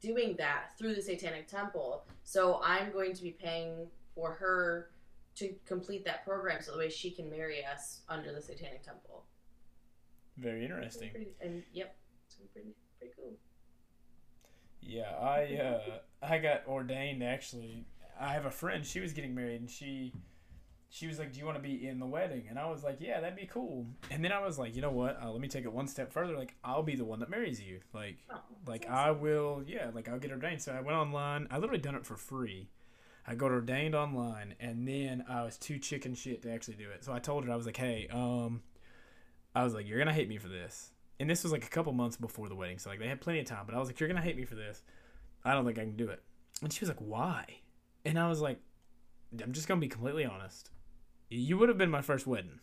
doing 0.02 0.36
that 0.38 0.78
through 0.78 0.96
the 0.96 1.02
Satanic 1.02 1.48
Temple. 1.48 2.04
So 2.24 2.62
I'm 2.64 2.92
going 2.92 3.14
to 3.14 3.24
be 3.24 3.32
paying 3.32 3.88
for 4.16 4.32
her 4.34 4.90
to 5.38 5.54
complete 5.66 6.04
that 6.06 6.26
program, 6.26 6.62
so 6.62 6.72
the 6.72 6.78
way 6.78 6.90
she 6.90 7.12
can 7.12 7.30
marry 7.30 7.64
us 7.66 8.02
under 8.10 8.34
the 8.34 8.42
Satanic 8.42 8.84
Temple. 8.84 9.24
Very 10.38 10.64
interesting. 10.64 11.12
Pretty, 11.12 11.28
and 11.42 11.64
yep, 11.74 11.96
it's 12.26 12.38
pretty 12.54 12.76
pretty 13.00 13.14
cool. 13.16 13.34
Yeah, 14.82 15.12
I 15.20 15.56
uh, 15.56 16.00
I 16.22 16.38
got 16.40 16.68
ordained 16.68 17.24
actually. 17.24 17.86
I 18.20 18.34
have 18.34 18.46
a 18.46 18.52
friend. 18.52 18.86
She 18.86 19.00
was 19.00 19.14
getting 19.14 19.36
married, 19.36 19.62
and 19.62 19.70
she 19.70 20.14
she 20.90 21.08
was 21.08 21.20
like, 21.20 21.34
"Do 21.34 21.40
you 21.40 21.46
want 21.46 21.58
to 21.58 21.64
be 21.64 21.88
in 21.88 22.00
the 22.00 22.06
wedding?" 22.06 22.46
And 22.50 22.58
I 22.58 22.70
was 22.70 22.84
like, 22.84 22.98
"Yeah, 23.00 23.20
that'd 23.20 23.36
be 23.36 23.46
cool." 23.48 23.86
And 24.10 24.24
then 24.24 24.32
I 24.32 24.40
was 24.40 24.58
like, 24.58 24.76
"You 24.76 24.82
know 24.82 24.92
what? 24.92 25.22
Uh, 25.22 25.32
let 25.32 25.42
me 25.42 25.48
take 25.48 25.66
it 25.66 25.74
one 25.74 25.88
step 25.88 26.12
further. 26.12 26.36
Like, 26.38 26.56
I'll 26.64 26.84
be 26.84 26.96
the 26.96 27.06
one 27.06 27.20
that 27.20 27.30
marries 27.30 27.62
you. 27.62 27.80
Like, 27.94 28.18
Oh, 28.32 28.40
like 28.66 28.88
I 28.88 29.12
will. 29.12 29.64
Yeah, 29.66 29.90
like 29.94 30.08
I'll 30.08 30.20
get 30.20 30.32
ordained." 30.32 30.62
So 30.62 30.72
I 30.72 30.82
went 30.82 30.98
online. 30.98 31.48
I 31.52 31.58
literally 31.58 31.82
done 31.82 31.96
it 31.96 32.06
for 32.06 32.16
free. 32.16 32.70
I 33.30 33.36
got 33.36 33.52
ordained 33.52 33.94
online, 33.94 34.56
and 34.60 34.88
then 34.88 35.26
I 35.28 35.44
was 35.44 35.58
too 35.58 35.78
chicken 35.80 36.16
shit 36.16 36.42
to 36.44 36.52
actually 36.52 36.76
do 36.76 36.90
it. 36.90 37.04
So 37.04 37.12
I 37.12 37.20
told 37.20 37.44
her 37.46 37.52
I 37.52 37.56
was 37.58 37.66
like, 37.66 37.76
"Hey, 37.78 38.08
um, 38.10 38.62
I 39.54 39.64
was 39.64 39.74
like, 39.74 39.86
you're 39.88 40.00
gonna 40.00 40.14
hate 40.14 40.30
me 40.30 40.38
for 40.38 40.48
this." 40.48 40.92
And 41.20 41.30
this 41.30 41.44
was 41.44 41.52
like 41.52 41.66
a 41.66 41.70
couple 41.70 41.92
months 41.94 42.16
before 42.16 42.48
the 42.48 42.56
wedding, 42.56 42.78
so 42.80 42.90
like 42.90 43.00
they 43.00 43.08
had 43.08 43.20
plenty 43.20 43.40
of 43.40 43.46
time. 43.46 43.66
But 43.66 43.76
I 43.76 43.80
was 43.80 43.90
like, 43.90 44.00
"You're 44.00 44.08
gonna 44.08 44.22
hate 44.22 44.38
me 44.38 44.46
for 44.46 44.56
this. 44.56 44.82
I 45.44 45.54
don't 45.54 45.66
think 45.66 45.78
I 45.78 45.82
can 45.84 45.98
do 45.98 46.08
it." 46.10 46.22
And 46.62 46.72
she 46.72 46.80
was 46.82 46.90
like, 46.90 47.00
"Why?" 47.02 47.46
And 48.06 48.18
I 48.18 48.30
was 48.30 48.40
like, 48.40 48.60
"I'm 49.44 49.52
just 49.52 49.68
gonna 49.68 49.82
be 49.82 49.90
completely 49.90 50.26
honest. 50.26 50.72
You 51.30 51.58
would 51.58 51.68
have 51.70 51.78
been 51.78 51.90
my 51.92 52.02
first 52.02 52.28
wedding." 52.28 52.60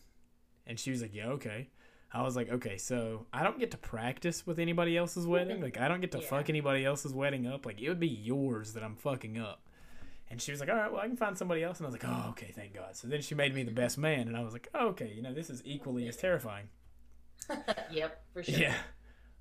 And 0.66 0.80
she 0.80 0.90
was 0.90 1.02
like, 1.02 1.14
"Yeah, 1.14 1.28
okay." 1.30 1.68
I 2.10 2.22
was 2.22 2.36
like, 2.36 2.48
"Okay, 2.48 2.78
so 2.78 3.26
I 3.32 3.42
don't 3.42 3.58
get 3.58 3.72
to 3.72 3.76
practice 3.76 4.46
with 4.46 4.58
anybody 4.58 4.96
else's 4.96 5.26
wedding. 5.26 5.60
Like 5.62 5.78
I 5.78 5.88
don't 5.88 6.00
get 6.00 6.12
to 6.12 6.20
Yeah. 6.20 6.26
fuck 6.28 6.48
anybody 6.48 6.84
else's 6.86 7.12
wedding 7.12 7.46
up. 7.46 7.66
Like 7.66 7.82
it 7.82 7.88
would 7.90 8.00
be 8.00 8.08
yours 8.08 8.72
that 8.72 8.82
I'm 8.82 8.96
fucking 8.96 9.36
up." 9.36 9.63
And 10.30 10.40
she 10.40 10.50
was 10.50 10.60
like, 10.60 10.68
all 10.68 10.76
right, 10.76 10.90
well, 10.90 11.00
I 11.00 11.06
can 11.06 11.16
find 11.16 11.36
somebody 11.36 11.62
else. 11.62 11.78
And 11.78 11.86
I 11.86 11.90
was 11.90 11.94
like, 11.94 12.10
oh, 12.10 12.30
okay, 12.30 12.52
thank 12.54 12.74
God. 12.74 12.96
So 12.96 13.08
then 13.08 13.20
she 13.20 13.34
made 13.34 13.54
me 13.54 13.62
the 13.62 13.70
best 13.70 13.98
man. 13.98 14.26
And 14.26 14.36
I 14.36 14.42
was 14.42 14.52
like, 14.52 14.68
oh, 14.74 14.88
okay, 14.88 15.12
you 15.14 15.22
know, 15.22 15.34
this 15.34 15.50
is 15.50 15.62
equally 15.64 16.08
as 16.08 16.16
terrifying. 16.16 16.68
yep, 17.92 18.22
for 18.32 18.42
sure. 18.42 18.58
Yeah. 18.58 18.74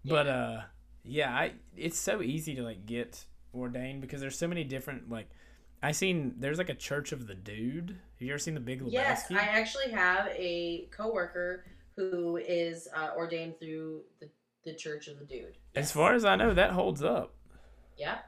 But, 0.06 0.28
uh, 0.28 0.62
yeah, 1.04 1.34
I 1.34 1.54
it's 1.78 1.98
so 1.98 2.22
easy 2.22 2.56
to, 2.56 2.64
like, 2.64 2.86
get 2.86 3.26
ordained 3.54 4.02
because 4.02 4.20
there's 4.20 4.38
so 4.38 4.48
many 4.48 4.64
different, 4.66 5.10
like, 5.10 5.30
I 5.82 5.92
seen, 5.92 6.36
there's 6.38 6.58
like 6.58 6.70
a 6.70 6.76
Church 6.76 7.12
of 7.12 7.28
the 7.28 7.36
Dude. 7.36 7.90
Have 7.90 8.22
you 8.22 8.30
ever 8.32 8.40
seen 8.40 8.54
the 8.54 8.62
Big 8.62 8.82
Lebowski? 8.82 8.94
Yes, 8.94 9.26
I 9.32 9.44
actually 9.44 9.92
have 9.92 10.28
a 10.28 10.88
coworker 10.92 11.66
who 11.98 12.38
is 12.38 12.88
uh, 12.96 13.10
ordained 13.18 13.60
through 13.60 14.02
the, 14.22 14.30
the 14.64 14.74
Church 14.76 15.10
of 15.10 15.20
the 15.20 15.26
Dude. 15.26 15.58
As 15.76 15.92
far 15.92 16.14
as 16.14 16.24
I 16.24 16.38
know, 16.38 16.54
that 16.54 16.72
holds 16.72 17.04
up. 17.04 17.36
Yeah. 17.98 18.20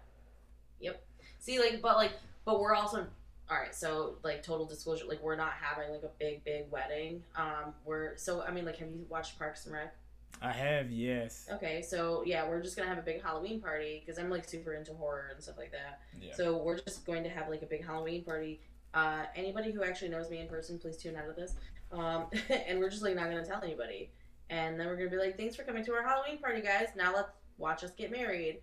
Yep. 0.82 1.01
See, 1.39 1.60
like, 1.60 1.82
but 1.82 1.95
like, 1.95 2.12
but 2.46 2.60
we're 2.60 2.74
also 2.74 3.08
all 3.50 3.58
right. 3.58 3.76
So, 3.76 4.16
like, 4.24 4.41
total 4.41 4.66
disclosure, 4.66 5.06
like, 5.08 5.22
we're 5.22 5.36
not 5.36 5.54
having 5.62 5.91
like 5.91 6.04
a 6.04 6.10
big, 6.20 6.43
big 6.43 6.66
wedding. 6.72 7.24
Um, 7.36 7.74
we're 7.84 8.18
so 8.18 8.41
I 8.41 8.52
mean, 8.52 8.66
like, 8.66 8.78
have 8.78 8.89
you 8.89 9.06
watched 9.10 9.38
Parks 9.38 9.66
and 9.66 9.76
Rec? 9.76 9.96
I 10.41 10.52
have, 10.52 10.91
yes. 10.91 11.48
Okay, 11.52 11.82
so 11.82 12.24
yeah, 12.26 12.48
we're 12.48 12.62
just 12.62 12.76
gonna 12.76 12.89
have 12.89 12.98
a 12.98 13.04
big 13.04 13.22
Halloween 13.22 13.62
party 13.62 14.04
because 14.04 14.20
I'm 14.20 14.30
like 14.30 14.48
super 14.48 14.74
into 14.74 14.93
horror 14.93 15.32
and 15.34 15.41
stuff 15.41 15.58
like 15.58 15.72
that. 15.72 16.02
Yeah. 16.22 16.34
So 16.36 16.58
we're 16.58 16.80
just 16.80 17.06
going 17.06 17.24
to 17.24 17.30
have 17.30 17.50
like 17.50 17.62
a 17.62 17.66
big 17.66 17.86
Halloween 17.86 18.24
party. 18.24 18.60
Uh, 18.93 19.24
anybody 19.36 19.72
who 19.72 19.84
actually 19.84 20.10
knows 20.10 20.30
me 20.30 20.39
in 20.39 20.48
person, 20.48 20.80
please 20.80 20.98
tune 20.98 21.16
out 21.16 21.30
of 21.30 21.36
this. 21.36 21.56
Um, 21.91 22.26
and 22.68 22.80
we're 22.80 22.89
just 22.89 23.04
like 23.04 23.16
not 23.16 23.26
gonna 23.26 23.46
tell 23.46 23.62
anybody. 23.64 24.12
And 24.50 24.80
then 24.80 24.88
we're 24.88 24.98
gonna 24.98 25.10
be 25.10 25.18
like, 25.18 25.38
thanks 25.38 25.56
for 25.56 25.64
coming 25.64 25.86
to 25.86 25.93
our 25.93 26.04
Halloween 26.04 26.39
party, 26.39 26.62
guys. 26.62 26.88
Now 26.96 27.14
let's 27.14 27.30
watch 27.58 27.84
us 27.84 27.91
get 27.91 28.12
married. 28.12 28.60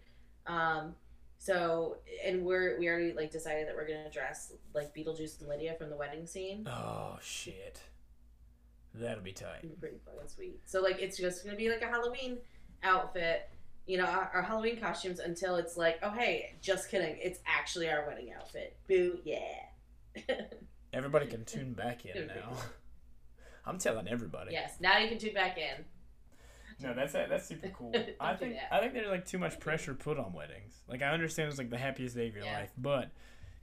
Um, 0.46 0.94
so 1.42 1.96
and 2.24 2.44
we're 2.44 2.78
we 2.78 2.88
already 2.88 3.12
like 3.14 3.32
decided 3.32 3.66
that 3.66 3.74
we're 3.74 3.88
gonna 3.88 4.08
dress 4.12 4.52
like 4.74 4.94
Beetlejuice 4.94 5.40
and 5.40 5.48
Lydia 5.48 5.74
from 5.76 5.90
the 5.90 5.96
wedding 5.96 6.24
scene. 6.24 6.68
Oh 6.70 7.18
shit. 7.20 7.80
That'll 8.94 9.24
be 9.24 9.32
tight. 9.32 9.62
Be 9.62 9.70
pretty 9.70 9.96
fucking 10.04 10.28
sweet. 10.28 10.60
So 10.66 10.80
like 10.80 11.02
it's 11.02 11.16
just 11.16 11.44
gonna 11.44 11.56
be 11.56 11.68
like 11.68 11.82
a 11.82 11.88
Halloween 11.88 12.38
outfit. 12.84 13.50
You 13.86 13.98
know, 13.98 14.04
our, 14.04 14.30
our 14.32 14.42
Halloween 14.42 14.78
costumes 14.78 15.18
until 15.18 15.56
it's 15.56 15.76
like, 15.76 15.98
oh 16.04 16.10
hey, 16.10 16.54
just 16.62 16.88
kidding, 16.88 17.16
it's 17.20 17.40
actually 17.44 17.90
our 17.90 18.06
wedding 18.06 18.32
outfit. 18.38 18.76
Boo, 18.86 19.18
yeah. 19.24 20.28
Everybody 20.92 21.26
can 21.26 21.44
tune 21.44 21.72
back 21.72 22.06
in 22.06 22.28
now. 22.28 22.52
I'm 23.66 23.78
telling 23.78 24.06
everybody. 24.06 24.52
yes, 24.52 24.74
now 24.80 24.98
you 24.98 25.08
can 25.08 25.18
tune 25.18 25.34
back 25.34 25.58
in. 25.58 25.84
No, 26.82 26.94
that's 26.94 27.12
that's 27.12 27.46
super 27.46 27.68
cool. 27.68 27.92
I 28.20 28.34
think. 28.34 28.56
I 28.70 28.80
think 28.80 28.92
there's 28.94 29.08
like 29.10 29.26
too 29.26 29.38
much 29.38 29.58
pressure 29.60 29.94
put 29.94 30.18
on 30.18 30.32
weddings. 30.32 30.74
Like 30.88 31.02
I 31.02 31.10
understand 31.10 31.48
it's 31.48 31.58
like 31.58 31.70
the 31.70 31.78
happiest 31.78 32.16
day 32.16 32.28
of 32.28 32.34
your 32.34 32.44
Yeah. 32.44 32.58
life, 32.58 32.70
but 32.78 33.10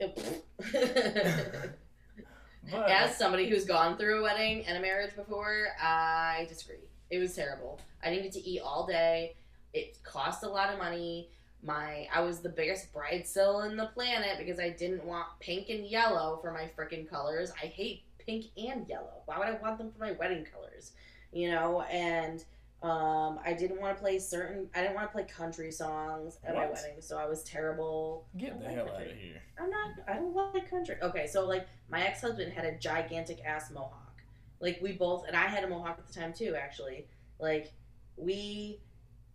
but 2.70 2.88
As 2.90 3.16
somebody 3.16 3.48
who's 3.48 3.64
gone 3.64 3.96
through 3.96 4.20
a 4.20 4.22
wedding 4.22 4.64
and 4.66 4.76
a 4.78 4.80
marriage 4.80 5.14
before, 5.16 5.68
I 5.82 6.46
disagree. 6.48 6.76
It 7.10 7.18
was 7.18 7.34
terrible. 7.34 7.80
I 8.04 8.10
needed 8.10 8.32
to 8.32 8.40
eat 8.40 8.60
all 8.60 8.86
day. 8.86 9.36
It 9.72 10.02
cost 10.02 10.42
a 10.44 10.48
lot 10.48 10.72
of 10.72 10.78
money. 10.78 11.30
My 11.62 12.06
I 12.14 12.20
was 12.22 12.40
the 12.40 12.48
biggest 12.48 12.92
bride 12.92 13.24
bridezilla 13.24 13.70
in 13.70 13.76
the 13.76 13.86
planet 13.86 14.38
because 14.38 14.58
I 14.58 14.70
didn't 14.70 15.04
want 15.04 15.26
pink 15.40 15.68
and 15.68 15.86
yellow 15.86 16.38
for 16.40 16.52
my 16.52 16.70
freaking 16.78 17.08
colors. 17.08 17.52
I 17.62 17.66
hate 17.66 18.04
pink 18.18 18.46
and 18.56 18.88
yellow. 18.88 19.22
Why 19.26 19.38
would 19.38 19.48
I 19.48 19.58
want 19.60 19.76
them 19.78 19.90
for 19.90 19.98
my 20.04 20.12
wedding 20.12 20.46
colors? 20.50 20.92
You 21.32 21.50
know, 21.50 21.82
and 21.82 22.42
um, 22.82 23.38
I 23.44 23.52
didn't 23.52 23.78
want 23.78 23.94
to 23.94 24.00
play 24.00 24.18
certain. 24.18 24.68
I 24.74 24.80
didn't 24.80 24.94
want 24.94 25.08
to 25.08 25.12
play 25.12 25.24
country 25.24 25.70
songs 25.70 26.38
at 26.42 26.54
my 26.54 26.66
wedding, 26.66 27.00
so 27.00 27.18
I 27.18 27.26
was 27.26 27.44
terrible. 27.44 28.26
Get 28.38 28.58
the 28.58 28.64
like 28.64 28.74
hell 28.74 28.88
out 28.88 29.02
of 29.02 29.12
here. 29.12 29.42
I'm 29.58 29.68
not. 29.68 29.90
I 30.08 30.14
don't 30.14 30.34
like 30.34 30.70
country. 30.70 30.96
Okay, 31.02 31.26
so 31.26 31.46
like 31.46 31.66
my 31.90 32.02
ex 32.02 32.22
husband 32.22 32.54
had 32.54 32.64
a 32.64 32.78
gigantic 32.78 33.44
ass 33.44 33.70
mohawk. 33.70 34.22
Like 34.60 34.78
we 34.80 34.92
both, 34.92 35.26
and 35.26 35.36
I 35.36 35.46
had 35.46 35.62
a 35.62 35.68
mohawk 35.68 35.98
at 35.98 36.06
the 36.06 36.18
time 36.18 36.32
too. 36.32 36.54
Actually, 36.58 37.06
like 37.38 37.70
we, 38.16 38.80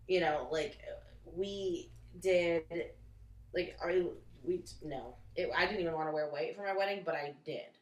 you 0.08 0.22
know, 0.22 0.48
like 0.52 0.80
we 1.36 1.92
did, 2.20 2.64
like 3.54 3.78
are 3.80 3.94
we? 4.44 4.64
No, 4.84 5.18
it, 5.36 5.52
I 5.56 5.68
didn't 5.68 5.82
even 5.82 5.94
want 5.94 6.08
to 6.10 6.14
wear 6.14 6.30
white 6.30 6.56
for 6.56 6.64
my 6.64 6.76
wedding, 6.76 7.04
but 7.06 7.14
I 7.14 7.36
did, 7.46 7.78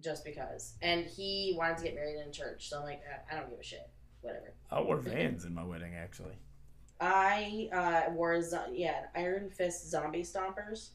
just 0.00 0.24
because. 0.24 0.72
And 0.80 1.04
he 1.04 1.54
wanted 1.58 1.76
to 1.78 1.82
get 1.84 1.94
married 1.94 2.16
in 2.24 2.32
church, 2.32 2.70
so 2.70 2.78
I'm 2.78 2.84
like, 2.84 3.02
"Ah, 3.06 3.20
I 3.30 3.38
don't 3.38 3.50
give 3.50 3.58
a 3.58 3.62
shit. 3.62 3.90
Whatever. 4.20 4.52
I 4.70 4.80
wore 4.80 4.96
Vans 4.98 5.44
in 5.44 5.54
my 5.54 5.64
wedding 5.64 5.94
actually. 5.94 6.34
I 7.00 7.68
uh, 7.72 8.12
wore 8.12 8.40
zo- 8.42 8.72
yeah 8.72 9.06
Iron 9.14 9.50
Fist 9.50 9.88
zombie 9.90 10.22
stompers, 10.22 10.90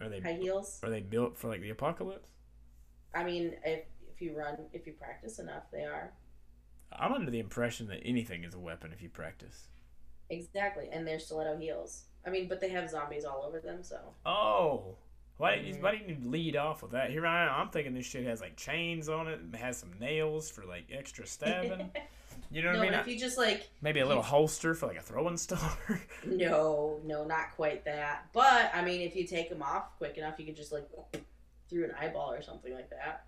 Are 0.00 0.08
they 0.08 0.20
high 0.20 0.34
heels. 0.34 0.78
are 0.82 0.90
they 0.90 1.00
built 1.00 1.38
for 1.38 1.48
like 1.48 1.60
the 1.62 1.70
apocalypse? 1.70 2.28
I 3.14 3.24
mean, 3.24 3.54
if 3.64 3.84
if 4.12 4.20
you 4.20 4.36
run, 4.36 4.58
if 4.72 4.86
you 4.86 4.92
practice 4.92 5.38
enough, 5.38 5.64
they 5.72 5.84
are 5.84 6.12
I'm 6.92 7.12
under 7.12 7.30
the 7.30 7.38
impression 7.40 7.86
that 7.88 8.00
anything 8.04 8.44
is 8.44 8.54
a 8.54 8.58
weapon 8.58 8.92
if 8.92 9.02
you 9.02 9.08
practice. 9.08 9.68
exactly, 10.30 10.88
and 10.92 11.06
they're 11.06 11.18
stiletto 11.18 11.56
heels. 11.58 12.04
I 12.26 12.30
mean, 12.30 12.48
but 12.48 12.60
they 12.60 12.68
have 12.70 12.90
zombies 12.90 13.24
all 13.24 13.44
over 13.46 13.60
them, 13.60 13.82
so 13.82 13.98
Oh. 14.26 14.96
Why 15.38 15.54
didn't, 15.54 15.66
you, 15.68 15.74
why 15.80 15.92
didn't 15.92 16.08
you 16.08 16.30
lead 16.30 16.56
off 16.56 16.82
with 16.82 16.90
that? 16.92 17.10
Here 17.10 17.24
I 17.24 17.44
am. 17.44 17.52
I'm 17.52 17.68
thinking 17.70 17.94
this 17.94 18.06
shit 18.06 18.26
has 18.26 18.40
like 18.40 18.56
chains 18.56 19.08
on 19.08 19.28
it. 19.28 19.40
It 19.52 19.56
has 19.56 19.76
some 19.78 19.92
nails 20.00 20.50
for 20.50 20.64
like 20.64 20.86
extra 20.92 21.26
stabbing. 21.26 21.90
You 22.50 22.62
know 22.62 22.70
what 22.70 22.76
no, 22.76 22.82
I 22.82 22.90
mean? 22.90 22.94
if 22.94 23.08
you 23.08 23.18
just 23.18 23.36
like 23.36 23.68
Maybe 23.82 24.00
a 24.00 24.06
little 24.06 24.22
holster 24.22 24.72
for 24.74 24.86
like 24.86 24.96
a 24.96 25.02
throwing 25.02 25.36
star. 25.36 25.76
no, 26.24 27.00
no, 27.04 27.24
not 27.24 27.54
quite 27.56 27.84
that. 27.84 28.28
But 28.32 28.70
I 28.72 28.82
mean, 28.82 29.02
if 29.02 29.14
you 29.16 29.26
take 29.26 29.50
them 29.50 29.62
off 29.62 29.98
quick 29.98 30.16
enough, 30.16 30.38
you 30.38 30.46
could 30.46 30.56
just 30.56 30.72
like 30.72 30.88
through 31.68 31.84
an 31.84 31.92
eyeball 32.00 32.32
or 32.32 32.40
something 32.40 32.72
like 32.72 32.88
that. 32.90 33.26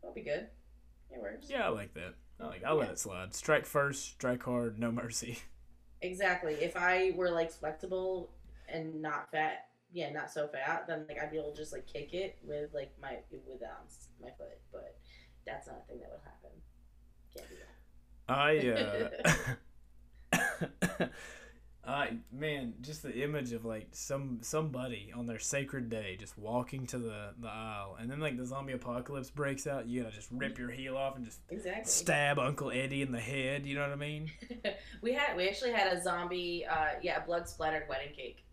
That'll 0.00 0.14
be 0.14 0.22
good. 0.22 0.48
It 1.10 1.20
works. 1.20 1.46
yeah, 1.48 1.66
I 1.66 1.68
like 1.68 1.94
that. 1.94 2.14
I 2.40 2.46
like. 2.46 2.64
I'll 2.64 2.76
let 2.76 2.90
it 2.90 2.98
slide. 2.98 3.32
Strike 3.34 3.64
first, 3.66 4.04
strike 4.04 4.42
hard, 4.42 4.78
no 4.78 4.90
mercy. 4.90 5.38
Exactly. 6.00 6.54
If 6.54 6.76
I 6.76 7.12
were 7.16 7.28
like 7.28 7.50
flexible 7.50 8.30
and 8.68 9.02
not 9.02 9.32
fat, 9.32 9.66
yeah, 9.92 10.10
not 10.12 10.30
so 10.30 10.48
fat, 10.48 10.86
then 10.86 11.06
like 11.08 11.18
I'd 11.22 11.30
be 11.30 11.38
able 11.38 11.52
to 11.52 11.56
just 11.56 11.72
like 11.72 11.86
kick 11.86 12.12
it 12.14 12.38
with 12.42 12.72
like 12.74 12.92
my 13.00 13.18
with 13.30 13.62
um 13.62 13.86
my 14.20 14.30
foot. 14.38 14.58
But 14.72 14.96
that's 15.46 15.66
not 15.66 15.82
a 15.84 15.88
thing 15.88 16.00
that 16.00 16.10
would 16.10 16.20
happen. 16.24 16.50
Can't 17.34 17.48
do 17.48 17.56
that. 17.56 17.74
I 18.28 18.58
uh 20.32 21.08
I 21.86 22.18
man, 22.30 22.74
just 22.82 23.02
the 23.02 23.22
image 23.22 23.52
of 23.52 23.64
like 23.64 23.88
some 23.92 24.40
somebody 24.42 25.10
on 25.16 25.26
their 25.26 25.38
sacred 25.38 25.88
day 25.88 26.16
just 26.20 26.36
walking 26.36 26.86
to 26.88 26.98
the 26.98 27.32
the 27.40 27.48
aisle, 27.48 27.96
and 27.98 28.10
then 28.10 28.20
like 28.20 28.36
the 28.36 28.44
zombie 28.44 28.74
apocalypse 28.74 29.30
breaks 29.30 29.66
out. 29.66 29.86
You 29.86 30.02
gotta 30.02 30.14
just 30.14 30.28
rip 30.30 30.58
your 30.58 30.70
heel 30.70 30.98
off 30.98 31.16
and 31.16 31.24
just 31.24 31.40
Exactly. 31.48 31.84
stab 31.84 32.38
Uncle 32.38 32.70
Eddie 32.70 33.00
in 33.00 33.10
the 33.10 33.20
head. 33.20 33.64
You 33.64 33.76
know 33.76 33.82
what 33.82 33.92
I 33.92 33.96
mean? 33.96 34.30
we 35.02 35.14
had 35.14 35.34
we 35.34 35.48
actually 35.48 35.72
had 35.72 35.90
a 35.96 36.02
zombie, 36.02 36.66
uh, 36.66 36.98
yeah, 37.02 37.20
blood 37.24 37.48
splattered 37.48 37.84
wedding 37.88 38.12
cake. 38.14 38.44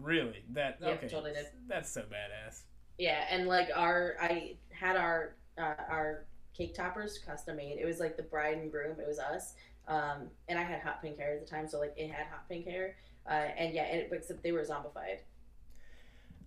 Really? 0.00 0.42
That 0.52 0.78
Yep, 0.80 0.98
okay? 0.98 1.08
totally 1.08 1.32
did. 1.32 1.46
That's 1.68 1.90
so 1.90 2.02
badass. 2.02 2.62
Yeah, 2.98 3.24
and 3.30 3.46
like 3.46 3.68
our 3.74 4.16
I 4.20 4.56
had 4.70 4.96
our 4.96 5.34
uh, 5.58 5.74
our 5.88 6.24
cake 6.56 6.74
toppers 6.74 7.18
custom 7.18 7.56
made. 7.56 7.78
It 7.78 7.84
was 7.86 7.98
like 8.00 8.16
the 8.16 8.22
bride 8.22 8.58
and 8.58 8.70
groom. 8.70 8.98
It 9.00 9.06
was 9.06 9.18
us. 9.18 9.54
Um, 9.86 10.28
and 10.48 10.58
I 10.58 10.62
had 10.62 10.80
hot 10.80 11.02
pink 11.02 11.18
hair 11.18 11.34
at 11.34 11.40
the 11.40 11.46
time, 11.50 11.68
so 11.68 11.78
like 11.78 11.92
it 11.96 12.10
had 12.10 12.26
hot 12.26 12.48
pink 12.48 12.66
hair. 12.66 12.96
Uh, 13.28 13.32
and 13.56 13.74
yeah, 13.74 13.84
it, 13.84 14.10
except 14.12 14.42
they 14.42 14.52
were 14.52 14.62
zombified. 14.62 15.18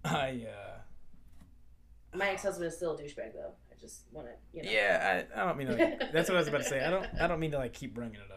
I 0.05 0.45
uh 0.47 2.17
My 2.17 2.29
ex 2.29 2.43
husband 2.43 2.67
is 2.67 2.75
still 2.75 2.91
a 2.95 2.97
douchebag 2.97 3.33
though. 3.33 3.51
I 3.71 3.75
just 3.81 4.01
want 4.11 4.27
to, 4.27 4.33
you 4.53 4.63
know. 4.63 4.71
yeah. 4.71 5.23
I, 5.35 5.41
I 5.41 5.45
don't 5.45 5.57
mean 5.57 5.67
to. 5.67 5.75
Like, 5.75 6.11
that's 6.13 6.29
what 6.29 6.35
I 6.35 6.39
was 6.39 6.47
about 6.47 6.59
to 6.59 6.63
say. 6.69 6.83
I 6.83 6.89
don't. 6.89 7.05
I 7.19 7.27
don't 7.27 7.39
mean 7.39 7.51
to 7.51 7.57
like 7.57 7.73
keep 7.73 7.93
bringing 7.93 8.15
it 8.15 8.21
up, 8.21 8.36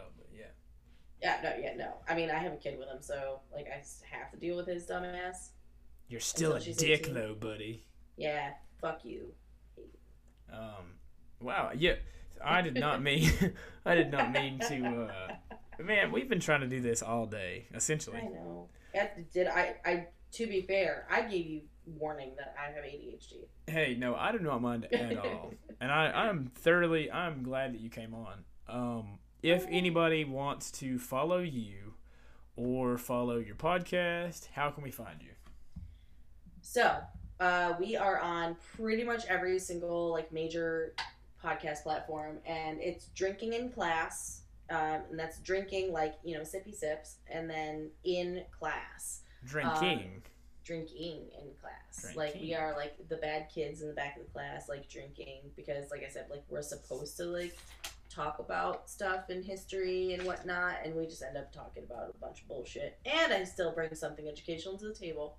Yeah, 1.21 1.37
no, 1.43 1.53
yeah, 1.59 1.75
no. 1.75 1.93
I 2.09 2.15
mean, 2.15 2.31
I 2.31 2.39
have 2.39 2.53
a 2.53 2.57
kid 2.57 2.79
with 2.79 2.87
him, 2.87 3.01
so 3.01 3.41
like 3.53 3.67
I 3.67 3.83
have 4.15 4.31
to 4.31 4.37
deal 4.37 4.55
with 4.55 4.67
his 4.67 4.85
dumb 4.85 5.03
ass. 5.05 5.51
You're 6.07 6.19
still 6.19 6.53
a 6.53 6.59
dick 6.59 7.03
18. 7.03 7.13
though, 7.13 7.35
buddy. 7.35 7.85
Yeah, 8.17 8.51
fuck 8.81 9.05
you. 9.05 9.31
Um, 10.51 10.97
wow, 11.39 11.71
yeah, 11.75 11.95
I 12.43 12.61
did 12.61 12.75
not 12.75 13.01
mean, 13.03 13.31
I 13.85 13.95
did 13.95 14.11
not 14.11 14.31
mean 14.31 14.59
to. 14.59 15.09
Uh, 15.11 15.33
man, 15.83 16.11
we've 16.11 16.27
been 16.27 16.39
trying 16.39 16.61
to 16.61 16.67
do 16.67 16.81
this 16.81 17.01
all 17.01 17.25
day, 17.25 17.67
essentially. 17.73 18.17
I 18.17 18.23
know. 18.23 18.69
Did 19.31 19.47
I? 19.47 19.75
I 19.85 20.07
to 20.33 20.47
be 20.47 20.61
fair, 20.61 21.05
I 21.09 21.21
gave 21.21 21.45
you 21.45 21.61
warning 21.85 22.31
that 22.37 22.55
I 22.59 22.71
have 22.71 22.83
ADHD. 22.83 23.45
Hey, 23.67 23.95
no, 23.97 24.15
I 24.15 24.31
do 24.31 24.39
not 24.39 24.61
mind 24.61 24.87
at 24.93 25.17
all, 25.17 25.53
and 25.81 25.91
I, 25.91 26.11
I'm 26.11 26.51
thoroughly, 26.55 27.11
I'm 27.11 27.43
glad 27.43 27.73
that 27.73 27.79
you 27.81 27.89
came 27.89 28.13
on. 28.13 28.43
Um, 28.67 29.19
if 29.41 29.65
anybody 29.69 30.23
wants 30.23 30.71
to 30.71 30.99
follow 30.99 31.39
you 31.39 31.95
or 32.55 32.97
follow 32.97 33.37
your 33.37 33.55
podcast, 33.55 34.49
how 34.53 34.69
can 34.69 34.83
we 34.83 34.91
find 34.91 35.21
you? 35.21 35.31
So, 36.61 36.97
uh, 37.39 37.73
we 37.79 37.95
are 37.95 38.19
on 38.19 38.55
pretty 38.77 39.03
much 39.03 39.25
every 39.25 39.57
single 39.57 40.11
like 40.11 40.31
major 40.31 40.93
podcast 41.43 41.83
platform, 41.83 42.37
and 42.45 42.79
it's 42.79 43.07
drinking 43.15 43.53
in 43.53 43.69
class, 43.69 44.41
um, 44.69 45.01
and 45.09 45.19
that's 45.19 45.39
drinking 45.39 45.91
like 45.91 46.15
you 46.23 46.35
know 46.35 46.41
sippy 46.41 46.73
sips, 46.73 47.17
and 47.27 47.49
then 47.49 47.89
in 48.03 48.43
class. 48.57 49.21
Drinking. 49.43 50.21
drinking 50.63 51.25
in 51.41 51.47
class. 51.59 52.15
Like 52.15 52.35
we 52.35 52.53
are 52.53 52.75
like 52.75 52.93
the 53.09 53.17
bad 53.17 53.47
kids 53.53 53.81
in 53.81 53.87
the 53.87 53.93
back 53.95 54.17
of 54.17 54.23
the 54.23 54.31
class, 54.31 54.69
like 54.69 54.87
drinking 54.87 55.39
because, 55.55 55.89
like 55.89 56.03
I 56.07 56.09
said, 56.09 56.27
like 56.29 56.43
we're 56.47 56.61
supposed 56.61 57.17
to 57.17 57.23
like 57.23 57.57
talk 58.13 58.39
about 58.39 58.89
stuff 58.89 59.29
in 59.29 59.41
history 59.43 60.13
and 60.13 60.23
whatnot, 60.23 60.75
and 60.83 60.95
we 60.95 61.05
just 61.05 61.23
end 61.23 61.37
up 61.37 61.51
talking 61.53 61.83
about 61.83 62.13
a 62.15 62.17
bunch 62.19 62.41
of 62.41 62.47
bullshit. 62.47 62.99
And 63.05 63.31
I 63.33 63.43
still 63.43 63.71
bring 63.71 63.93
something 63.95 64.27
educational 64.27 64.77
to 64.79 64.87
the 64.87 64.93
table. 64.93 65.37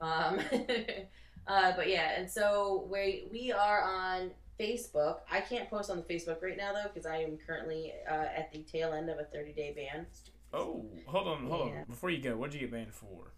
Um, 0.00 0.40
uh, 1.46 1.72
but 1.76 1.88
yeah, 1.88 2.12
and 2.18 2.30
so 2.30 2.88
we 2.90 3.26
we 3.30 3.52
are 3.52 3.82
on 3.82 4.30
Facebook. 4.58 5.18
I 5.30 5.40
can't 5.40 5.68
post 5.70 5.90
on 5.90 5.96
the 5.96 6.02
Facebook 6.02 6.42
right 6.42 6.56
now 6.56 6.72
though 6.72 6.88
because 6.92 7.06
I 7.06 7.18
am 7.18 7.38
currently 7.46 7.92
uh, 8.10 8.12
at 8.36 8.50
the 8.52 8.62
tail 8.62 8.92
end 8.92 9.08
of 9.10 9.18
a 9.18 9.24
30 9.24 9.52
day 9.52 9.72
ban. 9.76 10.06
Oh, 10.52 10.84
hold 11.06 11.28
on, 11.28 11.46
hold 11.46 11.70
Yeah. 11.70 11.78
on. 11.80 11.84
Before 11.88 12.10
you 12.10 12.20
go, 12.20 12.36
what'd 12.36 12.54
you 12.54 12.60
get 12.60 12.72
banned 12.72 12.92
for? 12.92 13.32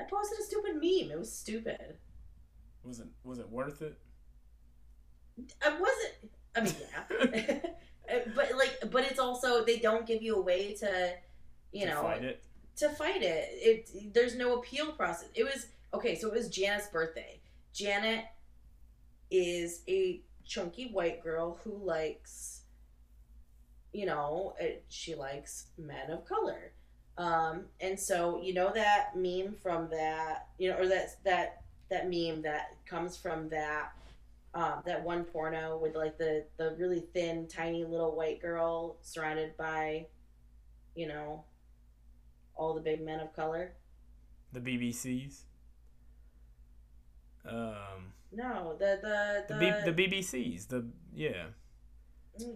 I 0.00 0.04
posted 0.04 0.38
a 0.38 0.42
stupid 0.42 0.74
meme. 0.74 1.10
It 1.12 1.18
was 1.18 1.32
stupid. 1.32 1.96
Was 2.84 3.00
it 3.00 3.06
was 3.22 3.38
it 3.38 3.48
worth 3.50 3.82
it? 3.82 3.98
I 5.64 5.70
wasn't. 5.70 6.32
I 6.56 6.60
mean, 6.60 6.74
yeah, 7.34 7.58
but 8.34 8.50
like, 8.56 8.90
but 8.90 9.04
it's 9.04 9.18
also 9.18 9.64
they 9.64 9.78
don't 9.78 10.06
give 10.06 10.22
you 10.22 10.36
a 10.36 10.40
way 10.42 10.74
to, 10.74 11.12
you 11.72 11.86
To 11.86 11.92
know, 11.92 12.02
fight 12.02 12.24
it. 12.24 12.42
to 12.76 12.88
fight 12.90 13.22
it. 13.22 13.48
It 13.52 14.12
there's 14.14 14.34
no 14.36 14.56
appeal 14.56 14.92
process. 14.92 15.28
It 15.34 15.44
was 15.44 15.66
okay. 15.92 16.14
So 16.16 16.28
it 16.28 16.34
was 16.34 16.48
Janet's 16.48 16.88
birthday. 16.88 17.40
Janet 17.72 18.24
is 19.30 19.82
a 19.88 20.20
chunky 20.44 20.88
white 20.90 21.22
girl 21.22 21.58
who 21.64 21.76
likes, 21.76 22.62
you 23.92 24.06
know, 24.06 24.54
uh, 24.60 24.64
she 24.88 25.14
likes 25.14 25.66
men 25.78 26.10
of 26.10 26.24
color. 26.26 26.72
Um, 27.16 27.66
and 27.80 27.98
so 27.98 28.40
you 28.42 28.54
know 28.54 28.72
that 28.74 29.16
meme 29.16 29.54
from 29.62 29.88
that, 29.90 30.48
you 30.58 30.70
know, 30.70 30.78
or 30.78 30.88
that 30.88 31.16
that 31.24 31.62
that 31.90 32.10
meme 32.10 32.42
that 32.42 32.74
comes 32.86 33.16
from 33.16 33.48
that 33.50 33.92
um, 34.54 34.82
that 34.86 35.02
one 35.02 35.24
porno 35.24 35.78
with 35.78 35.96
like 35.96 36.16
the 36.16 36.44
the 36.56 36.76
really 36.78 37.00
thin, 37.12 37.48
tiny 37.48 37.84
little 37.84 38.14
white 38.16 38.40
girl 38.40 38.98
surrounded 39.02 39.56
by, 39.56 40.06
you 40.94 41.08
know, 41.08 41.44
all 42.54 42.74
the 42.74 42.80
big 42.80 43.04
men 43.04 43.20
of 43.20 43.34
color. 43.34 43.72
The 44.52 44.60
BBCs. 44.60 45.40
Um, 47.46 48.12
No, 48.32 48.76
the 48.78 48.98
the 49.02 49.44
the 49.48 49.92
the, 49.92 49.92
B, 49.92 50.06
the 50.06 50.20
BBCs. 50.20 50.68
The 50.68 50.86
yeah. 51.12 51.46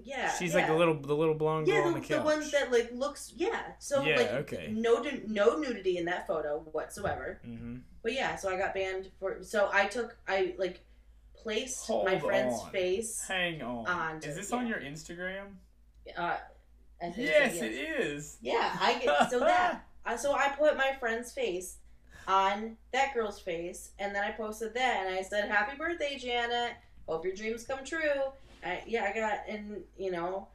yeah. 0.05 0.31
She's 0.31 0.51
yeah. 0.51 0.57
like 0.57 0.67
the 0.69 0.75
little 0.75 0.95
the 0.95 1.15
little 1.15 1.35
blonde 1.35 1.67
girl 1.67 1.75
yeah, 1.75 1.83
on 1.83 1.95
the, 1.95 2.01
the 2.01 2.07
the 2.07 2.15
couch. 2.15 2.25
one 2.25 2.51
that 2.53 2.71
like 2.71 2.91
looks 2.93 3.33
yeah. 3.37 3.73
So 3.81 4.03
Yeah, 4.05 4.17
like 4.17 4.33
okay. 4.33 4.73
no 4.73 5.05
no 5.27 5.59
nudity 5.59 5.99
in 5.99 6.05
that 6.07 6.27
photo 6.27 6.61
whatsoever. 6.73 7.41
mm-hmm. 7.47 7.77
But 8.03 8.13
yeah, 8.13 8.37
so 8.37 8.49
I 8.49 8.57
got 8.57 8.73
banned 8.75 9.11
for. 9.19 9.43
So 9.43 9.69
I 9.73 9.87
took 9.87 10.17
I 10.29 10.55
like 10.59 10.85
placed 11.43 11.89
my 11.89 11.95
Hold 12.17 12.23
friend's 12.23 12.61
on. 12.61 12.71
face. 12.71 13.25
Hang 13.27 13.63
on. 13.63 13.87
On 13.87 14.17
Is 14.19 14.37
this 14.37 14.53
on 14.53 14.67
your 14.67 14.79
Instagram? 14.81 15.45
Uh, 16.17 16.37
Yes, 17.17 17.57
it 17.63 17.73
is. 17.73 18.39
Yeah, 18.43 18.77
I 18.81 18.99
get 18.99 19.31
so 19.31 19.39
that 19.41 19.85
uh, 20.05 20.17
so 20.17 20.33
I 20.35 20.49
put 20.49 20.77
my 20.77 20.97
friend's 20.99 21.31
face 21.33 21.77
on 22.27 22.77
that 22.93 23.15
girl's 23.15 23.39
face, 23.41 23.91
and 24.01 24.13
then 24.15 24.25
I 24.25 24.33
posted 24.33 24.75
that, 24.75 25.07
and 25.07 25.15
I 25.15 25.23
said, 25.23 25.49
"Happy 25.49 25.77
birthday, 25.77 26.19
Janet! 26.19 26.73
Hope 27.09 27.25
your 27.25 27.35
dreams 27.35 27.65
come 27.65 27.85
true." 27.85 28.01
I, 28.65 28.83
yeah, 28.87 29.05
I 29.05 29.15
got, 29.15 29.39
and 29.49 29.83
you 29.97 30.11
know, 30.11 30.49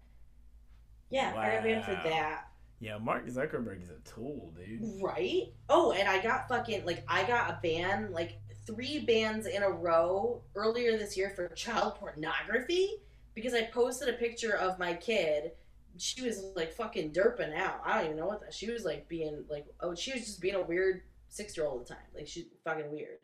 yeah, 1.10 1.34
I 1.38 1.52
got 1.56 1.64
banned 1.64 1.86
for 1.86 1.92
that, 2.10 2.48
Yeah, 2.82 2.98
Mark 2.98 3.26
Zuckerberg 3.28 3.82
is 3.82 3.90
a 3.92 4.00
tool, 4.14 4.52
dude. 4.58 5.02
right? 5.02 5.44
Oh, 5.70 5.94
and 5.94 6.10
I 6.10 6.22
got 6.22 6.50
fucking 6.50 6.86
like 6.86 7.06
I 7.08 7.24
got 7.24 7.50
a 7.52 7.60
ban, 7.64 8.12
like 8.12 8.38
three 8.66 9.00
bans 9.00 9.46
in 9.46 9.64
a 9.64 9.70
row 9.70 10.42
earlier 10.56 10.98
this 10.98 11.18
year 11.18 11.32
for 11.36 11.48
child 11.50 11.96
pornography 11.96 12.98
because 13.36 13.54
I 13.54 13.64
posted 13.64 14.10
a 14.10 14.14
picture 14.14 14.56
of 14.56 14.80
my 14.80 14.94
kid 14.94 15.52
she 15.98 16.24
was 16.24 16.44
like 16.56 16.74
fucking 16.74 17.12
derping 17.12 17.56
out. 17.56 17.82
I 17.86 17.98
don't 17.98 18.06
even 18.06 18.18
know 18.18 18.26
what 18.26 18.42
that. 18.42 18.54
She 18.54 18.72
was 18.72 18.84
like 18.86 19.08
being 19.08 19.46
like, 19.50 19.66
oh, 19.80 19.94
she 19.94 20.12
was 20.12 20.22
just 20.22 20.42
being 20.42 20.56
a 20.56 20.62
weird 20.62 21.02
six 21.30 21.56
year 21.56 21.66
old 21.66 21.82
at 21.82 21.88
the 21.88 21.94
time. 21.94 22.04
Like 22.16 22.28
she's 22.28 22.46
fucking 22.64 22.92
weird. 22.92 23.20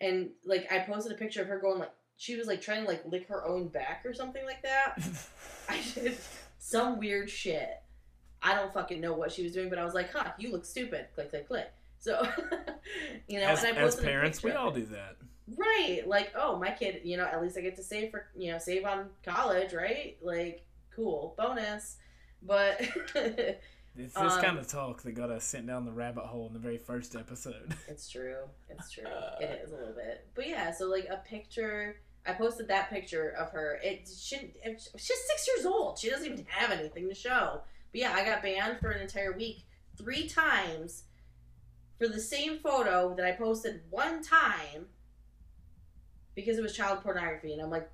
And 0.00 0.30
like 0.44 0.70
I 0.70 0.80
posted 0.80 1.12
a 1.12 1.16
picture 1.16 1.42
of 1.42 1.48
her 1.48 1.58
going 1.58 1.78
like 1.78 1.92
she 2.16 2.36
was 2.36 2.46
like 2.46 2.60
trying 2.60 2.82
to 2.82 2.88
like 2.88 3.02
lick 3.06 3.28
her 3.28 3.46
own 3.46 3.68
back 3.68 4.02
or 4.04 4.12
something 4.12 4.44
like 4.44 4.62
that. 4.62 4.96
I 5.68 5.80
did 5.94 6.16
some 6.58 6.98
weird 6.98 7.30
shit. 7.30 7.70
I 8.42 8.54
don't 8.54 8.72
fucking 8.72 9.00
know 9.00 9.14
what 9.14 9.32
she 9.32 9.42
was 9.42 9.52
doing, 9.52 9.68
but 9.68 9.78
I 9.78 9.84
was 9.84 9.94
like, 9.94 10.12
huh, 10.12 10.32
you 10.38 10.50
look 10.50 10.64
stupid. 10.64 11.08
Click, 11.14 11.30
click, 11.30 11.46
click. 11.46 11.70
So, 12.00 12.26
you 13.28 13.40
know, 13.40 13.46
as, 13.46 13.62
and 13.62 13.78
I 13.78 13.82
as 13.82 13.96
parents, 13.96 14.42
we 14.42 14.52
all 14.52 14.72
do 14.72 14.86
that. 14.86 15.16
Right. 15.56 16.02
Like, 16.06 16.32
oh, 16.34 16.58
my 16.58 16.70
kid, 16.70 17.02
you 17.04 17.16
know, 17.16 17.24
at 17.24 17.40
least 17.42 17.56
I 17.58 17.60
get 17.60 17.76
to 17.76 17.82
save 17.82 18.10
for, 18.10 18.26
you 18.36 18.52
know, 18.52 18.58
save 18.58 18.84
on 18.84 19.10
college, 19.24 19.72
right? 19.72 20.16
Like, 20.22 20.64
cool. 20.94 21.34
Bonus. 21.36 21.96
But 22.42 22.80
It's 23.96 24.14
this 24.14 24.32
Um, 24.34 24.40
kind 24.40 24.58
of 24.58 24.66
talk 24.66 25.02
that 25.02 25.12
got 25.12 25.30
us 25.30 25.44
sent 25.44 25.66
down 25.66 25.84
the 25.84 25.92
rabbit 25.92 26.24
hole 26.24 26.46
in 26.46 26.52
the 26.52 26.58
very 26.58 26.78
first 26.78 27.16
episode. 27.16 27.74
it's 27.88 28.08
true. 28.08 28.44
It's 28.68 28.90
true. 28.90 29.04
It 29.40 29.62
is 29.64 29.72
a 29.72 29.76
little 29.76 29.94
bit. 29.94 30.26
But 30.34 30.48
yeah, 30.48 30.72
so 30.72 30.86
like 30.86 31.06
a 31.10 31.16
picture, 31.28 31.96
I 32.26 32.32
posted 32.32 32.68
that 32.68 32.88
picture 32.88 33.30
of 33.30 33.50
her. 33.50 33.80
It 33.82 34.08
shouldn't, 34.08 34.52
it, 34.62 34.80
she's 34.96 35.18
six 35.26 35.48
years 35.48 35.66
old. 35.66 35.98
She 35.98 36.08
doesn't 36.08 36.24
even 36.24 36.46
have 36.48 36.70
anything 36.70 37.08
to 37.08 37.14
show. 37.14 37.62
But 37.92 38.00
yeah, 38.00 38.12
I 38.14 38.24
got 38.24 38.42
banned 38.42 38.78
for 38.80 38.90
an 38.90 39.02
entire 39.02 39.32
week 39.32 39.64
three 39.98 40.28
times 40.28 41.04
for 42.00 42.08
the 42.08 42.18
same 42.18 42.58
photo 42.58 43.14
that 43.14 43.26
I 43.26 43.32
posted 43.32 43.82
one 43.90 44.22
time 44.22 44.86
because 46.34 46.56
it 46.56 46.62
was 46.62 46.74
child 46.74 47.02
pornography. 47.02 47.52
And 47.52 47.60
I'm 47.60 47.68
like, 47.68 47.88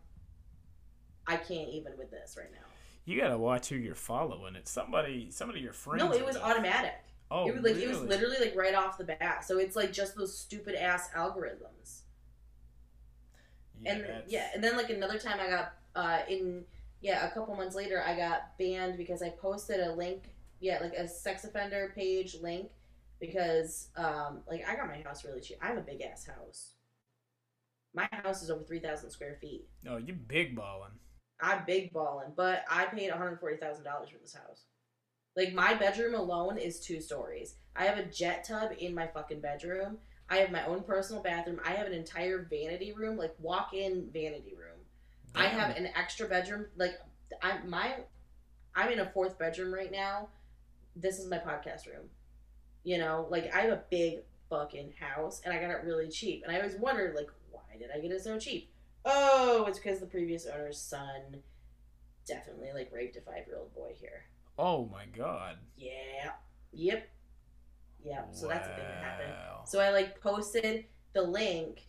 I 1.26 1.36
can't 1.36 1.68
even 1.70 1.92
with 1.98 2.12
this 2.12 2.36
right 2.38 2.50
now. 2.52 2.60
You 3.04 3.20
gotta 3.20 3.36
watch 3.36 3.68
who 3.68 3.76
you're 3.76 3.96
following. 3.96 4.54
It's 4.54 4.70
somebody, 4.70 5.28
somebody 5.30 5.60
your 5.60 5.72
friends. 5.72 6.04
No, 6.04 6.12
it 6.12 6.24
was 6.24 6.36
automatic. 6.36 6.94
Oh, 7.32 7.48
it 7.48 7.54
was 7.54 7.64
like 7.64 7.82
it 7.82 7.88
was 7.88 8.00
literally 8.02 8.36
like 8.40 8.54
right 8.54 8.74
off 8.74 8.96
the 8.96 9.04
bat. 9.04 9.44
So 9.44 9.58
it's 9.58 9.74
like 9.74 9.92
just 9.92 10.14
those 10.14 10.36
stupid 10.38 10.76
ass 10.76 11.10
algorithms. 11.16 12.02
Yeah, 13.82 13.92
and 13.92 14.00
that's- 14.02 14.22
yeah, 14.28 14.50
and 14.54 14.62
then 14.62 14.76
like 14.76 14.90
another 14.90 15.18
time 15.18 15.40
I 15.40 15.48
got 15.48 15.72
uh 15.96 16.20
in 16.28 16.64
yeah, 17.00 17.26
a 17.26 17.30
couple 17.32 17.56
months 17.56 17.74
later 17.74 18.02
I 18.06 18.16
got 18.16 18.56
banned 18.56 18.96
because 18.96 19.20
I 19.20 19.30
posted 19.30 19.80
a 19.80 19.92
link, 19.92 20.30
yeah, 20.60 20.78
like 20.80 20.92
a 20.94 21.08
sex 21.08 21.44
offender 21.44 21.92
page 21.96 22.36
link 22.40 22.70
because 23.20 23.88
um 23.96 24.42
like 24.48 24.64
I 24.68 24.76
got 24.76 24.88
my 24.88 25.00
house 25.02 25.24
really 25.24 25.40
cheap. 25.40 25.58
I 25.62 25.68
have 25.68 25.78
a 25.78 25.82
big 25.82 26.02
ass 26.02 26.26
house. 26.26 26.72
My 27.94 28.08
house 28.12 28.42
is 28.42 28.50
over 28.50 28.62
3,000 28.62 29.10
square 29.10 29.38
feet. 29.40 29.66
Oh, 29.88 29.96
you 29.96 30.12
big 30.12 30.54
balling. 30.54 30.92
I'm 31.40 31.64
big 31.66 31.92
balling, 31.92 32.32
but 32.36 32.62
I 32.70 32.84
paid 32.86 33.10
$140,000 33.10 33.40
for 33.40 34.18
this 34.20 34.34
house. 34.34 34.64
Like 35.34 35.52
my 35.52 35.74
bedroom 35.74 36.14
alone 36.14 36.58
is 36.58 36.80
two 36.80 37.00
stories. 37.00 37.56
I 37.74 37.84
have 37.84 37.98
a 37.98 38.04
jet 38.04 38.44
tub 38.44 38.72
in 38.78 38.94
my 38.94 39.06
fucking 39.06 39.40
bedroom. 39.40 39.98
I 40.28 40.38
have 40.38 40.50
my 40.50 40.66
own 40.66 40.82
personal 40.82 41.22
bathroom. 41.22 41.60
I 41.64 41.72
have 41.72 41.86
an 41.86 41.92
entire 41.92 42.46
vanity 42.50 42.92
room, 42.92 43.16
like 43.16 43.34
walk-in 43.38 44.08
vanity 44.12 44.54
room. 44.58 44.80
I 45.34 45.46
have 45.46 45.76
an 45.76 45.88
extra 45.94 46.26
bedroom. 46.26 46.66
Like 46.76 46.98
I'm 47.42 47.68
my, 47.68 47.96
I'm 48.74 48.90
in 48.90 49.00
a 49.00 49.10
fourth 49.10 49.38
bedroom 49.38 49.72
right 49.72 49.92
now. 49.92 50.28
This 50.96 51.18
is 51.18 51.28
my 51.28 51.38
podcast 51.38 51.86
room. 51.86 52.08
You 52.86 52.98
know, 52.98 53.26
like 53.30 53.52
I 53.52 53.62
have 53.62 53.72
a 53.72 53.82
big 53.90 54.20
fucking 54.48 54.92
house, 55.00 55.42
and 55.44 55.52
I 55.52 55.60
got 55.60 55.70
it 55.70 55.82
really 55.84 56.08
cheap. 56.08 56.44
And 56.46 56.54
I 56.54 56.60
always 56.60 56.76
wondered, 56.76 57.16
like, 57.16 57.28
why 57.50 57.76
did 57.76 57.88
I 57.92 57.98
get 57.98 58.12
it 58.12 58.22
so 58.22 58.38
cheap? 58.38 58.70
Oh, 59.04 59.64
it's 59.66 59.80
because 59.80 59.98
the 59.98 60.06
previous 60.06 60.46
owner's 60.46 60.80
son 60.80 61.42
definitely 62.28 62.70
like 62.72 62.92
raped 62.92 63.16
a 63.16 63.20
five-year-old 63.22 63.74
boy 63.74 63.90
here. 63.98 64.26
Oh 64.56 64.86
my 64.86 65.06
god. 65.06 65.56
Yeah. 65.76 66.30
Yep. 66.72 67.08
Yep. 68.04 68.28
So 68.30 68.46
that's 68.46 68.68
the 68.68 68.74
thing 68.74 68.84
that 68.84 69.02
happened. 69.02 69.32
So 69.64 69.80
I 69.80 69.90
like 69.90 70.20
posted 70.20 70.84
the 71.12 71.22
link 71.22 71.88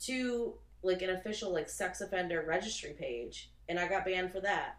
to 0.00 0.54
like 0.82 1.02
an 1.02 1.10
official 1.10 1.52
like 1.52 1.68
sex 1.68 2.00
offender 2.00 2.44
registry 2.48 2.96
page, 2.98 3.52
and 3.68 3.78
I 3.78 3.86
got 3.86 4.04
banned 4.04 4.32
for 4.32 4.40
that. 4.40 4.78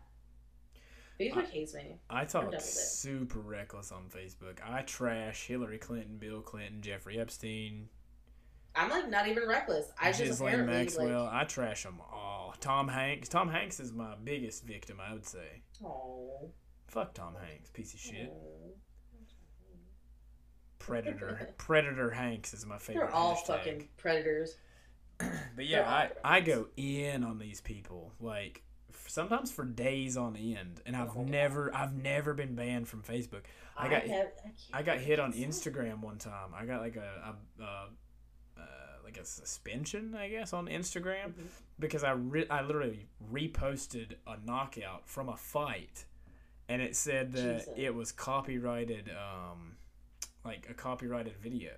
Facebook 1.20 1.50
hates 1.50 1.74
me. 1.74 1.98
I 2.10 2.26
talk 2.26 2.54
super 2.60 3.40
reckless 3.40 3.92
on 3.92 4.06
Facebook. 4.10 4.60
I 4.66 4.82
trash 4.82 5.46
Hillary 5.46 5.78
Clinton, 5.78 6.18
Bill 6.18 6.42
Clinton, 6.42 6.82
Jeffrey 6.82 7.20
Epstein, 7.20 7.90
I'm 8.76 8.90
like 8.90 9.10
not 9.10 9.28
even 9.28 9.48
reckless. 9.48 9.92
I 10.02 10.12
just 10.12 10.42
apparently 10.42 10.74
Maxwell. 10.74 11.26
like. 11.26 11.34
I 11.34 11.44
trash 11.44 11.84
them 11.84 12.00
all. 12.12 12.56
Tom 12.60 12.88
Hanks. 12.88 13.30
Tom 13.30 13.50
Hanks 13.50 13.80
is 13.80 13.94
my 13.94 14.16
biggest 14.24 14.64
victim, 14.66 14.98
I 15.00 15.14
would 15.14 15.28
say. 15.28 15.62
Oh. 15.84 16.50
Fuck 16.88 17.14
Tom 17.14 17.36
Hanks, 17.48 17.70
piece 17.70 17.94
of 17.94 18.00
shit. 18.00 18.32
oh. 18.32 18.74
Predator. 20.80 21.54
Predator 21.58 22.10
Hanks 22.10 22.54
is 22.54 22.66
my 22.66 22.78
favorite. 22.78 23.08
They're 23.08 23.16
all 23.16 23.36
hashtag. 23.36 23.48
fucking 23.48 23.90
predators. 23.98 24.58
But 25.56 25.68
yeah, 25.68 25.88
I, 25.88 26.38
I 26.38 26.42
go 26.42 26.68
in 26.76 27.24
on 27.24 27.38
these 27.38 27.62
people 27.62 28.12
like 28.20 28.64
sometimes 29.14 29.52
for 29.52 29.64
days 29.64 30.18
on 30.18 30.36
end, 30.36 30.82
and 30.86 30.96
I've 30.96 31.12
Oh 31.12 31.20
my 31.20 31.24
God. 31.24 31.30
never 31.32 31.76
I've 31.76 31.94
never 31.94 32.34
been 32.34 32.56
banned 32.56 32.88
from 32.88 33.02
Facebook. 33.04 33.44
I 33.78 33.88
got- 33.90 34.04
have, 34.04 34.28
I, 34.74 34.80
I 34.80 34.84
got 34.84 34.98
hit 35.00 35.20
on. 35.20 35.34
Instagram 35.34 36.02
one 36.02 36.18
time. 36.18 36.52
I 36.56 36.66
got 36.66 36.82
like 36.82 36.96
a, 36.96 37.36
a, 37.60 37.64
a 38.58 38.64
like 39.04 39.18
a 39.18 39.26
suspension, 39.26 40.16
I 40.16 40.30
guess, 40.30 40.54
on 40.54 40.68
Instagram 40.68 41.34
Mhm. 41.34 41.48
because 41.80 42.04
I 42.04 42.12
re- 42.12 42.48
I 42.50 42.62
literally 42.64 43.08
reposted 43.32 44.14
a 44.26 44.38
knockout 44.46 45.08
from 45.08 45.30
a 45.30 45.36
fight, 45.38 46.06
and 46.70 46.82
it 46.82 46.96
said 46.96 47.32
that 47.34 47.60
Jesus. 47.60 47.74
it 47.78 47.94
was 47.94 48.12
copyrighted, 48.12 49.10
um, 49.10 49.76
like 50.46 50.68
a 50.70 50.74
copyrighted 50.74 51.36
video. 51.38 51.72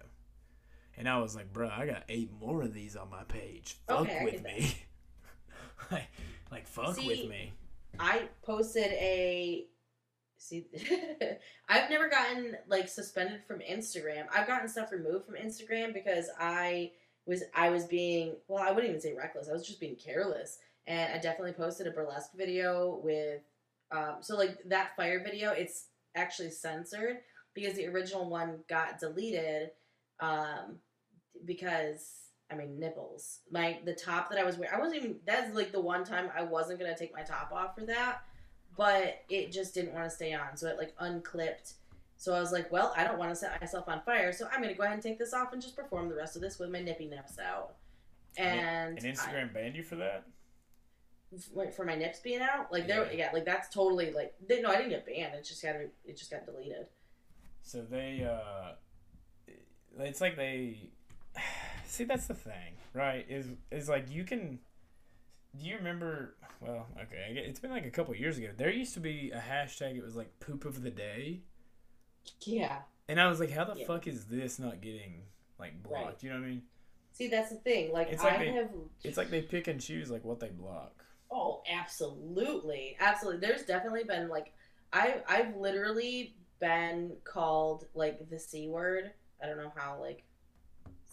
And 0.97 1.09
I 1.09 1.17
was 1.17 1.35
like, 1.35 1.51
bro, 1.51 1.67
I 1.69 1.85
got 1.85 2.03
eight 2.07 2.31
more 2.39 2.61
of 2.61 2.73
these 2.73 2.95
on 2.95 3.09
my 3.09 3.23
page. 3.25 3.75
Fuck 3.87 4.01
Okay, 4.01 4.21
with 4.23 4.43
me. 4.43 4.75
like, 5.91 6.07
like, 6.51 6.67
fuck 6.67 6.97
with 6.97 7.29
me. 7.29 7.53
I 7.99 8.27
posted 8.43 8.91
a. 8.93 9.65
See, 10.37 10.65
I've 11.69 11.89
never 11.89 12.09
gotten 12.09 12.57
like 12.67 12.89
suspended 12.89 13.41
from 13.47 13.59
Instagram. 13.59 14.25
I've 14.33 14.47
gotten 14.47 14.67
stuff 14.67 14.91
removed 14.91 15.25
from 15.25 15.35
Instagram 15.35 15.93
because 15.93 16.29
I 16.39 16.91
was 17.25 17.43
I 17.55 17.69
was 17.69 17.85
being 17.85 18.35
well, 18.47 18.63
I 18.63 18.71
wouldn't 18.71 18.89
even 18.89 19.01
say 19.01 19.13
reckless. 19.13 19.49
I 19.49 19.53
was 19.53 19.65
just 19.65 19.79
being 19.79 19.95
careless, 19.95 20.59
and 20.87 21.13
I 21.13 21.17
definitely 21.17 21.53
posted 21.53 21.87
a 21.87 21.91
burlesque 21.91 22.33
video 22.35 22.99
with. 23.03 23.41
Um, 23.91 24.17
so 24.21 24.35
like 24.35 24.57
that 24.65 24.95
fire 24.95 25.23
video, 25.23 25.51
it's 25.51 25.85
actually 26.15 26.49
censored 26.49 27.17
because 27.53 27.75
the 27.75 27.87
original 27.87 28.29
one 28.29 28.59
got 28.67 28.99
deleted, 28.99 29.69
um, 30.19 30.77
because 31.45 32.24
I 32.55 32.65
mean 32.65 32.79
nipples. 32.79 33.39
My 33.51 33.79
the 33.85 33.93
top 33.93 34.29
that 34.29 34.39
I 34.39 34.43
was 34.43 34.57
wearing, 34.57 34.73
I 34.75 34.79
wasn't 34.79 35.03
even. 35.03 35.15
That's 35.25 35.53
like 35.55 35.71
the 35.71 35.79
one 35.81 36.03
time 36.03 36.29
I 36.37 36.43
wasn't 36.43 36.79
gonna 36.79 36.97
take 36.97 37.13
my 37.13 37.21
top 37.23 37.51
off 37.51 37.75
for 37.75 37.85
that, 37.85 38.21
but 38.77 39.21
it 39.29 39.51
just 39.51 39.73
didn't 39.73 39.93
want 39.93 40.05
to 40.05 40.09
stay 40.09 40.33
on, 40.33 40.55
so 40.57 40.67
it 40.67 40.77
like 40.77 40.93
unclipped. 40.99 41.73
So 42.17 42.33
I 42.33 42.39
was 42.39 42.51
like, 42.53 42.71
well, 42.71 42.93
I 42.95 43.03
don't 43.03 43.17
want 43.19 43.29
to 43.31 43.35
set 43.35 43.59
myself 43.59 43.89
on 43.89 44.01
fire, 44.05 44.31
so 44.31 44.47
I'm 44.51 44.61
gonna 44.61 44.73
go 44.73 44.83
ahead 44.83 44.93
and 44.93 45.03
take 45.03 45.19
this 45.19 45.33
off 45.33 45.51
and 45.53 45.61
just 45.61 45.75
perform 45.75 46.07
the 46.09 46.15
rest 46.15 46.35
of 46.37 46.41
this 46.41 46.57
with 46.59 46.69
my 46.69 46.79
nippy 46.81 47.07
nips 47.07 47.37
out. 47.39 47.75
And, 48.37 48.97
And 48.97 49.15
Instagram 49.15 49.53
banned 49.53 49.75
you 49.75 49.83
for 49.83 49.95
that? 49.97 50.23
I- 51.59 51.71
for 51.71 51.83
my 51.85 51.95
nips 51.95 52.19
being 52.19 52.41
out, 52.41 52.71
like 52.71 52.87
there, 52.87 53.05
Yeah. 53.11 53.17
yeah, 53.17 53.31
like 53.33 53.43
that's 53.45 53.67
totally 53.73 54.11
like 54.11 54.33
they, 54.47 54.61
no, 54.61 54.69
I 54.69 54.77
didn't 54.77 54.91
get 54.91 55.05
banned. 55.05 55.35
It 55.35 55.43
just 55.43 55.61
got 55.61 55.75
it 55.75 55.93
just 56.17 56.31
got 56.31 56.45
deleted. 56.45 56.87
So 57.63 57.81
they, 57.81 58.23
uh, 58.23 58.75
it's 59.99 60.21
like 60.21 60.35
they, 60.37 60.91
see, 61.85 62.03
that's 62.03 62.27
the 62.27 62.33
thing, 62.33 62.73
right? 62.93 63.25
Is 63.29 63.47
is 63.71 63.89
like 63.89 64.09
you 64.09 64.23
can. 64.23 64.59
Do 65.57 65.65
you 65.65 65.77
remember? 65.77 66.35
Well, 66.59 66.87
okay, 67.03 67.41
it's 67.47 67.59
been 67.59 67.71
like 67.71 67.85
a 67.85 67.89
couple 67.91 68.15
years 68.15 68.37
ago. 68.37 68.49
There 68.55 68.69
used 68.69 68.93
to 68.95 68.99
be 68.99 69.31
a 69.33 69.39
hashtag. 69.39 69.95
It 69.97 70.03
was 70.03 70.15
like 70.15 70.39
poop 70.39 70.65
of 70.65 70.81
the 70.83 70.89
day, 70.89 71.41
Yeah. 72.41 72.79
and 73.07 73.19
I 73.19 73.27
was 73.27 73.39
like, 73.39 73.51
how 73.51 73.63
the 73.65 73.75
Yeah. 73.79 73.87
fuck 73.87 74.07
is 74.07 74.25
this 74.25 74.59
not 74.59 74.81
getting 74.81 75.23
like 75.59 75.81
blocked? 75.83 76.05
Right. 76.05 76.23
You 76.23 76.29
know 76.31 76.39
what 76.39 76.45
I 76.45 76.49
mean? 76.49 76.63
See, 77.13 77.27
that's 77.29 77.49
the 77.49 77.55
thing. 77.57 77.93
Like, 77.93 78.09
It's 78.09 78.21
like 78.23 78.33
I 78.33 78.37
they- 78.45 78.51
have. 78.51 78.69
It's 79.03 79.17
like 79.17 79.29
they 79.29 79.41
pick 79.41 79.67
and 79.67 79.79
choose 79.79 80.11
like 80.11 80.25
what 80.25 80.39
they 80.41 80.49
block. 80.49 81.05
Oh, 81.31 81.61
absolutely, 81.71 82.97
absolutely. 82.99 83.45
There's 83.47 83.63
definitely 83.63 84.03
been 84.03 84.27
like, 84.29 84.53
I 84.93 85.21
I've 85.27 85.55
literally 85.55 86.35
been 86.59 87.15
called 87.23 87.85
like 87.93 88.29
the 88.29 88.39
c 88.39 88.67
word. 88.67 89.11
I 89.41 89.47
don't 89.47 89.57
know 89.57 89.71
how 89.75 89.99
like 89.99 90.23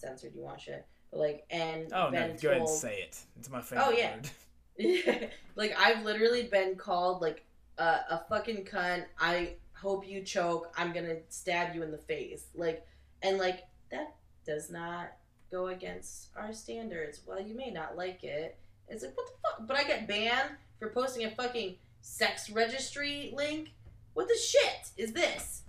censored 0.02 0.34
you 0.34 0.42
want 0.42 0.60
shit, 0.60 0.84
but 1.10 1.20
like 1.20 1.44
and 1.50 1.92
Oh 1.92 2.10
no, 2.10 2.10
been 2.10 2.36
go 2.40 2.48
ahead 2.50 2.60
and 2.60 2.68
say 2.68 2.96
it. 3.02 3.18
It's 3.38 3.48
my 3.50 3.60
favorite 3.62 3.86
Oh, 3.86 3.90
yeah. 3.90 4.16
word. 4.16 4.30
like 5.56 5.74
I've 5.78 6.04
literally 6.04 6.44
been 6.44 6.76
called 6.76 7.22
like 7.22 7.44
a, 7.78 7.82
a 8.10 8.24
fucking 8.28 8.64
cunt. 8.64 9.04
I 9.20 9.54
hope 9.74 10.06
you 10.06 10.22
choke. 10.22 10.72
I'm 10.76 10.92
gonna 10.92 11.16
stab 11.28 11.74
you 11.74 11.82
in 11.82 11.90
the 11.90 11.98
face. 11.98 12.46
Like 12.54 12.86
and 13.22 13.38
like 13.38 13.60
that 13.90 14.14
does 14.46 14.70
not 14.70 15.12
go 15.50 15.66
against 15.68 16.28
our 16.36 16.52
standards. 16.52 17.20
While 17.24 17.40
you 17.42 17.54
may 17.54 17.70
not 17.70 17.96
like 17.96 18.24
it, 18.24 18.58
it's 18.88 19.02
like 19.04 19.16
what 19.16 19.26
the 19.26 19.32
fuck? 19.42 19.68
But 19.68 19.76
I 19.76 19.84
get 19.84 20.08
banned 20.08 20.50
for 20.78 20.88
posting 20.88 21.24
a 21.26 21.30
fucking 21.30 21.76
sex 22.00 22.50
registry 22.50 23.32
link. 23.36 23.72
What 24.14 24.28
the 24.28 24.36
shit 24.36 24.90
is 24.96 25.12
this? 25.12 25.62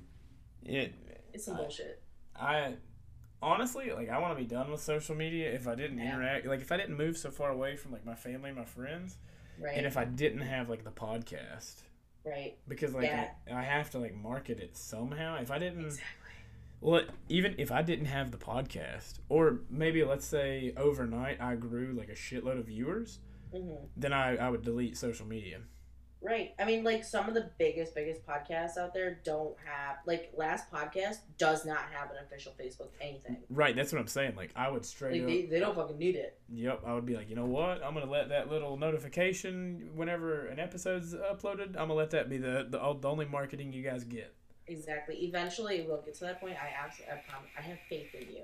It. 0.65 0.93
It's 1.33 1.45
some 1.45 1.55
I- 1.55 1.57
bullshit. 1.61 2.01
I 2.35 2.73
honestly 3.43 3.91
like 3.91 4.09
I 4.09 4.17
want 4.19 4.35
to 4.37 4.41
be 4.41 4.47
done 4.47 4.71
with 4.71 4.81
social 4.81 5.15
media 5.15 5.51
if 5.51 5.67
I 5.67 5.75
didn't 5.75 5.99
Yeah. 5.99 6.15
interact 6.15 6.45
like 6.47 6.61
if 6.61 6.71
I 6.71 6.77
didn't 6.77 6.97
move 6.97 7.17
so 7.17 7.29
far 7.29 7.51
away 7.51 7.75
from 7.75 7.91
like 7.91 8.05
my 8.05 8.15
family 8.15 8.51
my 8.51 8.65
friends 8.65 9.17
Right. 9.59 9.77
and 9.77 9.85
if 9.85 9.97
I 9.97 10.05
didn't 10.05 10.41
have 10.41 10.69
like 10.69 10.83
the 10.83 10.91
podcast 10.91 11.81
right. 12.25 12.57
because 12.67 12.93
like 12.93 13.05
Yeah. 13.05 13.27
I, 13.51 13.59
I 13.59 13.63
have 13.63 13.89
to 13.91 13.99
like 13.99 14.15
market 14.15 14.59
it 14.59 14.75
somehow 14.77 15.37
if 15.41 15.51
I 15.51 15.59
didn't 15.59 15.85
Exactly. 15.85 16.31
well 16.81 17.01
even 17.29 17.55
if 17.57 17.71
I 17.71 17.81
didn't 17.81 18.05
have 18.05 18.31
the 18.31 18.37
podcast 18.37 19.19
or 19.29 19.59
maybe 19.69 20.03
let's 20.03 20.25
say 20.25 20.73
overnight 20.77 21.39
I 21.41 21.55
grew 21.55 21.93
like 21.93 22.09
a 22.09 22.15
shitload 22.15 22.59
of 22.59 22.65
viewers 22.65 23.19
hmm 23.53 23.75
then 23.95 24.11
I, 24.13 24.37
I 24.37 24.49
would 24.49 24.63
delete 24.63 24.97
social 24.97 25.27
media 25.27 25.59
Right. 26.23 26.53
I 26.57 26.65
mean, 26.65 26.83
like 26.83 27.03
some 27.03 27.27
of 27.27 27.33
the 27.33 27.51
biggest, 27.57 27.93
biggest 27.93 28.25
podcasts 28.25 28.77
out 28.77 28.93
there 28.93 29.19
don't 29.23 29.55
have 29.65 29.97
like 30.05 30.31
last 30.35 30.71
podcast 30.71 31.17
does 31.37 31.65
not 31.65 31.81
have 31.91 32.11
an 32.11 32.17
official 32.25 32.53
Facebook 32.59 32.89
anything. 33.01 33.37
right 33.49 33.75
that's 33.75 33.91
what 33.91 33.99
I'm 33.99 34.07
saying 34.07 34.35
like 34.35 34.51
I 34.55 34.69
would 34.69 34.85
straight 34.85 35.13
Like 35.13 35.21
up 35.21 35.27
they, 35.27 35.45
they 35.45 35.59
don't 35.59 35.75
fucking 35.75 35.97
need 35.97 36.15
it. 36.15 36.39
Yep, 36.49 36.81
I 36.85 36.93
would 36.93 37.05
be 37.05 37.15
like, 37.15 37.29
you 37.29 37.35
know 37.35 37.45
what? 37.45 37.83
I'm 37.83 37.93
gonna 37.93 38.09
let 38.09 38.29
that 38.29 38.49
little 38.49 38.77
notification 38.77 39.89
whenever 39.95 40.47
an 40.47 40.59
episode's 40.59 41.13
uploaded. 41.13 41.69
I'm 41.69 41.87
gonna 41.87 41.95
let 41.95 42.11
that 42.11 42.29
be 42.29 42.37
the 42.37 42.67
the, 42.69 42.79
the 42.99 43.09
only 43.09 43.25
marketing 43.25 43.73
you 43.73 43.83
guys 43.83 44.03
get. 44.03 44.33
Exactly. 44.67 45.15
Eventually, 45.25 45.85
we'll 45.87 46.01
get 46.01 46.15
to 46.15 46.21
that 46.21 46.39
point. 46.39 46.55
I 46.55 46.71
absolutely, 46.85 47.15
I 47.15 47.29
promise, 47.29 47.49
I 47.57 47.61
have 47.61 47.77
faith 47.89 48.15
in 48.15 48.33
you. 48.33 48.43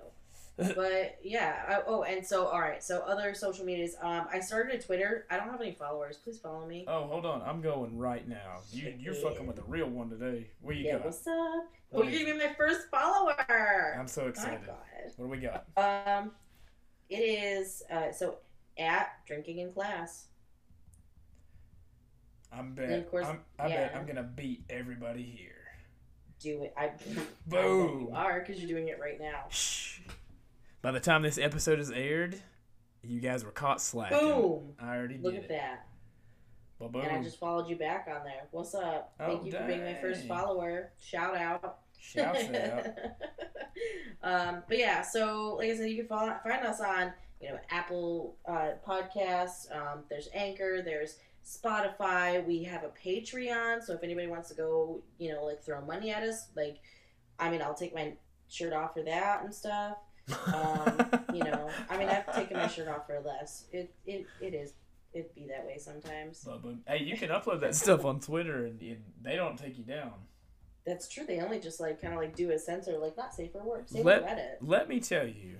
But 0.75 1.17
yeah. 1.23 1.63
I, 1.67 1.81
oh, 1.87 2.03
and 2.03 2.25
so 2.25 2.45
all 2.45 2.59
right. 2.59 2.83
So 2.83 2.99
other 2.99 3.33
social 3.33 3.65
medias. 3.65 3.95
Um, 4.01 4.27
I 4.31 4.39
started 4.39 4.79
a 4.79 4.81
Twitter. 4.81 5.25
I 5.29 5.37
don't 5.37 5.49
have 5.49 5.61
any 5.61 5.73
followers. 5.73 6.17
Please 6.17 6.39
follow 6.39 6.65
me. 6.65 6.85
Oh, 6.87 7.05
hold 7.07 7.25
on, 7.25 7.41
I'm 7.41 7.61
going 7.61 7.97
right 7.97 8.27
now. 8.27 8.59
You 8.71 8.93
you're 8.99 9.13
fucking 9.13 9.47
with 9.47 9.59
a 9.59 9.63
real 9.63 9.89
one 9.89 10.09
today. 10.09 10.47
What 10.61 10.75
you 10.75 10.85
yeah. 10.85 10.93
got? 10.97 11.05
What's 11.05 11.25
up? 11.27 11.33
Oh, 11.33 11.65
What 11.89 12.11
you're 12.11 12.21
is 12.21 12.27
gonna 12.27 12.45
my 12.45 12.53
first 12.53 12.89
follower. 12.91 13.95
I'm 13.97 14.07
so 14.07 14.27
excited. 14.27 14.65
God. 14.65 14.75
What 15.17 15.25
do 15.25 15.31
we 15.31 15.37
got? 15.37 15.65
Um, 15.77 16.31
it 17.09 17.17
is 17.17 17.83
uh 17.91 18.11
so 18.11 18.37
at 18.77 19.09
drinking 19.25 19.59
in 19.59 19.71
class. 19.71 20.25
I'm 22.51 22.73
bet. 22.73 23.09
Course- 23.09 23.27
I'm, 23.27 23.39
I 23.59 23.69
bet. 23.69 23.95
I'm 23.95 24.05
gonna 24.05 24.23
beat 24.23 24.63
everybody 24.69 25.23
here. 25.23 25.53
Do 26.39 26.63
it. 26.63 26.73
I. 26.77 26.85
I 26.85 26.91
Boom. 27.47 28.01
you 28.01 28.11
are 28.13 28.39
because 28.39 28.61
you're 28.61 28.69
doing 28.69 28.87
it 28.87 28.99
right 28.99 29.19
now. 29.19 29.45
By 30.81 30.91
the 30.91 30.99
time 30.99 31.23
this 31.23 31.37
episode 31.37 31.79
is 31.79 31.91
aired, 31.91 32.41
you 33.03 33.19
guys 33.19 33.43
were 33.43 33.51
caught 33.51 33.81
slacking. 33.81 34.17
Boom. 34.17 34.73
I 34.79 34.95
already 34.95 35.17
Look 35.17 35.33
did 35.33 35.43
at 35.43 35.45
it. 35.45 35.49
that. 35.49 35.87
Well, 36.79 36.87
boom. 36.87 37.01
And 37.01 37.11
I 37.11 37.21
just 37.21 37.37
followed 37.37 37.67
you 37.67 37.75
back 37.75 38.07
on 38.09 38.23
there. 38.23 38.47
What's 38.51 38.73
up? 38.73 39.13
Oh, 39.19 39.25
Thank 39.25 39.45
you 39.45 39.51
for 39.51 39.67
being 39.67 39.83
my 39.83 39.95
first 39.95 40.25
follower. 40.25 40.91
Shout 41.01 41.35
out. 41.35 41.79
Shouts 41.99 42.45
out. 42.55 42.85
um, 44.23 44.63
but 44.69 44.77
yeah, 44.77 45.01
so 45.01 45.55
like 45.59 45.69
I 45.69 45.75
said, 45.75 45.89
you 45.89 45.97
can 45.97 46.07
follow, 46.07 46.33
find 46.43 46.65
us 46.65 46.79
on 46.79 47.11
you 47.41 47.49
know 47.49 47.59
Apple 47.69 48.37
uh, 48.47 48.71
Podcasts. 48.87 49.69
Um, 49.75 50.03
there's 50.09 50.29
Anchor. 50.33 50.81
There's 50.81 51.17
Spotify. 51.45 52.45
We 52.45 52.63
have 52.63 52.85
a 52.85 52.91
Patreon. 53.05 53.83
So 53.83 53.93
if 53.93 54.03
anybody 54.03 54.27
wants 54.27 54.47
to 54.47 54.55
go, 54.55 55.01
you 55.17 55.33
know, 55.33 55.43
like 55.43 55.61
throw 55.61 55.81
money 55.81 56.11
at 56.11 56.23
us, 56.23 56.47
like 56.55 56.77
I 57.37 57.49
mean, 57.49 57.61
I'll 57.61 57.73
take 57.73 57.93
my 57.93 58.13
shirt 58.47 58.71
off 58.71 58.93
for 58.93 59.03
that 59.03 59.43
and 59.43 59.53
stuff. 59.53 59.97
Um, 60.47 61.23
you 61.33 61.43
know, 61.43 61.69
I 61.89 61.97
mean, 61.97 62.09
I've 62.09 62.33
taken 62.35 62.57
my 62.57 62.67
shirt 62.67 62.87
off 62.87 63.07
for 63.07 63.19
less. 63.19 63.65
It 63.71 63.93
it 64.05 64.25
it 64.41 64.53
is 64.53 64.73
it 65.13 65.33
be 65.33 65.47
that 65.47 65.65
way 65.65 65.77
sometimes. 65.77 66.43
But, 66.45 66.61
but, 66.61 66.75
hey, 66.87 67.03
you 67.03 67.17
can 67.17 67.29
upload 67.29 67.61
that 67.61 67.75
stuff 67.75 68.05
on 68.05 68.19
Twitter, 68.19 68.65
and, 68.65 68.81
and 68.81 69.03
they 69.21 69.35
don't 69.35 69.57
take 69.57 69.77
you 69.77 69.83
down. 69.83 70.13
That's 70.85 71.07
true. 71.07 71.25
They 71.25 71.39
only 71.39 71.59
just 71.59 71.79
like 71.79 72.01
kind 72.01 72.13
of 72.13 72.19
like 72.19 72.35
do 72.35 72.51
a 72.51 72.59
censor, 72.59 72.97
like 72.97 73.17
not 73.17 73.33
safe 73.33 73.51
for 73.51 73.63
work. 73.63 73.87
Same 73.87 74.03
Let- 74.03 74.23
with 74.23 74.31
Reddit. 74.31 74.55
Let 74.61 74.89
me 74.89 74.99
tell 74.99 75.27
you, 75.27 75.57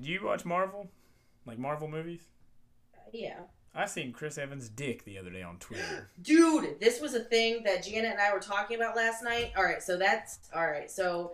do 0.00 0.10
you 0.10 0.24
watch 0.24 0.44
Marvel, 0.44 0.90
like 1.46 1.58
Marvel 1.58 1.88
movies? 1.88 2.22
Yeah. 3.12 3.40
I 3.76 3.86
seen 3.86 4.12
Chris 4.12 4.38
Evans' 4.38 4.68
dick 4.68 5.04
the 5.04 5.18
other 5.18 5.30
day 5.30 5.42
on 5.42 5.58
Twitter. 5.58 6.10
Dude, 6.22 6.78
this 6.78 7.00
was 7.00 7.14
a 7.14 7.20
thing 7.20 7.64
that 7.64 7.84
Janet 7.84 8.12
and 8.12 8.20
I 8.20 8.32
were 8.32 8.40
talking 8.40 8.76
about 8.76 8.94
last 8.94 9.24
night. 9.24 9.52
All 9.56 9.64
right, 9.64 9.82
so 9.82 9.96
that's 9.96 10.38
all 10.54 10.66
right. 10.66 10.88
So 10.90 11.32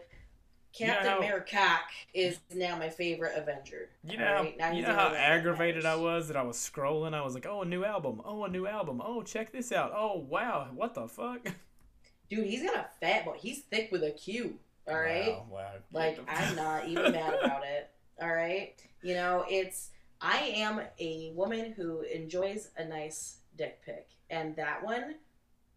You 0.77 0.87
know 0.87 0.93
Captain 0.93 1.11
how- 1.11 1.19
America 1.19 1.79
is 2.15 2.39
now 2.55 2.79
my 2.79 2.89
favorite 2.89 3.33
Avenger. 3.37 3.89
You 4.05 4.19
know, 4.19 4.25
how, 4.25 4.43
right, 4.43 4.59
now 4.59 4.73
you 4.73 4.83
know 4.83 4.95
how 4.95 5.13
aggravated 5.15 5.85
I 5.85 5.97
was 5.97 6.29
that 6.29 6.37
I 6.37 6.43
was 6.43 6.57
scrolling. 6.57 7.13
I 7.13 7.23
was 7.23 7.35
like, 7.35 7.47
"Oh, 7.47 7.63
a 7.63 7.65
new 7.65 7.85
album! 7.85 8.23
Oh, 8.25 8.45
a 8.45 8.49
new 8.49 8.67
album! 8.67 9.03
Oh, 9.05 9.23
check 9.23 9.53
this 9.53 9.73
out! 9.73 9.93
Oh, 9.95 10.19
wow! 10.29 10.69
What 10.75 10.95
the 10.95 11.09
fuck?" 11.09 11.41
Dude, 12.31 12.47
he's 12.47 12.63
got 12.63 12.77
a 12.77 12.87
fat 13.01 13.25
boy. 13.25 13.37
He's 13.39 13.61
thick 13.63 13.91
with 13.91 14.05
a 14.05 14.13
Q. 14.13 14.59
All 14.89 14.99
right. 14.99 15.29
Wow! 15.29 15.47
wow. 15.51 15.71
Like 15.93 16.21
I'm 16.29 16.55
not 16.55 16.87
even 16.87 17.13
mad 17.13 17.35
about 17.35 17.65
it. 17.65 17.91
All 18.23 18.33
right. 18.33 18.75
You 19.03 19.15
know, 19.15 19.45
it's 19.49 19.91
I 20.21 20.39
am 20.55 20.81
a 21.01 21.33
woman 21.35 21.73
who 21.73 22.03
enjoys 22.03 22.69
a 22.77 22.85
nice 22.85 23.39
dick 23.57 23.81
pic, 23.85 24.07
and 24.31 24.55
that 24.57 24.85
one 24.85 25.17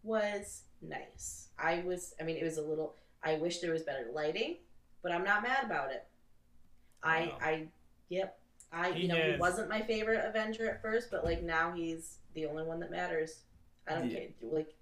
was 0.04 0.64
nice. 0.82 1.48
I 1.58 1.82
was. 1.86 2.14
I 2.20 2.24
mean, 2.24 2.38
it 2.38 2.44
was 2.44 2.58
a 2.58 2.62
little. 2.62 2.96
I 3.24 3.36
wish 3.36 3.60
there 3.60 3.72
was 3.72 3.84
better 3.84 4.08
lighting, 4.14 4.58
but 5.04 5.12
I'm 5.12 5.24
not 5.24 5.44
mad 5.44 5.66
about 5.66 5.92
it. 5.92 6.06
I. 7.04 7.26
Wow. 7.28 7.38
I. 7.42 7.68
Yep. 8.10 8.40
I, 8.72 8.92
He 8.92 9.04
you 9.04 9.08
know, 9.10 9.16
he 9.34 9.38
wasn't 9.38 9.70
my 9.70 9.82
favorite 9.82 10.26
Avenger 10.26 10.68
at 10.70 10.82
first, 10.82 11.12
but 11.12 11.24
like 11.24 11.44
now 11.44 11.72
he's 11.74 12.18
the 12.34 12.48
only 12.48 12.64
one 12.64 12.80
that 12.80 12.90
matters. 12.90 13.42
I 13.88 13.94
don't 13.96 14.10
Yeah. 14.10 14.18
care. 14.18 14.28
Like, 14.42 14.74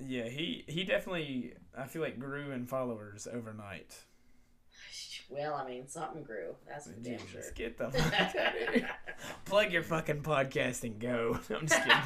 Yeah, 0.00 0.24
he 0.24 0.64
he 0.66 0.82
definitely 0.84 1.54
I 1.76 1.86
feel 1.86 2.02
like 2.02 2.18
grew 2.18 2.50
in 2.50 2.66
followers 2.66 3.28
overnight. 3.32 3.96
Well, 5.30 5.54
I 5.54 5.66
mean, 5.68 5.86
something 5.88 6.22
grew. 6.22 6.54
That's 6.68 6.86
for 6.86 6.92
damn 6.94 7.18
sure. 7.18 7.40
Jesus, 7.40 7.50
get 7.54 7.78
the 7.78 7.90
fuck 7.90 8.34
out 8.36 8.36
of 8.56 8.74
here. 8.74 8.90
Plug 9.44 9.72
your 9.72 9.82
fucking 9.82 10.22
podcast 10.22 10.82
and 10.84 10.98
go. 10.98 11.38
I'm 11.50 11.66
just 11.66 11.82
kidding. 11.82 11.98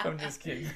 I'm 0.00 0.18
just 0.18 0.40
kidding. 0.40 0.66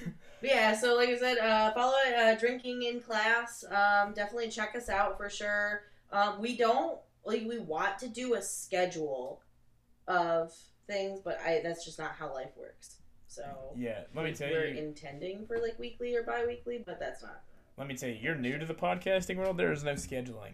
yeah, 0.43 0.75
so 0.77 0.95
like 0.97 1.09
I 1.09 1.19
said, 1.19 1.39
uh, 1.39 1.73
follow 1.75 1.95
uh, 2.17 2.35
drinking 2.37 2.83
in 2.85 3.01
class. 3.01 3.65
Um, 3.65 4.15
definitely 4.15 4.49
check 4.49 4.75
us 4.77 4.89
out 4.89 5.17
for 5.19 5.29
sure. 5.29 5.83
Um, 6.13 6.41
we 6.41 6.57
don't 6.57 6.99
like 7.25 7.45
we 7.49 7.59
want 7.59 7.99
to 8.01 8.09
do 8.09 8.35
a 8.35 8.43
schedule 8.43 9.43
of 10.09 10.53
things, 10.87 11.21
but 11.25 11.39
I 11.45 11.61
that's 11.63 11.85
just 11.85 11.99
not 11.99 12.13
how 12.19 12.33
life 12.33 12.51
works. 12.57 12.97
So 13.27 13.43
Yeah, 13.77 14.01
let 14.15 14.25
me 14.25 14.33
tell 14.35 14.49
you. 14.49 14.55
we're 14.55 14.65
intending 14.67 15.47
for 15.47 15.59
like 15.59 15.79
weekly 15.79 16.15
or 16.15 16.23
bi-weekly, 16.23 16.83
but 16.85 17.01
that's 17.01 17.23
not. 17.23 17.41
Let 17.79 17.89
me 17.89 17.97
tell 17.97 18.11
you. 18.11 18.19
You're 18.21 18.35
new 18.35 18.59
to 18.59 18.67
the 18.67 18.75
podcasting 18.75 19.37
world. 19.37 19.57
There 19.57 19.73
is 19.73 19.83
no 19.83 19.95
scheduling. 19.95 20.53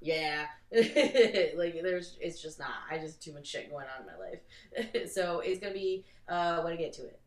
Yeah, 0.00 0.46
like 0.72 1.78
there's 1.82 2.16
it's 2.20 2.42
just 2.42 2.58
not. 2.58 2.70
I 2.90 2.98
just 2.98 3.22
too 3.22 3.32
much 3.32 3.46
shit 3.46 3.70
going 3.70 3.86
on 3.86 4.02
in 4.02 4.06
my 4.06 4.90
life. 4.98 5.10
so 5.12 5.40
it's 5.40 5.60
gonna 5.60 5.72
be 5.72 6.04
uh 6.28 6.60
when 6.62 6.72
I 6.72 6.76
get 6.76 6.92
to 6.94 7.02
it. 7.02 7.20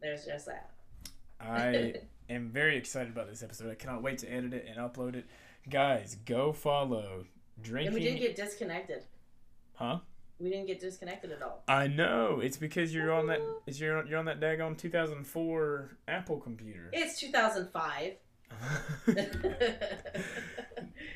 There's 0.00 0.24
just 0.24 0.46
that. 0.46 0.70
I 1.40 1.94
am 2.30 2.50
very 2.50 2.76
excited 2.76 3.12
about 3.12 3.28
this 3.28 3.42
episode. 3.42 3.70
I 3.70 3.74
cannot 3.74 4.02
wait 4.02 4.18
to 4.18 4.32
edit 4.32 4.54
it 4.54 4.66
and 4.68 4.78
upload 4.78 5.16
it. 5.16 5.26
Guys, 5.68 6.16
go 6.24 6.52
follow 6.52 7.24
and 7.56 7.64
drinking. 7.64 7.94
we 7.94 8.00
didn't 8.00 8.20
get 8.20 8.36
disconnected. 8.36 9.02
huh? 9.74 9.98
We 10.40 10.50
didn't 10.50 10.66
get 10.66 10.78
disconnected 10.80 11.32
at 11.32 11.42
all. 11.42 11.64
I 11.66 11.88
know. 11.88 12.38
It's 12.40 12.56
because 12.56 12.94
you're 12.94 13.12
on 13.12 13.26
that. 13.26 13.42
It's 13.66 13.80
you're 13.80 14.06
you're 14.06 14.18
on 14.20 14.26
that 14.26 14.40
daggone 14.40 14.78
2004 14.78 15.90
Apple 16.06 16.38
computer. 16.38 16.90
It's 16.92 17.18
2005. 17.20 18.12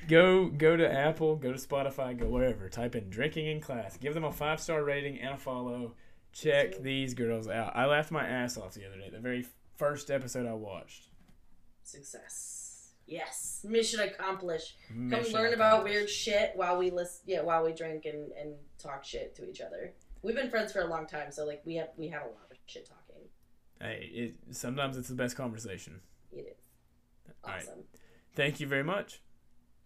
go 0.09 0.47
go 0.49 0.77
to 0.77 0.91
Apple, 0.91 1.37
go 1.37 1.53
to 1.53 1.59
Spotify, 1.59 2.19
go 2.19 2.29
wherever. 2.29 2.69
Type 2.69 2.95
in 2.95 3.11
"drinking 3.11 3.47
in 3.47 3.61
class." 3.61 3.97
Give 3.97 4.15
them 4.15 4.25
a 4.25 4.33
five 4.33 4.61
star 4.61 4.85
rating 4.85 5.21
and 5.21 5.35
a 5.35 5.39
follow. 5.39 5.95
Check 6.33 6.83
these 6.83 7.15
girls 7.15 7.49
out. 7.49 7.77
I 7.77 7.87
laughed 7.87 8.11
my 8.11 8.27
ass 8.27 8.57
off 8.57 8.75
the 8.75 8.87
other 8.87 8.97
day. 8.97 9.11
The 9.11 9.21
very 9.21 9.45
first 9.77 10.11
episode 10.11 10.47
I 10.47 10.55
watched. 10.55 11.09
Success. 11.83 12.93
Yes. 13.07 13.67
Mission 13.69 14.01
accomplished. 14.01 14.77
Come 14.89 15.09
Mission 15.11 15.35
learn 15.35 15.53
about 15.53 15.85
weird 15.85 16.09
shit 16.09 16.53
while 16.55 16.79
we 16.79 16.91
list 16.91 17.23
Yeah, 17.27 17.43
while 17.43 17.65
we 17.65 17.73
drink 17.73 18.07
and, 18.07 18.33
and 18.33 18.55
talk 18.79 19.05
shit 19.05 19.35
to 19.37 19.49
each 19.49 19.61
other. 19.61 19.93
We've 20.23 20.37
been 20.37 20.51
friends 20.51 20.73
for 20.73 20.81
a 20.81 20.87
long 20.87 21.07
time, 21.07 21.33
so 21.33 21.45
like 21.45 21.63
we 21.67 21.75
have 21.77 21.89
we 21.97 22.09
have 22.09 22.23
a 22.23 22.27
lot 22.27 22.47
of 22.51 22.57
shit 22.67 22.89
talking. 22.89 23.29
Hey, 23.81 24.09
it, 24.15 24.57
sometimes 24.57 24.97
it's 24.97 25.09
the 25.09 25.15
best 25.15 25.37
conversation. 25.37 26.01
It 26.31 26.47
is 26.57 26.62
All 27.45 27.53
right. 27.53 27.63
awesome. 27.63 27.85
Thank 28.35 28.61
you 28.61 28.67
very 28.67 28.85
much. 28.85 29.21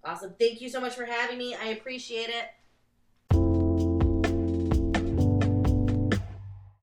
Awesome. 0.05 0.35
Thank 0.39 0.61
you 0.61 0.69
so 0.69 0.81
much 0.81 0.95
for 0.95 1.05
having 1.05 1.39
me. 1.39 1.55
I 1.55 1.69
appreciate 1.69 2.29
it. 2.29 2.47